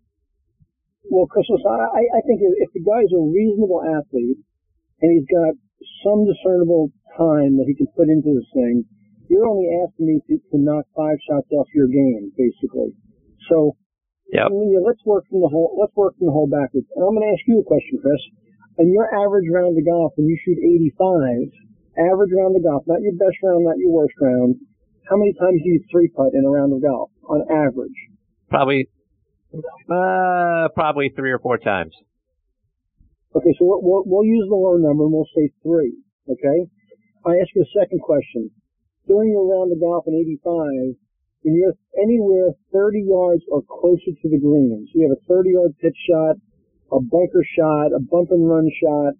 Well, 1.10 1.26
Chris, 1.26 1.44
I, 1.50 2.00
I 2.16 2.20
think 2.24 2.40
if 2.40 2.72
the 2.72 2.80
guy's 2.80 3.12
a 3.12 3.20
reasonable 3.20 3.82
athlete 3.84 4.38
and 5.02 5.12
he's 5.12 5.28
got 5.28 5.52
some 6.06 6.24
discernible 6.24 6.90
time 7.16 7.56
that 7.58 7.66
he 7.66 7.74
can 7.74 7.88
put 7.96 8.08
into 8.08 8.32
this 8.34 8.48
thing, 8.54 8.84
you're 9.28 9.48
only 9.48 9.68
asking 9.80 10.06
me 10.06 10.16
to, 10.28 10.34
to 10.52 10.56
knock 10.60 10.84
five 10.96 11.16
shots 11.24 11.48
off 11.56 11.68
your 11.74 11.88
game, 11.88 12.32
basically. 12.36 12.92
So, 13.48 13.76
yeah, 14.32 14.46
I 14.46 14.52
mean, 14.52 14.76
let's 14.84 15.00
work 15.04 15.24
from 15.28 15.40
the 15.40 15.48
hole, 15.48 15.76
let's 15.80 15.94
work 15.96 16.16
from 16.18 16.28
the 16.28 16.36
hole 16.36 16.48
backwards. 16.48 16.88
And 16.96 17.04
I'm 17.04 17.16
going 17.16 17.24
to 17.24 17.32
ask 17.32 17.44
you 17.48 17.60
a 17.60 17.64
question, 17.64 17.98
Chris. 18.00 18.20
In 18.78 18.92
your 18.92 19.08
average 19.08 19.48
round 19.52 19.76
of 19.76 19.84
golf, 19.84 20.12
when 20.16 20.28
you 20.28 20.36
shoot 20.40 20.56
85, 20.56 22.08
average 22.12 22.32
round 22.32 22.56
of 22.56 22.64
golf, 22.64 22.82
not 22.88 23.04
your 23.04 23.16
best 23.16 23.36
round, 23.44 23.64
not 23.64 23.76
your 23.76 23.92
worst 23.92 24.16
round, 24.20 24.56
how 25.08 25.16
many 25.16 25.32
times 25.34 25.60
do 25.62 25.68
you 25.68 25.84
three 25.90 26.08
putt 26.08 26.32
in 26.32 26.44
a 26.44 26.50
round 26.50 26.72
of 26.72 26.80
golf 26.80 27.10
on 27.28 27.44
average? 27.52 27.96
Probably, 28.48 28.88
uh, 29.52 30.68
probably 30.74 31.12
three 31.14 31.32
or 31.32 31.38
four 31.38 31.58
times. 31.58 31.92
Okay, 33.34 33.52
so 33.58 33.64
we'll, 33.64 34.04
we'll 34.06 34.24
use 34.24 34.46
the 34.48 34.56
low 34.56 34.76
number 34.76 35.04
and 35.04 35.12
we'll 35.12 35.28
say 35.36 35.50
three. 35.62 35.96
Okay, 36.28 36.68
I 37.24 37.38
ask 37.38 37.54
you 37.54 37.62
a 37.62 37.78
second 37.78 38.00
question. 38.00 38.50
During 39.06 39.30
your 39.30 39.46
round 39.46 39.72
of 39.72 39.80
golf 39.80 40.04
in 40.06 40.14
'85, 40.14 40.98
when 41.42 41.54
you're 41.54 41.74
anywhere 41.98 42.54
30 42.72 43.02
yards 43.02 43.42
or 43.50 43.62
closer 43.66 44.14
to 44.14 44.26
the 44.30 44.38
green, 44.38 44.86
so 44.86 44.92
you 44.94 45.10
have 45.10 45.18
a 45.18 45.26
30 45.26 45.50
yard 45.50 45.72
pitch 45.82 45.98
shot, 46.06 46.36
a 46.90 47.00
bunker 47.02 47.42
shot, 47.58 47.90
a 47.90 47.98
bump 47.98 48.30
and 48.30 48.46
run 48.46 48.70
shot, 48.78 49.14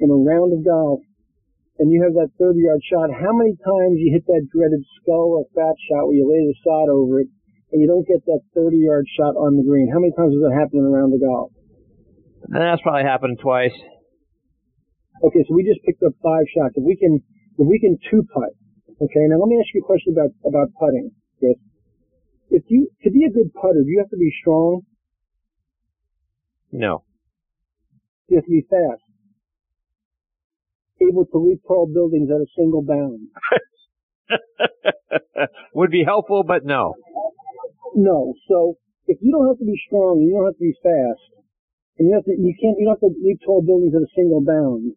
in 0.00 0.08
a 0.08 0.16
round 0.16 0.52
of 0.52 0.64
golf, 0.64 1.00
and 1.80 1.92
you 1.92 2.04
have 2.04 2.12
that 2.12 2.28
30 2.36 2.60
yard 2.60 2.80
shot, 2.84 3.08
how 3.08 3.32
many 3.32 3.56
times 3.56 3.96
you 3.96 4.12
hit 4.12 4.24
that 4.28 4.48
dreaded 4.52 4.84
skull 5.00 5.40
or 5.40 5.44
fat 5.56 5.76
shot 5.88 6.08
where 6.08 6.16
you 6.16 6.28
lay 6.28 6.44
the 6.44 6.56
sod 6.60 6.88
over 6.92 7.20
it 7.20 7.28
and 7.72 7.80
you 7.80 7.88
don't 7.88 8.04
get 8.04 8.20
that 8.26 8.40
30 8.54 8.76
yard 8.76 9.06
shot 9.16 9.32
on 9.36 9.56
the 9.56 9.64
green? 9.64 9.88
How 9.88 10.00
many 10.00 10.12
times 10.12 10.36
does 10.36 10.44
that 10.44 10.56
happen 10.56 10.84
around 10.84 11.12
the 11.12 11.24
golf? 11.24 11.52
And 12.48 12.60
That's 12.60 12.82
probably 12.82 13.04
happened 13.04 13.38
twice. 13.40 13.76
Okay, 15.22 15.44
so 15.46 15.54
we 15.54 15.64
just 15.64 15.84
picked 15.84 16.02
up 16.02 16.12
five 16.22 16.44
shots. 16.54 16.74
If 16.76 16.84
we 16.84 16.96
can, 16.96 17.20
if 17.58 17.66
we 17.66 17.78
can 17.78 17.98
two 18.10 18.24
putt, 18.32 18.56
okay. 19.00 19.24
Now 19.28 19.38
let 19.38 19.48
me 19.48 19.60
ask 19.60 19.68
you 19.74 19.82
a 19.82 19.86
question 19.86 20.14
about 20.16 20.32
about 20.44 20.72
putting, 20.78 21.12
Chris. 21.38 21.56
If 22.50 22.64
you 22.68 22.88
to 23.04 23.10
be 23.10 23.24
a 23.24 23.30
good 23.30 23.52
putter, 23.54 23.82
do 23.84 23.90
you 23.90 23.98
have 23.98 24.10
to 24.10 24.16
be 24.16 24.32
strong? 24.40 24.82
No. 26.72 27.04
You 28.28 28.36
have 28.36 28.44
to 28.44 28.50
be 28.50 28.64
fast 28.70 29.02
able 31.00 31.26
to 31.26 31.38
leap 31.38 31.60
tall 31.66 31.88
buildings 31.92 32.28
at 32.30 32.40
a 32.40 32.46
single 32.56 32.82
bound. 32.82 33.28
Would 35.74 35.90
be 35.90 36.04
helpful, 36.04 36.44
but 36.46 36.64
no. 36.64 36.94
No. 37.94 38.34
So 38.48 38.76
if 39.06 39.18
you 39.20 39.32
don't 39.32 39.48
have 39.48 39.58
to 39.58 39.64
be 39.64 39.80
strong, 39.86 40.20
you 40.20 40.36
don't 40.36 40.46
have 40.46 40.54
to 40.54 40.60
be 40.60 40.76
fast, 40.82 41.24
and 41.98 42.08
you 42.08 42.14
have 42.14 42.24
to, 42.24 42.32
you 42.36 42.54
can't, 42.60 42.76
you 42.78 42.86
don't 42.86 43.00
have 43.00 43.06
to 43.10 43.14
leap 43.22 43.40
tall 43.44 43.62
buildings 43.62 43.94
at 43.94 44.02
a 44.02 44.10
single 44.14 44.44
bound, 44.44 44.92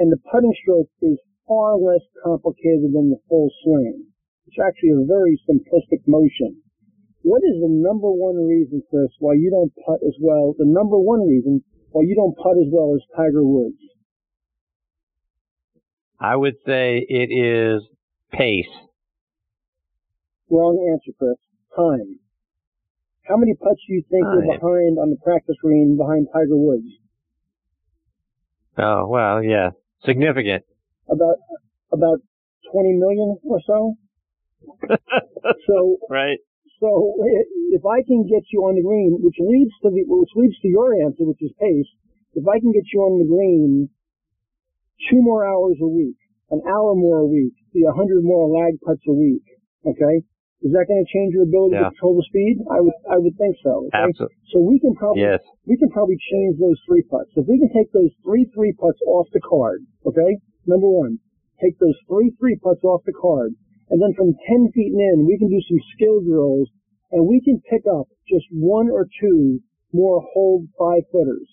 and 0.00 0.10
the 0.10 0.16
putting 0.32 0.54
stroke 0.62 0.88
is 1.02 1.20
far 1.46 1.76
less 1.76 2.00
complicated 2.24 2.90
than 2.96 3.10
the 3.12 3.20
full 3.28 3.50
swing. 3.62 4.06
It's 4.46 4.56
actually 4.58 4.96
a 4.96 5.06
very 5.06 5.38
simplistic 5.44 6.00
motion. 6.08 6.56
What 7.22 7.42
is 7.44 7.60
the 7.60 7.68
number 7.68 8.10
one 8.10 8.36
reason, 8.36 8.82
Chris, 8.88 9.12
why 9.18 9.34
you 9.34 9.50
don't 9.50 9.72
putt 9.84 10.00
as 10.02 10.16
well? 10.18 10.54
The 10.56 10.64
number 10.64 10.98
one 10.98 11.28
reason 11.28 11.62
why 11.92 12.02
you 12.02 12.16
don't 12.16 12.36
putt 12.36 12.56
as 12.56 12.72
well 12.72 12.96
as 12.96 13.02
Tiger 13.14 13.44
Woods? 13.44 13.76
I 16.18 16.34
would 16.34 16.56
say 16.66 17.04
it 17.08 17.28
is 17.28 17.82
pace. 18.32 18.72
Wrong 20.48 20.80
answer, 20.92 21.12
Chris. 21.18 21.36
Time. 21.76 22.18
How 23.28 23.36
many 23.36 23.54
putts 23.54 23.80
do 23.86 23.94
you 23.94 24.02
think 24.10 24.24
Time. 24.24 24.38
are 24.38 24.58
behind 24.58 24.98
on 24.98 25.10
the 25.10 25.18
practice 25.22 25.56
green 25.62 25.96
behind 25.96 26.26
Tiger 26.32 26.56
Woods? 26.56 26.88
Oh 28.78 29.06
well, 29.08 29.42
yeah, 29.42 29.70
significant. 30.04 30.64
About 31.08 31.36
about 31.92 32.18
twenty 32.70 32.92
million 32.92 33.38
or 33.44 33.60
so. 33.66 33.94
so 35.66 35.96
right. 36.08 36.38
So 36.80 37.14
if 37.72 37.84
I 37.84 38.02
can 38.06 38.24
get 38.24 38.44
you 38.52 38.64
on 38.64 38.74
the 38.74 38.82
green, 38.82 39.20
which 39.20 39.36
leads 39.38 39.72
to 39.82 39.90
the 39.90 40.04
which 40.06 40.32
leads 40.34 40.58
to 40.60 40.68
your 40.68 40.94
answer, 41.04 41.24
which 41.24 41.42
is 41.42 41.52
pace. 41.60 41.88
If 42.32 42.46
I 42.46 42.60
can 42.60 42.72
get 42.72 42.86
you 42.92 43.00
on 43.00 43.18
the 43.18 43.26
green 43.26 43.90
two 45.10 45.20
more 45.20 45.44
hours 45.44 45.76
a 45.82 45.88
week, 45.88 46.16
an 46.50 46.62
hour 46.66 46.94
more 46.94 47.18
a 47.18 47.26
week, 47.26 47.52
see 47.72 47.82
a 47.84 47.92
hundred 47.92 48.22
more 48.22 48.48
lag 48.48 48.80
putts 48.80 49.02
a 49.08 49.12
week. 49.12 49.44
Okay, 49.84 50.24
is 50.60 50.76
that 50.76 50.84
going 50.84 51.00
to 51.00 51.08
change 51.08 51.32
your 51.32 51.48
ability 51.48 51.76
yeah. 51.76 51.88
to 51.88 51.94
control 51.96 52.20
the 52.20 52.26
speed? 52.28 52.60
I 52.68 52.84
would, 52.84 52.96
I 53.08 53.16
would 53.16 53.32
think 53.40 53.56
so. 53.64 53.88
Okay? 53.88 53.96
Absolutely. 53.96 54.36
So 54.52 54.60
we 54.60 54.76
can 54.76 54.92
probably, 54.92 55.24
yes. 55.24 55.40
we 55.64 55.76
can 55.80 55.88
probably 55.88 56.20
change 56.20 56.60
those 56.60 56.76
three 56.84 57.00
putts. 57.08 57.32
If 57.36 57.48
we 57.48 57.56
can 57.56 57.72
take 57.72 57.88
those 57.96 58.12
three 58.20 58.44
three 58.52 58.76
putts 58.76 59.00
off 59.08 59.26
the 59.32 59.40
card, 59.40 59.84
okay, 60.04 60.36
number 60.68 60.88
one, 60.88 61.16
take 61.64 61.80
those 61.80 61.96
three 62.04 62.32
three 62.36 62.60
putts 62.60 62.84
off 62.84 63.00
the 63.08 63.16
card, 63.16 63.56
and 63.88 64.00
then 64.00 64.12
from 64.12 64.36
ten 64.44 64.68
feet 64.76 64.92
in, 64.92 65.24
we 65.24 65.40
can 65.40 65.48
do 65.48 65.64
some 65.64 65.80
skill 65.96 66.20
drills, 66.20 66.68
and 67.12 67.24
we 67.24 67.40
can 67.40 67.60
pick 67.64 67.88
up 67.88 68.12
just 68.28 68.44
one 68.52 68.92
or 68.92 69.08
two 69.20 69.64
more 69.92 70.20
holed 70.34 70.68
five 70.76 71.08
footers. 71.10 71.48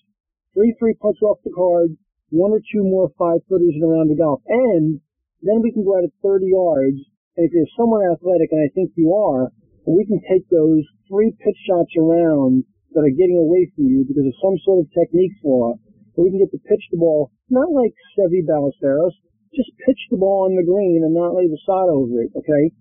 Three 0.52 0.76
three 0.78 0.94
putts 1.00 1.22
off 1.24 1.40
the 1.44 1.54
card, 1.56 1.96
one 2.30 2.52
or 2.52 2.60
two 2.60 2.84
more 2.84 3.10
five 3.18 3.40
footers 3.48 3.72
in 3.74 3.82
a 3.82 3.88
round 3.88 4.10
of 4.10 4.18
golf. 4.18 4.42
And 4.46 5.00
then 5.42 5.62
we 5.62 5.72
can 5.72 5.84
go 5.84 5.96
out 5.96 6.04
at 6.04 6.10
30 6.22 6.46
yards. 6.46 6.98
If 7.38 7.54
you're 7.54 7.70
somewhat 7.78 8.02
athletic, 8.02 8.50
and 8.50 8.66
I 8.66 8.70
think 8.74 8.90
you 8.98 9.14
are, 9.14 9.54
we 9.86 10.04
can 10.04 10.18
take 10.26 10.42
those 10.50 10.82
three 11.06 11.30
pitch 11.38 11.56
shots 11.70 11.94
around 11.94 12.64
that 12.92 13.06
are 13.06 13.14
getting 13.14 13.38
away 13.38 13.70
from 13.74 13.86
you 13.86 14.02
because 14.02 14.26
of 14.26 14.42
some 14.42 14.58
sort 14.66 14.82
of 14.82 14.90
technique 14.90 15.38
flaw. 15.40 15.78
we 16.16 16.30
can 16.34 16.42
get 16.42 16.50
to 16.50 16.58
pitch 16.66 16.82
the 16.90 16.98
ball, 16.98 17.30
not 17.48 17.70
like 17.70 17.94
Seve 18.18 18.42
Ballesteros, 18.42 19.14
just 19.54 19.70
pitch 19.86 20.02
the 20.10 20.18
ball 20.18 20.50
on 20.50 20.56
the 20.58 20.66
green 20.66 21.06
and 21.06 21.14
not 21.14 21.34
lay 21.38 21.46
the 21.46 21.60
sod 21.64 21.88
over 21.88 22.20
it, 22.20 22.34
okay? 22.34 22.74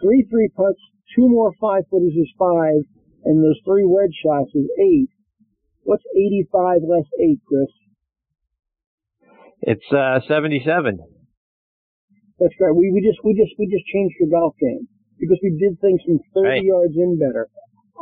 Three 0.00 0.28
three 0.28 0.52
putts, 0.54 0.80
two 1.16 1.28
more 1.28 1.52
five 1.60 1.88
footers 1.88 2.12
is 2.12 2.28
five, 2.38 2.84
and 3.24 3.42
those 3.42 3.58
three 3.64 3.84
wedge 3.88 4.14
shots 4.22 4.52
is 4.54 4.68
eight. 4.78 5.08
What's 5.84 6.04
85 6.14 6.82
less 6.86 7.08
eight, 7.18 7.40
Chris? 7.48 7.72
It's 9.62 9.92
uh, 9.92 10.20
77. 10.28 11.00
That's 12.42 12.58
right. 12.58 12.74
We, 12.74 12.90
we 12.90 12.98
just 12.98 13.22
we 13.22 13.38
just 13.38 13.54
we 13.54 13.70
just 13.70 13.86
changed 13.94 14.18
the 14.18 14.26
golf 14.26 14.58
game 14.58 14.90
because 15.14 15.38
we 15.46 15.54
did 15.62 15.78
things 15.78 16.02
from 16.02 16.18
30 16.34 16.42
right. 16.42 16.58
yards 16.58 16.98
in 16.98 17.14
better. 17.14 17.46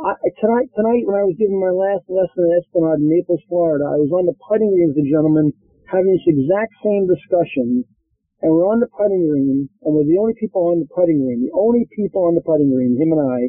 I, 0.01 0.17
tonight 0.41 0.73
tonight 0.73 1.05
when 1.05 1.13
I 1.13 1.21
was 1.21 1.37
giving 1.37 1.61
my 1.61 1.69
last 1.69 2.09
lesson 2.09 2.49
at 2.49 2.65
Esplanade 2.65 3.05
in 3.05 3.13
Naples, 3.13 3.45
Florida, 3.45 3.85
I 3.85 4.01
was 4.01 4.09
on 4.09 4.25
the 4.25 4.33
putting 4.41 4.73
green 4.73 4.89
with 4.89 4.97
a 4.97 5.05
gentleman 5.05 5.53
having 5.85 6.09
this 6.09 6.25
exact 6.25 6.73
same 6.81 7.05
discussion, 7.05 7.85
and 8.41 8.49
we're 8.49 8.65
on 8.65 8.81
the 8.81 8.89
putting 8.89 9.29
green, 9.29 9.69
and 9.85 9.93
we're 9.93 10.09
the 10.09 10.17
only 10.17 10.33
people 10.41 10.73
on 10.73 10.81
the 10.81 10.89
putting 10.89 11.21
green, 11.21 11.45
the 11.45 11.53
only 11.53 11.85
people 11.93 12.25
on 12.25 12.33
the 12.33 12.41
putting 12.41 12.73
green, 12.73 12.97
him 12.97 13.13
and 13.13 13.21
I. 13.21 13.39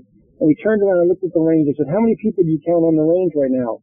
And 0.44 0.44
we 0.44 0.52
turned 0.60 0.84
around 0.84 1.00
and 1.00 1.08
looked 1.08 1.24
at 1.24 1.32
the 1.32 1.40
range. 1.40 1.72
I 1.72 1.74
said, 1.80 1.88
"How 1.88 2.04
many 2.04 2.20
people 2.20 2.44
do 2.44 2.52
you 2.52 2.60
count 2.68 2.84
on 2.84 3.00
the 3.00 3.08
range 3.08 3.32
right 3.32 3.48
now?" 3.48 3.80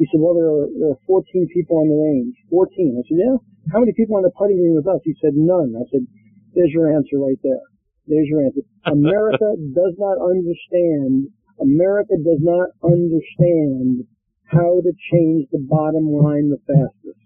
He 0.00 0.08
said, 0.08 0.24
"Well, 0.24 0.32
there 0.32 0.48
are, 0.48 0.72
there 0.72 0.90
are 0.96 1.02
14 1.04 1.52
people 1.52 1.84
on 1.84 1.92
the 1.92 2.00
range." 2.00 2.32
14. 2.48 2.96
I 2.96 3.04
said, 3.04 3.20
"Yeah." 3.20 3.36
How 3.76 3.84
many 3.84 3.92
people 3.92 4.16
on 4.16 4.24
the 4.24 4.32
putting 4.32 4.56
green 4.56 4.72
with 4.72 4.88
us? 4.88 5.04
He 5.04 5.12
said, 5.20 5.36
"None." 5.36 5.76
I 5.76 5.84
said, 5.92 6.08
"There's 6.54 6.72
your 6.72 6.94
answer 6.94 7.18
right 7.18 7.38
there." 7.42 7.64
There's 8.10 8.26
your 8.26 8.42
answer. 8.42 8.62
America 8.86 9.54
does 9.74 9.94
not 9.98 10.18
understand. 10.18 11.30
America 11.60 12.14
does 12.18 12.42
not 12.42 12.70
understand 12.82 14.04
how 14.50 14.82
to 14.82 14.92
change 15.12 15.46
the 15.52 15.62
bottom 15.62 16.10
line 16.10 16.50
the 16.50 16.58
fastest. 16.66 17.22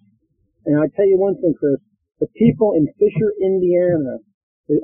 And 0.66 0.76
I 0.78 0.88
tell 0.94 1.06
you 1.06 1.18
one 1.18 1.40
thing, 1.40 1.54
Chris, 1.58 1.80
the 2.20 2.26
people 2.36 2.74
in 2.76 2.86
Fisher, 2.98 3.32
Indiana 3.40 4.18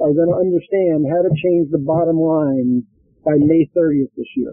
are 0.01 0.13
going 0.13 0.29
to 0.29 0.41
understand 0.41 1.05
how 1.09 1.21
to 1.21 1.31
change 1.37 1.71
the 1.71 1.83
bottom 1.85 2.17
line 2.17 2.85
by 3.25 3.33
May 3.37 3.69
30th 3.77 4.13
this 4.17 4.27
year. 4.37 4.53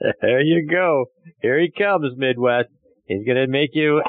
There 0.20 0.40
you 0.40 0.66
go. 0.68 1.06
Here 1.42 1.60
he 1.60 1.70
comes, 1.70 2.16
Midwest. 2.16 2.70
He's 3.06 3.24
going 3.24 3.36
to 3.36 3.46
make 3.46 3.70
you 3.72 4.02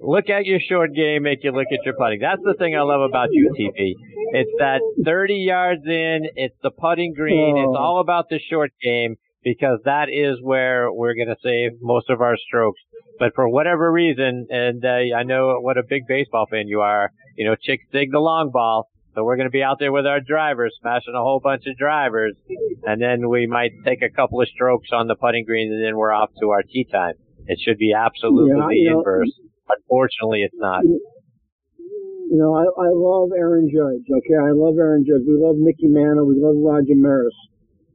look 0.00 0.28
at 0.30 0.46
your 0.46 0.60
short 0.60 0.94
game, 0.94 1.22
make 1.22 1.44
you 1.44 1.52
look 1.52 1.66
at 1.72 1.84
your 1.84 1.94
putting. 1.94 2.20
That's 2.20 2.42
the 2.42 2.54
thing 2.54 2.74
I 2.74 2.82
love 2.82 3.02
about 3.02 3.28
you, 3.32 3.52
TP. 3.58 3.94
It's 4.32 4.50
that 4.58 4.80
30 5.04 5.34
yards 5.34 5.82
in, 5.86 6.28
it's 6.36 6.56
the 6.62 6.70
putting 6.70 7.14
green, 7.14 7.56
oh. 7.58 7.62
it's 7.62 7.76
all 7.78 8.00
about 8.00 8.28
the 8.28 8.38
short 8.50 8.72
game 8.82 9.16
because 9.42 9.80
that 9.84 10.08
is 10.08 10.36
where 10.42 10.92
we're 10.92 11.14
going 11.14 11.28
to 11.28 11.36
save 11.42 11.80
most 11.80 12.10
of 12.10 12.20
our 12.20 12.36
strokes. 12.36 12.80
But 13.18 13.34
for 13.34 13.48
whatever 13.48 13.90
reason, 13.90 14.46
and 14.50 14.84
uh, 14.84 15.16
I 15.16 15.22
know 15.22 15.58
what 15.60 15.76
a 15.76 15.82
big 15.82 16.06
baseball 16.06 16.46
fan 16.50 16.68
you 16.68 16.80
are, 16.80 17.10
you 17.36 17.44
know, 17.44 17.54
chicks 17.60 17.84
dig 17.92 18.12
the 18.12 18.18
long 18.18 18.50
ball. 18.50 18.88
So 19.14 19.24
we're 19.24 19.36
going 19.36 19.48
to 19.48 19.50
be 19.50 19.62
out 19.62 19.78
there 19.80 19.90
with 19.90 20.06
our 20.06 20.20
drivers, 20.20 20.76
smashing 20.80 21.14
a 21.14 21.18
whole 21.18 21.40
bunch 21.42 21.64
of 21.66 21.76
drivers, 21.76 22.36
and 22.84 23.02
then 23.02 23.28
we 23.28 23.46
might 23.46 23.72
take 23.84 24.02
a 24.02 24.08
couple 24.08 24.40
of 24.40 24.46
strokes 24.48 24.90
on 24.92 25.08
the 25.08 25.16
putting 25.16 25.44
green, 25.44 25.72
and 25.72 25.84
then 25.84 25.96
we're 25.96 26.12
off 26.12 26.30
to 26.40 26.50
our 26.50 26.62
tee 26.62 26.86
time. 26.90 27.14
It 27.46 27.58
should 27.60 27.76
be 27.76 27.92
absolutely 27.92 28.56
yeah, 28.56 28.68
the 28.68 28.98
inverse. 28.98 29.32
Unfortunately, 29.78 30.42
it's 30.42 30.58
not. 30.58 30.82
You 30.84 32.38
know, 32.38 32.54
I, 32.54 32.62
I 32.62 32.88
love 32.94 33.34
Aaron 33.34 33.66
Judge. 33.66 34.06
Okay, 34.06 34.38
I 34.38 34.54
love 34.54 34.78
Aaron 34.78 35.02
Judge. 35.02 35.26
We 35.26 35.34
love 35.34 35.58
Mickey 35.58 35.90
Mantle. 35.90 36.26
We 36.26 36.38
love 36.38 36.54
Roger 36.58 36.94
Maris. 36.94 37.34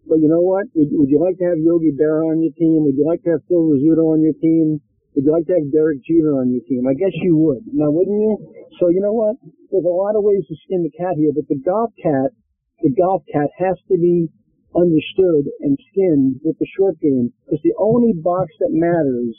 But 0.05 0.19
you 0.19 0.27
know 0.27 0.43
what? 0.43 0.67
Would, 0.75 0.91
would 0.91 1.09
you 1.09 1.23
like 1.23 1.39
to 1.39 1.47
have 1.49 1.57
Yogi 1.57 1.95
Berra 1.95 2.29
on 2.29 2.43
your 2.43 2.53
team? 2.53 2.83
Would 2.83 2.99
you 2.99 3.07
like 3.07 3.23
to 3.23 3.39
have 3.39 3.47
Phil 3.47 3.63
Rizzuto 3.63 4.11
on 4.11 4.21
your 4.21 4.35
team? 4.37 4.83
Would 5.15 5.23
you 5.23 5.31
like 5.31 5.47
to 5.47 5.55
have 5.55 5.71
Derek 5.71 6.03
Jeter 6.03 6.35
on 6.35 6.51
your 6.51 6.61
team? 6.67 6.83
I 6.83 6.93
guess 6.93 7.15
you 7.23 7.39
would. 7.47 7.63
Now, 7.71 7.89
wouldn't 7.89 8.19
you? 8.19 8.35
So 8.77 8.91
you 8.91 8.99
know 8.99 9.15
what? 9.15 9.39
There's 9.71 9.87
a 9.87 9.95
lot 9.95 10.19
of 10.19 10.27
ways 10.27 10.43
to 10.51 10.55
skin 10.67 10.83
the 10.83 10.91
cat 10.91 11.15
here, 11.15 11.31
but 11.31 11.47
the 11.47 11.57
golf 11.63 11.95
cat, 11.95 12.35
the 12.83 12.91
golf 12.91 13.23
cat 13.31 13.47
has 13.57 13.79
to 13.87 13.95
be 13.95 14.27
understood 14.75 15.47
and 15.63 15.79
skinned 15.89 16.43
with 16.43 16.59
the 16.59 16.67
short 16.75 16.99
game 16.99 17.31
because 17.47 17.63
the 17.63 17.73
only 17.79 18.11
box 18.11 18.51
that 18.59 18.75
matters 18.75 19.33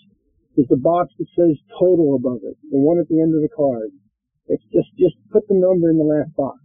is 0.57 0.67
the 0.69 0.77
box 0.77 1.13
that 1.19 1.29
says 1.37 1.57
total 1.79 2.17
above 2.17 2.41
it, 2.43 2.57
the 2.71 2.81
one 2.81 2.99
at 2.99 3.09
the 3.09 3.21
end 3.21 3.35
of 3.35 3.43
the 3.43 3.53
card. 3.55 3.93
It's 4.49 4.65
just, 4.73 4.89
just 4.99 5.17
put 5.31 5.47
the 5.49 5.55
number 5.55 5.91
in 5.91 5.99
the 5.99 6.05
last 6.05 6.35
box. 6.37 6.59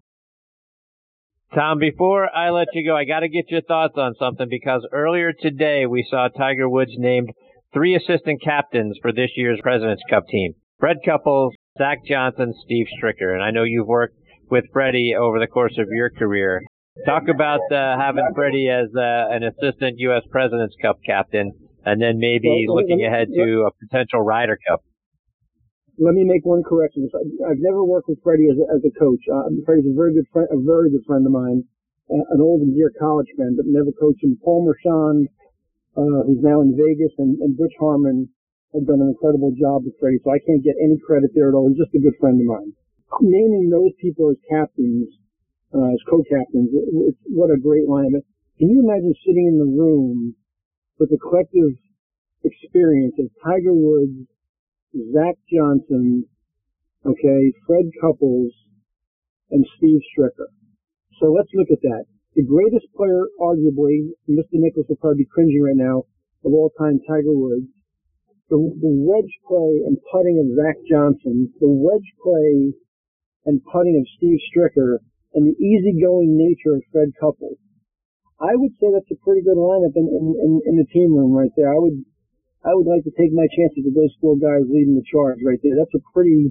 Tom, 1.54 1.80
before 1.80 2.34
I 2.34 2.52
let 2.52 2.68
you 2.74 2.86
go, 2.86 2.96
I 2.96 3.04
got 3.04 3.22
to 3.22 3.30
get 3.30 3.52
your 3.52 3.62
thoughts 3.62 3.96
on 3.98 4.16
something 4.18 4.48
because 4.50 4.88
earlier 4.94 5.34
today 5.34 5.86
we 5.86 6.08
saw 6.10 6.30
Tiger 6.30 6.70
Woods 6.70 6.94
named 6.96 7.32
three 7.74 7.96
assistant 7.96 8.42
captains 8.42 8.98
for 9.02 9.12
this 9.12 9.32
year's 9.36 9.60
President's 9.62 10.04
Cup 10.10 10.24
team. 10.30 10.54
Fred 10.80 10.98
Couples, 11.04 11.54
Zach 11.78 12.00
Johnson, 12.08 12.54
Steve 12.64 12.88
Stricker. 12.96 13.34
And 13.34 13.44
I 13.44 13.52
know 13.52 13.64
you've 13.64 13.88
worked 13.88 14.16
with 14.50 14.66
Freddie 14.72 15.14
over 15.20 15.40
the 15.40 15.48
course 15.48 15.78
of 15.78 15.88
your 15.92 16.10
career. 16.10 16.62
Talk 17.06 17.24
about 17.34 17.62
uh, 17.72 17.98
having 17.98 18.28
Freddie 18.36 18.70
as 18.70 18.88
uh, 18.96 19.28
an 19.32 19.44
assistant 19.44 19.96
U.S. 20.00 20.24
President's 20.30 20.76
Cup 20.82 21.00
captain 21.06 21.52
and 21.86 22.02
then 22.02 22.20
maybe 22.20 22.66
well, 22.68 22.82
looking 22.82 23.06
ahead 23.06 23.30
to 23.34 23.68
a 23.68 23.72
potential 23.82 24.22
Ryder 24.22 24.58
Cup. 24.68 24.84
Let 26.00 26.14
me 26.14 26.24
make 26.24 26.46
one 26.46 26.64
correction. 26.64 27.10
I've 27.46 27.62
never 27.62 27.84
worked 27.84 28.10
with 28.10 28.24
Freddie 28.24 28.50
as 28.50 28.58
a, 28.58 28.66
as 28.74 28.82
a 28.86 28.94
coach. 28.98 29.22
Uh, 29.30 29.50
Freddie's 29.66 29.92
a 29.92 29.96
very 29.96 30.14
good 30.14 30.26
friend, 30.34 30.48
a 30.50 30.58
very 30.58 30.90
good 30.90 31.06
friend 31.06 31.26
of 31.26 31.32
mine, 31.32 31.64
an 32.10 32.42
old 32.42 32.62
and 32.62 32.74
dear 32.74 32.92
college 32.98 33.28
friend, 33.36 33.56
but 33.58 33.66
never 33.68 33.92
coached 33.94 34.24
him. 34.24 34.38
Paul 34.44 34.66
Marchand, 34.66 35.30
uh, 35.98 36.26
who's 36.26 36.42
now 36.42 36.62
in 36.62 36.74
Vegas, 36.74 37.14
and, 37.18 37.38
and 37.42 37.58
Butch 37.58 37.76
Harmon 37.80 38.30
have 38.74 38.88
done 38.88 39.02
an 39.02 39.12
incredible 39.12 39.52
job 39.60 39.84
with 39.84 39.94
Freddie, 40.00 40.24
so 40.24 40.32
I 40.32 40.40
can't 40.40 40.64
get 40.64 40.80
any 40.82 40.98
credit 41.06 41.32
there 41.36 41.50
at 41.50 41.56
all. 41.56 41.68
He's 41.68 41.78
just 41.78 41.94
a 41.94 42.00
good 42.00 42.16
friend 42.20 42.40
of 42.40 42.48
mine. 42.48 42.72
Naming 43.20 43.70
those 43.70 43.92
people 44.00 44.32
as 44.32 44.40
captains, 44.48 45.12
uh, 45.76 45.92
as 45.92 46.02
co-captains, 46.08 46.72
it, 46.72 46.86
it's 47.12 47.20
what 47.28 47.52
a 47.52 47.60
great 47.60 47.88
line. 47.88 48.16
Can 48.58 48.70
you 48.72 48.80
imagine 48.80 49.14
sitting 49.28 49.48
in 49.52 49.60
the 49.60 49.68
room 49.68 50.36
with 51.02 51.10
the 51.10 51.18
collective 51.18 51.74
experience 52.46 53.18
of 53.18 53.26
Tiger 53.42 53.74
Woods, 53.74 54.30
Zach 54.94 55.34
Johnson, 55.50 56.30
okay, 57.02 57.42
Fred 57.66 57.90
Couples, 58.00 58.54
and 59.50 59.66
Steve 59.78 59.98
Stricker. 60.14 60.54
So 61.20 61.34
let's 61.34 61.50
look 61.58 61.74
at 61.74 61.82
that. 61.82 62.06
The 62.36 62.46
greatest 62.46 62.86
player, 62.96 63.26
arguably, 63.42 64.14
Mr. 64.30 64.62
Nicklaus 64.62 64.86
will 64.90 65.02
probably 65.02 65.26
be 65.26 65.34
cringing 65.34 65.66
right 65.66 65.76
now, 65.76 66.06
of 66.46 66.54
all 66.54 66.70
time, 66.78 67.02
Tiger 67.10 67.34
Woods. 67.34 67.74
The, 68.54 68.62
the 68.62 68.94
wedge 69.02 69.34
play 69.50 69.82
and 69.82 69.98
putting 70.14 70.38
of 70.38 70.54
Zach 70.54 70.78
Johnson, 70.86 71.50
the 71.60 71.68
wedge 71.68 72.14
play 72.22 72.78
and 73.50 73.60
putting 73.74 73.98
of 73.98 74.06
Steve 74.18 74.38
Stricker, 74.54 75.02
and 75.34 75.50
the 75.50 75.58
easygoing 75.58 76.38
nature 76.38 76.78
of 76.78 76.84
Fred 76.94 77.10
Couples. 77.20 77.58
I 78.42 78.58
would 78.58 78.74
say 78.82 78.90
that's 78.90 79.14
a 79.14 79.22
pretty 79.22 79.46
good 79.46 79.58
lineup 79.58 79.94
in, 79.94 80.10
in, 80.10 80.26
in, 80.42 80.52
in 80.66 80.76
the 80.82 80.90
team 80.90 81.14
room 81.14 81.30
right 81.30 81.54
there. 81.54 81.70
I 81.70 81.78
would, 81.78 82.02
I 82.66 82.74
would 82.74 82.90
like 82.90 83.06
to 83.06 83.14
take 83.14 83.30
my 83.30 83.46
chances 83.54 83.86
with 83.86 83.94
those 83.94 84.10
four 84.18 84.34
guys 84.42 84.66
leading 84.66 84.98
the 84.98 85.06
charge 85.06 85.46
right 85.46 85.62
there. 85.62 85.78
That's 85.78 85.94
a 85.94 86.02
pretty, 86.10 86.50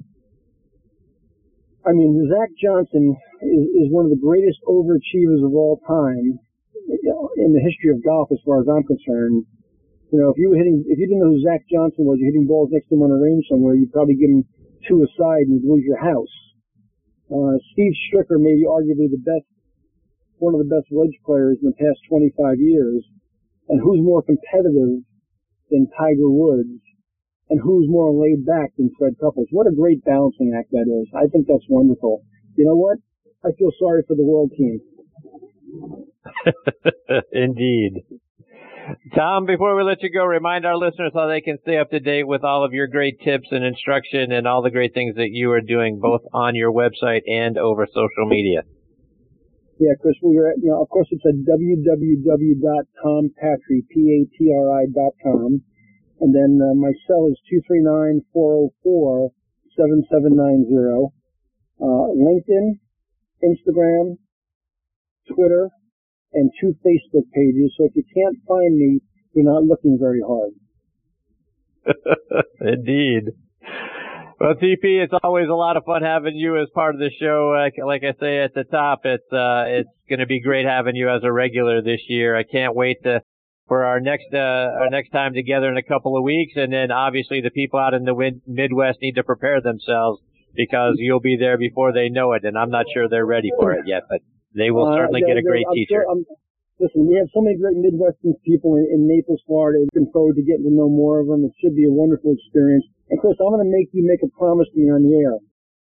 I 1.83 1.91
mean, 1.91 2.15
Zach 2.31 2.55
Johnson 2.55 3.19
is, 3.43 3.87
is 3.87 3.87
one 3.91 4.07
of 4.07 4.11
the 4.11 4.23
greatest 4.23 4.63
overachievers 4.63 5.43
of 5.43 5.51
all 5.51 5.83
time 5.83 6.39
in 7.35 7.51
the 7.51 7.63
history 7.63 7.91
of 7.91 7.99
golf, 8.03 8.31
as 8.31 8.39
far 8.47 8.63
as 8.63 8.71
I'm 8.71 8.87
concerned. 8.87 9.43
You 10.11 10.19
know, 10.19 10.31
if 10.31 10.39
you 10.39 10.51
were 10.51 10.59
hitting, 10.59 10.83
if 10.87 10.95
you 10.99 11.07
didn't 11.07 11.23
know 11.23 11.31
who 11.35 11.43
Zach 11.43 11.63
Johnson 11.67 12.07
was, 12.07 12.19
you're 12.19 12.31
hitting 12.31 12.47
balls 12.47 12.71
next 12.71 12.87
to 12.91 12.95
him 12.95 13.03
on 13.03 13.11
a 13.11 13.19
range 13.19 13.47
somewhere, 13.51 13.75
you'd 13.75 13.91
probably 13.91 14.15
give 14.15 14.31
him 14.31 14.43
two 14.87 15.03
aside 15.03 15.47
and 15.47 15.59
you'd 15.59 15.67
lose 15.67 15.83
your 15.83 15.99
house. 15.99 16.35
Uh, 17.31 17.55
Steve 17.71 17.95
Stricker 18.07 18.39
may 18.39 18.55
be 18.55 18.67
arguably 18.67 19.07
the 19.07 19.23
best 19.23 19.47
one 20.41 20.57
of 20.57 20.59
the 20.59 20.73
best 20.73 20.89
wedge 20.89 21.13
players 21.23 21.57
in 21.61 21.69
the 21.69 21.77
past 21.77 22.01
25 22.09 22.57
years, 22.59 23.05
and 23.69 23.79
who's 23.79 24.01
more 24.01 24.21
competitive 24.25 25.05
than 25.69 25.87
Tiger 25.97 26.29
Woods, 26.29 26.81
and 27.49 27.61
who's 27.61 27.87
more 27.87 28.11
laid 28.11 28.45
back 28.45 28.73
than 28.77 28.89
Fred 28.97 29.13
Couples. 29.21 29.47
What 29.51 29.67
a 29.67 29.75
great 29.75 30.03
balancing 30.03 30.57
act 30.57 30.71
that 30.71 30.89
is. 30.89 31.07
I 31.13 31.27
think 31.27 31.47
that's 31.47 31.65
wonderful. 31.69 32.23
You 32.57 32.65
know 32.65 32.75
what? 32.75 32.97
I 33.45 33.53
feel 33.57 33.71
sorry 33.79 34.03
for 34.07 34.15
the 34.15 34.23
world 34.23 34.51
team. 34.57 34.81
Indeed. 37.31 38.03
Tom, 39.15 39.45
before 39.45 39.75
we 39.75 39.83
let 39.83 40.01
you 40.01 40.11
go, 40.11 40.25
remind 40.25 40.65
our 40.65 40.75
listeners 40.75 41.11
how 41.13 41.27
they 41.27 41.41
can 41.41 41.59
stay 41.61 41.77
up 41.77 41.91
to 41.91 41.99
date 41.99 42.27
with 42.27 42.43
all 42.43 42.65
of 42.65 42.73
your 42.73 42.87
great 42.87 43.19
tips 43.21 43.47
and 43.51 43.63
instruction 43.63 44.31
and 44.31 44.47
all 44.47 44.61
the 44.61 44.71
great 44.71 44.93
things 44.93 45.15
that 45.15 45.29
you 45.29 45.51
are 45.51 45.61
doing 45.61 45.99
both 45.99 46.21
on 46.33 46.55
your 46.55 46.71
website 46.71 47.21
and 47.27 47.57
over 47.57 47.85
social 47.85 48.27
media. 48.27 48.63
Yeah, 49.81 49.97
Chris, 49.99 50.13
we're 50.21 50.51
at, 50.51 50.61
you 50.61 50.69
know, 50.69 50.79
of 50.79 50.89
course 50.89 51.07
it's 51.09 51.25
at 51.25 51.33
www.tompatri, 51.41 53.81
P-A-T-R-I 53.89 54.85
dot 54.93 55.13
com. 55.23 55.63
And 56.19 56.35
then 56.35 56.61
uh, 56.61 56.75
my 56.77 56.91
cell 57.07 57.25
is 57.25 57.41
239-404-7790. 58.29 61.11
Uh, 61.81 62.13
LinkedIn, 62.13 62.77
Instagram, 63.41 64.19
Twitter, 65.33 65.71
and 66.33 66.51
two 66.61 66.75
Facebook 66.85 67.25
pages. 67.33 67.73
So 67.75 67.85
if 67.85 67.95
you 67.95 68.03
can't 68.13 68.37
find 68.47 68.77
me, 68.77 69.01
you're 69.33 69.51
not 69.51 69.63
looking 69.63 69.97
very 69.99 70.21
hard. 70.21 70.53
Indeed. 72.61 73.33
Well, 74.41 74.55
TP, 74.55 75.03
it's 75.05 75.13
always 75.21 75.49
a 75.49 75.53
lot 75.53 75.77
of 75.77 75.85
fun 75.85 76.01
having 76.01 76.35
you 76.35 76.59
as 76.59 76.67
part 76.73 76.95
of 76.95 76.99
the 76.99 77.11
show. 77.21 77.53
Like, 77.53 77.75
like 77.77 78.01
I 78.01 78.17
say 78.19 78.41
at 78.41 78.55
the 78.55 78.63
top, 78.63 79.01
it's 79.05 79.31
uh, 79.31 79.69
it's 79.69 79.89
going 80.09 80.17
to 80.17 80.25
be 80.25 80.41
great 80.41 80.65
having 80.65 80.95
you 80.95 81.09
as 81.13 81.21
a 81.23 81.31
regular 81.31 81.83
this 81.83 82.01
year. 82.09 82.35
I 82.35 82.41
can't 82.41 82.75
wait 82.75 83.03
to 83.03 83.21
for 83.67 83.85
our 83.85 83.99
next 83.99 84.33
uh, 84.33 84.81
our 84.81 84.89
next 84.89 85.11
time 85.11 85.35
together 85.35 85.69
in 85.69 85.77
a 85.77 85.83
couple 85.83 86.17
of 86.17 86.23
weeks, 86.23 86.53
and 86.55 86.73
then 86.73 86.89
obviously 86.89 87.41
the 87.41 87.51
people 87.51 87.79
out 87.79 87.93
in 87.93 88.03
the 88.03 88.17
Midwest 88.47 88.97
need 88.99 89.13
to 89.21 89.23
prepare 89.23 89.61
themselves 89.61 90.19
because 90.55 90.95
you'll 90.97 91.21
be 91.21 91.37
there 91.37 91.59
before 91.59 91.93
they 91.93 92.09
know 92.09 92.33
it, 92.33 92.43
and 92.43 92.57
I'm 92.57 92.71
not 92.71 92.87
sure 92.95 93.07
they're 93.07 93.23
ready 93.23 93.51
for 93.59 93.73
it 93.73 93.85
yet, 93.85 94.09
but 94.09 94.21
they 94.57 94.71
will 94.71 94.87
uh, 94.87 94.97
certainly 94.97 95.21
get 95.21 95.37
a 95.37 95.43
great 95.43 95.65
I'm 95.69 95.75
teacher. 95.75 96.01
Sure, 96.01 96.17
listen, 96.81 97.05
we 97.05 97.13
have 97.21 97.29
so 97.29 97.45
many 97.45 97.61
great 97.61 97.77
Midwestern 97.77 98.33
people 98.41 98.75
in, 98.75 98.89
in 98.89 99.05
Naples, 99.05 99.39
Florida. 99.45 99.85
Looking 99.93 100.09
forward 100.11 100.35
to 100.35 100.41
getting 100.41 100.65
to 100.65 100.73
know 100.73 100.89
more 100.89 101.21
of 101.21 101.27
them. 101.29 101.45
It 101.45 101.53
should 101.61 101.77
be 101.77 101.85
a 101.85 101.93
wonderful 101.93 102.33
experience. 102.33 102.89
And 103.11 103.19
Chris, 103.19 103.35
I'm 103.43 103.51
going 103.51 103.67
to 103.67 103.67
make 103.67 103.91
you 103.91 104.07
make 104.07 104.23
a 104.23 104.31
promise 104.31 104.71
to 104.71 104.79
me 104.79 104.87
on 104.87 105.03
the 105.03 105.11
air. 105.19 105.35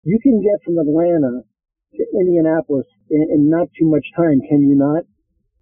You 0.02 0.18
can 0.24 0.40
get 0.40 0.64
from 0.64 0.80
Atlanta 0.80 1.44
to 1.44 2.02
Indianapolis 2.16 2.88
in, 3.10 3.28
in 3.28 3.50
not 3.50 3.68
too 3.78 3.84
much 3.84 4.04
time, 4.16 4.40
can 4.48 4.64
you 4.64 4.72
not? 4.74 5.04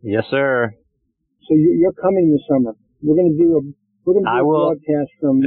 Yes, 0.01 0.23
sir. 0.31 0.71
So 1.49 1.55
you, 1.59 1.91
are 1.91 1.99
coming 2.01 2.31
this 2.31 2.47
summer. 2.47 2.79
We're 3.03 3.19
going 3.19 3.35
to 3.35 3.39
do 3.39 3.59
a 3.59 3.61
we're 4.07 4.15
going 4.15 4.25
to 4.25 4.31
do 4.31 4.39
I 4.39 4.41
a 4.41 4.47
will. 4.47 4.79
broadcast 4.79 5.11
from 5.21 5.43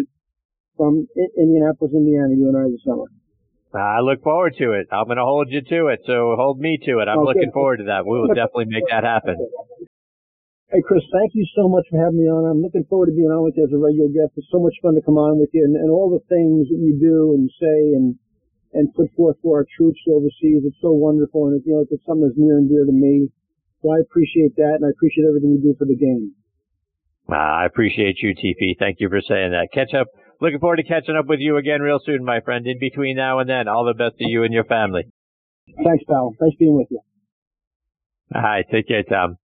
from 0.75 1.07
Indianapolis, 1.39 1.95
Indiana. 1.95 2.35
You 2.35 2.51
and 2.51 2.57
I 2.57 2.67
this 2.67 2.83
summer. 2.83 3.07
I 3.71 4.01
look 4.01 4.23
forward 4.23 4.55
to 4.59 4.73
it. 4.73 4.87
I'm 4.91 5.05
going 5.05 5.17
to 5.17 5.23
hold 5.23 5.47
you 5.49 5.61
to 5.61 5.87
it. 5.87 6.01
So 6.05 6.35
hold 6.35 6.59
me 6.59 6.79
to 6.83 6.99
it. 6.99 7.07
I'm 7.07 7.19
okay. 7.19 7.27
looking 7.27 7.51
forward 7.51 7.77
to 7.77 7.83
that. 7.95 8.03
We 8.03 8.19
will 8.19 8.27
definitely 8.35 8.65
make 8.67 8.89
that 8.91 9.03
happen. 9.03 9.37
Hey, 10.69 10.85
Chris, 10.85 11.01
thank 11.09 11.33
you 11.33 11.45
so 11.57 11.67
much 11.67 11.89
for 11.89 11.97
having 11.97 12.21
me 12.21 12.29
on. 12.29 12.45
I'm 12.45 12.61
looking 12.61 12.85
forward 12.85 13.09
to 13.09 13.17
being 13.17 13.33
on 13.33 13.41
with 13.41 13.57
you 13.57 13.65
as 13.65 13.73
a 13.73 13.81
regular 13.81 14.09
guest. 14.13 14.37
It's 14.37 14.53
so 14.53 14.61
much 14.61 14.77
fun 14.81 14.93
to 14.93 15.01
come 15.01 15.17
on 15.17 15.41
with 15.41 15.49
you 15.51 15.65
and, 15.65 15.73
and 15.75 15.89
all 15.89 16.13
the 16.13 16.21
things 16.29 16.69
that 16.69 16.77
you 16.77 16.93
do 17.01 17.33
and 17.33 17.49
say 17.57 17.97
and, 17.97 18.13
and 18.77 18.93
put 18.93 19.09
forth 19.17 19.37
for 19.41 19.65
our 19.65 19.65
troops 19.65 19.97
overseas. 20.05 20.61
It's 20.61 20.77
so 20.77 20.93
wonderful. 20.93 21.49
And, 21.49 21.57
you 21.65 21.73
know, 21.73 21.85
it's 21.89 22.05
something 22.05 22.29
that's 22.29 22.37
near 22.37 22.61
and 22.61 22.69
dear 22.69 22.85
to 22.85 22.93
me. 22.93 23.33
So 23.81 23.89
I 23.89 23.97
appreciate 24.05 24.53
that 24.61 24.77
and 24.77 24.85
I 24.85 24.93
appreciate 24.93 25.25
everything 25.25 25.57
you 25.57 25.73
do 25.73 25.73
for 25.73 25.89
the 25.89 25.97
game. 25.97 26.37
Ah, 27.33 27.61
I 27.61 27.65
appreciate 27.65 28.21
you, 28.21 28.37
TP. 28.37 28.77
Thank 28.77 29.01
you 29.01 29.09
for 29.09 29.21
saying 29.25 29.57
that. 29.57 29.73
Catch 29.73 29.97
up 29.97 30.07
Looking 30.41 30.59
forward 30.59 30.77
to 30.77 30.83
catching 30.83 31.17
up 31.17 31.27
with 31.27 31.39
you 31.41 31.57
again 31.57 31.81
real 31.81 31.99
soon, 32.05 32.23
my 32.23 32.39
friend. 32.39 32.65
In 32.65 32.79
between 32.79 33.17
now 33.17 33.39
and 33.39 33.49
then, 33.49 33.67
all 33.67 33.83
the 33.83 33.93
best 33.93 34.17
to 34.19 34.29
you 34.29 34.43
and 34.43 34.53
your 34.53 34.63
family. 34.63 35.03
Thanks, 35.83 36.03
pal. 36.07 36.33
Thanks 36.39 36.55
being 36.57 36.75
with 36.75 36.87
you. 36.89 37.01
All 38.33 38.41
right. 38.41 38.65
Take 38.71 38.87
care, 38.87 39.03
Tom. 39.03 39.37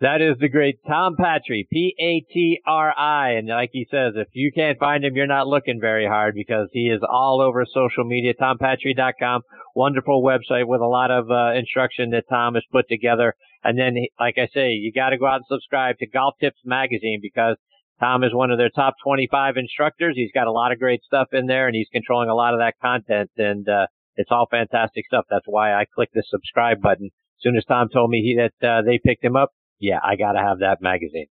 That 0.00 0.22
is 0.22 0.38
the 0.38 0.48
great 0.48 0.78
Tom 0.86 1.16
Patri, 1.16 1.66
P-A-T-R-I. 1.72 3.30
And 3.30 3.48
like 3.48 3.70
he 3.72 3.84
says, 3.90 4.12
if 4.14 4.28
you 4.32 4.52
can't 4.54 4.78
find 4.78 5.04
him, 5.04 5.16
you're 5.16 5.26
not 5.26 5.48
looking 5.48 5.80
very 5.80 6.06
hard 6.06 6.36
because 6.36 6.68
he 6.72 6.86
is 6.86 7.00
all 7.02 7.40
over 7.40 7.66
social 7.66 8.04
media. 8.04 8.32
TomPatri.com. 8.34 9.42
Wonderful 9.74 10.22
website 10.22 10.68
with 10.68 10.80
a 10.80 10.86
lot 10.86 11.10
of 11.10 11.28
uh, 11.32 11.58
instruction 11.58 12.10
that 12.10 12.28
Tom 12.30 12.54
has 12.54 12.62
put 12.70 12.88
together. 12.88 13.34
And 13.64 13.76
then, 13.76 13.96
like 14.20 14.38
I 14.38 14.46
say, 14.54 14.70
you 14.70 14.92
got 14.92 15.10
to 15.10 15.18
go 15.18 15.26
out 15.26 15.42
and 15.42 15.44
subscribe 15.48 15.98
to 15.98 16.06
Golf 16.06 16.34
Tips 16.40 16.60
Magazine 16.64 17.18
because 17.20 17.56
Tom 17.98 18.22
is 18.22 18.32
one 18.32 18.52
of 18.52 18.58
their 18.58 18.70
top 18.70 18.94
25 19.02 19.56
instructors. 19.56 20.14
He's 20.14 20.30
got 20.32 20.46
a 20.46 20.52
lot 20.52 20.70
of 20.70 20.78
great 20.78 21.02
stuff 21.02 21.28
in 21.32 21.46
there 21.46 21.66
and 21.66 21.74
he's 21.74 21.88
controlling 21.92 22.28
a 22.28 22.36
lot 22.36 22.54
of 22.54 22.60
that 22.60 22.74
content 22.80 23.30
and, 23.36 23.68
uh, 23.68 23.86
it's 24.14 24.30
all 24.30 24.46
fantastic 24.50 25.06
stuff. 25.06 25.24
That's 25.28 25.46
why 25.46 25.72
I 25.72 25.86
clicked 25.92 26.14
the 26.14 26.24
subscribe 26.28 26.80
button. 26.80 27.06
As 27.06 27.42
soon 27.42 27.56
as 27.56 27.64
Tom 27.64 27.88
told 27.92 28.10
me 28.10 28.20
he, 28.20 28.36
that, 28.36 28.68
uh, 28.68 28.82
they 28.82 28.98
picked 28.98 29.24
him 29.24 29.36
up, 29.36 29.50
yeah, 29.78 29.98
I 30.02 30.16
gotta 30.16 30.40
have 30.40 30.60
that 30.60 30.78
magazine. 30.80 31.26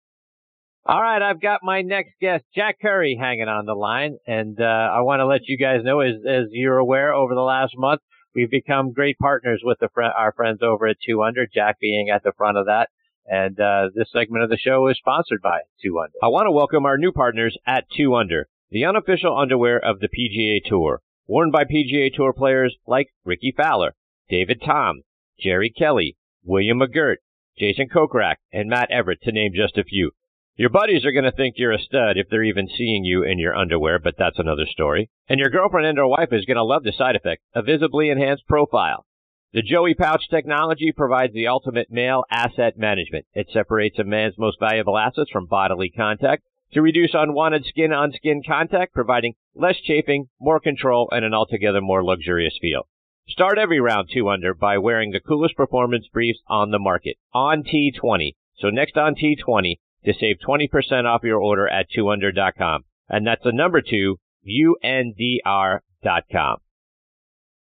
All 0.84 1.00
right, 1.00 1.22
I've 1.22 1.40
got 1.40 1.60
my 1.62 1.82
next 1.82 2.14
guest, 2.20 2.44
Jack 2.56 2.78
Curry, 2.82 3.16
hanging 3.18 3.46
on 3.46 3.66
the 3.66 3.74
line, 3.74 4.16
and 4.26 4.60
uh, 4.60 4.64
I 4.64 5.02
want 5.02 5.20
to 5.20 5.26
let 5.26 5.42
you 5.46 5.56
guys 5.56 5.84
know, 5.84 6.00
as, 6.00 6.14
as 6.28 6.46
you're 6.50 6.78
aware, 6.78 7.14
over 7.14 7.36
the 7.36 7.40
last 7.40 7.74
month, 7.76 8.00
we've 8.34 8.50
become 8.50 8.92
great 8.92 9.16
partners 9.18 9.62
with 9.64 9.78
fr- 9.94 10.02
our 10.02 10.32
friends 10.32 10.58
over 10.60 10.88
at 10.88 10.96
Two 11.06 11.22
Under. 11.22 11.46
Jack 11.46 11.78
being 11.80 12.10
at 12.10 12.24
the 12.24 12.32
front 12.36 12.58
of 12.58 12.66
that. 12.66 12.88
And 13.26 13.60
uh, 13.60 13.90
this 13.94 14.08
segment 14.12 14.42
of 14.42 14.50
the 14.50 14.58
show 14.58 14.88
is 14.88 14.98
sponsored 14.98 15.40
by 15.40 15.60
Two 15.80 16.00
Under. 16.00 16.18
I 16.20 16.26
want 16.26 16.46
to 16.46 16.50
welcome 16.50 16.84
our 16.84 16.98
new 16.98 17.12
partners 17.12 17.56
at 17.64 17.84
Two 17.96 18.16
Under, 18.16 18.48
the 18.72 18.84
unofficial 18.84 19.38
underwear 19.38 19.78
of 19.78 20.00
the 20.00 20.08
PGA 20.08 20.68
Tour, 20.68 21.00
worn 21.28 21.52
by 21.52 21.62
PGA 21.62 22.12
Tour 22.12 22.32
players 22.32 22.74
like 22.88 23.10
Rickie 23.24 23.54
Fowler, 23.56 23.94
David 24.28 24.60
Toms, 24.66 25.04
Jerry 25.38 25.70
Kelly, 25.70 26.16
William 26.42 26.80
McGirt, 26.80 27.18
Jason 27.58 27.88
Kokrak, 27.88 28.36
and 28.52 28.68
Matt 28.68 28.90
Everett, 28.90 29.20
to 29.22 29.32
name 29.32 29.52
just 29.54 29.76
a 29.76 29.84
few. 29.84 30.12
Your 30.56 30.70
buddies 30.70 31.04
are 31.04 31.12
going 31.12 31.24
to 31.24 31.32
think 31.32 31.54
you're 31.56 31.72
a 31.72 31.78
stud 31.78 32.16
if 32.16 32.28
they're 32.28 32.42
even 32.42 32.68
seeing 32.68 33.04
you 33.04 33.22
in 33.22 33.38
your 33.38 33.56
underwear, 33.56 33.98
but 33.98 34.14
that's 34.18 34.38
another 34.38 34.66
story. 34.66 35.10
And 35.28 35.40
your 35.40 35.50
girlfriend 35.50 35.86
and 35.86 35.98
or 35.98 36.08
wife 36.08 36.28
is 36.32 36.44
going 36.44 36.56
to 36.56 36.64
love 36.64 36.82
the 36.82 36.92
side 36.92 37.16
effect, 37.16 37.42
a 37.54 37.62
visibly 37.62 38.10
enhanced 38.10 38.46
profile. 38.46 39.06
The 39.54 39.62
Joey 39.62 39.94
Pouch 39.94 40.28
technology 40.30 40.92
provides 40.92 41.34
the 41.34 41.46
ultimate 41.46 41.90
male 41.90 42.24
asset 42.30 42.78
management. 42.78 43.26
It 43.34 43.48
separates 43.52 43.98
a 43.98 44.04
man's 44.04 44.38
most 44.38 44.58
valuable 44.60 44.96
assets 44.96 45.30
from 45.30 45.46
bodily 45.46 45.90
contact 45.90 46.44
to 46.72 46.80
reduce 46.80 47.12
unwanted 47.12 47.66
skin 47.66 47.92
on 47.92 48.12
skin 48.12 48.42
contact, 48.46 48.94
providing 48.94 49.34
less 49.54 49.76
chafing, 49.76 50.28
more 50.40 50.58
control, 50.58 51.08
and 51.12 51.24
an 51.24 51.34
altogether 51.34 51.82
more 51.82 52.02
luxurious 52.02 52.56
feel. 52.60 52.88
Start 53.28 53.58
every 53.58 53.80
round 53.80 54.08
two 54.12 54.28
under 54.28 54.52
by 54.54 54.78
wearing 54.78 55.10
the 55.10 55.20
coolest 55.20 55.56
performance 55.56 56.06
briefs 56.12 56.40
on 56.48 56.70
the 56.70 56.78
market 56.78 57.16
on 57.32 57.62
T20. 57.62 58.34
So 58.58 58.68
next 58.68 58.96
on 58.96 59.14
T20 59.14 59.76
to 60.04 60.12
save 60.18 60.36
20% 60.46 61.04
off 61.04 61.22
your 61.22 61.40
order 61.40 61.68
at 61.68 61.86
2under.com. 61.96 62.84
And 63.08 63.26
that's 63.26 63.42
the 63.44 63.52
number 63.52 63.80
two, 63.80 64.18
UNDR.com. 64.46 65.82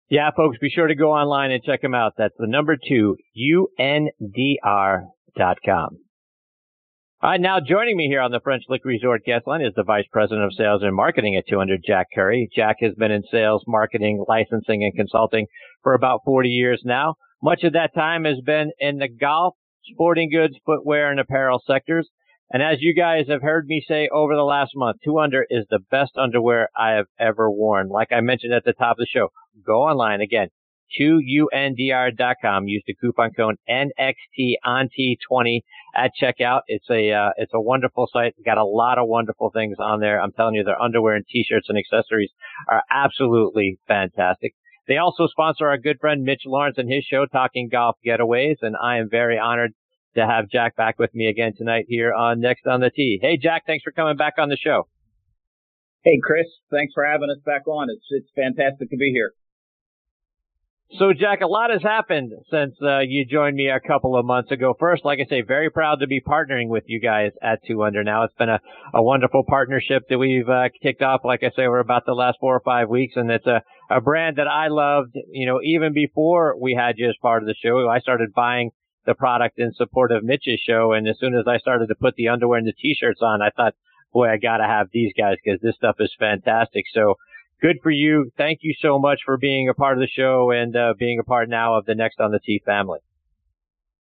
Yeah, 0.08 0.30
folks, 0.36 0.58
be 0.58 0.68
sure 0.70 0.86
to 0.86 0.94
go 0.94 1.12
online 1.12 1.50
and 1.50 1.62
check 1.64 1.80
them 1.80 1.94
out. 1.94 2.12
That's 2.18 2.36
the 2.38 2.46
number 2.46 2.76
two, 2.76 3.16
UNDR.com. 3.36 5.08
Right, 7.24 7.40
now 7.40 7.60
joining 7.60 7.96
me 7.96 8.08
here 8.08 8.20
on 8.20 8.32
the 8.32 8.40
French 8.42 8.64
Lick 8.68 8.84
Resort 8.84 9.22
guest 9.24 9.46
line 9.46 9.60
is 9.60 9.72
the 9.76 9.84
Vice 9.84 10.06
President 10.10 10.44
of 10.44 10.54
Sales 10.58 10.82
and 10.82 10.92
Marketing 10.92 11.36
at 11.36 11.44
Two 11.48 11.60
Under, 11.60 11.76
Jack 11.78 12.08
Curry. 12.12 12.50
Jack 12.52 12.78
has 12.80 12.94
been 12.96 13.12
in 13.12 13.22
sales, 13.30 13.62
marketing, 13.68 14.24
licensing, 14.26 14.82
and 14.82 14.92
consulting 14.96 15.46
for 15.84 15.94
about 15.94 16.22
40 16.24 16.48
years 16.48 16.82
now. 16.84 17.14
Much 17.40 17.62
of 17.62 17.74
that 17.74 17.94
time 17.94 18.24
has 18.24 18.40
been 18.44 18.72
in 18.80 18.98
the 18.98 19.06
golf, 19.06 19.54
sporting 19.84 20.30
goods, 20.32 20.56
footwear, 20.66 21.12
and 21.12 21.20
apparel 21.20 21.62
sectors. 21.64 22.08
And 22.50 22.60
as 22.60 22.78
you 22.80 22.92
guys 22.92 23.26
have 23.28 23.42
heard 23.42 23.66
me 23.66 23.84
say 23.86 24.08
over 24.12 24.34
the 24.34 24.42
last 24.42 24.72
month, 24.74 24.96
Two 25.04 25.20
Under 25.20 25.46
is 25.48 25.64
the 25.70 25.78
best 25.92 26.16
underwear 26.16 26.70
I 26.76 26.94
have 26.94 27.06
ever 27.20 27.48
worn. 27.48 27.88
Like 27.88 28.10
I 28.10 28.20
mentioned 28.20 28.52
at 28.52 28.64
the 28.64 28.72
top 28.72 28.96
of 28.96 28.98
the 28.98 29.06
show, 29.06 29.28
go 29.64 29.82
online 29.82 30.20
again, 30.22 30.48
2UNDR.com. 31.00 32.66
Use 32.66 32.82
the 32.84 32.96
coupon 33.00 33.30
code 33.36 33.56
NXTONT20 33.70 35.60
at 35.94 36.12
checkout. 36.20 36.60
It's 36.66 36.88
a, 36.90 37.10
uh, 37.12 37.30
it's 37.36 37.52
a 37.54 37.60
wonderful 37.60 38.08
site. 38.12 38.34
Got 38.44 38.58
a 38.58 38.64
lot 38.64 38.98
of 38.98 39.08
wonderful 39.08 39.50
things 39.50 39.76
on 39.78 40.00
there. 40.00 40.20
I'm 40.20 40.32
telling 40.32 40.54
you, 40.54 40.64
their 40.64 40.80
underwear 40.80 41.14
and 41.16 41.26
t-shirts 41.26 41.68
and 41.68 41.78
accessories 41.78 42.30
are 42.68 42.82
absolutely 42.90 43.78
fantastic. 43.86 44.54
They 44.88 44.96
also 44.96 45.26
sponsor 45.28 45.68
our 45.68 45.78
good 45.78 45.98
friend 46.00 46.22
Mitch 46.22 46.42
Lawrence 46.44 46.76
and 46.78 46.92
his 46.92 47.04
show, 47.04 47.26
Talking 47.26 47.68
Golf 47.70 47.96
Getaways, 48.04 48.56
and 48.62 48.74
I 48.82 48.98
am 48.98 49.08
very 49.08 49.38
honored 49.38 49.72
to 50.16 50.26
have 50.26 50.48
Jack 50.50 50.76
back 50.76 50.98
with 50.98 51.14
me 51.14 51.28
again 51.28 51.52
tonight 51.56 51.86
here 51.88 52.12
on 52.12 52.40
Next 52.40 52.66
on 52.66 52.80
the 52.80 52.90
Tee. 52.90 53.18
Hey, 53.22 53.36
Jack, 53.36 53.62
thanks 53.66 53.84
for 53.84 53.92
coming 53.92 54.16
back 54.16 54.34
on 54.38 54.48
the 54.48 54.56
show. 54.56 54.88
Hey, 56.04 56.18
Chris, 56.22 56.46
thanks 56.70 56.92
for 56.94 57.04
having 57.04 57.30
us 57.30 57.38
back 57.46 57.66
on. 57.68 57.88
It's 57.88 58.06
it's 58.10 58.28
fantastic 58.34 58.90
to 58.90 58.96
be 58.96 59.12
here. 59.12 59.32
So, 60.98 61.14
Jack, 61.14 61.40
a 61.40 61.46
lot 61.46 61.70
has 61.70 61.82
happened 61.82 62.32
since 62.50 62.74
uh, 62.82 62.98
you 62.98 63.24
joined 63.24 63.56
me 63.56 63.70
a 63.70 63.80
couple 63.80 64.14
of 64.14 64.26
months 64.26 64.50
ago. 64.50 64.74
First, 64.78 65.06
like 65.06 65.20
I 65.20 65.28
say, 65.28 65.40
very 65.40 65.70
proud 65.70 66.00
to 66.00 66.06
be 66.06 66.20
partnering 66.20 66.68
with 66.68 66.84
you 66.86 67.00
guys 67.00 67.32
at 67.42 67.60
Two 67.66 67.82
Under. 67.82 68.04
Now, 68.04 68.24
it's 68.24 68.34
been 68.34 68.50
a, 68.50 68.60
a 68.92 69.02
wonderful 69.02 69.42
partnership 69.48 70.02
that 70.10 70.18
we've 70.18 70.48
uh, 70.48 70.68
kicked 70.82 71.00
off. 71.00 71.22
Like 71.24 71.42
I 71.42 71.48
say, 71.56 71.66
we're 71.66 71.78
about 71.78 72.04
the 72.04 72.12
last 72.12 72.36
four 72.40 72.54
or 72.54 72.60
five 72.60 72.90
weeks, 72.90 73.14
and 73.16 73.30
it's 73.30 73.46
a, 73.46 73.62
a 73.88 74.02
brand 74.02 74.36
that 74.36 74.48
I 74.48 74.68
loved. 74.68 75.16
You 75.30 75.46
know, 75.46 75.60
even 75.64 75.94
before 75.94 76.56
we 76.60 76.74
had 76.74 76.96
you 76.98 77.08
as 77.08 77.16
part 77.22 77.42
of 77.42 77.46
the 77.46 77.54
show, 77.54 77.88
I 77.88 78.00
started 78.00 78.34
buying 78.34 78.70
the 79.06 79.14
product 79.14 79.58
in 79.58 79.72
support 79.72 80.12
of 80.12 80.22
Mitch's 80.22 80.60
show. 80.60 80.92
And 80.92 81.08
as 81.08 81.18
soon 81.18 81.34
as 81.34 81.46
I 81.48 81.56
started 81.56 81.86
to 81.86 81.94
put 81.94 82.16
the 82.16 82.28
underwear 82.28 82.58
and 82.58 82.66
the 82.66 82.72
t-shirts 82.72 83.20
on, 83.22 83.40
I 83.40 83.48
thought, 83.56 83.74
boy, 84.12 84.28
I 84.28 84.36
got 84.36 84.58
to 84.58 84.64
have 84.64 84.88
these 84.92 85.12
guys 85.18 85.36
because 85.42 85.60
this 85.62 85.74
stuff 85.76 85.96
is 86.00 86.14
fantastic. 86.18 86.84
So 86.92 87.14
good 87.62 87.78
for 87.82 87.90
you. 87.90 88.30
Thank 88.36 88.58
you 88.62 88.74
so 88.82 88.98
much 88.98 89.20
for 89.24 89.38
being 89.38 89.68
a 89.68 89.74
part 89.74 89.96
of 89.96 90.00
the 90.00 90.08
show 90.08 90.50
and 90.50 90.76
uh, 90.76 90.94
being 90.98 91.18
a 91.20 91.24
part 91.24 91.48
now 91.48 91.78
of 91.78 91.86
the 91.86 91.94
Next 91.94 92.20
on 92.20 92.32
the 92.32 92.40
Tee 92.44 92.60
family. 92.66 92.98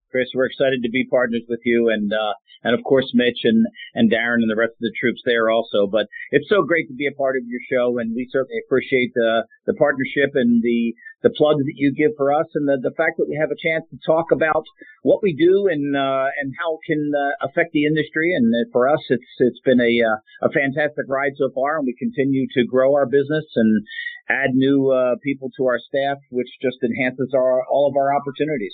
Chris. 0.09 0.27
We're 0.35 0.47
excited 0.47 0.83
to 0.83 0.89
be 0.89 1.07
partners 1.09 1.43
with 1.47 1.61
you 1.63 1.89
and, 1.89 2.11
uh, 2.11 2.33
and 2.63 2.77
of 2.77 2.83
course 2.83 3.11
Mitch 3.13 3.39
and, 3.45 3.65
and 3.95 4.11
Darren 4.11 4.43
and 4.43 4.51
the 4.51 4.59
rest 4.59 4.73
of 4.73 4.81
the 4.81 4.91
troops 4.99 5.21
there 5.25 5.49
also. 5.49 5.87
But 5.87 6.07
it's 6.31 6.49
so 6.49 6.63
great 6.63 6.87
to 6.89 6.93
be 6.93 7.07
a 7.07 7.15
part 7.15 7.37
of 7.37 7.47
your 7.47 7.61
show 7.71 7.97
and 7.97 8.13
we 8.13 8.27
certainly 8.29 8.59
appreciate 8.65 9.13
the, 9.15 9.47
the 9.65 9.73
partnership 9.73 10.35
and 10.35 10.61
the, 10.61 10.93
the 11.23 11.29
plugs 11.29 11.63
that 11.65 11.77
you 11.77 11.93
give 11.93 12.11
for 12.17 12.33
us 12.33 12.47
and 12.55 12.67
the, 12.67 12.77
the 12.81 12.95
fact 12.97 13.17
that 13.17 13.29
we 13.29 13.37
have 13.37 13.51
a 13.51 13.61
chance 13.61 13.85
to 13.89 13.97
talk 14.05 14.31
about 14.31 14.65
what 15.03 15.21
we 15.21 15.33
do 15.33 15.69
and, 15.69 15.95
uh, 15.95 16.27
and 16.41 16.53
how 16.57 16.75
it 16.75 16.83
can 16.85 17.11
uh, 17.13 17.45
affect 17.45 17.73
the 17.73 17.85
industry. 17.85 18.33
And 18.33 18.53
for 18.71 18.89
us, 18.89 19.01
it's, 19.09 19.31
it's 19.39 19.61
been 19.61 19.79
a, 19.79 19.93
uh, 20.01 20.47
a 20.47 20.49
fantastic 20.51 21.05
ride 21.07 21.33
so 21.37 21.49
far 21.53 21.77
and 21.77 21.85
we 21.85 21.95
continue 21.97 22.47
to 22.53 22.65
grow 22.65 22.93
our 22.93 23.05
business 23.05 23.45
and 23.55 23.85
add 24.29 24.53
new, 24.53 24.91
uh, 24.91 25.15
people 25.23 25.49
to 25.57 25.65
our 25.65 25.79
staff, 25.79 26.17
which 26.31 26.49
just 26.61 26.77
enhances 26.83 27.33
our, 27.35 27.65
all 27.69 27.89
of 27.89 27.95
our 27.95 28.15
opportunities. 28.15 28.73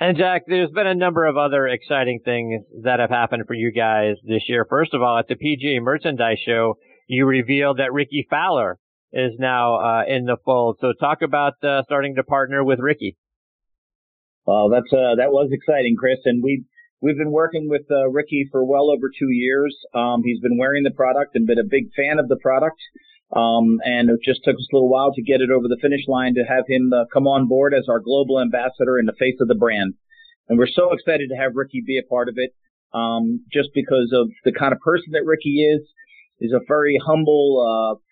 And 0.00 0.16
Jack, 0.16 0.44
there's 0.46 0.70
been 0.70 0.86
a 0.86 0.94
number 0.94 1.26
of 1.26 1.36
other 1.36 1.66
exciting 1.68 2.20
things 2.24 2.62
that 2.84 3.00
have 3.00 3.10
happened 3.10 3.44
for 3.46 3.52
you 3.52 3.70
guys 3.70 4.16
this 4.24 4.48
year. 4.48 4.64
First 4.68 4.94
of 4.94 5.02
all, 5.02 5.18
at 5.18 5.28
the 5.28 5.34
PGA 5.34 5.82
Merchandise 5.82 6.38
Show, 6.46 6.78
you 7.06 7.26
revealed 7.26 7.78
that 7.78 7.92
Rickie 7.92 8.26
Fowler 8.30 8.78
is 9.12 9.32
now 9.38 9.76
uh, 9.76 10.02
in 10.06 10.24
the 10.24 10.36
fold. 10.44 10.78
So 10.80 10.92
talk 10.98 11.22
about 11.22 11.62
uh, 11.64 11.82
starting 11.84 12.16
to 12.16 12.24
partner 12.24 12.64
with 12.64 12.78
Rickie. 12.78 13.16
Well, 14.46 14.68
that's 14.70 14.92
uh, 14.92 15.16
that 15.16 15.30
was 15.30 15.50
exciting, 15.52 15.96
Chris, 15.98 16.18
and 16.24 16.42
we 16.42 16.64
we've 17.00 17.18
been 17.18 17.32
working 17.32 17.68
with 17.68 17.82
uh, 17.90 18.08
Rickie 18.08 18.48
for 18.50 18.64
well 18.64 18.90
over 18.90 19.10
two 19.10 19.30
years. 19.30 19.76
Um, 19.94 20.22
he's 20.24 20.40
been 20.40 20.58
wearing 20.58 20.84
the 20.84 20.90
product 20.90 21.34
and 21.34 21.46
been 21.46 21.58
a 21.58 21.68
big 21.68 21.92
fan 21.96 22.18
of 22.18 22.28
the 22.28 22.36
product. 22.36 22.78
Um, 23.30 23.78
and 23.84 24.10
it 24.10 24.18
just 24.24 24.42
took 24.42 24.56
us 24.56 24.66
a 24.72 24.74
little 24.74 24.90
while 24.90 25.12
to 25.14 25.22
get 25.22 25.40
it 25.40 25.50
over 25.50 25.68
the 25.68 25.78
finish 25.80 26.02
line 26.08 26.34
to 26.34 26.42
have 26.42 26.64
him 26.66 26.90
uh, 26.92 27.04
come 27.12 27.28
on 27.28 27.46
board 27.46 27.74
as 27.74 27.86
our 27.88 28.00
global 28.00 28.40
ambassador 28.40 28.98
in 28.98 29.06
the 29.06 29.14
face 29.18 29.36
of 29.40 29.46
the 29.46 29.54
brand. 29.54 29.94
And 30.48 30.58
we're 30.58 30.66
so 30.66 30.92
excited 30.92 31.30
to 31.30 31.36
have 31.36 31.54
Rickie 31.54 31.84
be 31.86 31.96
a 31.96 32.02
part 32.02 32.28
of 32.28 32.34
it, 32.38 32.50
um, 32.92 33.44
just 33.52 33.70
because 33.72 34.10
of 34.12 34.30
the 34.42 34.50
kind 34.50 34.72
of 34.72 34.80
person 34.80 35.12
that 35.12 35.24
Ricky 35.24 35.62
is. 35.62 35.86
He's 36.38 36.50
a 36.50 36.58
very 36.66 36.98
humble, 36.98 37.62
uh, 37.62 38.02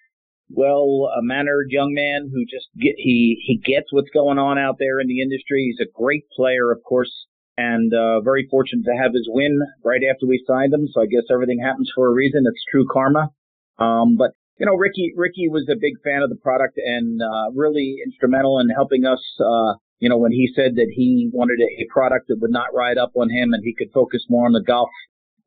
well 0.51 1.11
a 1.17 1.23
mannered 1.23 1.69
young 1.71 1.93
man 1.93 2.31
who 2.33 2.45
just 2.45 2.69
get, 2.81 2.95
he, 2.97 3.37
he 3.45 3.59
gets 3.59 3.93
what's 3.93 4.11
going 4.11 4.39
on 4.39 4.59
out 4.59 4.77
there 4.79 5.01
in 5.01 5.07
the 5.07 5.23
industry. 5.23 5.65
He's 5.69 5.87
a 5.87 5.91
great 5.93 6.25
player, 6.35 6.71
of 6.71 6.83
course, 6.83 7.13
and, 7.57 7.93
uh, 7.93 8.21
very 8.21 8.47
fortunate 8.51 8.85
to 8.85 8.97
have 9.03 9.13
his 9.13 9.29
win 9.31 9.61
right 9.85 10.01
after 10.11 10.27
we 10.27 10.43
signed 10.47 10.73
him. 10.73 10.89
So 10.93 11.03
I 11.03 11.07
guess 11.07 11.29
everything 11.31 11.61
happens 11.61 11.91
for 11.95 12.09
a 12.09 12.13
reason. 12.13 12.45
It's 12.47 12.65
true 12.71 12.87
karma. 12.91 13.31
Um, 13.79 14.17
but 14.17 14.33
you 14.59 14.67
know, 14.67 14.75
Rickie 14.75 15.15
Rickie 15.17 15.49
was 15.49 15.69
a 15.71 15.79
big 15.79 16.03
fan 16.03 16.23
of 16.23 16.31
the 16.31 16.37
product 16.43 16.79
and, 16.79 17.23
uh, 17.23 17.51
really 17.55 17.99
instrumental 18.05 18.59
in 18.59 18.69
helping 18.69 19.05
us, 19.05 19.23
uh, 19.39 19.79
you 20.01 20.09
know, 20.09 20.19
when 20.19 20.33
he 20.33 20.51
said 20.55 20.75
that 20.77 20.91
he 20.91 21.31
wanted 21.33 21.61
a 21.61 21.87
product 21.93 22.27
that 22.29 22.39
would 22.41 22.51
not 22.51 22.75
ride 22.75 22.99
up 22.99 23.13
on 23.15 23.31
him 23.31 23.53
and 23.53 23.63
he 23.63 23.75
could 23.75 23.93
focus 23.93 24.25
more 24.29 24.47
on 24.47 24.53
the 24.53 24.63
golf, 24.63 24.91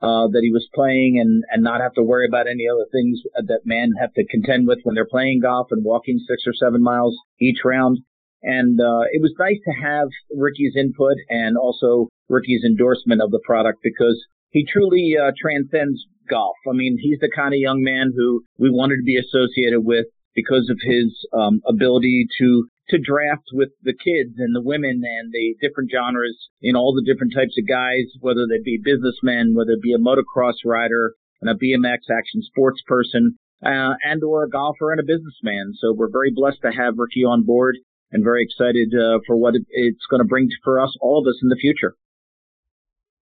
uh, 0.01 0.27
that 0.33 0.41
he 0.41 0.51
was 0.51 0.67
playing 0.73 1.19
and, 1.19 1.43
and 1.51 1.63
not 1.63 1.81
have 1.81 1.93
to 1.93 2.03
worry 2.03 2.25
about 2.27 2.47
any 2.47 2.65
other 2.67 2.85
things 2.91 3.21
that 3.35 3.61
men 3.65 3.91
have 3.99 4.13
to 4.13 4.25
contend 4.25 4.67
with 4.67 4.79
when 4.83 4.95
they're 4.95 5.05
playing 5.05 5.39
golf 5.41 5.67
and 5.71 5.85
walking 5.85 6.19
six 6.27 6.43
or 6.47 6.53
seven 6.53 6.81
miles 6.81 7.15
each 7.39 7.59
round. 7.63 7.99
And, 8.43 8.81
uh, 8.81 9.05
it 9.11 9.21
was 9.21 9.33
nice 9.37 9.59
to 9.65 9.71
have 9.71 10.09
Rickie's 10.35 10.75
input 10.75 11.17
and 11.29 11.57
also 11.57 12.09
Rickie's 12.29 12.63
endorsement 12.65 13.21
of 13.21 13.29
the 13.29 13.41
product 13.45 13.79
because 13.83 14.19
he 14.49 14.65
truly, 14.65 15.15
uh, 15.21 15.31
transcends 15.39 16.03
golf. 16.29 16.55
I 16.67 16.73
mean, 16.73 16.97
he's 16.99 17.19
the 17.19 17.29
kind 17.29 17.53
of 17.53 17.59
young 17.59 17.83
man 17.83 18.11
who 18.15 18.43
we 18.57 18.71
wanted 18.71 18.97
to 18.97 19.05
be 19.05 19.17
associated 19.17 19.81
with 19.85 20.07
because 20.33 20.69
of 20.71 20.79
his 20.81 21.13
um, 21.33 21.61
ability 21.67 22.25
to 22.39 22.67
to 22.91 22.99
draft 22.99 23.47
with 23.51 23.69
the 23.83 23.93
kids 23.93 24.35
and 24.37 24.55
the 24.55 24.61
women 24.61 25.01
and 25.03 25.31
the 25.31 25.55
different 25.59 25.89
genres 25.91 26.49
in 26.61 26.75
all 26.75 26.93
the 26.93 27.03
different 27.03 27.33
types 27.33 27.57
of 27.57 27.67
guys, 27.67 28.11
whether 28.19 28.45
they 28.47 28.61
be 28.63 28.79
businessmen, 28.83 29.55
whether 29.55 29.71
it 29.71 29.81
be 29.81 29.93
a 29.93 29.97
motocross 29.97 30.61
rider 30.63 31.15
and 31.41 31.49
a 31.49 31.55
BMX 31.55 32.11
action 32.11 32.43
sports 32.43 32.81
person, 32.85 33.39
uh, 33.65 33.95
and 34.03 34.23
or 34.23 34.43
a 34.43 34.49
golfer 34.49 34.91
and 34.91 34.99
a 34.99 35.03
businessman. 35.03 35.73
So 35.79 35.93
we're 35.93 36.11
very 36.11 36.31
blessed 36.33 36.61
to 36.63 36.71
have 36.71 36.95
Rickie 36.97 37.25
on 37.25 37.43
board 37.43 37.77
and 38.11 38.23
very 38.23 38.43
excited 38.43 38.93
uh, 38.93 39.19
for 39.25 39.37
what 39.37 39.55
it's 39.55 40.05
going 40.09 40.21
to 40.21 40.27
bring 40.27 40.49
for 40.63 40.79
us, 40.79 40.95
all 41.01 41.19
of 41.19 41.27
us 41.27 41.39
in 41.41 41.49
the 41.49 41.55
future. 41.55 41.95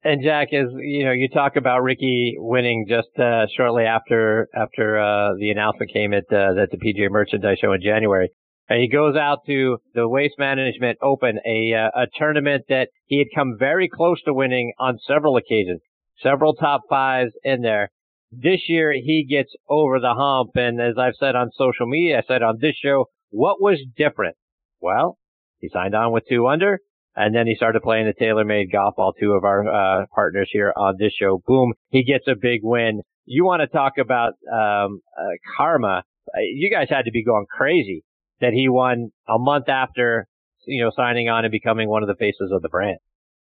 And 0.01 0.23
Jack, 0.23 0.53
as 0.53 0.67
you 0.77 1.03
know, 1.03 1.11
you 1.11 1.27
talk 1.27 1.57
about 1.57 1.83
Rickie 1.83 2.35
winning 2.37 2.85
just 2.87 3.09
uh, 3.19 3.47
shortly 3.57 3.83
after 3.83 4.47
after 4.55 4.97
uh, 4.97 5.33
the 5.37 5.49
announcement 5.49 5.91
came 5.91 6.13
at 6.13 6.23
uh, 6.31 6.55
at 6.61 6.71
the 6.71 6.77
PGA 6.77 7.11
Merchandise 7.11 7.57
Show 7.59 7.73
in 7.73 7.81
January. 7.81 8.29
And 8.69 8.79
he 8.79 8.87
goes 8.87 9.15
out 9.15 9.39
to 9.47 9.79
the 9.95 10.07
Waste 10.07 10.37
Management 10.37 10.99
Open, 11.01 11.39
a 11.43 11.73
uh, 11.73 12.03
a 12.03 12.07
tournament 12.15 12.65
that 12.69 12.89
he 13.07 13.17
had 13.17 13.27
come 13.35 13.55
very 13.57 13.89
close 13.89 14.21
to 14.23 14.33
winning 14.33 14.73
on 14.79 14.99
several 14.99 15.37
occasions, 15.37 15.81
several 16.21 16.53
top 16.53 16.81
fives 16.87 17.31
in 17.43 17.61
there. 17.61 17.89
This 18.31 18.61
year 18.69 18.93
he 18.93 19.25
gets 19.27 19.51
over 19.67 19.99
the 19.99 20.13
hump, 20.13 20.51
and 20.53 20.79
as 20.79 20.99
I've 20.99 21.15
said 21.19 21.35
on 21.35 21.49
social 21.57 21.87
media, 21.87 22.19
I 22.19 22.21
said 22.27 22.43
on 22.43 22.59
this 22.61 22.75
show, 22.75 23.05
what 23.31 23.59
was 23.59 23.79
different? 23.97 24.35
Well, 24.79 25.17
he 25.57 25.69
signed 25.73 25.95
on 25.95 26.11
with 26.11 26.25
two 26.29 26.47
under. 26.47 26.79
And 27.15 27.35
then 27.35 27.47
he 27.47 27.55
started 27.55 27.81
playing 27.81 28.05
the 28.05 28.13
TaylorMade 28.13 28.71
golf 28.71 28.95
ball, 28.95 29.13
two 29.19 29.33
of 29.33 29.43
our 29.43 29.67
uh, 29.67 30.05
partners 30.13 30.47
here 30.53 30.71
on 30.77 30.95
this 30.97 31.11
show. 31.19 31.41
Boom, 31.45 31.73
he 31.89 32.03
gets 32.03 32.27
a 32.27 32.35
big 32.39 32.61
win. 32.63 33.01
You 33.25 33.45
want 33.45 33.61
to 33.61 33.67
talk 33.67 33.97
about 33.99 34.33
um, 34.49 35.01
uh, 35.19 35.35
karma? 35.57 36.03
Uh, 36.27 36.39
you 36.53 36.71
guys 36.71 36.87
had 36.89 37.05
to 37.05 37.11
be 37.11 37.23
going 37.23 37.45
crazy 37.49 38.05
that 38.41 38.53
he 38.53 38.69
won 38.69 39.11
a 39.27 39.37
month 39.37 39.69
after 39.69 40.27
you 40.65 40.83
know 40.83 40.91
signing 40.95 41.29
on 41.29 41.45
and 41.45 41.51
becoming 41.51 41.89
one 41.89 42.03
of 42.03 42.07
the 42.07 42.15
faces 42.15 42.51
of 42.51 42.61
the 42.61 42.69
brand 42.69 42.99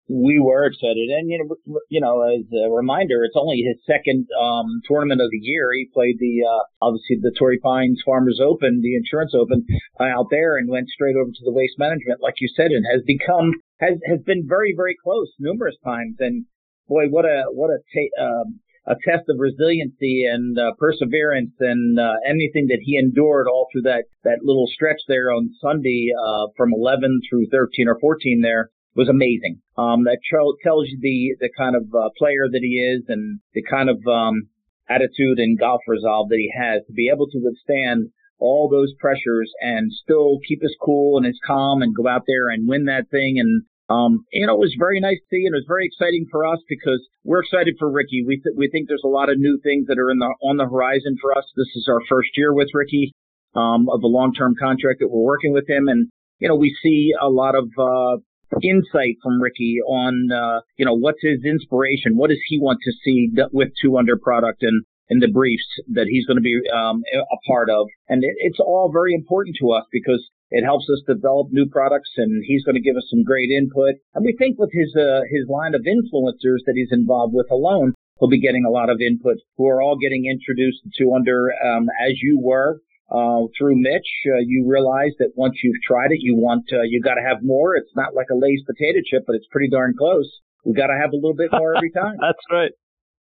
we 0.09 0.40
were 0.40 0.65
excited. 0.65 1.10
And, 1.12 1.28
you 1.28 1.39
know, 1.39 1.78
you 1.90 2.01
know, 2.01 2.23
as 2.23 2.44
a 2.48 2.73
reminder, 2.73 3.24
it's 3.24 3.36
only 3.36 3.60
his 3.60 3.77
second, 3.85 4.27
um, 4.40 4.81
tournament 4.89 5.20
of 5.20 5.31
the 5.31 5.39
year. 5.40 5.69
He 5.77 5.89
played 5.93 6.16
the, 6.19 6.48
uh, 6.48 6.65
obviously 6.81 7.20
the 7.20 7.35
Torrey 7.39 7.59
Pines 7.59 8.01
Farmers 8.05 8.40
Open, 8.43 8.81
the 8.81 8.97
insurance 8.97 9.32
open 9.36 9.66
uh, 10.01 10.05
out 10.05 10.28
there 10.31 10.56
and 10.56 10.69
went 10.69 10.89
straight 10.89 11.16
over 11.16 11.31
to 11.31 11.44
the 11.44 11.52
waste 11.52 11.78
management, 11.78 12.23
like 12.23 12.40
you 12.40 12.48
said, 12.56 12.73
and 12.73 12.86
has 12.90 13.02
become, 13.05 13.52
has, 13.81 14.01
has 14.09 14.20
been 14.24 14.48
very, 14.48 14.73
very 14.74 14.97
close 14.97 15.28
numerous 15.39 15.77
times. 15.85 16.16
And 16.20 16.47
boy, 16.89 17.09
what 17.09 17.27
a, 17.27 17.44
what 17.52 17.69
a, 17.69 17.78
ta- 17.93 18.24
um, 18.24 18.60
a 18.89 18.97
test 19.05 19.28
of 19.28 19.36
resiliency 19.39 20.24
and 20.24 20.59
uh, 20.59 20.73
perseverance 20.78 21.52
and 21.60 21.98
uh, 21.98 22.15
anything 22.27 22.66
that 22.69 22.81
he 22.82 22.97
endured 22.97 23.47
all 23.47 23.69
through 23.70 23.82
that 23.82 24.05
that 24.24 24.39
little 24.43 24.66
stretch 24.66 25.01
there 25.06 25.31
on 25.31 25.51
Sunday 25.60 26.09
uh, 26.16 26.47
from 26.56 26.73
11 26.73 27.20
through 27.28 27.47
13 27.52 27.86
or 27.86 27.98
14 28.01 28.40
there 28.43 28.70
was 28.97 29.09
amazing. 29.09 29.60
Um, 29.77 30.05
that 30.05 30.19
tells 30.65 30.89
you 30.89 30.98
the, 31.01 31.36
the 31.39 31.51
kind 31.56 31.77
of 31.77 31.85
uh, 31.94 32.09
player 32.16 32.48
that 32.51 32.62
he 32.62 32.81
is 32.81 33.05
and 33.09 33.40
the 33.55 33.62
kind 33.62 33.89
of, 33.89 34.01
um, 34.09 34.48
attitude 34.89 35.39
and 35.39 35.59
golf 35.59 35.82
resolve 35.86 36.31
that 36.31 36.39
he 36.39 36.51
has 36.56 36.82
to 36.86 36.93
be 36.93 37.10
able 37.12 37.27
to 37.28 37.39
withstand 37.43 38.09
all 38.39 38.69
those 38.69 38.94
pressures 38.98 39.52
and 39.60 39.93
still 39.93 40.39
keep 40.47 40.62
his 40.62 40.74
cool 40.82 41.16
and 41.16 41.27
his 41.27 41.39
calm 41.47 41.82
and 41.82 41.94
go 41.94 42.09
out 42.09 42.23
there 42.27 42.48
and 42.48 42.69
win 42.69 42.86
that 42.86 43.10
thing. 43.10 43.36
And, 43.39 43.65
um, 43.89 44.24
you 44.32 44.47
know, 44.47 44.55
it 44.55 44.60
was 44.60 44.77
very 44.78 45.01
nice 45.01 45.16
to 45.16 45.28
see 45.31 45.47
and 45.47 45.55
it 45.55 45.59
was 45.59 45.69
very 45.69 45.86
exciting 45.86 46.27
for 46.31 46.44
us 46.44 46.59
because 46.69 47.01
we're 47.24 47.40
excited 47.40 47.77
for 47.78 47.90
Rickie. 47.90 48.24
We, 48.27 48.36
th- 48.36 48.56
we 48.56 48.69
think 48.69 48.89
there's 48.89 49.05
a 49.05 49.09
lot 49.09 49.31
of 49.31 49.39
new 49.39 49.59
things 49.62 49.86
that 49.89 49.98
are 49.98 50.10
in 50.10 50.19
the, 50.19 50.28
on 50.43 50.59
the 50.59 50.69
horizon 50.69 51.16
for 51.20 51.36
us. 51.36 51.44
This 51.56 51.73
is 51.74 51.89
our 51.89 52.01
first 52.09 52.31
year 52.36 52.52
with 52.52 52.69
Rickie 52.74 53.15
um, 53.56 53.89
of 53.89 54.02
a 54.02 54.06
long-term 54.06 54.56
contract 54.60 55.01
that 55.01 55.09
we're 55.09 55.24
working 55.24 55.55
with 55.55 55.69
him. 55.69 55.89
And, 55.89 56.09
you 56.39 56.48
know, 56.48 56.56
we 56.56 56.77
see 56.82 57.12
a 57.20 57.28
lot 57.28 57.55
of, 57.55 57.69
uh, 57.78 58.20
insight 58.62 59.16
from 59.23 59.40
Rickie 59.40 59.78
on, 59.86 60.32
uh, 60.32 60.60
you 60.77 60.85
know, 60.85 60.94
what's 60.94 61.20
his 61.20 61.44
inspiration? 61.44 62.16
What 62.16 62.31
does 62.31 62.40
he 62.48 62.59
want 62.59 62.78
to 62.82 62.93
see 63.05 63.28
with 63.52 63.69
two 63.81 63.98
under 63.98 64.16
product 64.16 64.62
and, 64.62 64.85
and 65.10 65.23
the 65.23 65.28
briefs 65.28 65.69
that 65.93 66.06
he's 66.09 66.27
going 66.27 66.39
to 66.39 66.43
be 66.43 66.59
um, 66.74 67.02
a 67.12 67.39
part 67.47 67.69
of? 67.70 67.89
And 68.09 68.24
it, 68.24 68.35
it's 68.39 68.60
all 68.60 68.90
very 68.93 69.15
important 69.15 69.56
to 69.60 69.73
us 69.73 69.85
because 69.93 70.27
it 70.51 70.65
helps 70.65 70.87
us 70.91 71.03
develop 71.07 71.49
new 71.51 71.66
products 71.66 72.11
and 72.16 72.43
he's 72.47 72.65
going 72.65 72.75
to 72.75 72.81
give 72.81 72.97
us 72.97 73.07
some 73.11 73.23
great 73.23 73.51
input. 73.51 73.97
And 74.15 74.25
we 74.25 74.35
think 74.39 74.59
with 74.59 74.70
his, 74.73 74.95
uh, 74.97 75.20
his 75.31 75.49
line 75.49 75.75
of 75.75 75.83
influencers 75.83 76.65
that 76.66 76.75
he's 76.75 76.93
involved 76.93 77.35
with 77.35 77.51
alone, 77.51 77.95
he'll 78.19 78.29
be 78.29 78.41
getting 78.41 78.65
a 78.65 78.70
lot 78.70 78.91
of 78.91 79.01
input 79.01 79.37
who 79.57 79.66
are 79.69 79.83
all 79.83 79.97
getting 79.97 80.27
introduced 80.27 80.81
to 80.99 81.12
under, 81.15 81.53
um, 81.65 81.89
as 82.01 82.15
you 82.23 82.41
were 82.41 82.81
uh, 83.11 83.49
through 83.57 83.77
Mitch, 83.77 84.09
uh, 84.27 84.41
you 84.45 84.66
realize 84.69 85.12
that 85.19 85.33
once 85.35 85.57
you've 85.62 85.81
tried 85.87 86.12
it, 86.12 86.20
you 86.20 86.37
want, 86.37 86.65
uh, 86.73 86.83
you 86.83 87.01
got 87.01 87.15
to 87.15 87.25
have 87.27 87.39
more. 87.43 87.75
It's 87.75 87.95
not 87.97 88.15
like 88.15 88.27
a 88.31 88.37
Lay's 88.37 88.62
potato 88.66 89.01
chip, 89.05 89.25
but 89.27 89.35
it's 89.35 89.47
pretty 89.51 89.70
darn 89.70 89.95
close. 89.97 90.29
We 90.65 90.75
got 90.75 90.89
to 90.89 90.99
have 91.01 91.12
a 91.12 91.16
little 91.16 91.37
bit 91.37 91.51
more 91.53 91.75
every 91.77 91.91
time. 91.97 92.16
That's 92.20 92.45
right. 92.51 92.73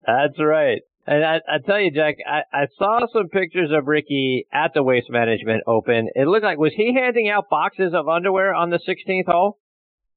That's 0.07 0.39
right. 0.39 0.83
And 1.07 1.25
I, 1.25 1.41
I 1.49 1.59
tell 1.67 1.81
you, 1.81 1.91
Jack, 1.91 2.17
I, 2.25 2.43
I 2.53 2.67
saw 2.79 3.01
some 3.13 3.29
pictures 3.29 3.71
of 3.77 3.89
Rickie 3.89 4.47
at 4.53 4.73
the 4.73 4.85
Waste 4.85 5.11
Management 5.11 5.65
Open. 5.67 6.09
It 6.15 6.29
looked 6.29 6.45
like 6.45 6.59
was 6.59 6.73
he 6.77 6.95
handing 6.95 7.29
out 7.29 7.51
boxes 7.51 7.93
of 7.93 8.09
underwear 8.09 8.55
on 8.55 8.71
the 8.71 8.79
16th 8.79 9.27
hole? 9.27 9.59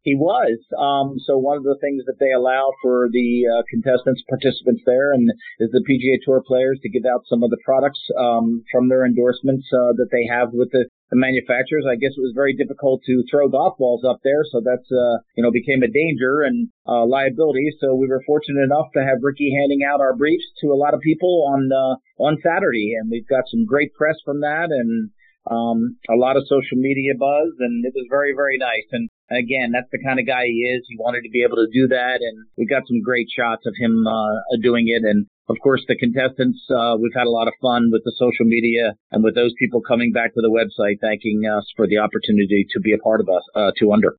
He 0.06 0.14
was. 0.14 0.62
Um, 0.78 1.18
so 1.26 1.40
one 1.40 1.58
of 1.58 1.64
the 1.64 1.82
things 1.82 2.06
that 2.06 2.22
they 2.22 2.32
allow 2.32 2.70
for 2.84 3.10
the 3.12 3.50
uh, 3.50 3.64
contestants, 3.68 4.22
participants 4.30 4.84
there, 4.86 5.12
and 5.12 5.32
is 5.60 5.72
the 5.72 5.82
PGA 5.82 6.22
Tour 6.24 6.44
players 6.46 6.78
to 6.84 6.90
give 6.90 7.10
out 7.10 7.26
some 7.26 7.42
of 7.42 7.50
the 7.50 7.58
products 7.66 8.00
um, 8.16 8.64
from 8.72 8.88
their 8.88 9.04
endorsements 9.04 9.66
uh, 9.74 9.98
that 9.98 10.10
they 10.12 10.30
have 10.30 10.54
with 10.54 10.70
the 10.70 10.86
the 11.10 11.18
manufacturers. 11.18 11.86
I 11.86 11.96
guess 11.96 12.18
it 12.18 12.26
was 12.26 12.34
very 12.34 12.56
difficult 12.56 13.02
to 13.06 13.24
throw 13.30 13.48
golf 13.50 13.78
balls 13.78 14.04
up 14.04 14.20
there, 14.24 14.44
so 14.52 14.62
that's 14.64 14.90
uh, 14.92 15.22
you 15.36 15.44
know 15.44 15.52
became 15.52 15.84
a 15.84 15.92
danger 15.92 16.44
and 16.44 16.70
uh, 16.88 17.06
liability. 17.06 17.70
So 17.80 17.96
we 17.96 18.08
were 18.08 18.24
fortunate 18.26 18.64
enough 18.64 18.90
to 18.94 19.04
have 19.04 19.22
Rickie 19.22 19.54
handing 19.54 19.86
out 19.86 20.02
our 20.02 20.16
briefs 20.16 20.46
to 20.62 20.74
a 20.74 20.80
lot 20.80 20.94
of 20.94 21.02
people 21.02 21.46
on 21.50 21.70
uh, 21.72 21.96
on 22.24 22.42
Saturday, 22.42 22.96
and 23.00 23.10
we've 23.12 23.28
got 23.28 23.46
some 23.52 23.66
great 23.66 23.94
press 23.94 24.16
from 24.26 24.42
that 24.42 24.70
and 24.72 25.12
um, 25.50 25.98
a 26.10 26.18
lot 26.18 26.38
of 26.38 26.50
social 26.50 26.78
media 26.78 27.14
buzz, 27.18 27.54
and 27.60 27.86
it 27.86 27.94
was 27.94 28.08
very 28.10 28.34
very 28.34 28.58
nice. 28.58 28.90
And 28.92 29.10
again, 29.30 29.72
that's 29.74 29.90
the 29.92 30.02
kind 30.02 30.20
of 30.20 30.26
guy 30.26 30.46
he 30.46 30.66
is. 30.74 30.86
He 30.90 30.98
wanted 30.98 31.22
to 31.22 31.30
be 31.30 31.44
able 31.46 31.58
to 31.58 31.70
do 31.72 31.88
that, 31.90 32.20
and 32.22 32.50
we 32.58 32.66
got 32.66 32.88
some 32.88 33.02
great 33.02 33.28
shots 33.30 33.66
of 33.66 33.74
him 33.78 34.08
uh, 34.08 34.58
doing 34.62 34.90
it. 34.90 35.06
And 35.06 35.28
of 35.48 35.58
course, 35.62 35.84
the 35.88 35.96
contestants, 35.96 36.60
uh, 36.70 36.98
we've 37.00 37.14
had 37.16 37.28
a 37.28 37.30
lot 37.30 37.48
of 37.48 37.54
fun 37.62 37.90
with 37.92 38.04
the 38.04 38.14
social 38.18 38.46
media 38.46 38.94
and 39.12 39.24
with 39.24 39.36
those 39.36 39.54
people 39.60 39.82
coming 39.82 40.12
back 40.12 40.34
to 40.34 40.42
the 40.42 40.50
website 40.50 41.00
thanking 41.02 41.44
us 41.46 41.66
for 41.76 41.88
the 41.88 42.00
opportunity 42.00 42.66
to 42.72 42.80
be 42.80 42.94
a 42.94 42.98
part 42.98 43.22
of 43.22 43.30
us, 43.30 43.44
uh, 43.56 43.72
two 43.78 43.92
under. 43.94 44.18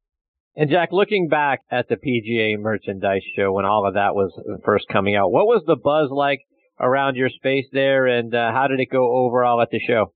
And 0.55 0.71
Jack, 0.71 0.91
looking 0.93 1.29
back 1.29 1.61
at 1.71 1.89
the 1.89 1.97
PGA 1.97 2.59
merchandise 2.59 3.23
show 3.37 3.53
when 3.53 3.65
all 3.65 3.87
of 3.87 3.95
that 3.95 4.15
was 4.15 4.33
first 4.65 4.87
coming 4.91 5.17
out, 5.17 5.33
what 5.33 5.47
was 5.47 5.63
the 5.67 5.77
buzz 5.77 6.11
like 6.11 6.41
around 6.81 7.17
your 7.17 7.29
space 7.29 7.67
there 7.73 8.07
and 8.07 8.35
uh, 8.35 8.53
how 8.53 8.69
did 8.69 8.81
it 8.81 8.89
go 8.91 9.17
overall 9.25 9.61
at 9.61 9.71
the 9.71 9.81
show? 9.81 10.13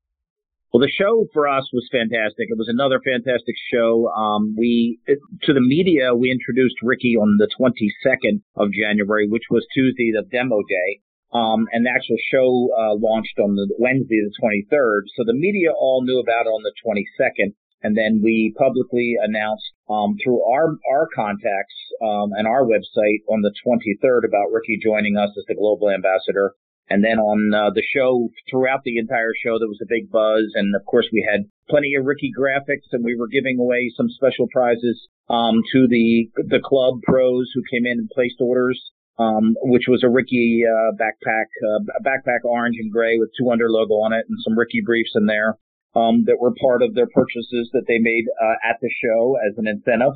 Well, 0.73 0.87
the 0.87 0.95
show 0.95 1.27
for 1.35 1.49
us 1.49 1.67
was 1.73 1.91
fantastic. 1.91 2.47
It 2.47 2.57
was 2.57 2.71
another 2.71 3.03
fantastic 3.03 3.57
show. 3.75 4.07
Um, 4.07 4.55
we, 4.57 5.01
to 5.43 5.53
the 5.53 5.61
media, 5.61 6.15
we 6.15 6.31
introduced 6.31 6.79
Rickie 6.81 7.19
on 7.19 7.39
the 7.43 7.51
22nd 7.59 8.43
of 8.55 8.71
January, 8.71 9.27
which 9.27 9.51
was 9.51 9.67
Tuesday, 9.75 10.15
the 10.15 10.23
demo 10.31 10.63
day. 10.63 11.03
Um, 11.35 11.67
and 11.75 11.87
the 11.87 11.91
actual 11.91 12.19
show, 12.31 12.71
uh, 12.71 12.95
launched 13.03 13.39
on 13.43 13.57
the 13.59 13.67
Wednesday, 13.79 14.23
the 14.23 14.35
23rd. 14.39 15.11
So 15.19 15.25
the 15.27 15.35
media 15.35 15.73
all 15.75 16.05
knew 16.07 16.21
about 16.21 16.47
it 16.47 16.55
on 16.55 16.63
the 16.63 16.75
22nd. 16.87 17.55
And 17.83 17.97
then 17.97 18.21
we 18.23 18.55
publicly 18.57 19.17
announced, 19.19 19.75
um, 19.89 20.15
through 20.23 20.39
our, 20.45 20.77
our 20.87 21.09
contacts, 21.17 21.75
um, 21.99 22.31
and 22.39 22.47
our 22.47 22.63
website 22.63 23.27
on 23.27 23.43
the 23.43 23.55
23rd 23.67 24.23
about 24.23 24.53
Rickie 24.53 24.79
joining 24.79 25.17
us 25.17 25.31
as 25.37 25.45
the 25.49 25.59
global 25.59 25.91
ambassador. 25.91 26.55
And 26.91 27.05
then 27.05 27.19
on 27.19 27.55
uh, 27.55 27.71
the 27.71 27.87
show, 27.95 28.29
throughout 28.51 28.83
the 28.85 28.99
entire 28.99 29.33
show, 29.39 29.59
there 29.59 29.71
was 29.71 29.81
a 29.81 29.89
big 29.89 30.11
buzz. 30.11 30.51
And 30.55 30.75
of 30.75 30.85
course, 30.85 31.07
we 31.13 31.23
had 31.23 31.47
plenty 31.69 31.95
of 31.95 32.05
Rickie 32.05 32.33
graphics 32.37 32.91
and 32.91 33.05
we 33.05 33.17
were 33.17 33.29
giving 33.29 33.59
away 33.59 33.93
some 33.97 34.11
special 34.11 34.49
prizes, 34.53 35.09
um, 35.31 35.63
to 35.73 35.87
the, 35.89 36.29
the 36.35 36.59
club 36.63 37.01
pros 37.05 37.49
who 37.55 37.63
came 37.71 37.87
in 37.87 37.99
and 37.99 38.11
placed 38.11 38.41
orders. 38.41 38.91
Um, 39.19 39.55
which 39.61 39.85
was 39.87 40.03
a 40.03 40.09
Rickie, 40.09 40.63
uh, 40.65 40.97
backpack, 40.97 41.45
uh, 41.61 41.81
backpack 42.01 42.41
orange 42.43 42.77
and 42.81 42.91
gray 42.91 43.19
with 43.19 43.29
two 43.39 43.51
under 43.51 43.69
logo 43.69 44.01
on 44.01 44.15
it 44.15 44.25
and 44.27 44.39
some 44.43 44.59
Rickie 44.59 44.81
briefs 44.81 45.13
in 45.15 45.27
there, 45.27 45.59
um, 45.95 46.25
that 46.25 46.41
were 46.41 46.55
part 46.59 46.81
of 46.81 46.95
their 46.95 47.09
purchases 47.13 47.69
that 47.75 47.85
they 47.87 47.99
made, 47.99 48.25
uh, 48.41 48.55
at 48.65 48.81
the 48.81 48.89
show 48.89 49.37
as 49.47 49.59
an 49.59 49.67
incentive 49.69 50.15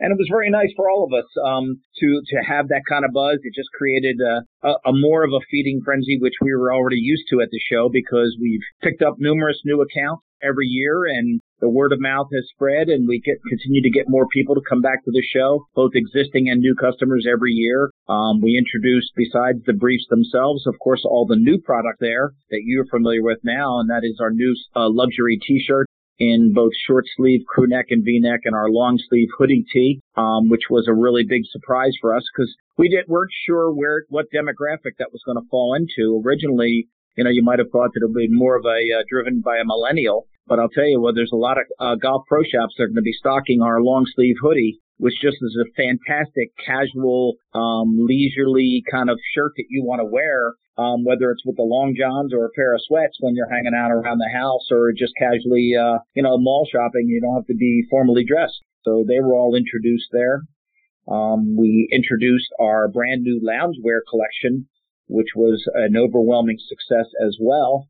and 0.00 0.10
it 0.10 0.18
was 0.18 0.28
very 0.32 0.50
nice 0.50 0.72
for 0.74 0.90
all 0.90 1.04
of 1.04 1.12
us 1.12 1.28
um, 1.44 1.80
to 2.00 2.22
to 2.26 2.36
have 2.42 2.68
that 2.68 2.88
kind 2.88 3.04
of 3.04 3.12
buzz. 3.12 3.38
It 3.44 3.54
just 3.54 3.70
created 3.76 4.16
a, 4.20 4.42
a, 4.66 4.72
a, 4.88 4.92
more 4.92 5.24
of 5.24 5.30
a 5.32 5.44
feeding 5.50 5.80
frenzy, 5.84 6.18
which 6.18 6.40
we 6.40 6.54
were 6.54 6.72
already 6.72 6.96
used 6.96 7.24
to 7.30 7.40
at 7.40 7.50
the 7.50 7.60
show 7.70 7.88
because 7.92 8.36
we've 8.40 8.64
picked 8.82 9.02
up 9.02 9.16
numerous 9.18 9.60
new 9.64 9.80
accounts 9.82 10.24
every 10.42 10.66
year, 10.66 11.04
and 11.04 11.40
the 11.60 11.68
word 11.68 11.92
of 11.92 12.00
mouth 12.00 12.28
has 12.32 12.48
spread, 12.48 12.88
and 12.88 13.06
we 13.06 13.20
get 13.20 13.36
continue 13.48 13.82
to 13.82 13.90
get 13.90 14.08
more 14.08 14.26
people 14.32 14.54
to 14.54 14.64
come 14.66 14.80
back 14.80 15.04
to 15.04 15.10
the 15.12 15.22
show, 15.22 15.66
both 15.74 15.92
existing 15.94 16.48
and 16.48 16.60
new 16.60 16.74
customers 16.74 17.26
every 17.30 17.52
year. 17.52 17.90
Um, 18.08 18.40
we 18.40 18.56
introduced, 18.56 19.12
besides 19.14 19.60
the 19.66 19.74
briefs 19.74 20.06
themselves, 20.08 20.66
of 20.66 20.78
course, 20.80 21.02
all 21.04 21.26
the 21.26 21.36
new 21.36 21.60
product 21.60 22.00
there 22.00 22.32
that 22.50 22.62
you're 22.64 22.86
familiar 22.86 23.22
with 23.22 23.38
now, 23.44 23.80
and 23.80 23.90
that 23.90 24.02
is 24.02 24.18
our 24.20 24.30
new 24.30 24.56
uh, 24.74 24.88
luxury 24.88 25.38
T-shirt 25.46 25.86
in 26.20 26.52
both 26.54 26.72
short 26.86 27.06
sleeve 27.16 27.40
crew 27.48 27.66
neck 27.66 27.86
and 27.88 28.04
V-neck 28.04 28.40
and 28.44 28.54
our 28.54 28.68
long 28.70 28.98
sleeve 29.08 29.28
hoodie 29.36 29.64
tee, 29.72 30.00
um, 30.16 30.50
which 30.50 30.68
was 30.68 30.86
a 30.86 30.94
really 30.94 31.24
big 31.24 31.42
surprise 31.50 31.94
for 32.00 32.14
us 32.14 32.22
because 32.32 32.54
we 32.76 32.90
didn't 32.90 33.08
weren't 33.08 33.32
sure 33.46 33.72
where 33.72 34.04
what 34.10 34.26
demographic 34.32 34.96
that 34.98 35.12
was 35.12 35.22
going 35.24 35.38
to 35.38 35.48
fall 35.50 35.74
into. 35.74 36.22
Originally, 36.24 36.86
you 37.16 37.24
know, 37.24 37.30
you 37.30 37.42
might 37.42 37.58
have 37.58 37.70
thought 37.70 37.90
that 37.94 38.02
it 38.02 38.06
would 38.06 38.14
be 38.14 38.28
more 38.28 38.56
of 38.56 38.64
a 38.66 38.68
uh, 38.68 39.02
driven 39.08 39.40
by 39.40 39.56
a 39.56 39.64
millennial, 39.64 40.26
but 40.46 40.58
I'll 40.58 40.68
tell 40.68 40.86
you 40.86 41.00
what, 41.00 41.14
there's 41.14 41.32
a 41.32 41.36
lot 41.36 41.58
of 41.58 41.64
uh, 41.78 41.94
golf 41.96 42.24
pro 42.28 42.42
shops 42.42 42.74
that 42.76 42.84
are 42.84 42.88
going 42.88 42.96
to 42.96 43.02
be 43.02 43.12
stocking 43.12 43.62
our 43.62 43.80
long 43.80 44.06
sleeve 44.14 44.36
hoodie 44.40 44.80
which 44.98 45.14
just 45.22 45.38
is 45.40 45.56
a 45.56 45.72
fantastic 45.80 46.52
casual, 46.62 47.36
um, 47.54 47.96
leisurely 48.04 48.84
kind 48.92 49.08
of 49.08 49.18
shirt 49.34 49.50
that 49.56 49.64
you 49.70 49.82
want 49.82 49.98
to 49.98 50.04
wear 50.04 50.52
um, 50.80 51.04
whether 51.04 51.30
it's 51.30 51.44
with 51.44 51.56
the 51.56 51.62
long 51.62 51.94
johns 51.98 52.32
or 52.32 52.46
a 52.46 52.54
pair 52.56 52.74
of 52.74 52.80
sweats 52.86 53.18
when 53.20 53.34
you're 53.34 53.50
hanging 53.50 53.76
out 53.76 53.90
around 53.90 54.18
the 54.18 54.32
house 54.32 54.64
or 54.70 54.92
just 54.96 55.12
casually, 55.18 55.74
uh, 55.76 55.98
you 56.14 56.22
know, 56.22 56.38
mall 56.38 56.66
shopping. 56.70 57.04
You 57.06 57.20
don't 57.20 57.36
have 57.36 57.46
to 57.46 57.54
be 57.54 57.84
formally 57.90 58.24
dressed. 58.24 58.64
So 58.84 59.04
they 59.06 59.20
were 59.20 59.34
all 59.34 59.54
introduced 59.54 60.08
there. 60.10 60.42
Um, 61.06 61.56
we 61.56 61.88
introduced 61.92 62.48
our 62.58 62.88
brand 62.88 63.22
new 63.22 63.40
loungewear 63.44 64.00
collection, 64.08 64.68
which 65.06 65.34
was 65.36 65.62
an 65.74 65.96
overwhelming 65.96 66.56
success 66.58 67.12
as 67.26 67.36
well. 67.40 67.88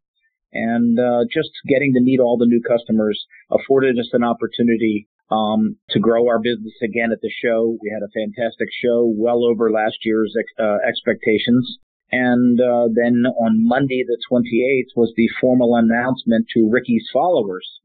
And 0.52 0.98
uh, 0.98 1.24
just 1.32 1.50
getting 1.68 1.94
to 1.94 2.00
meet 2.00 2.20
all 2.20 2.36
the 2.36 2.46
new 2.46 2.60
customers 2.60 3.24
afforded 3.50 3.98
us 3.98 4.10
an 4.12 4.24
opportunity 4.24 5.08
um, 5.30 5.76
to 5.90 6.00
grow 6.00 6.26
our 6.26 6.40
business 6.40 6.74
again 6.82 7.12
at 7.12 7.20
the 7.22 7.30
show. 7.42 7.76
We 7.80 7.90
had 7.90 8.02
a 8.02 8.10
fantastic 8.10 8.68
show, 8.82 9.12
well 9.16 9.44
over 9.44 9.70
last 9.70 9.98
year's 10.04 10.34
uh, 10.58 10.78
expectations. 10.86 11.78
And 12.12 12.60
uh, 12.60 12.88
then 12.92 13.22
on 13.38 13.66
Monday, 13.66 14.02
the 14.04 14.18
28th, 14.30 14.96
was 14.96 15.12
the 15.16 15.28
formal 15.40 15.76
announcement 15.76 16.46
to 16.54 16.68
Rickie's 16.68 17.08
followers, 17.12 17.78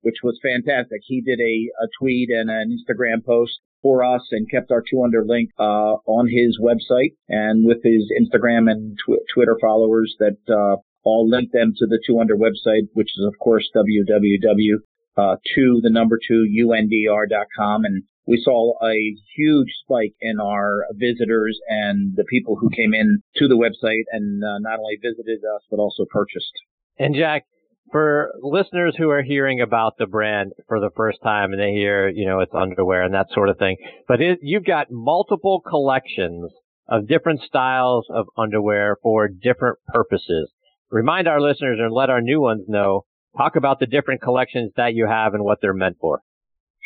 which 0.00 0.16
was 0.22 0.40
fantastic. 0.42 1.02
He 1.04 1.20
did 1.20 1.38
a, 1.40 1.84
a 1.84 1.88
tweet 2.00 2.30
and 2.30 2.48
an 2.48 2.78
Instagram 2.78 3.24
post 3.24 3.60
for 3.82 4.02
us 4.02 4.22
and 4.30 4.50
kept 4.50 4.70
our 4.70 4.82
two 4.82 5.02
under 5.02 5.24
link 5.24 5.50
uh, 5.58 6.00
on 6.06 6.28
his 6.28 6.58
website 6.58 7.14
and 7.28 7.66
with 7.66 7.82
his 7.82 8.10
Instagram 8.18 8.70
and 8.70 8.98
tw- 8.98 9.20
Twitter 9.34 9.58
followers 9.60 10.16
that 10.18 10.38
uh, 10.48 10.80
all 11.04 11.28
link 11.28 11.52
them 11.52 11.72
to 11.76 11.86
the 11.86 12.00
two 12.06 12.20
under 12.20 12.36
website, 12.36 12.88
which 12.92 13.10
is 13.16 13.24
of 13.26 13.38
course 13.38 13.68
www. 13.74 14.76
Uh, 15.16 15.36
to 15.54 15.80
the 15.82 15.90
number 15.90 16.18
two 16.26 16.46
undr.com 16.48 17.84
and 17.84 18.04
we 18.26 18.40
saw 18.42 18.72
a 18.80 18.94
huge 19.36 19.68
spike 19.82 20.14
in 20.20 20.38
our 20.40 20.84
visitors 20.94 21.58
and 21.68 22.14
the 22.16 22.24
people 22.24 22.56
who 22.56 22.70
came 22.70 22.94
in 22.94 23.20
to 23.34 23.48
the 23.48 23.56
website 23.56 24.04
and 24.12 24.42
uh, 24.44 24.58
not 24.60 24.78
only 24.78 24.96
visited 25.02 25.40
us 25.40 25.62
but 25.68 25.78
also 25.78 26.04
purchased. 26.10 26.52
And 26.96 27.14
Jack, 27.14 27.44
for 27.90 28.32
listeners 28.40 28.94
who 28.96 29.10
are 29.10 29.22
hearing 29.22 29.60
about 29.60 29.94
the 29.98 30.06
brand 30.06 30.52
for 30.68 30.78
the 30.78 30.90
first 30.96 31.18
time 31.22 31.52
and 31.52 31.60
they 31.60 31.72
hear, 31.72 32.08
you 32.08 32.26
know, 32.26 32.40
it's 32.40 32.54
underwear 32.54 33.02
and 33.02 33.14
that 33.14 33.32
sort 33.34 33.48
of 33.48 33.58
thing, 33.58 33.76
but 34.06 34.20
it, 34.20 34.38
you've 34.42 34.64
got 34.64 34.86
multiple 34.90 35.60
collections 35.60 36.52
of 36.88 37.08
different 37.08 37.40
styles 37.42 38.06
of 38.10 38.26
underwear 38.36 38.96
for 39.02 39.28
different 39.28 39.78
purposes. 39.88 40.50
Remind 40.90 41.28
our 41.28 41.40
listeners 41.40 41.78
and 41.80 41.92
let 41.92 42.10
our 42.10 42.20
new 42.20 42.40
ones 42.40 42.64
know, 42.66 43.04
talk 43.36 43.54
about 43.56 43.78
the 43.78 43.86
different 43.86 44.22
collections 44.22 44.72
that 44.76 44.94
you 44.94 45.06
have 45.06 45.34
and 45.34 45.44
what 45.44 45.58
they're 45.62 45.72
meant 45.72 45.96
for. 46.00 46.20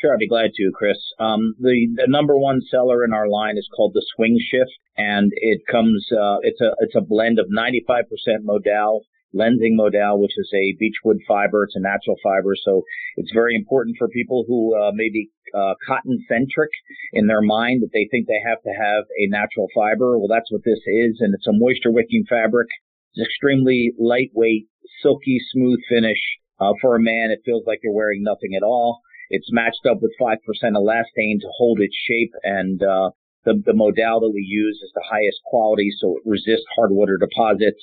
Sure, 0.00 0.12
I'd 0.12 0.18
be 0.18 0.28
glad 0.28 0.50
to, 0.56 0.72
Chris. 0.74 0.98
Um, 1.18 1.54
the, 1.58 1.88
the 1.94 2.06
number 2.08 2.36
one 2.36 2.60
seller 2.70 3.04
in 3.04 3.14
our 3.14 3.28
line 3.28 3.56
is 3.56 3.68
called 3.74 3.92
the 3.94 4.04
Swing 4.14 4.38
Shift, 4.38 4.72
and 4.98 5.32
it 5.34 5.62
comes, 5.70 6.06
uh, 6.12 6.38
it's 6.42 6.60
a, 6.60 6.72
it's 6.80 6.96
a 6.96 7.00
blend 7.00 7.38
of 7.38 7.46
95% 7.46 8.02
modal, 8.42 9.02
Lenzing 9.34 9.74
modal, 9.74 10.20
which 10.20 10.36
is 10.36 10.50
a 10.54 10.76
beechwood 10.78 11.18
fiber. 11.26 11.64
It's 11.64 11.76
a 11.76 11.80
natural 11.80 12.16
fiber. 12.22 12.54
So 12.62 12.82
it's 13.16 13.32
very 13.32 13.56
important 13.56 13.96
for 13.98 14.08
people 14.08 14.44
who, 14.46 14.76
uh, 14.76 14.92
may 14.92 15.08
be, 15.10 15.30
uh, 15.54 15.74
cotton 15.86 16.18
centric 16.28 16.70
in 17.12 17.26
their 17.26 17.40
mind 17.40 17.82
that 17.82 17.90
they 17.92 18.06
think 18.10 18.26
they 18.26 18.42
have 18.46 18.60
to 18.62 18.70
have 18.70 19.04
a 19.18 19.26
natural 19.30 19.68
fiber. 19.74 20.18
Well, 20.18 20.28
that's 20.28 20.50
what 20.52 20.62
this 20.64 20.80
is. 20.86 21.18
And 21.20 21.34
it's 21.34 21.46
a 21.46 21.52
moisture 21.52 21.90
wicking 21.90 22.24
fabric. 22.28 22.68
It's 23.14 23.26
extremely 23.26 23.92
lightweight, 23.98 24.66
silky, 25.02 25.40
smooth 25.52 25.80
finish. 25.88 26.18
Uh, 26.60 26.72
for 26.80 26.96
a 26.96 27.00
man, 27.00 27.30
it 27.30 27.42
feels 27.44 27.64
like 27.66 27.80
you're 27.82 27.92
wearing 27.92 28.22
nothing 28.22 28.54
at 28.56 28.62
all. 28.62 29.00
It's 29.30 29.52
matched 29.52 29.86
up 29.90 29.98
with 30.02 30.12
5% 30.20 30.36
elastane 30.62 31.40
to 31.40 31.48
hold 31.56 31.80
its 31.80 31.96
shape 32.06 32.32
and, 32.44 32.82
uh, 32.82 33.10
the, 33.44 33.60
the 33.64 33.76
that 33.76 34.32
we 34.32 34.40
use 34.40 34.80
is 34.82 34.90
the 34.94 35.04
highest 35.04 35.40
quality, 35.44 35.90
so 36.00 36.16
it 36.16 36.22
resists 36.24 36.64
hard 36.76 36.90
water 36.90 37.18
deposits. 37.20 37.82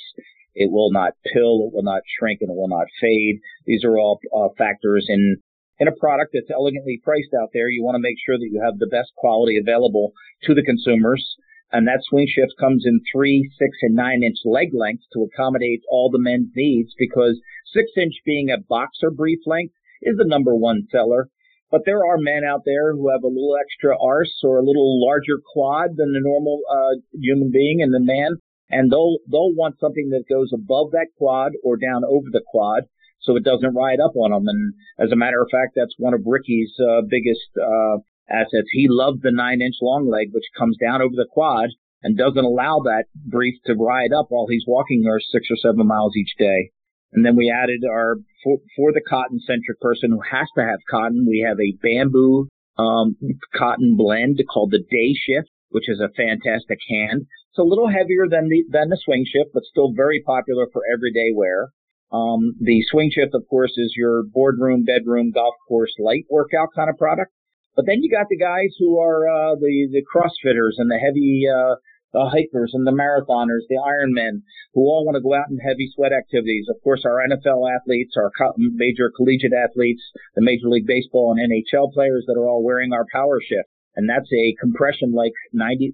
It 0.54 0.72
will 0.72 0.92
not 0.92 1.14
pill, 1.32 1.70
it 1.70 1.74
will 1.74 1.84
not 1.84 2.02
shrink, 2.18 2.42
and 2.42 2.50
it 2.50 2.58
will 2.58 2.68
not 2.68 2.88
fade. 3.00 3.40
These 3.66 3.86
are 3.86 3.98
all 3.98 4.20
uh, 4.36 4.50
factors 4.58 5.06
in 5.08 5.38
in 5.80 5.88
a 5.88 5.98
product 5.98 6.32
that's 6.34 6.52
elegantly 6.54 7.02
priced 7.04 7.34
out 7.42 7.50
there. 7.54 7.70
You 7.70 7.84
want 7.84 7.96
to 7.96 8.02
make 8.02 8.18
sure 8.26 8.38
that 8.38 8.50
you 8.52 8.62
have 8.64 8.78
the 8.78 8.92
best 8.92 9.14
quality 9.18 9.58
available 9.58 10.14
to 10.44 10.54
the 10.54 10.62
consumers. 10.62 11.26
And 11.72 11.88
that 11.88 12.04
swing 12.04 12.28
shift 12.28 12.54
comes 12.60 12.86
in 12.86 13.00
three, 13.12 13.50
six, 13.58 13.78
and 13.82 13.96
nine 13.96 14.24
inch 14.24 14.40
leg 14.44 14.74
lengths 14.74 15.08
to 15.14 15.24
accommodate 15.24 15.82
all 15.90 16.10
the 16.10 16.20
men's 16.20 16.50
needs 16.56 16.94
because 16.98 17.40
six 17.74 17.92
inch 17.96 18.16
being 18.26 18.50
a 18.50 18.58
boxer 18.58 19.10
brief 19.10 19.40
length 19.46 19.74
is 20.02 20.18
the 20.18 20.28
number 20.28 20.54
one 20.56 20.88
seller. 20.92 21.30
But 21.70 21.84
there 21.86 22.06
are 22.06 22.18
men 22.18 22.44
out 22.44 22.64
there 22.66 22.94
who 22.94 23.10
have 23.10 23.24
a 23.24 23.28
little 23.28 23.56
extra 23.56 23.96
arse 23.98 24.42
or 24.44 24.58
a 24.58 24.66
little 24.66 25.02
larger 25.02 25.40
quad 25.54 25.92
than 25.96 26.12
the 26.12 26.20
normal 26.20 26.60
uh, 26.70 27.00
human 27.14 27.50
being 27.50 27.82
and 27.82 27.94
the 27.94 28.02
man, 28.02 28.36
and 28.70 28.92
they'll 28.92 29.20
they'll 29.32 29.56
want 29.56 29.80
something 29.80 30.10
that 30.10 30.28
goes 30.28 30.52
above 30.54 30.92
that 30.92 31.08
quad 31.18 31.54
or 31.64 31.78
down 31.78 32.04
over 32.04 32.28
the 32.30 32.44
quad. 32.46 32.84
so 33.22 33.36
it 33.36 33.44
doesn't 33.44 33.76
ride 33.76 34.00
up 34.00 34.16
on 34.16 34.32
them. 34.32 34.48
And 34.48 34.74
as 35.00 35.12
a 35.12 35.16
matter 35.16 35.42
of 35.42 35.50
fact, 35.52 35.74
that's 35.76 35.96
one 35.98 36.14
of 36.14 36.22
Rickie's 36.26 36.74
uh, 36.80 37.02
biggest 37.08 37.50
uh, 37.56 37.98
assets. 38.32 38.68
He 38.72 38.88
loved 38.90 39.22
the 39.22 39.32
nine 39.32 39.62
inch 39.62 39.76
long 39.82 40.10
leg, 40.10 40.30
which 40.32 40.46
comes 40.58 40.78
down 40.78 41.02
over 41.02 41.16
the 41.16 41.28
quad 41.30 41.70
and 42.04 42.18
doesn't 42.18 42.44
allow 42.44 42.80
that 42.86 43.06
brief 43.16 43.56
to 43.66 43.76
ride 43.76 44.14
up 44.14 44.28
while 44.30 44.48
he's 44.50 44.66
walking 44.68 45.06
our 45.08 45.20
six 45.20 45.48
or 45.52 45.58
seven 45.58 45.88
miles 45.88 46.16
each 46.16 46.34
day. 46.38 46.72
And 47.14 47.26
then 47.26 47.36
we 47.36 47.52
added 47.52 47.84
our, 47.90 48.16
for, 48.44 48.58
for 48.76 48.92
the 48.94 49.02
cotton 49.08 49.40
centric 49.46 49.80
person 49.82 50.12
who 50.12 50.22
has 50.32 50.48
to 50.56 50.64
have 50.64 50.80
cotton, 50.90 51.26
we 51.28 51.46
have 51.46 51.60
a 51.60 51.78
bamboo 51.84 52.48
um, 52.78 53.18
cotton 53.54 53.96
blend 53.98 54.42
called 54.52 54.72
the 54.72 54.80
Day 54.80 55.14
Shift, 55.14 55.50
which 55.70 55.90
is 55.90 56.00
a 56.00 56.14
fantastic 56.16 56.80
hand. 56.90 57.28
It's 57.52 57.60
a 57.60 57.64
little 57.64 57.90
heavier 57.90 58.28
than 58.30 58.48
the 58.48 58.64
than 58.70 58.90
the 58.90 59.00
swing 59.04 59.26
shift, 59.28 59.52
but 59.54 59.64
still 59.64 59.92
very 59.94 60.24
popular 60.26 60.68
for 60.72 60.84
everyday 60.92 61.32
wear. 61.36 61.70
Um, 62.12 62.56
the 62.60 62.84
swing 62.90 63.12
shift, 63.14 63.34
of 63.34 63.44
course, 63.50 63.74
is 63.78 63.94
your 63.96 64.24
boardroom, 64.24 64.84
bedroom, 64.84 65.32
golf 65.32 65.56
course, 65.68 65.94
light 66.00 66.26
workout 66.30 66.70
kind 66.76 66.90
of 66.90 66.98
product. 66.98 67.32
But 67.76 67.86
then 67.88 68.04
you 68.04 68.12
got 68.12 68.28
the 68.30 68.38
guys 68.38 68.76
who 68.80 69.00
are 69.00 69.28
uh, 69.28 69.56
the 69.56 69.88
the 69.92 70.04
CrossFitters 70.04 70.78
and 70.78 70.92
the 70.92 70.98
heavy 70.98 71.46
uh, 71.48 71.76
the 72.14 72.28
hikers 72.28 72.72
and 72.74 72.86
the 72.86 72.92
marathoners, 72.92 73.64
the 73.70 73.80
Ironmen, 73.80 74.44
who 74.74 74.82
all 74.82 75.06
want 75.06 75.16
to 75.16 75.24
go 75.24 75.34
out 75.34 75.50
in 75.50 75.58
heavy 75.60 75.90
sweat 75.96 76.12
activities. 76.12 76.68
Of 76.70 76.76
course, 76.84 77.04
our 77.06 77.24
NFL 77.24 77.64
athletes, 77.72 78.16
our 78.18 78.32
major 78.58 79.12
collegiate 79.16 79.54
athletes, 79.56 80.02
the 80.36 80.42
Major 80.42 80.68
League 80.68 80.88
Baseball 80.88 81.32
and 81.32 81.40
NHL 81.40 81.94
players 81.94 82.26
that 82.28 82.38
are 82.38 82.48
all 82.48 82.64
wearing 82.64 82.92
our 82.94 83.06
Power 83.12 83.40
Shift. 83.42 83.70
And 83.96 84.10
that's 84.10 84.32
a 84.32 84.56
compression 84.60 85.12
like 85.14 85.34
90% 85.56 85.92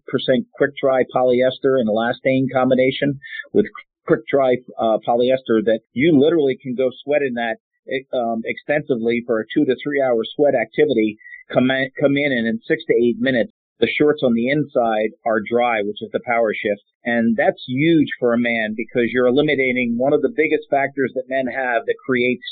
quick 0.54 0.72
dry 0.80 1.04
polyester 1.16 1.82
and 1.82 1.90
elastane 1.90 2.46
combination 2.54 3.20
with 3.54 3.66
quick 4.06 4.22
dry 4.28 4.58
uh, 4.80 4.98
polyester 5.08 5.66
that 5.66 5.82
you 5.94 6.18
literally 6.18 6.58
can 6.62 6.76
go 6.76 6.90
sweat 7.04 7.22
in 7.22 7.34
that 7.36 7.58
um, 8.14 8.42
extensively 8.46 9.24
for 9.26 9.40
a 9.40 9.46
two 9.54 9.66
to 9.66 9.76
three 9.84 10.02
hour 10.02 10.24
sweat 10.36 10.56
activity. 10.56 11.18
Come 11.54 11.72
in, 11.72 11.90
come 12.00 12.18
in 12.18 12.32
and 12.32 12.48
in 12.48 12.60
six 12.68 12.84
to 12.86 12.94
eight 12.94 13.18
minutes, 13.20 13.52
the 13.80 13.88
shorts 13.88 14.22
on 14.24 14.34
the 14.34 14.50
inside 14.50 15.14
are 15.26 15.40
dry, 15.40 15.82
which 15.82 16.02
is 16.02 16.10
the 16.12 16.26
power 16.26 16.52
shift. 16.54 16.82
And 17.06 17.38
that's 17.38 17.62
huge 17.68 18.10
for 18.20 18.34
a 18.34 18.40
man 18.40 18.74
because 18.76 19.14
you're 19.14 19.28
eliminating 19.28 19.96
one 19.98 20.14
of 20.14 20.22
the 20.22 20.34
biggest 20.36 20.66
factors 20.70 21.12
that 21.14 21.30
men 21.30 21.46
have 21.46 21.86
that 21.86 22.04
creates 22.06 22.44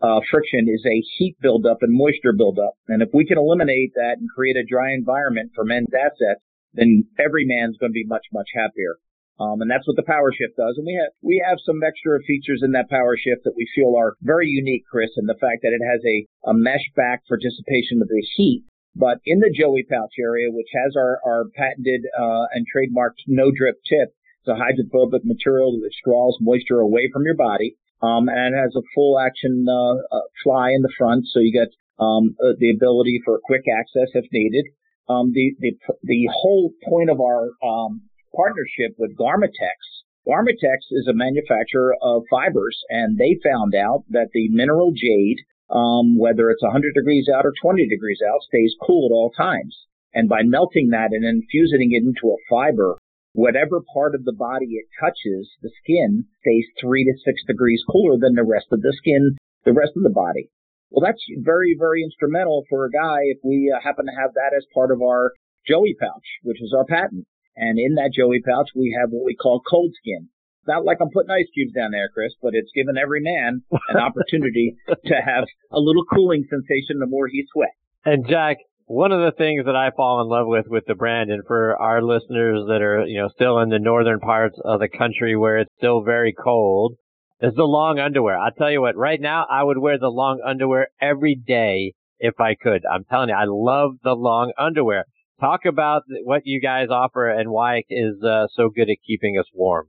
uh, 0.00 0.20
friction 0.30 0.68
is 0.70 0.84
a 0.86 1.02
heat 1.18 1.36
buildup 1.40 1.78
and 1.82 1.92
moisture 1.92 2.32
buildup. 2.32 2.74
And 2.86 3.02
if 3.02 3.10
we 3.12 3.26
can 3.26 3.38
eliminate 3.38 3.92
that 3.94 4.18
and 4.18 4.30
create 4.30 4.56
a 4.56 4.64
dry 4.64 4.94
environment 4.94 5.50
for 5.54 5.64
men's 5.64 5.92
assets, 5.92 6.40
then 6.74 7.04
every 7.18 7.44
man's 7.44 7.76
going 7.78 7.90
to 7.90 7.98
be 7.98 8.06
much, 8.06 8.26
much 8.32 8.48
happier. 8.54 8.96
Um, 9.38 9.62
and 9.62 9.70
that's 9.70 9.86
what 9.86 9.94
the 9.94 10.02
power 10.02 10.32
shift 10.34 10.56
does. 10.56 10.74
And 10.76 10.86
we 10.86 10.98
have, 10.98 11.12
we 11.22 11.42
have 11.46 11.58
some 11.64 11.82
extra 11.86 12.18
features 12.26 12.62
in 12.64 12.72
that 12.72 12.90
power 12.90 13.16
shift 13.16 13.44
that 13.44 13.54
we 13.56 13.70
feel 13.74 13.94
are 13.96 14.18
very 14.20 14.48
unique, 14.48 14.82
Chris, 14.90 15.10
and 15.16 15.28
the 15.28 15.38
fact 15.38 15.62
that 15.62 15.70
it 15.70 15.84
has 15.86 16.02
a, 16.02 16.26
a 16.50 16.54
mesh 16.54 16.90
back 16.96 17.22
for 17.28 17.38
dissipation 17.38 18.02
of 18.02 18.08
the 18.08 18.26
heat. 18.34 18.64
But 18.96 19.22
in 19.24 19.38
the 19.38 19.54
Joey 19.54 19.86
pouch 19.88 20.18
area, 20.18 20.50
which 20.50 20.66
has 20.74 20.96
our, 20.96 21.20
our 21.24 21.44
patented, 21.54 22.02
uh, 22.18 22.50
and 22.52 22.66
trademarked 22.66 23.22
no 23.28 23.52
drip 23.54 23.78
tip, 23.86 24.10
it's 24.42 24.50
a 24.50 24.58
hydrophobic 24.58 25.22
material 25.24 25.78
that 25.78 25.94
draws 26.04 26.36
moisture 26.40 26.80
away 26.80 27.08
from 27.12 27.22
your 27.24 27.36
body. 27.36 27.76
Um, 28.02 28.28
and 28.28 28.54
it 28.54 28.58
has 28.58 28.74
a 28.74 28.82
full 28.94 29.20
action, 29.20 29.66
uh, 29.68 30.16
uh, 30.16 30.26
fly 30.42 30.70
in 30.70 30.82
the 30.82 30.92
front. 30.98 31.26
So 31.30 31.38
you 31.38 31.52
get, 31.52 31.68
um, 31.98 32.34
uh, 32.42 32.58
the 32.58 32.70
ability 32.70 33.22
for 33.24 33.38
quick 33.44 33.62
access 33.70 34.10
if 34.14 34.26
needed. 34.32 34.66
Um, 35.08 35.32
the, 35.32 35.54
the, 35.60 35.78
the 36.02 36.28
whole 36.32 36.72
point 36.88 37.10
of 37.10 37.20
our, 37.20 37.50
um, 37.62 38.02
partnership 38.34 38.94
with 38.98 39.16
Garmatex. 39.16 39.78
Garmatex 40.26 40.90
is 40.90 41.08
a 41.08 41.14
manufacturer 41.14 41.96
of 42.02 42.24
fibers, 42.30 42.78
and 42.90 43.16
they 43.16 43.40
found 43.42 43.74
out 43.74 44.04
that 44.10 44.28
the 44.32 44.48
mineral 44.50 44.92
jade, 44.92 45.38
um, 45.70 46.18
whether 46.18 46.50
it's 46.50 46.62
100 46.62 46.94
degrees 46.94 47.28
out 47.34 47.46
or 47.46 47.54
20 47.60 47.88
degrees 47.88 48.20
out, 48.28 48.42
stays 48.42 48.74
cool 48.82 49.08
at 49.08 49.14
all 49.14 49.30
times. 49.30 49.86
And 50.14 50.28
by 50.28 50.42
melting 50.42 50.90
that 50.90 51.12
and 51.12 51.24
infusing 51.24 51.92
it 51.92 52.02
into 52.02 52.34
a 52.34 52.42
fiber, 52.50 52.98
whatever 53.32 53.80
part 53.94 54.14
of 54.14 54.24
the 54.24 54.32
body 54.32 54.66
it 54.76 54.86
touches, 55.00 55.48
the 55.62 55.70
skin 55.82 56.24
stays 56.40 56.66
three 56.80 57.04
to 57.04 57.12
six 57.24 57.40
degrees 57.46 57.82
cooler 57.90 58.18
than 58.18 58.34
the 58.34 58.44
rest 58.44 58.66
of 58.72 58.82
the 58.82 58.92
skin, 58.96 59.36
the 59.64 59.72
rest 59.72 59.92
of 59.96 60.02
the 60.02 60.10
body. 60.10 60.50
Well, 60.90 61.04
that's 61.04 61.22
very, 61.38 61.76
very 61.78 62.02
instrumental 62.02 62.64
for 62.68 62.84
a 62.84 62.90
guy 62.90 63.20
if 63.24 63.38
we 63.44 63.72
uh, 63.74 63.80
happen 63.80 64.06
to 64.06 64.20
have 64.20 64.34
that 64.34 64.56
as 64.56 64.64
part 64.74 64.90
of 64.90 65.02
our 65.02 65.32
Joey 65.66 65.94
pouch, 66.00 66.24
which 66.42 66.62
is 66.62 66.74
our 66.76 66.84
patent. 66.84 67.26
And 67.58 67.78
in 67.78 67.96
that 67.96 68.14
Joey 68.14 68.40
pouch, 68.40 68.70
we 68.74 68.96
have 68.98 69.10
what 69.10 69.26
we 69.26 69.34
call 69.34 69.60
cold 69.68 69.90
skin. 69.98 70.30
It's 70.62 70.68
not 70.68 70.84
like 70.84 70.98
I'm 71.00 71.10
putting 71.10 71.30
ice 71.30 71.50
cubes 71.52 71.74
down 71.74 71.90
there, 71.90 72.08
Chris, 72.08 72.32
but 72.40 72.54
it's 72.54 72.70
given 72.74 72.96
every 72.96 73.20
man 73.20 73.62
an 73.90 73.96
opportunity 74.00 74.76
to 74.86 75.14
have 75.14 75.44
a 75.72 75.80
little 75.80 76.04
cooling 76.04 76.46
sensation 76.48 77.00
the 77.00 77.10
more 77.10 77.26
he 77.26 77.44
sweats. 77.52 77.74
And 78.04 78.28
Jack, 78.28 78.58
one 78.86 79.10
of 79.10 79.20
the 79.20 79.36
things 79.36 79.66
that 79.66 79.74
I 79.74 79.90
fall 79.96 80.22
in 80.22 80.28
love 80.28 80.46
with 80.46 80.66
with 80.68 80.84
the 80.86 80.94
brand, 80.94 81.30
and 81.30 81.42
for 81.46 81.76
our 81.76 82.00
listeners 82.00 82.64
that 82.68 82.80
are, 82.80 83.04
you 83.06 83.20
know, 83.20 83.28
still 83.34 83.58
in 83.58 83.70
the 83.70 83.78
northern 83.80 84.20
parts 84.20 84.56
of 84.64 84.78
the 84.78 84.88
country 84.88 85.36
where 85.36 85.58
it's 85.58 85.72
still 85.76 86.02
very 86.02 86.32
cold, 86.32 86.94
is 87.40 87.54
the 87.54 87.64
long 87.64 87.98
underwear. 87.98 88.38
I'll 88.38 88.52
tell 88.52 88.70
you 88.70 88.80
what, 88.80 88.96
right 88.96 89.20
now 89.20 89.46
I 89.50 89.62
would 89.62 89.78
wear 89.78 89.98
the 89.98 90.08
long 90.08 90.40
underwear 90.46 90.88
every 91.00 91.34
day 91.34 91.94
if 92.18 92.40
I 92.40 92.54
could. 92.54 92.82
I'm 92.90 93.04
telling 93.04 93.28
you, 93.28 93.34
I 93.34 93.44
love 93.46 93.96
the 94.02 94.14
long 94.14 94.52
underwear 94.58 95.04
talk 95.40 95.60
about 95.66 96.02
what 96.24 96.42
you 96.44 96.60
guys 96.60 96.88
offer 96.90 97.28
and 97.28 97.50
why 97.50 97.78
it 97.78 97.86
is 97.88 98.22
uh, 98.22 98.46
so 98.54 98.68
good 98.68 98.90
at 98.90 98.98
keeping 99.06 99.38
us 99.38 99.46
warm. 99.52 99.88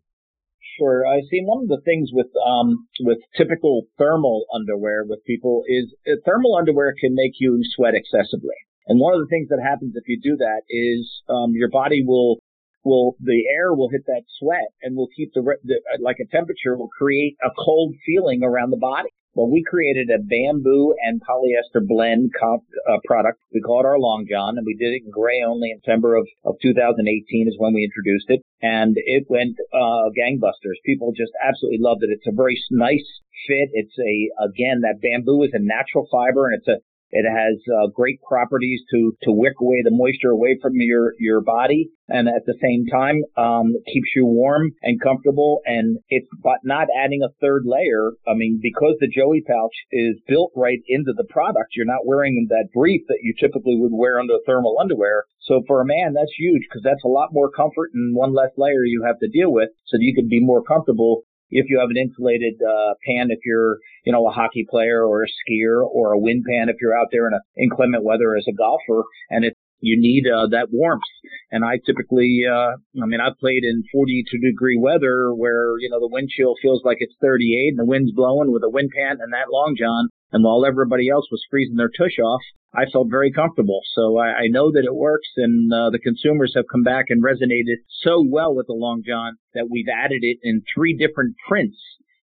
Sure. 0.78 1.06
I 1.06 1.22
see 1.30 1.42
one 1.44 1.64
of 1.64 1.68
the 1.68 1.82
things 1.84 2.10
with 2.14 2.28
um, 2.46 2.88
with 3.02 3.18
typical 3.36 3.88
thermal 3.98 4.46
underwear 4.54 5.04
with 5.04 5.20
people 5.26 5.64
is 5.68 5.94
uh, 6.08 6.16
thermal 6.26 6.56
underwear 6.56 6.94
can 7.00 7.16
make 7.16 7.34
you 7.40 7.60
sweat 7.76 7.96
excessively. 7.96 8.56
And 8.88 9.00
one 9.00 9.14
of 9.14 9.20
the 9.20 9.28
things 9.28 9.50
that 9.50 9.60
happens 9.62 9.94
if 9.96 10.08
you 10.08 10.20
do 10.22 10.38
that 10.38 10.62
is 10.70 11.22
um, 11.28 11.52
your 11.54 11.70
body 11.70 12.04
will 12.06 12.40
will 12.86 13.16
the 13.20 13.44
air 13.54 13.74
will 13.74 13.90
hit 13.90 14.06
that 14.08 14.24
sweat 14.40 14.72
and 14.82 14.96
will 14.96 15.10
keep 15.16 15.34
the, 15.34 15.42
the 15.64 15.82
like 16.00 16.18
a 16.22 16.28
temperature 16.32 16.78
will 16.78 16.90
create 16.98 17.36
a 17.44 17.50
cold 17.58 17.96
feeling 18.06 18.44
around 18.44 18.72
the 18.72 18.78
body. 18.78 19.10
Well, 19.40 19.48
we 19.48 19.64
created 19.64 20.12
a 20.12 20.20
bamboo 20.20 20.96
and 21.00 21.22
polyester 21.24 21.80
blend 21.80 22.32
comp, 22.38 22.64
uh, 22.84 23.00
product. 23.06 23.40
We 23.54 23.62
call 23.62 23.80
it 23.80 23.86
our 23.86 23.98
Long 23.98 24.28
John, 24.30 24.58
and 24.58 24.66
we 24.68 24.76
did 24.76 24.92
it 24.92 25.04
in 25.06 25.12
gray 25.12 25.40
only 25.48 25.72
in 25.72 25.80
September 25.80 26.18
of, 26.18 26.28
of 26.44 26.56
2018 26.62 27.48
is 27.48 27.56
when 27.58 27.74
we 27.74 27.88
introduced 27.88 28.28
it. 28.28 28.44
And 28.62 28.96
it 28.98 29.28
went 29.30 29.56
uh, 29.72 30.12
gangbusters. 30.12 30.84
People 30.86 31.14
just 31.16 31.32
absolutely 31.40 31.80
loved 31.80 32.04
it. 32.04 32.12
It's 32.12 32.28
a 32.28 32.36
very 32.36 32.60
nice 32.70 33.08
fit. 33.48 33.72
It's 33.72 33.96
a, 33.96 34.28
again, 34.44 34.84
that 34.84 35.00
bamboo 35.00 35.44
is 35.44 35.56
a 35.56 35.64
natural 35.64 36.04
fiber, 36.12 36.52
and 36.52 36.60
it's 36.60 36.68
a 36.68 36.84
it 37.12 37.26
has 37.26 37.58
uh, 37.68 37.88
great 37.94 38.20
properties 38.22 38.82
to 38.92 39.16
to 39.24 39.32
wick 39.32 39.56
away 39.62 39.82
the 39.84 39.92
moisture 39.92 40.32
away 40.32 40.58
from 40.62 40.74
your 40.76 41.14
your 41.20 41.42
body, 41.42 41.90
and 42.08 42.28
at 42.28 42.46
the 42.46 42.56
same 42.62 42.86
time 42.86 43.22
um, 43.38 43.74
keeps 43.92 44.10
you 44.16 44.26
warm 44.26 44.72
and 44.82 45.02
comfortable. 45.02 45.62
And 45.66 45.98
it's 46.10 46.28
but 46.44 46.60
not 46.64 46.88
adding 46.96 47.22
a 47.24 47.34
third 47.42 47.64
layer. 47.66 48.12
I 48.28 48.34
mean, 48.36 48.60
because 48.62 48.96
the 49.00 49.08
Joey 49.10 49.44
pouch 49.46 49.74
is 49.92 50.22
built 50.28 50.52
right 50.56 50.80
into 50.88 51.14
the 51.16 51.26
product, 51.30 51.76
you're 51.76 51.86
not 51.86 52.06
wearing 52.06 52.48
that 52.50 52.70
brief 52.74 53.02
that 53.08 53.20
you 53.22 53.34
typically 53.40 53.76
would 53.78 53.94
wear 53.94 54.20
under 54.20 54.36
thermal 54.46 54.78
underwear. 54.80 55.26
So 55.42 55.64
for 55.66 55.82
a 55.82 55.86
man, 55.86 56.14
that's 56.14 56.34
huge 56.38 56.64
because 56.70 56.84
that's 56.84 57.04
a 57.04 57.08
lot 57.08 57.30
more 57.32 57.50
comfort 57.50 57.90
and 57.94 58.16
one 58.16 58.34
less 58.34 58.52
layer 58.56 58.86
you 58.86 59.04
have 59.06 59.20
to 59.20 59.28
deal 59.28 59.52
with, 59.52 59.70
so 59.86 59.98
that 59.98 60.04
you 60.04 60.14
can 60.14 60.28
be 60.30 60.40
more 60.40 60.62
comfortable 60.62 61.24
if 61.50 61.66
you 61.70 61.80
have 61.80 61.90
an 61.90 61.98
insulated 61.98 62.56
uh, 62.62 62.94
pan 63.06 63.28
if 63.30 63.40
you're, 63.46 63.78
you 64.06 64.14
know, 64.14 64.28
a 64.28 64.32
hockey 64.32 64.66
player 64.70 65.04
or 65.04 65.24
a 65.24 65.28
skier 65.28 65.84
or 65.84 66.14
a 66.14 66.20
wind 66.20 66.44
pan 66.50 66.70
if 66.70 66.78
you're 66.82 66.98
out 66.98 67.08
there 67.12 67.28
in 67.28 67.34
a 67.34 67.42
inclement 67.62 68.04
weather 68.04 68.36
as 68.36 68.46
a 68.48 68.54
golfer 68.54 69.04
and 69.30 69.46
it 69.46 69.54
you 69.82 70.00
need 70.00 70.26
uh, 70.28 70.48
that 70.52 70.68
warmth. 70.72 71.04
And 71.52 71.64
I 71.64 71.80
typically, 71.86 72.44
uh, 72.50 72.76
I 73.02 73.06
mean, 73.06 73.20
I've 73.22 73.38
played 73.40 73.64
in 73.64 73.84
42 73.92 74.38
degree 74.40 74.78
weather 74.78 75.34
where, 75.34 75.80
you 75.80 75.90
know, 75.90 76.00
the 76.00 76.12
wind 76.12 76.30
chill 76.30 76.56
feels 76.62 76.82
like 76.84 76.98
it's 77.00 77.16
38 77.22 77.70
and 77.70 77.80
the 77.80 77.86
wind's 77.86 78.12
blowing 78.12 78.52
with 78.52 78.64
a 78.64 78.70
wind 78.70 78.92
pan 78.96 79.18
and 79.22 79.34
that 79.34 79.52
long 79.52 79.76
john. 79.78 80.10
And 80.32 80.44
while 80.44 80.66
everybody 80.66 81.10
else 81.10 81.26
was 81.32 81.44
freezing 81.50 81.76
their 81.76 81.90
tush 81.90 82.20
off, 82.20 82.42
I 82.74 82.86
felt 82.86 83.10
very 83.10 83.32
comfortable. 83.32 83.82
So 83.96 84.18
I, 84.18 84.46
I 84.46 84.48
know 84.48 84.72
that 84.72 84.86
it 84.86 84.94
works, 84.94 85.28
and 85.38 85.74
uh, 85.74 85.90
the 85.90 86.00
consumers 86.00 86.54
have 86.56 86.66
come 86.72 86.84
back 86.84 87.06
and 87.10 87.24
resonated 87.24 87.82
so 88.04 88.24
well 88.28 88.54
with 88.54 88.68
the 88.68 88.74
Long 88.74 89.02
John 89.06 89.38
that 89.56 89.70
we've 89.72 89.90
added 89.92 90.20
it 90.22 90.38
in 90.44 90.62
three 90.76 90.96
different 90.96 91.36
prints 91.48 91.78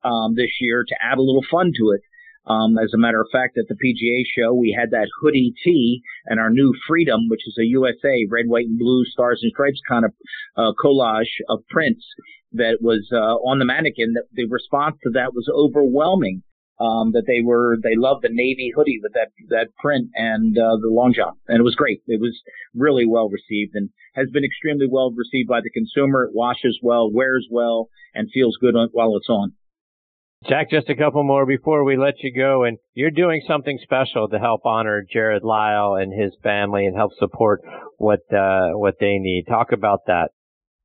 um, 0.04 0.36
this 0.36 0.52
year 0.62 0.86
to 0.88 0.96
add 1.02 1.18
a 1.18 1.22
little 1.22 1.46
fun 1.50 1.72
to 1.78 1.92
it. 1.92 2.02
Um, 2.46 2.78
as 2.78 2.94
a 2.94 2.98
matter 2.98 3.20
of 3.20 3.28
fact, 3.32 3.58
at 3.58 3.66
the 3.68 3.76
PGA 3.76 4.24
show, 4.38 4.54
we 4.54 4.78
had 4.78 4.92
that 4.92 5.10
hoodie 5.20 5.54
tee 5.64 6.02
and 6.28 6.40
our 6.40 6.50
new 6.50 6.74
Freedom, 6.88 7.28
which 7.30 7.46
is 7.46 7.58
a 7.60 7.66
USA 7.66 8.26
red, 8.30 8.46
white, 8.48 8.68
and 8.68 8.80
blue 8.80 9.04
stars 9.06 9.40
and 9.42 9.52
stripes 9.52 9.82
kind 9.90 10.06
of 10.06 10.14
uh, 10.56 10.72
collage 10.82 11.42
of 11.50 11.60
prints 11.70 12.06
that 12.54 12.78
was 12.80 13.10
uh, 13.12 13.36
on 13.44 13.60
the 13.60 13.66
mannequin. 13.66 14.14
The 14.32 14.46
response 14.46 14.96
to 15.04 15.10
that 15.12 15.34
was 15.34 15.50
overwhelming 15.54 16.44
um, 16.80 17.12
that 17.12 17.24
they 17.28 17.42
were 17.44 17.78
they 17.82 17.96
loved 17.96 18.24
the 18.24 18.30
navy 18.32 18.72
hoodie 18.76 19.00
with 19.02 19.14
that 19.14 19.30
that 19.50 19.76
print 19.76 20.10
and 20.16 20.58
uh, 20.58 20.78
the 20.82 20.90
long 20.90 21.14
john, 21.14 21.34
and 21.48 21.60
it 21.60 21.64
was 21.64 21.76
great. 21.76 22.02
It 22.08 22.22
was 22.22 22.40
really 22.76 23.06
well 23.08 23.30
received 23.30 23.76
and 23.76 23.90
has 24.16 24.30
been 24.32 24.44
extremely 24.44 24.88
well 24.90 25.12
received 25.12 25.50
by 25.50 25.62
the 25.62 25.70
consumer. 25.70 26.26
It 26.26 26.36
washes 26.36 26.80
well, 26.82 27.12
wears 27.12 27.48
well, 27.52 27.90
and 28.14 28.30
feels 28.34 28.58
good 28.60 28.76
on, 28.76 28.90
while 28.92 29.16
it's 29.18 29.30
on. 29.30 29.54
Jack, 30.48 30.70
just 30.70 30.90
a 30.90 30.96
couple 30.96 31.24
more 31.24 31.46
before 31.48 31.84
we 31.84 31.98
let 31.98 32.22
you 32.22 32.32
go. 32.34 32.64
And 32.64 32.78
you're 32.94 33.12
doing 33.12 33.42
something 33.48 33.80
special 33.82 34.30
to 34.30 34.38
help 34.38 34.62
honor 34.66 35.04
Jared 35.12 35.44
Lyle 35.44 35.96
and 35.96 36.14
his 36.14 36.32
family 36.44 36.86
and 36.86 36.96
help 36.96 37.12
support 37.18 37.62
what 37.98 38.20
uh, 38.32 38.70
what 38.74 38.96
they 39.00 39.18
need. 39.18 39.46
Talk 39.48 39.72
about 39.72 40.02
that. 40.06 40.30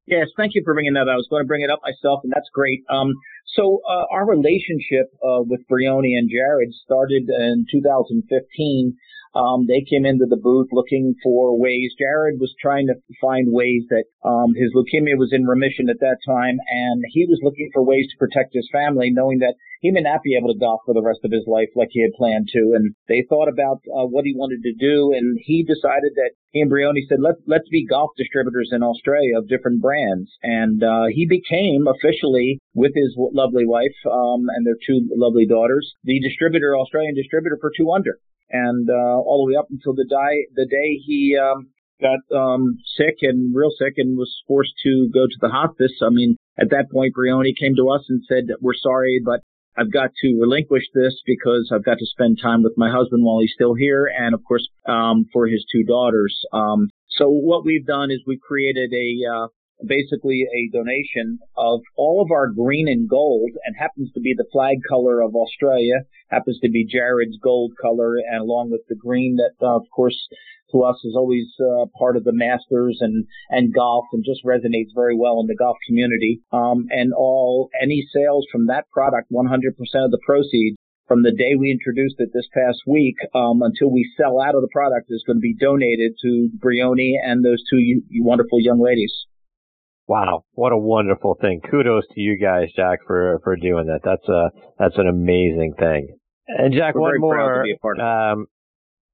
Yes, 0.06 0.28
thank 0.36 0.54
you 0.54 0.62
for 0.64 0.74
bringing 0.74 0.94
that 0.94 1.02
up. 1.02 1.14
I 1.14 1.16
was 1.16 1.28
going 1.30 1.44
to 1.44 1.46
bring 1.46 1.62
it 1.62 1.70
up 1.70 1.80
myself, 1.82 2.20
and 2.24 2.32
that's 2.32 2.50
great. 2.52 2.82
Um, 2.90 3.14
so 3.54 3.80
uh, 3.88 4.06
our 4.10 4.26
relationship 4.26 5.14
uh, 5.22 5.46
with 5.46 5.60
Briony 5.68 6.14
and 6.14 6.28
Jared 6.28 6.74
started 6.84 7.22
in 7.28 7.66
2015 7.70 8.96
um, 9.34 9.66
they 9.66 9.84
came 9.88 10.04
into 10.04 10.26
the 10.28 10.36
booth 10.36 10.68
looking 10.72 11.14
for 11.22 11.58
ways. 11.58 11.94
Jared 11.98 12.38
was 12.38 12.54
trying 12.60 12.86
to 12.88 12.94
find 13.20 13.48
ways 13.50 13.84
that 13.88 14.04
um, 14.24 14.52
his 14.54 14.72
leukemia 14.76 15.16
was 15.16 15.32
in 15.32 15.46
remission 15.46 15.88
at 15.88 16.00
that 16.00 16.18
time, 16.26 16.58
and 16.68 17.02
he 17.12 17.24
was 17.24 17.40
looking 17.42 17.70
for 17.72 17.82
ways 17.82 18.06
to 18.10 18.18
protect 18.18 18.52
his 18.52 18.68
family, 18.70 19.10
knowing 19.10 19.38
that 19.38 19.54
he 19.80 19.90
may 19.90 20.00
not 20.00 20.22
be 20.22 20.36
able 20.36 20.52
to 20.52 20.58
golf 20.58 20.80
for 20.86 20.94
the 20.94 21.02
rest 21.02 21.20
of 21.24 21.32
his 21.32 21.44
life 21.48 21.68
like 21.74 21.88
he 21.90 22.02
had 22.02 22.12
planned 22.12 22.48
to. 22.52 22.72
And 22.76 22.94
they 23.08 23.24
thought 23.28 23.48
about 23.48 23.82
uh, 23.88 24.06
what 24.06 24.24
he 24.24 24.36
wanted 24.36 24.62
to 24.62 24.74
do, 24.78 25.12
and 25.16 25.38
he 25.42 25.64
decided 25.64 26.12
that 26.14 26.36
he 26.50 26.60
and 26.60 26.70
Briony 26.70 27.04
said, 27.08 27.18
"Let's 27.20 27.40
let's 27.46 27.68
be 27.68 27.86
golf 27.86 28.10
distributors 28.16 28.70
in 28.70 28.82
Australia 28.82 29.38
of 29.38 29.48
different 29.48 29.80
brands." 29.80 30.30
And 30.42 30.84
uh, 30.84 31.06
he 31.10 31.26
became 31.26 31.88
officially, 31.88 32.60
with 32.74 32.92
his 32.94 33.16
lovely 33.16 33.66
wife 33.66 33.96
um, 34.06 34.46
and 34.54 34.66
their 34.66 34.78
two 34.86 35.08
lovely 35.16 35.46
daughters, 35.46 35.94
the 36.04 36.20
distributor, 36.20 36.76
Australian 36.76 37.14
distributor 37.16 37.56
for 37.60 37.72
Two 37.74 37.90
Under 37.90 38.20
and 38.52 38.88
uh, 38.88 39.18
all 39.18 39.44
the 39.44 39.52
way 39.52 39.58
up 39.58 39.68
until 39.70 39.94
the 39.94 40.04
day 40.04 40.46
the 40.54 40.66
day 40.66 41.00
he 41.04 41.36
um, 41.36 41.68
got 42.00 42.20
um, 42.36 42.78
sick 42.96 43.16
and 43.22 43.54
real 43.54 43.70
sick 43.78 43.94
and 43.96 44.18
was 44.18 44.32
forced 44.46 44.74
to 44.84 45.08
go 45.12 45.26
to 45.26 45.38
the 45.40 45.48
hospice. 45.48 45.92
I 46.02 46.10
mean, 46.10 46.36
at 46.58 46.70
that 46.70 46.90
point, 46.92 47.14
Briony 47.14 47.54
came 47.58 47.74
to 47.76 47.90
us 47.90 48.04
and 48.08 48.22
said, 48.28 48.44
"We're 48.60 48.74
sorry, 48.74 49.20
but 49.24 49.40
I've 49.76 49.92
got 49.92 50.10
to 50.22 50.38
relinquish 50.40 50.84
this 50.94 51.20
because 51.24 51.70
I've 51.72 51.84
got 51.84 51.98
to 51.98 52.06
spend 52.06 52.38
time 52.42 52.62
with 52.62 52.74
my 52.76 52.90
husband 52.90 53.24
while 53.24 53.40
he's 53.40 53.54
still 53.54 53.74
here, 53.74 54.06
and 54.06 54.34
of 54.34 54.42
course, 54.44 54.68
um, 54.86 55.26
for 55.32 55.46
his 55.46 55.64
two 55.72 55.84
daughters." 55.84 56.38
Um, 56.52 56.90
so 57.08 57.28
what 57.28 57.64
we've 57.64 57.86
done 57.86 58.10
is 58.10 58.20
we 58.26 58.38
created 58.38 58.92
a 58.92 59.08
uh, 59.28 59.46
basically 59.86 60.46
a 60.54 60.70
donation 60.72 61.38
of 61.56 61.80
all 61.96 62.22
of 62.22 62.30
our 62.30 62.48
green 62.48 62.88
and 62.88 63.08
gold 63.08 63.50
and 63.64 63.76
happens 63.78 64.10
to 64.12 64.20
be 64.20 64.34
the 64.36 64.48
flag 64.52 64.78
color 64.88 65.20
of 65.20 65.34
Australia, 65.34 66.04
happens 66.28 66.58
to 66.60 66.70
be 66.70 66.86
Jared's 66.86 67.38
gold 67.42 67.72
color 67.80 68.16
and 68.16 68.40
along 68.40 68.70
with 68.70 68.82
the 68.88 68.96
green 68.96 69.36
that, 69.36 69.54
uh, 69.64 69.76
of 69.76 69.82
course, 69.94 70.16
to 70.72 70.82
us 70.82 70.96
is 71.04 71.14
always 71.14 71.46
uh, 71.60 71.86
part 71.98 72.16
of 72.16 72.24
the 72.24 72.32
Masters 72.32 72.98
and, 73.00 73.26
and 73.50 73.74
golf 73.74 74.06
and 74.12 74.24
just 74.24 74.44
resonates 74.44 74.94
very 74.94 75.16
well 75.16 75.40
in 75.40 75.46
the 75.46 75.56
golf 75.56 75.76
community. 75.86 76.40
Um, 76.50 76.86
and 76.90 77.12
all, 77.12 77.68
any 77.80 78.06
sales 78.12 78.46
from 78.50 78.66
that 78.66 78.88
product, 78.90 79.30
100% 79.30 79.68
of 79.68 80.10
the 80.10 80.20
proceeds 80.24 80.76
from 81.06 81.22
the 81.22 81.32
day 81.32 81.54
we 81.58 81.70
introduced 81.70 82.14
it 82.18 82.30
this 82.32 82.48
past 82.54 82.78
week 82.86 83.16
um, 83.34 83.60
until 83.60 83.90
we 83.90 84.10
sell 84.16 84.40
out 84.40 84.54
of 84.54 84.62
the 84.62 84.72
product 84.72 85.06
is 85.10 85.22
going 85.26 85.36
to 85.36 85.40
be 85.40 85.54
donated 85.54 86.12
to 86.22 86.48
Briony 86.54 87.20
and 87.22 87.44
those 87.44 87.62
two 87.68 88.00
wonderful 88.20 88.60
young 88.60 88.80
ladies. 88.80 89.12
Wow, 90.08 90.44
what 90.52 90.72
a 90.72 90.78
wonderful 90.78 91.36
thing! 91.40 91.60
Kudos 91.70 92.04
to 92.14 92.20
you 92.20 92.38
guys, 92.38 92.68
Jack, 92.74 93.00
for 93.06 93.40
for 93.44 93.56
doing 93.56 93.86
that. 93.86 94.00
That's 94.04 94.28
a 94.28 94.50
that's 94.78 94.98
an 94.98 95.08
amazing 95.08 95.74
thing. 95.78 96.16
And 96.48 96.74
Jack, 96.74 96.94
We're 96.94 97.18
one 97.18 97.20
more. 97.20 98.00
Um, 98.00 98.46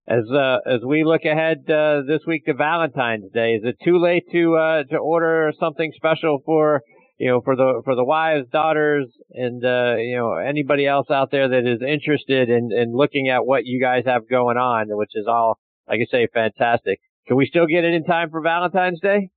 as 0.09 0.25
uh, 0.31 0.59
as 0.67 0.81
we 0.87 1.05
look 1.05 1.25
ahead 1.25 1.69
uh, 1.69 2.01
this 2.07 2.21
week 2.27 2.47
to 2.47 2.55
Valentine's 2.55 3.31
Day, 3.33 3.53
is 3.53 3.63
it 3.65 3.77
too 3.85 3.99
late 3.99 4.25
to 4.33 4.57
uh, 4.57 4.85
to 4.85 4.97
order 4.97 5.53
something 5.61 5.93
special 5.95 6.39
for 6.47 6.81
you 7.19 7.29
know 7.29 7.43
for 7.45 7.55
the 7.55 7.83
for 7.85 7.95
the 7.95 8.05
wives, 8.05 8.49
daughters, 8.51 9.07
and 9.33 9.63
uh, 9.63 9.97
you 9.99 10.17
know 10.17 10.37
anybody 10.37 10.87
else 10.87 11.11
out 11.11 11.31
there 11.31 11.49
that 11.51 11.67
is 11.67 11.83
interested 11.87 12.49
in 12.49 12.71
in 12.73 12.95
looking 12.95 13.29
at 13.29 13.45
what 13.45 13.67
you 13.67 13.81
guys 13.81 14.05
have 14.07 14.29
going 14.29 14.57
on, 14.57 14.87
which 14.97 15.11
is 15.15 15.27
all 15.29 15.59
like 15.87 16.01
I 16.01 16.07
say, 16.11 16.29
fantastic. 16.33 17.01
Can 17.27 17.37
we 17.37 17.47
still 17.47 17.67
get 17.67 17.85
it 17.85 17.93
in 17.93 18.05
time 18.05 18.31
for 18.31 18.41
Valentine's 18.41 19.01
Day? 19.01 19.29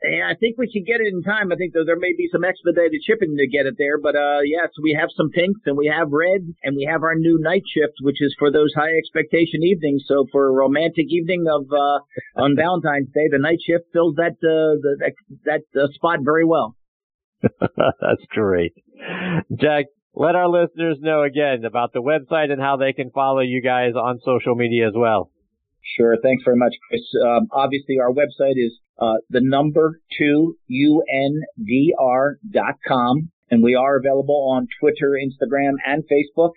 I 0.00 0.34
think 0.40 0.56
we 0.56 0.70
should 0.72 0.86
get 0.86 1.04
it 1.04 1.12
in 1.12 1.22
time. 1.22 1.52
I 1.52 1.56
think 1.56 1.74
there, 1.74 1.84
there 1.84 1.98
may 1.98 2.14
be 2.16 2.28
some 2.32 2.44
expedited 2.44 3.02
shipping 3.04 3.36
to 3.36 3.46
get 3.46 3.66
it 3.66 3.74
there, 3.76 3.98
but 4.00 4.16
uh, 4.16 4.40
yes, 4.44 4.72
we 4.82 4.96
have 4.98 5.10
some 5.14 5.28
pinks 5.28 5.60
and 5.66 5.76
we 5.76 5.92
have 5.92 6.08
red 6.10 6.40
and 6.64 6.74
we 6.74 6.88
have 6.90 7.02
our 7.02 7.14
new 7.14 7.38
night 7.38 7.64
shift, 7.68 8.00
which 8.00 8.16
is 8.20 8.34
for 8.38 8.50
those 8.50 8.72
high 8.74 8.96
expectation 8.96 9.62
evenings. 9.62 10.04
So 10.08 10.24
for 10.32 10.48
a 10.48 10.52
romantic 10.52 11.06
evening 11.12 11.44
of 11.52 11.66
uh, 11.68 12.40
on 12.40 12.56
Valentine's 12.60 13.12
Day, 13.12 13.28
the 13.30 13.38
night 13.38 13.60
shift 13.60 13.92
fills 13.92 14.16
that 14.16 14.40
uh, 14.40 14.80
the, 14.80 14.96
that 15.00 15.12
that 15.44 15.80
uh, 15.80 15.88
spot 15.92 16.20
very 16.24 16.46
well. 16.46 16.76
That's 17.42 18.24
great, 18.30 18.72
Jack. 19.52 19.86
Let 20.14 20.34
our 20.34 20.48
listeners 20.48 20.98
know 21.00 21.22
again 21.22 21.64
about 21.64 21.92
the 21.92 22.02
website 22.02 22.50
and 22.50 22.60
how 22.60 22.76
they 22.76 22.92
can 22.92 23.10
follow 23.10 23.40
you 23.40 23.62
guys 23.62 23.92
on 23.94 24.18
social 24.24 24.54
media 24.54 24.88
as 24.88 24.94
well. 24.96 25.30
Sure. 25.96 26.16
Thanks 26.22 26.42
very 26.44 26.56
much, 26.56 26.74
Chris. 26.88 27.00
Um, 27.24 27.48
obviously, 27.52 27.98
our 28.00 28.12
website 28.12 28.56
is 28.56 28.78
uh, 29.00 29.14
the 29.30 29.40
number 29.42 30.00
two 30.18 30.56
UNDR 30.70 32.34
dot 32.52 32.74
com, 32.86 33.30
and 33.50 33.62
we 33.62 33.74
are 33.74 33.96
available 33.96 34.50
on 34.54 34.68
Twitter, 34.78 35.16
Instagram, 35.16 35.74
and 35.86 36.04
Facebook. 36.04 36.52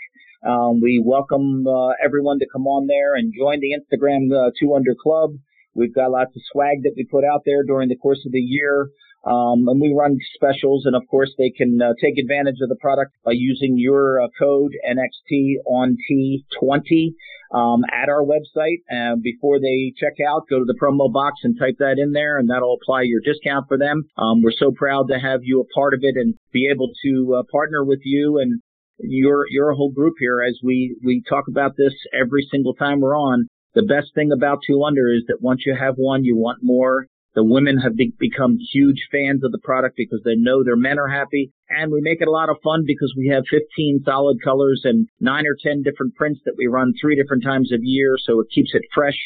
Um, 0.45 0.81
we 0.81 1.01
welcome 1.03 1.65
uh, 1.65 1.93
everyone 2.03 2.39
to 2.39 2.45
come 2.51 2.67
on 2.67 2.87
there 2.87 3.15
and 3.15 3.33
join 3.33 3.61
the 3.61 3.71
Instagram 3.71 4.29
uh, 4.31 4.51
Two 4.59 4.75
Under 4.75 4.93
Club. 5.01 5.31
We've 5.73 5.95
got 5.95 6.11
lots 6.11 6.35
of 6.35 6.41
swag 6.51 6.83
that 6.83 6.93
we 6.97 7.05
put 7.09 7.23
out 7.23 7.43
there 7.45 7.63
during 7.63 7.87
the 7.87 7.95
course 7.95 8.21
of 8.25 8.33
the 8.33 8.39
year. 8.39 8.89
Um, 9.25 9.67
and 9.69 9.79
we 9.79 9.95
run 9.97 10.17
specials, 10.35 10.85
and 10.85 10.95
of 10.95 11.03
course 11.09 11.33
they 11.37 11.49
can 11.49 11.81
uh, 11.81 11.93
take 12.01 12.17
advantage 12.17 12.57
of 12.61 12.69
the 12.69 12.75
product 12.75 13.13
by 13.23 13.31
using 13.31 13.75
your 13.77 14.21
uh, 14.21 14.27
code 14.37 14.73
NXT 14.85 15.63
on 15.65 15.95
T20 16.11 17.13
um, 17.53 17.83
at 17.89 18.09
our 18.09 18.23
website. 18.23 18.83
And 18.89 19.23
before 19.23 19.59
they 19.59 19.93
check 19.97 20.15
out, 20.27 20.49
go 20.49 20.59
to 20.59 20.65
the 20.65 20.77
promo 20.81 21.11
box 21.11 21.39
and 21.43 21.57
type 21.57 21.77
that 21.79 21.99
in 21.99 22.11
there, 22.11 22.37
and 22.37 22.49
that'll 22.49 22.77
apply 22.81 23.03
your 23.03 23.21
discount 23.21 23.67
for 23.69 23.77
them. 23.77 24.03
Um, 24.17 24.41
we're 24.43 24.51
so 24.51 24.71
proud 24.71 25.07
to 25.07 25.19
have 25.19 25.39
you 25.43 25.61
a 25.61 25.73
part 25.73 25.93
of 25.93 26.01
it 26.03 26.15
and 26.17 26.35
be 26.51 26.69
able 26.69 26.91
to 27.05 27.35
uh, 27.39 27.43
partner 27.49 27.85
with 27.85 27.99
you 28.03 28.39
and 28.39 28.61
your 28.99 29.45
your 29.49 29.73
whole 29.73 29.91
group 29.91 30.15
here 30.19 30.41
as 30.47 30.59
we 30.63 30.95
we 31.03 31.23
talk 31.27 31.45
about 31.47 31.75
this 31.77 31.93
every 32.13 32.47
single 32.51 32.73
time 32.73 32.99
we're 32.99 33.17
on. 33.17 33.47
The 33.73 33.83
best 33.83 34.13
thing 34.13 34.31
about 34.31 34.59
Two 34.67 34.83
Under 34.83 35.07
is 35.07 35.23
that 35.27 35.41
once 35.41 35.61
you 35.65 35.75
have 35.75 35.95
one, 35.95 36.23
you 36.23 36.35
want 36.37 36.59
more 36.61 37.07
the 37.35 37.43
women 37.43 37.77
have 37.77 37.95
be- 37.95 38.13
become 38.19 38.57
huge 38.71 39.07
fans 39.11 39.43
of 39.43 39.51
the 39.51 39.59
product 39.63 39.95
because 39.97 40.21
they 40.23 40.35
know 40.35 40.63
their 40.63 40.75
men 40.75 40.99
are 40.99 41.09
happy. 41.09 41.51
And 41.69 41.91
we 41.91 42.01
make 42.01 42.21
it 42.21 42.27
a 42.27 42.31
lot 42.31 42.49
of 42.49 42.57
fun 42.63 42.83
because 42.85 43.13
we 43.17 43.31
have 43.33 43.43
15 43.49 44.01
solid 44.05 44.37
colors 44.43 44.81
and 44.83 45.07
nine 45.19 45.45
or 45.47 45.57
10 45.61 45.81
different 45.83 46.15
prints 46.15 46.41
that 46.45 46.55
we 46.57 46.67
run 46.67 46.93
three 46.99 47.15
different 47.15 47.43
times 47.43 47.71
a 47.71 47.77
year. 47.81 48.15
So 48.23 48.39
it 48.39 48.47
keeps 48.53 48.71
it 48.73 48.83
fresh 48.93 49.17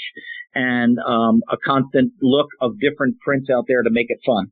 and 0.56 0.98
um, 1.00 1.42
a 1.52 1.58
constant 1.58 2.14
look 2.22 2.48
of 2.62 2.80
different 2.80 3.20
prints 3.20 3.50
out 3.50 3.66
there 3.68 3.84
to 3.84 3.90
make 3.92 4.08
it 4.10 4.20
fun. 4.26 4.48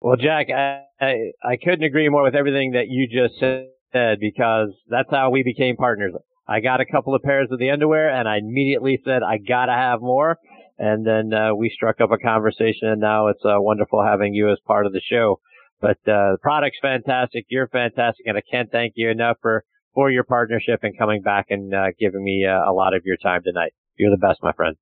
Well, 0.00 0.16
Jack, 0.16 0.48
I, 0.50 0.82
I, 1.00 1.14
I 1.44 1.56
couldn't 1.62 1.84
agree 1.84 2.08
more 2.08 2.22
with 2.22 2.34
everything 2.34 2.72
that 2.72 2.88
you 2.88 3.08
just 3.08 3.38
said 3.38 4.18
because 4.20 4.70
that's 4.88 5.10
how 5.10 5.30
we 5.30 5.42
became 5.42 5.76
partners. 5.76 6.12
I 6.48 6.60
got 6.60 6.80
a 6.80 6.86
couple 6.86 7.14
of 7.14 7.22
pairs 7.22 7.48
of 7.52 7.58
the 7.58 7.70
underwear 7.70 8.10
and 8.10 8.28
I 8.28 8.38
immediately 8.38 9.00
said, 9.04 9.22
I 9.22 9.38
gotta 9.38 9.72
have 9.72 10.00
more. 10.00 10.38
And 10.82 11.06
then 11.06 11.32
uh, 11.32 11.54
we 11.54 11.70
struck 11.70 12.00
up 12.00 12.10
a 12.10 12.18
conversation, 12.18 12.88
and 12.88 13.00
now 13.00 13.28
it's 13.28 13.44
uh, 13.44 13.54
wonderful 13.58 14.02
having 14.04 14.34
you 14.34 14.50
as 14.50 14.58
part 14.66 14.84
of 14.84 14.92
the 14.92 15.00
show. 15.00 15.38
But 15.80 15.98
uh, 16.08 16.34
the 16.34 16.38
product's 16.42 16.80
fantastic. 16.82 17.46
You're 17.48 17.68
fantastic, 17.68 18.26
and 18.26 18.36
I 18.36 18.42
can't 18.50 18.68
thank 18.68 18.94
you 18.96 19.08
enough 19.08 19.36
for 19.40 19.62
for 19.94 20.10
your 20.10 20.24
partnership 20.24 20.80
and 20.82 20.98
coming 20.98 21.22
back 21.22 21.46
and 21.50 21.72
uh, 21.72 21.86
giving 22.00 22.24
me 22.24 22.44
uh, 22.44 22.68
a 22.68 22.72
lot 22.72 22.94
of 22.94 23.02
your 23.04 23.16
time 23.16 23.42
tonight. 23.44 23.72
You're 23.96 24.10
the 24.10 24.16
best, 24.16 24.42
my 24.42 24.50
friend. 24.50 24.74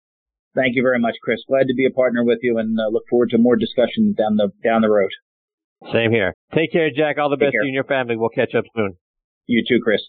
Thank 0.54 0.74
you 0.74 0.82
very 0.82 0.98
much, 0.98 1.16
Chris. 1.22 1.40
Glad 1.46 1.68
to 1.68 1.74
be 1.76 1.84
a 1.84 1.90
partner 1.90 2.24
with 2.24 2.38
you, 2.40 2.56
and 2.56 2.80
uh, 2.80 2.88
look 2.90 3.04
forward 3.10 3.28
to 3.30 3.38
more 3.38 3.56
discussion 3.56 4.14
down 4.16 4.36
the 4.36 4.48
down 4.64 4.80
the 4.80 4.88
road. 4.88 5.10
Same 5.92 6.12
here. 6.12 6.32
Take 6.54 6.72
care, 6.72 6.88
Jack. 6.96 7.18
All 7.18 7.28
the 7.28 7.36
Take 7.36 7.48
best 7.48 7.52
care. 7.52 7.60
to 7.60 7.66
you 7.66 7.70
and 7.70 7.74
your 7.74 7.84
family. 7.84 8.16
We'll 8.16 8.30
catch 8.30 8.54
up 8.54 8.64
soon. 8.74 8.96
You 9.44 9.62
too, 9.68 9.80
Chris. 9.84 10.00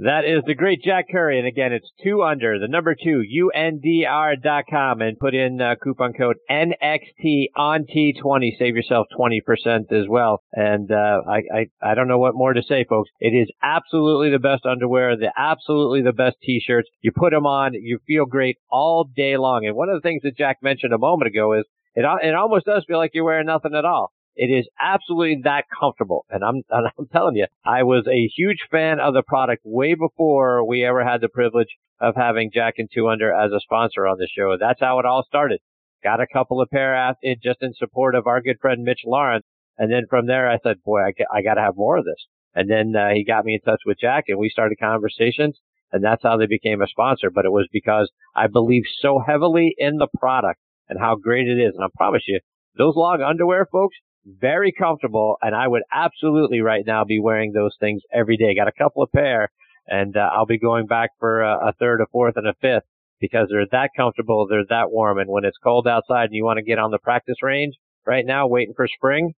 That 0.00 0.24
is 0.24 0.44
the 0.46 0.54
great 0.54 0.80
Jack 0.82 1.06
Curry. 1.10 1.38
And 1.38 1.48
again, 1.48 1.72
it's 1.72 1.90
two 2.04 2.22
under 2.22 2.58
the 2.60 2.68
number 2.68 2.94
two, 2.94 3.24
UNDR.com 3.56 5.00
and 5.00 5.18
put 5.18 5.34
in 5.34 5.60
uh, 5.60 5.74
coupon 5.82 6.12
code 6.12 6.36
NXT 6.48 7.46
on 7.56 7.84
T20. 7.84 8.58
Save 8.58 8.76
yourself 8.76 9.08
20% 9.18 9.90
as 9.90 10.06
well. 10.08 10.42
And, 10.52 10.92
uh, 10.92 11.22
I, 11.28 11.42
I, 11.52 11.90
I 11.90 11.94
don't 11.94 12.06
know 12.06 12.18
what 12.18 12.36
more 12.36 12.52
to 12.52 12.62
say, 12.62 12.84
folks. 12.88 13.10
It 13.18 13.30
is 13.30 13.50
absolutely 13.60 14.30
the 14.30 14.38
best 14.38 14.64
underwear, 14.64 15.16
the 15.16 15.32
absolutely 15.36 16.02
the 16.02 16.12
best 16.12 16.36
t-shirts. 16.44 16.88
You 17.00 17.10
put 17.10 17.32
them 17.32 17.46
on, 17.46 17.74
you 17.74 17.98
feel 18.06 18.24
great 18.24 18.58
all 18.70 19.10
day 19.16 19.36
long. 19.36 19.66
And 19.66 19.74
one 19.74 19.88
of 19.88 19.96
the 19.96 20.06
things 20.06 20.22
that 20.22 20.36
Jack 20.36 20.58
mentioned 20.62 20.92
a 20.92 20.98
moment 20.98 21.28
ago 21.28 21.54
is 21.54 21.64
it, 21.96 22.04
it 22.22 22.34
almost 22.36 22.66
does 22.66 22.84
feel 22.86 22.98
like 22.98 23.10
you're 23.14 23.24
wearing 23.24 23.46
nothing 23.46 23.74
at 23.74 23.84
all. 23.84 24.12
It 24.38 24.46
is 24.54 24.68
absolutely 24.80 25.40
that 25.42 25.64
comfortable. 25.78 26.24
And 26.30 26.44
I'm, 26.44 26.62
and 26.70 26.88
I'm 26.96 27.06
telling 27.12 27.34
you, 27.34 27.46
I 27.66 27.82
was 27.82 28.06
a 28.06 28.30
huge 28.36 28.68
fan 28.70 29.00
of 29.00 29.12
the 29.12 29.24
product 29.26 29.62
way 29.64 29.94
before 29.94 30.64
we 30.64 30.84
ever 30.84 31.04
had 31.04 31.20
the 31.20 31.28
privilege 31.28 31.74
of 32.00 32.14
having 32.14 32.52
Jack 32.54 32.74
and 32.78 32.88
Two 32.92 33.08
Under 33.08 33.34
as 33.34 33.50
a 33.50 33.58
sponsor 33.58 34.06
on 34.06 34.16
the 34.18 34.28
show. 34.28 34.56
That's 34.58 34.80
how 34.80 35.00
it 35.00 35.06
all 35.06 35.24
started. 35.26 35.60
Got 36.04 36.20
a 36.20 36.26
couple 36.32 36.62
of 36.62 36.70
pair 36.70 36.94
out 36.94 37.16
just 37.42 37.58
in 37.62 37.74
support 37.74 38.14
of 38.14 38.28
our 38.28 38.40
good 38.40 38.60
friend 38.60 38.84
Mitch 38.84 39.00
Lawrence. 39.04 39.44
And 39.76 39.90
then 39.92 40.04
from 40.08 40.26
there, 40.26 40.48
I 40.48 40.58
said, 40.62 40.76
boy, 40.84 41.00
I, 41.00 41.12
I 41.34 41.42
got 41.42 41.54
to 41.54 41.60
have 41.60 41.76
more 41.76 41.98
of 41.98 42.04
this. 42.04 42.26
And 42.54 42.70
then 42.70 42.94
uh, 42.96 43.08
he 43.14 43.24
got 43.24 43.44
me 43.44 43.54
in 43.54 43.60
touch 43.60 43.80
with 43.84 43.98
Jack 44.00 44.24
and 44.28 44.38
we 44.38 44.48
started 44.48 44.78
conversations 44.80 45.58
and 45.92 46.04
that's 46.04 46.22
how 46.22 46.36
they 46.36 46.46
became 46.46 46.82
a 46.82 46.86
sponsor. 46.86 47.30
But 47.30 47.44
it 47.44 47.52
was 47.52 47.68
because 47.72 48.10
I 48.36 48.46
believe 48.46 48.82
so 49.00 49.20
heavily 49.26 49.74
in 49.78 49.96
the 49.96 50.08
product 50.18 50.60
and 50.88 50.98
how 50.98 51.16
great 51.16 51.48
it 51.48 51.58
is. 51.60 51.74
And 51.74 51.84
I 51.84 51.88
promise 51.96 52.22
you, 52.26 52.40
those 52.76 52.94
long 52.96 53.22
underwear, 53.22 53.66
folks, 53.70 53.96
very 54.40 54.72
comfortable. 54.72 55.36
And 55.42 55.54
I 55.54 55.66
would 55.66 55.82
absolutely 55.92 56.60
right 56.60 56.84
now 56.86 57.04
be 57.04 57.20
wearing 57.20 57.52
those 57.52 57.76
things 57.80 58.02
every 58.12 58.36
day. 58.36 58.54
Got 58.54 58.68
a 58.68 58.72
couple 58.72 59.02
of 59.02 59.12
pair 59.12 59.50
and 59.88 60.16
uh, 60.16 60.28
I'll 60.32 60.46
be 60.46 60.58
going 60.58 60.86
back 60.86 61.10
for 61.18 61.42
a, 61.42 61.68
a 61.68 61.72
third, 61.78 62.00
a 62.00 62.06
fourth, 62.12 62.36
and 62.36 62.46
a 62.46 62.54
fifth 62.60 62.84
because 63.20 63.48
they're 63.50 63.66
that 63.72 63.90
comfortable, 63.96 64.46
they're 64.48 64.64
that 64.68 64.90
warm. 64.90 65.18
And 65.18 65.30
when 65.30 65.44
it's 65.44 65.56
cold 65.62 65.88
outside 65.88 66.26
and 66.26 66.34
you 66.34 66.44
want 66.44 66.58
to 66.58 66.62
get 66.62 66.78
on 66.78 66.90
the 66.90 66.98
practice 66.98 67.42
range 67.42 67.74
right 68.06 68.24
now, 68.24 68.46
waiting 68.46 68.74
for 68.76 68.86
spring, 68.86 69.32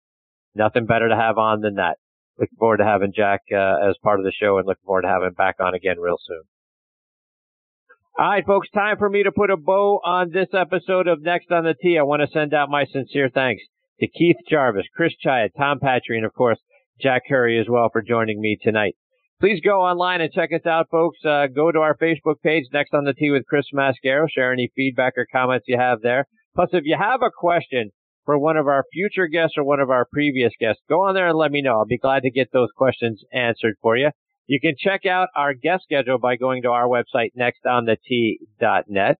nothing 0.54 0.86
better 0.86 1.08
to 1.08 1.16
have 1.16 1.38
on 1.38 1.60
than 1.60 1.76
that. 1.76 1.96
Looking 2.38 2.56
forward 2.58 2.78
to 2.78 2.84
having 2.84 3.12
Jack 3.14 3.42
uh, 3.52 3.88
as 3.88 3.96
part 4.02 4.18
of 4.18 4.24
the 4.24 4.32
show 4.32 4.58
and 4.58 4.66
looking 4.66 4.84
forward 4.84 5.02
to 5.02 5.08
having 5.08 5.28
him 5.28 5.34
back 5.34 5.56
on 5.60 5.74
again 5.74 5.98
real 5.98 6.16
soon. 6.20 6.42
All 8.18 8.28
right, 8.28 8.44
folks, 8.44 8.68
time 8.70 8.98
for 8.98 9.08
me 9.08 9.22
to 9.22 9.32
put 9.32 9.50
a 9.50 9.56
bow 9.56 10.00
on 10.04 10.30
this 10.30 10.48
episode 10.52 11.06
of 11.06 11.22
Next 11.22 11.50
on 11.50 11.64
the 11.64 11.74
Tee. 11.74 11.98
I 11.98 12.02
want 12.02 12.22
to 12.22 12.28
send 12.28 12.52
out 12.52 12.68
my 12.68 12.84
sincere 12.86 13.30
thanks 13.32 13.62
to 14.00 14.08
Keith 14.08 14.36
Jarvis, 14.48 14.86
Chris 14.94 15.12
Czaja, 15.24 15.48
Tom 15.56 15.78
Patri, 15.80 16.16
and 16.16 16.26
of 16.26 16.34
course, 16.34 16.58
Jack 17.00 17.22
Curry 17.28 17.58
as 17.58 17.66
well 17.68 17.88
for 17.92 18.02
joining 18.02 18.40
me 18.40 18.58
tonight. 18.60 18.96
Please 19.40 19.60
go 19.64 19.80
online 19.80 20.20
and 20.20 20.32
check 20.32 20.50
us 20.52 20.66
out, 20.66 20.88
folks. 20.90 21.18
Uh, 21.24 21.46
go 21.46 21.72
to 21.72 21.78
our 21.78 21.96
Facebook 21.96 22.42
page, 22.42 22.64
Next 22.72 22.92
on 22.92 23.04
the 23.04 23.14
Tee 23.14 23.30
with 23.30 23.46
Chris 23.46 23.66
Mascaro. 23.74 24.26
Share 24.28 24.52
any 24.52 24.70
feedback 24.76 25.14
or 25.16 25.26
comments 25.32 25.64
you 25.66 25.78
have 25.78 26.02
there. 26.02 26.26
Plus, 26.54 26.68
if 26.72 26.82
you 26.84 26.96
have 26.98 27.22
a 27.22 27.30
question 27.34 27.90
for 28.26 28.38
one 28.38 28.58
of 28.58 28.66
our 28.66 28.84
future 28.92 29.28
guests 29.28 29.54
or 29.56 29.64
one 29.64 29.80
of 29.80 29.88
our 29.88 30.06
previous 30.12 30.52
guests, 30.60 30.82
go 30.90 31.02
on 31.04 31.14
there 31.14 31.28
and 31.28 31.38
let 31.38 31.50
me 31.50 31.62
know. 31.62 31.78
I'll 31.78 31.86
be 31.86 31.96
glad 31.96 32.22
to 32.24 32.30
get 32.30 32.52
those 32.52 32.68
questions 32.76 33.22
answered 33.32 33.76
for 33.80 33.96
you. 33.96 34.10
You 34.46 34.60
can 34.60 34.74
check 34.78 35.06
out 35.06 35.28
our 35.34 35.54
guest 35.54 35.84
schedule 35.84 36.18
by 36.18 36.36
going 36.36 36.62
to 36.62 36.70
our 36.70 36.86
website, 36.86 37.30
nextonthetee.net. 37.38 39.16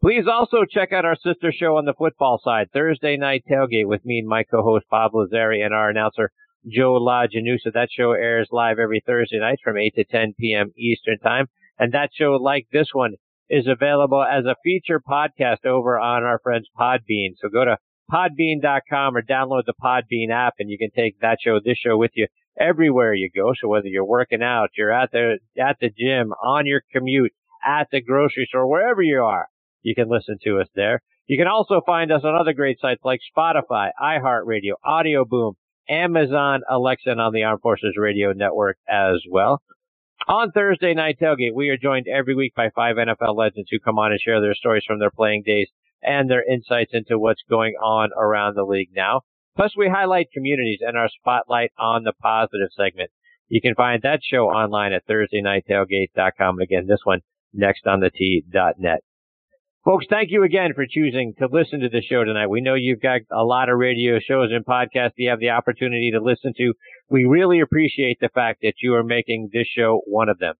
Please 0.00 0.26
also 0.32 0.58
check 0.64 0.92
out 0.92 1.04
our 1.04 1.16
sister 1.16 1.50
show 1.50 1.76
on 1.76 1.84
the 1.84 1.92
football 1.92 2.40
side, 2.44 2.68
Thursday 2.72 3.16
Night 3.16 3.42
Tailgate 3.50 3.88
with 3.88 4.04
me 4.04 4.20
and 4.20 4.28
my 4.28 4.44
co-host 4.44 4.86
Bob 4.88 5.10
Lazari 5.10 5.64
and 5.64 5.74
our 5.74 5.90
announcer 5.90 6.30
Joe 6.72 7.00
LaGenusa. 7.00 7.72
That 7.74 7.88
show 7.90 8.12
airs 8.12 8.48
live 8.52 8.78
every 8.78 9.02
Thursday 9.04 9.40
night 9.40 9.58
from 9.64 9.76
8 9.76 9.94
to 9.96 10.04
10 10.04 10.34
p.m. 10.38 10.70
Eastern 10.78 11.18
Time. 11.18 11.46
And 11.80 11.92
that 11.94 12.10
show, 12.16 12.38
like 12.40 12.68
this 12.72 12.90
one, 12.92 13.14
is 13.50 13.66
available 13.66 14.22
as 14.22 14.44
a 14.44 14.54
feature 14.62 15.00
podcast 15.00 15.66
over 15.66 15.98
on 15.98 16.22
our 16.22 16.38
friends 16.44 16.68
Podbean. 16.78 17.30
So 17.40 17.48
go 17.48 17.64
to 17.64 17.76
podbean.com 18.08 19.16
or 19.16 19.22
download 19.22 19.64
the 19.66 19.74
Podbean 19.82 20.30
app 20.30 20.54
and 20.60 20.70
you 20.70 20.78
can 20.78 20.90
take 20.94 21.18
that 21.20 21.38
show, 21.42 21.58
this 21.58 21.78
show 21.78 21.96
with 21.96 22.12
you 22.14 22.28
everywhere 22.56 23.14
you 23.14 23.30
go. 23.34 23.52
So 23.60 23.66
whether 23.66 23.88
you're 23.88 24.04
working 24.04 24.44
out, 24.44 24.70
you're 24.76 24.92
at 24.92 25.10
the, 25.10 25.38
at 25.60 25.78
the 25.80 25.90
gym, 25.90 26.32
on 26.40 26.66
your 26.66 26.82
commute, 26.92 27.32
at 27.66 27.88
the 27.90 28.00
grocery 28.00 28.46
store, 28.48 28.68
wherever 28.68 29.02
you 29.02 29.22
are, 29.22 29.48
you 29.82 29.94
can 29.94 30.08
listen 30.08 30.38
to 30.44 30.60
us 30.60 30.68
there. 30.74 31.00
You 31.26 31.38
can 31.38 31.46
also 31.46 31.80
find 31.84 32.10
us 32.10 32.22
on 32.24 32.34
other 32.34 32.52
great 32.52 32.80
sites 32.80 33.02
like 33.04 33.20
Spotify, 33.36 33.90
iHeartRadio, 34.00 34.72
Audio 34.84 35.24
Boom, 35.24 35.54
Amazon 35.88 36.60
Alexa 36.68 37.10
and 37.10 37.20
on 37.20 37.32
the 37.32 37.44
Armed 37.44 37.60
Forces 37.62 37.94
Radio 37.96 38.32
Network 38.32 38.78
as 38.88 39.22
well. 39.30 39.62
On 40.26 40.50
Thursday 40.50 40.94
Night 40.94 41.18
Tailgate, 41.20 41.54
we 41.54 41.70
are 41.70 41.76
joined 41.76 42.06
every 42.08 42.34
week 42.34 42.54
by 42.54 42.70
five 42.74 42.96
NFL 42.96 43.36
legends 43.36 43.68
who 43.70 43.78
come 43.78 43.98
on 43.98 44.12
and 44.12 44.20
share 44.20 44.40
their 44.40 44.54
stories 44.54 44.84
from 44.86 44.98
their 44.98 45.10
playing 45.10 45.42
days 45.46 45.68
and 46.02 46.30
their 46.30 46.44
insights 46.44 46.90
into 46.92 47.18
what's 47.18 47.42
going 47.48 47.74
on 47.82 48.10
around 48.16 48.54
the 48.54 48.64
league 48.64 48.90
now. 48.94 49.22
Plus, 49.56 49.74
we 49.76 49.88
highlight 49.88 50.30
communities 50.32 50.80
and 50.82 50.96
our 50.96 51.08
spotlight 51.08 51.72
on 51.78 52.04
the 52.04 52.12
positive 52.22 52.68
segment. 52.76 53.10
You 53.48 53.60
can 53.60 53.74
find 53.74 54.02
that 54.02 54.20
show 54.22 54.48
online 54.48 54.92
at 54.92 55.06
ThursdayNightTailgate.com. 55.08 56.60
Again, 56.60 56.86
this 56.86 57.00
one 57.04 57.20
next 57.52 57.86
on 57.86 58.00
the 58.00 58.10
Tee.net. 58.10 59.00
Folks, 59.84 60.06
thank 60.10 60.30
you 60.30 60.42
again 60.42 60.72
for 60.74 60.84
choosing 60.90 61.34
to 61.38 61.48
listen 61.50 61.80
to 61.80 61.88
the 61.88 62.02
show 62.02 62.24
tonight. 62.24 62.48
We 62.48 62.60
know 62.60 62.74
you've 62.74 63.00
got 63.00 63.20
a 63.30 63.44
lot 63.44 63.68
of 63.68 63.78
radio 63.78 64.18
shows 64.18 64.50
and 64.52 64.66
podcasts 64.66 65.12
you 65.16 65.30
have 65.30 65.38
the 65.38 65.50
opportunity 65.50 66.10
to 66.12 66.20
listen 66.20 66.52
to. 66.56 66.74
We 67.08 67.24
really 67.24 67.60
appreciate 67.60 68.18
the 68.20 68.28
fact 68.28 68.58
that 68.62 68.74
you 68.82 68.94
are 68.94 69.04
making 69.04 69.50
this 69.52 69.68
show 69.68 70.00
one 70.06 70.28
of 70.28 70.38
them. 70.38 70.54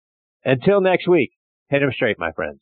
Until 0.44 0.80
next 0.80 1.08
week, 1.08 1.32
hit 1.68 1.80
them 1.80 1.90
straight, 1.92 2.18
my 2.18 2.30
friends. 2.32 2.60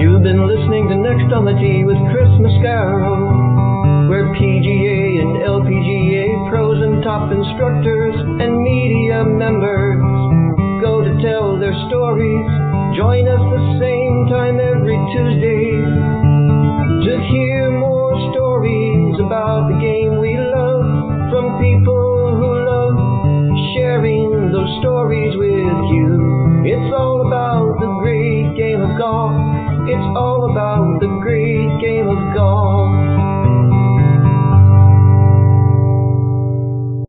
You've 0.00 0.24
been 0.24 0.48
listening 0.48 0.88
to 0.88 0.96
Next 0.96 1.32
on 1.32 1.44
the 1.44 1.52
Tee 1.60 1.84
with 1.84 2.00
Chris 2.10 2.32
Mascaro, 2.40 4.08
where 4.08 4.32
PGA 4.32 5.20
and 5.20 5.44
LPGA 5.44 6.48
pros 6.48 6.82
and 6.82 7.04
top 7.04 7.30
instructors 7.30 8.14
and 8.16 8.62
media 8.62 9.24
members 9.24 9.73
Join 13.04 13.28
us 13.28 13.36
the 13.36 13.64
same 13.84 14.32
time 14.32 14.56
every 14.56 14.96
Tuesday 15.12 15.76
to 17.04 17.12
hear 17.28 17.68
more 17.76 18.16
stories 18.32 19.20
about 19.20 19.68
the 19.68 19.76
game 19.76 20.16
we 20.24 20.32
love 20.40 21.28
from 21.28 21.60
people 21.60 22.32
who 22.32 22.48
love 22.64 22.96
sharing 23.76 24.48
those 24.56 24.72
stories 24.80 25.36
with 25.36 25.76
you. 25.92 26.64
It's 26.64 26.90
all 26.96 27.28
about 27.28 27.76
the 27.76 27.92
great 28.00 28.56
game 28.56 28.80
of 28.80 28.96
golf. 28.96 29.36
It's 29.84 30.08
all 30.16 30.48
about 30.48 30.83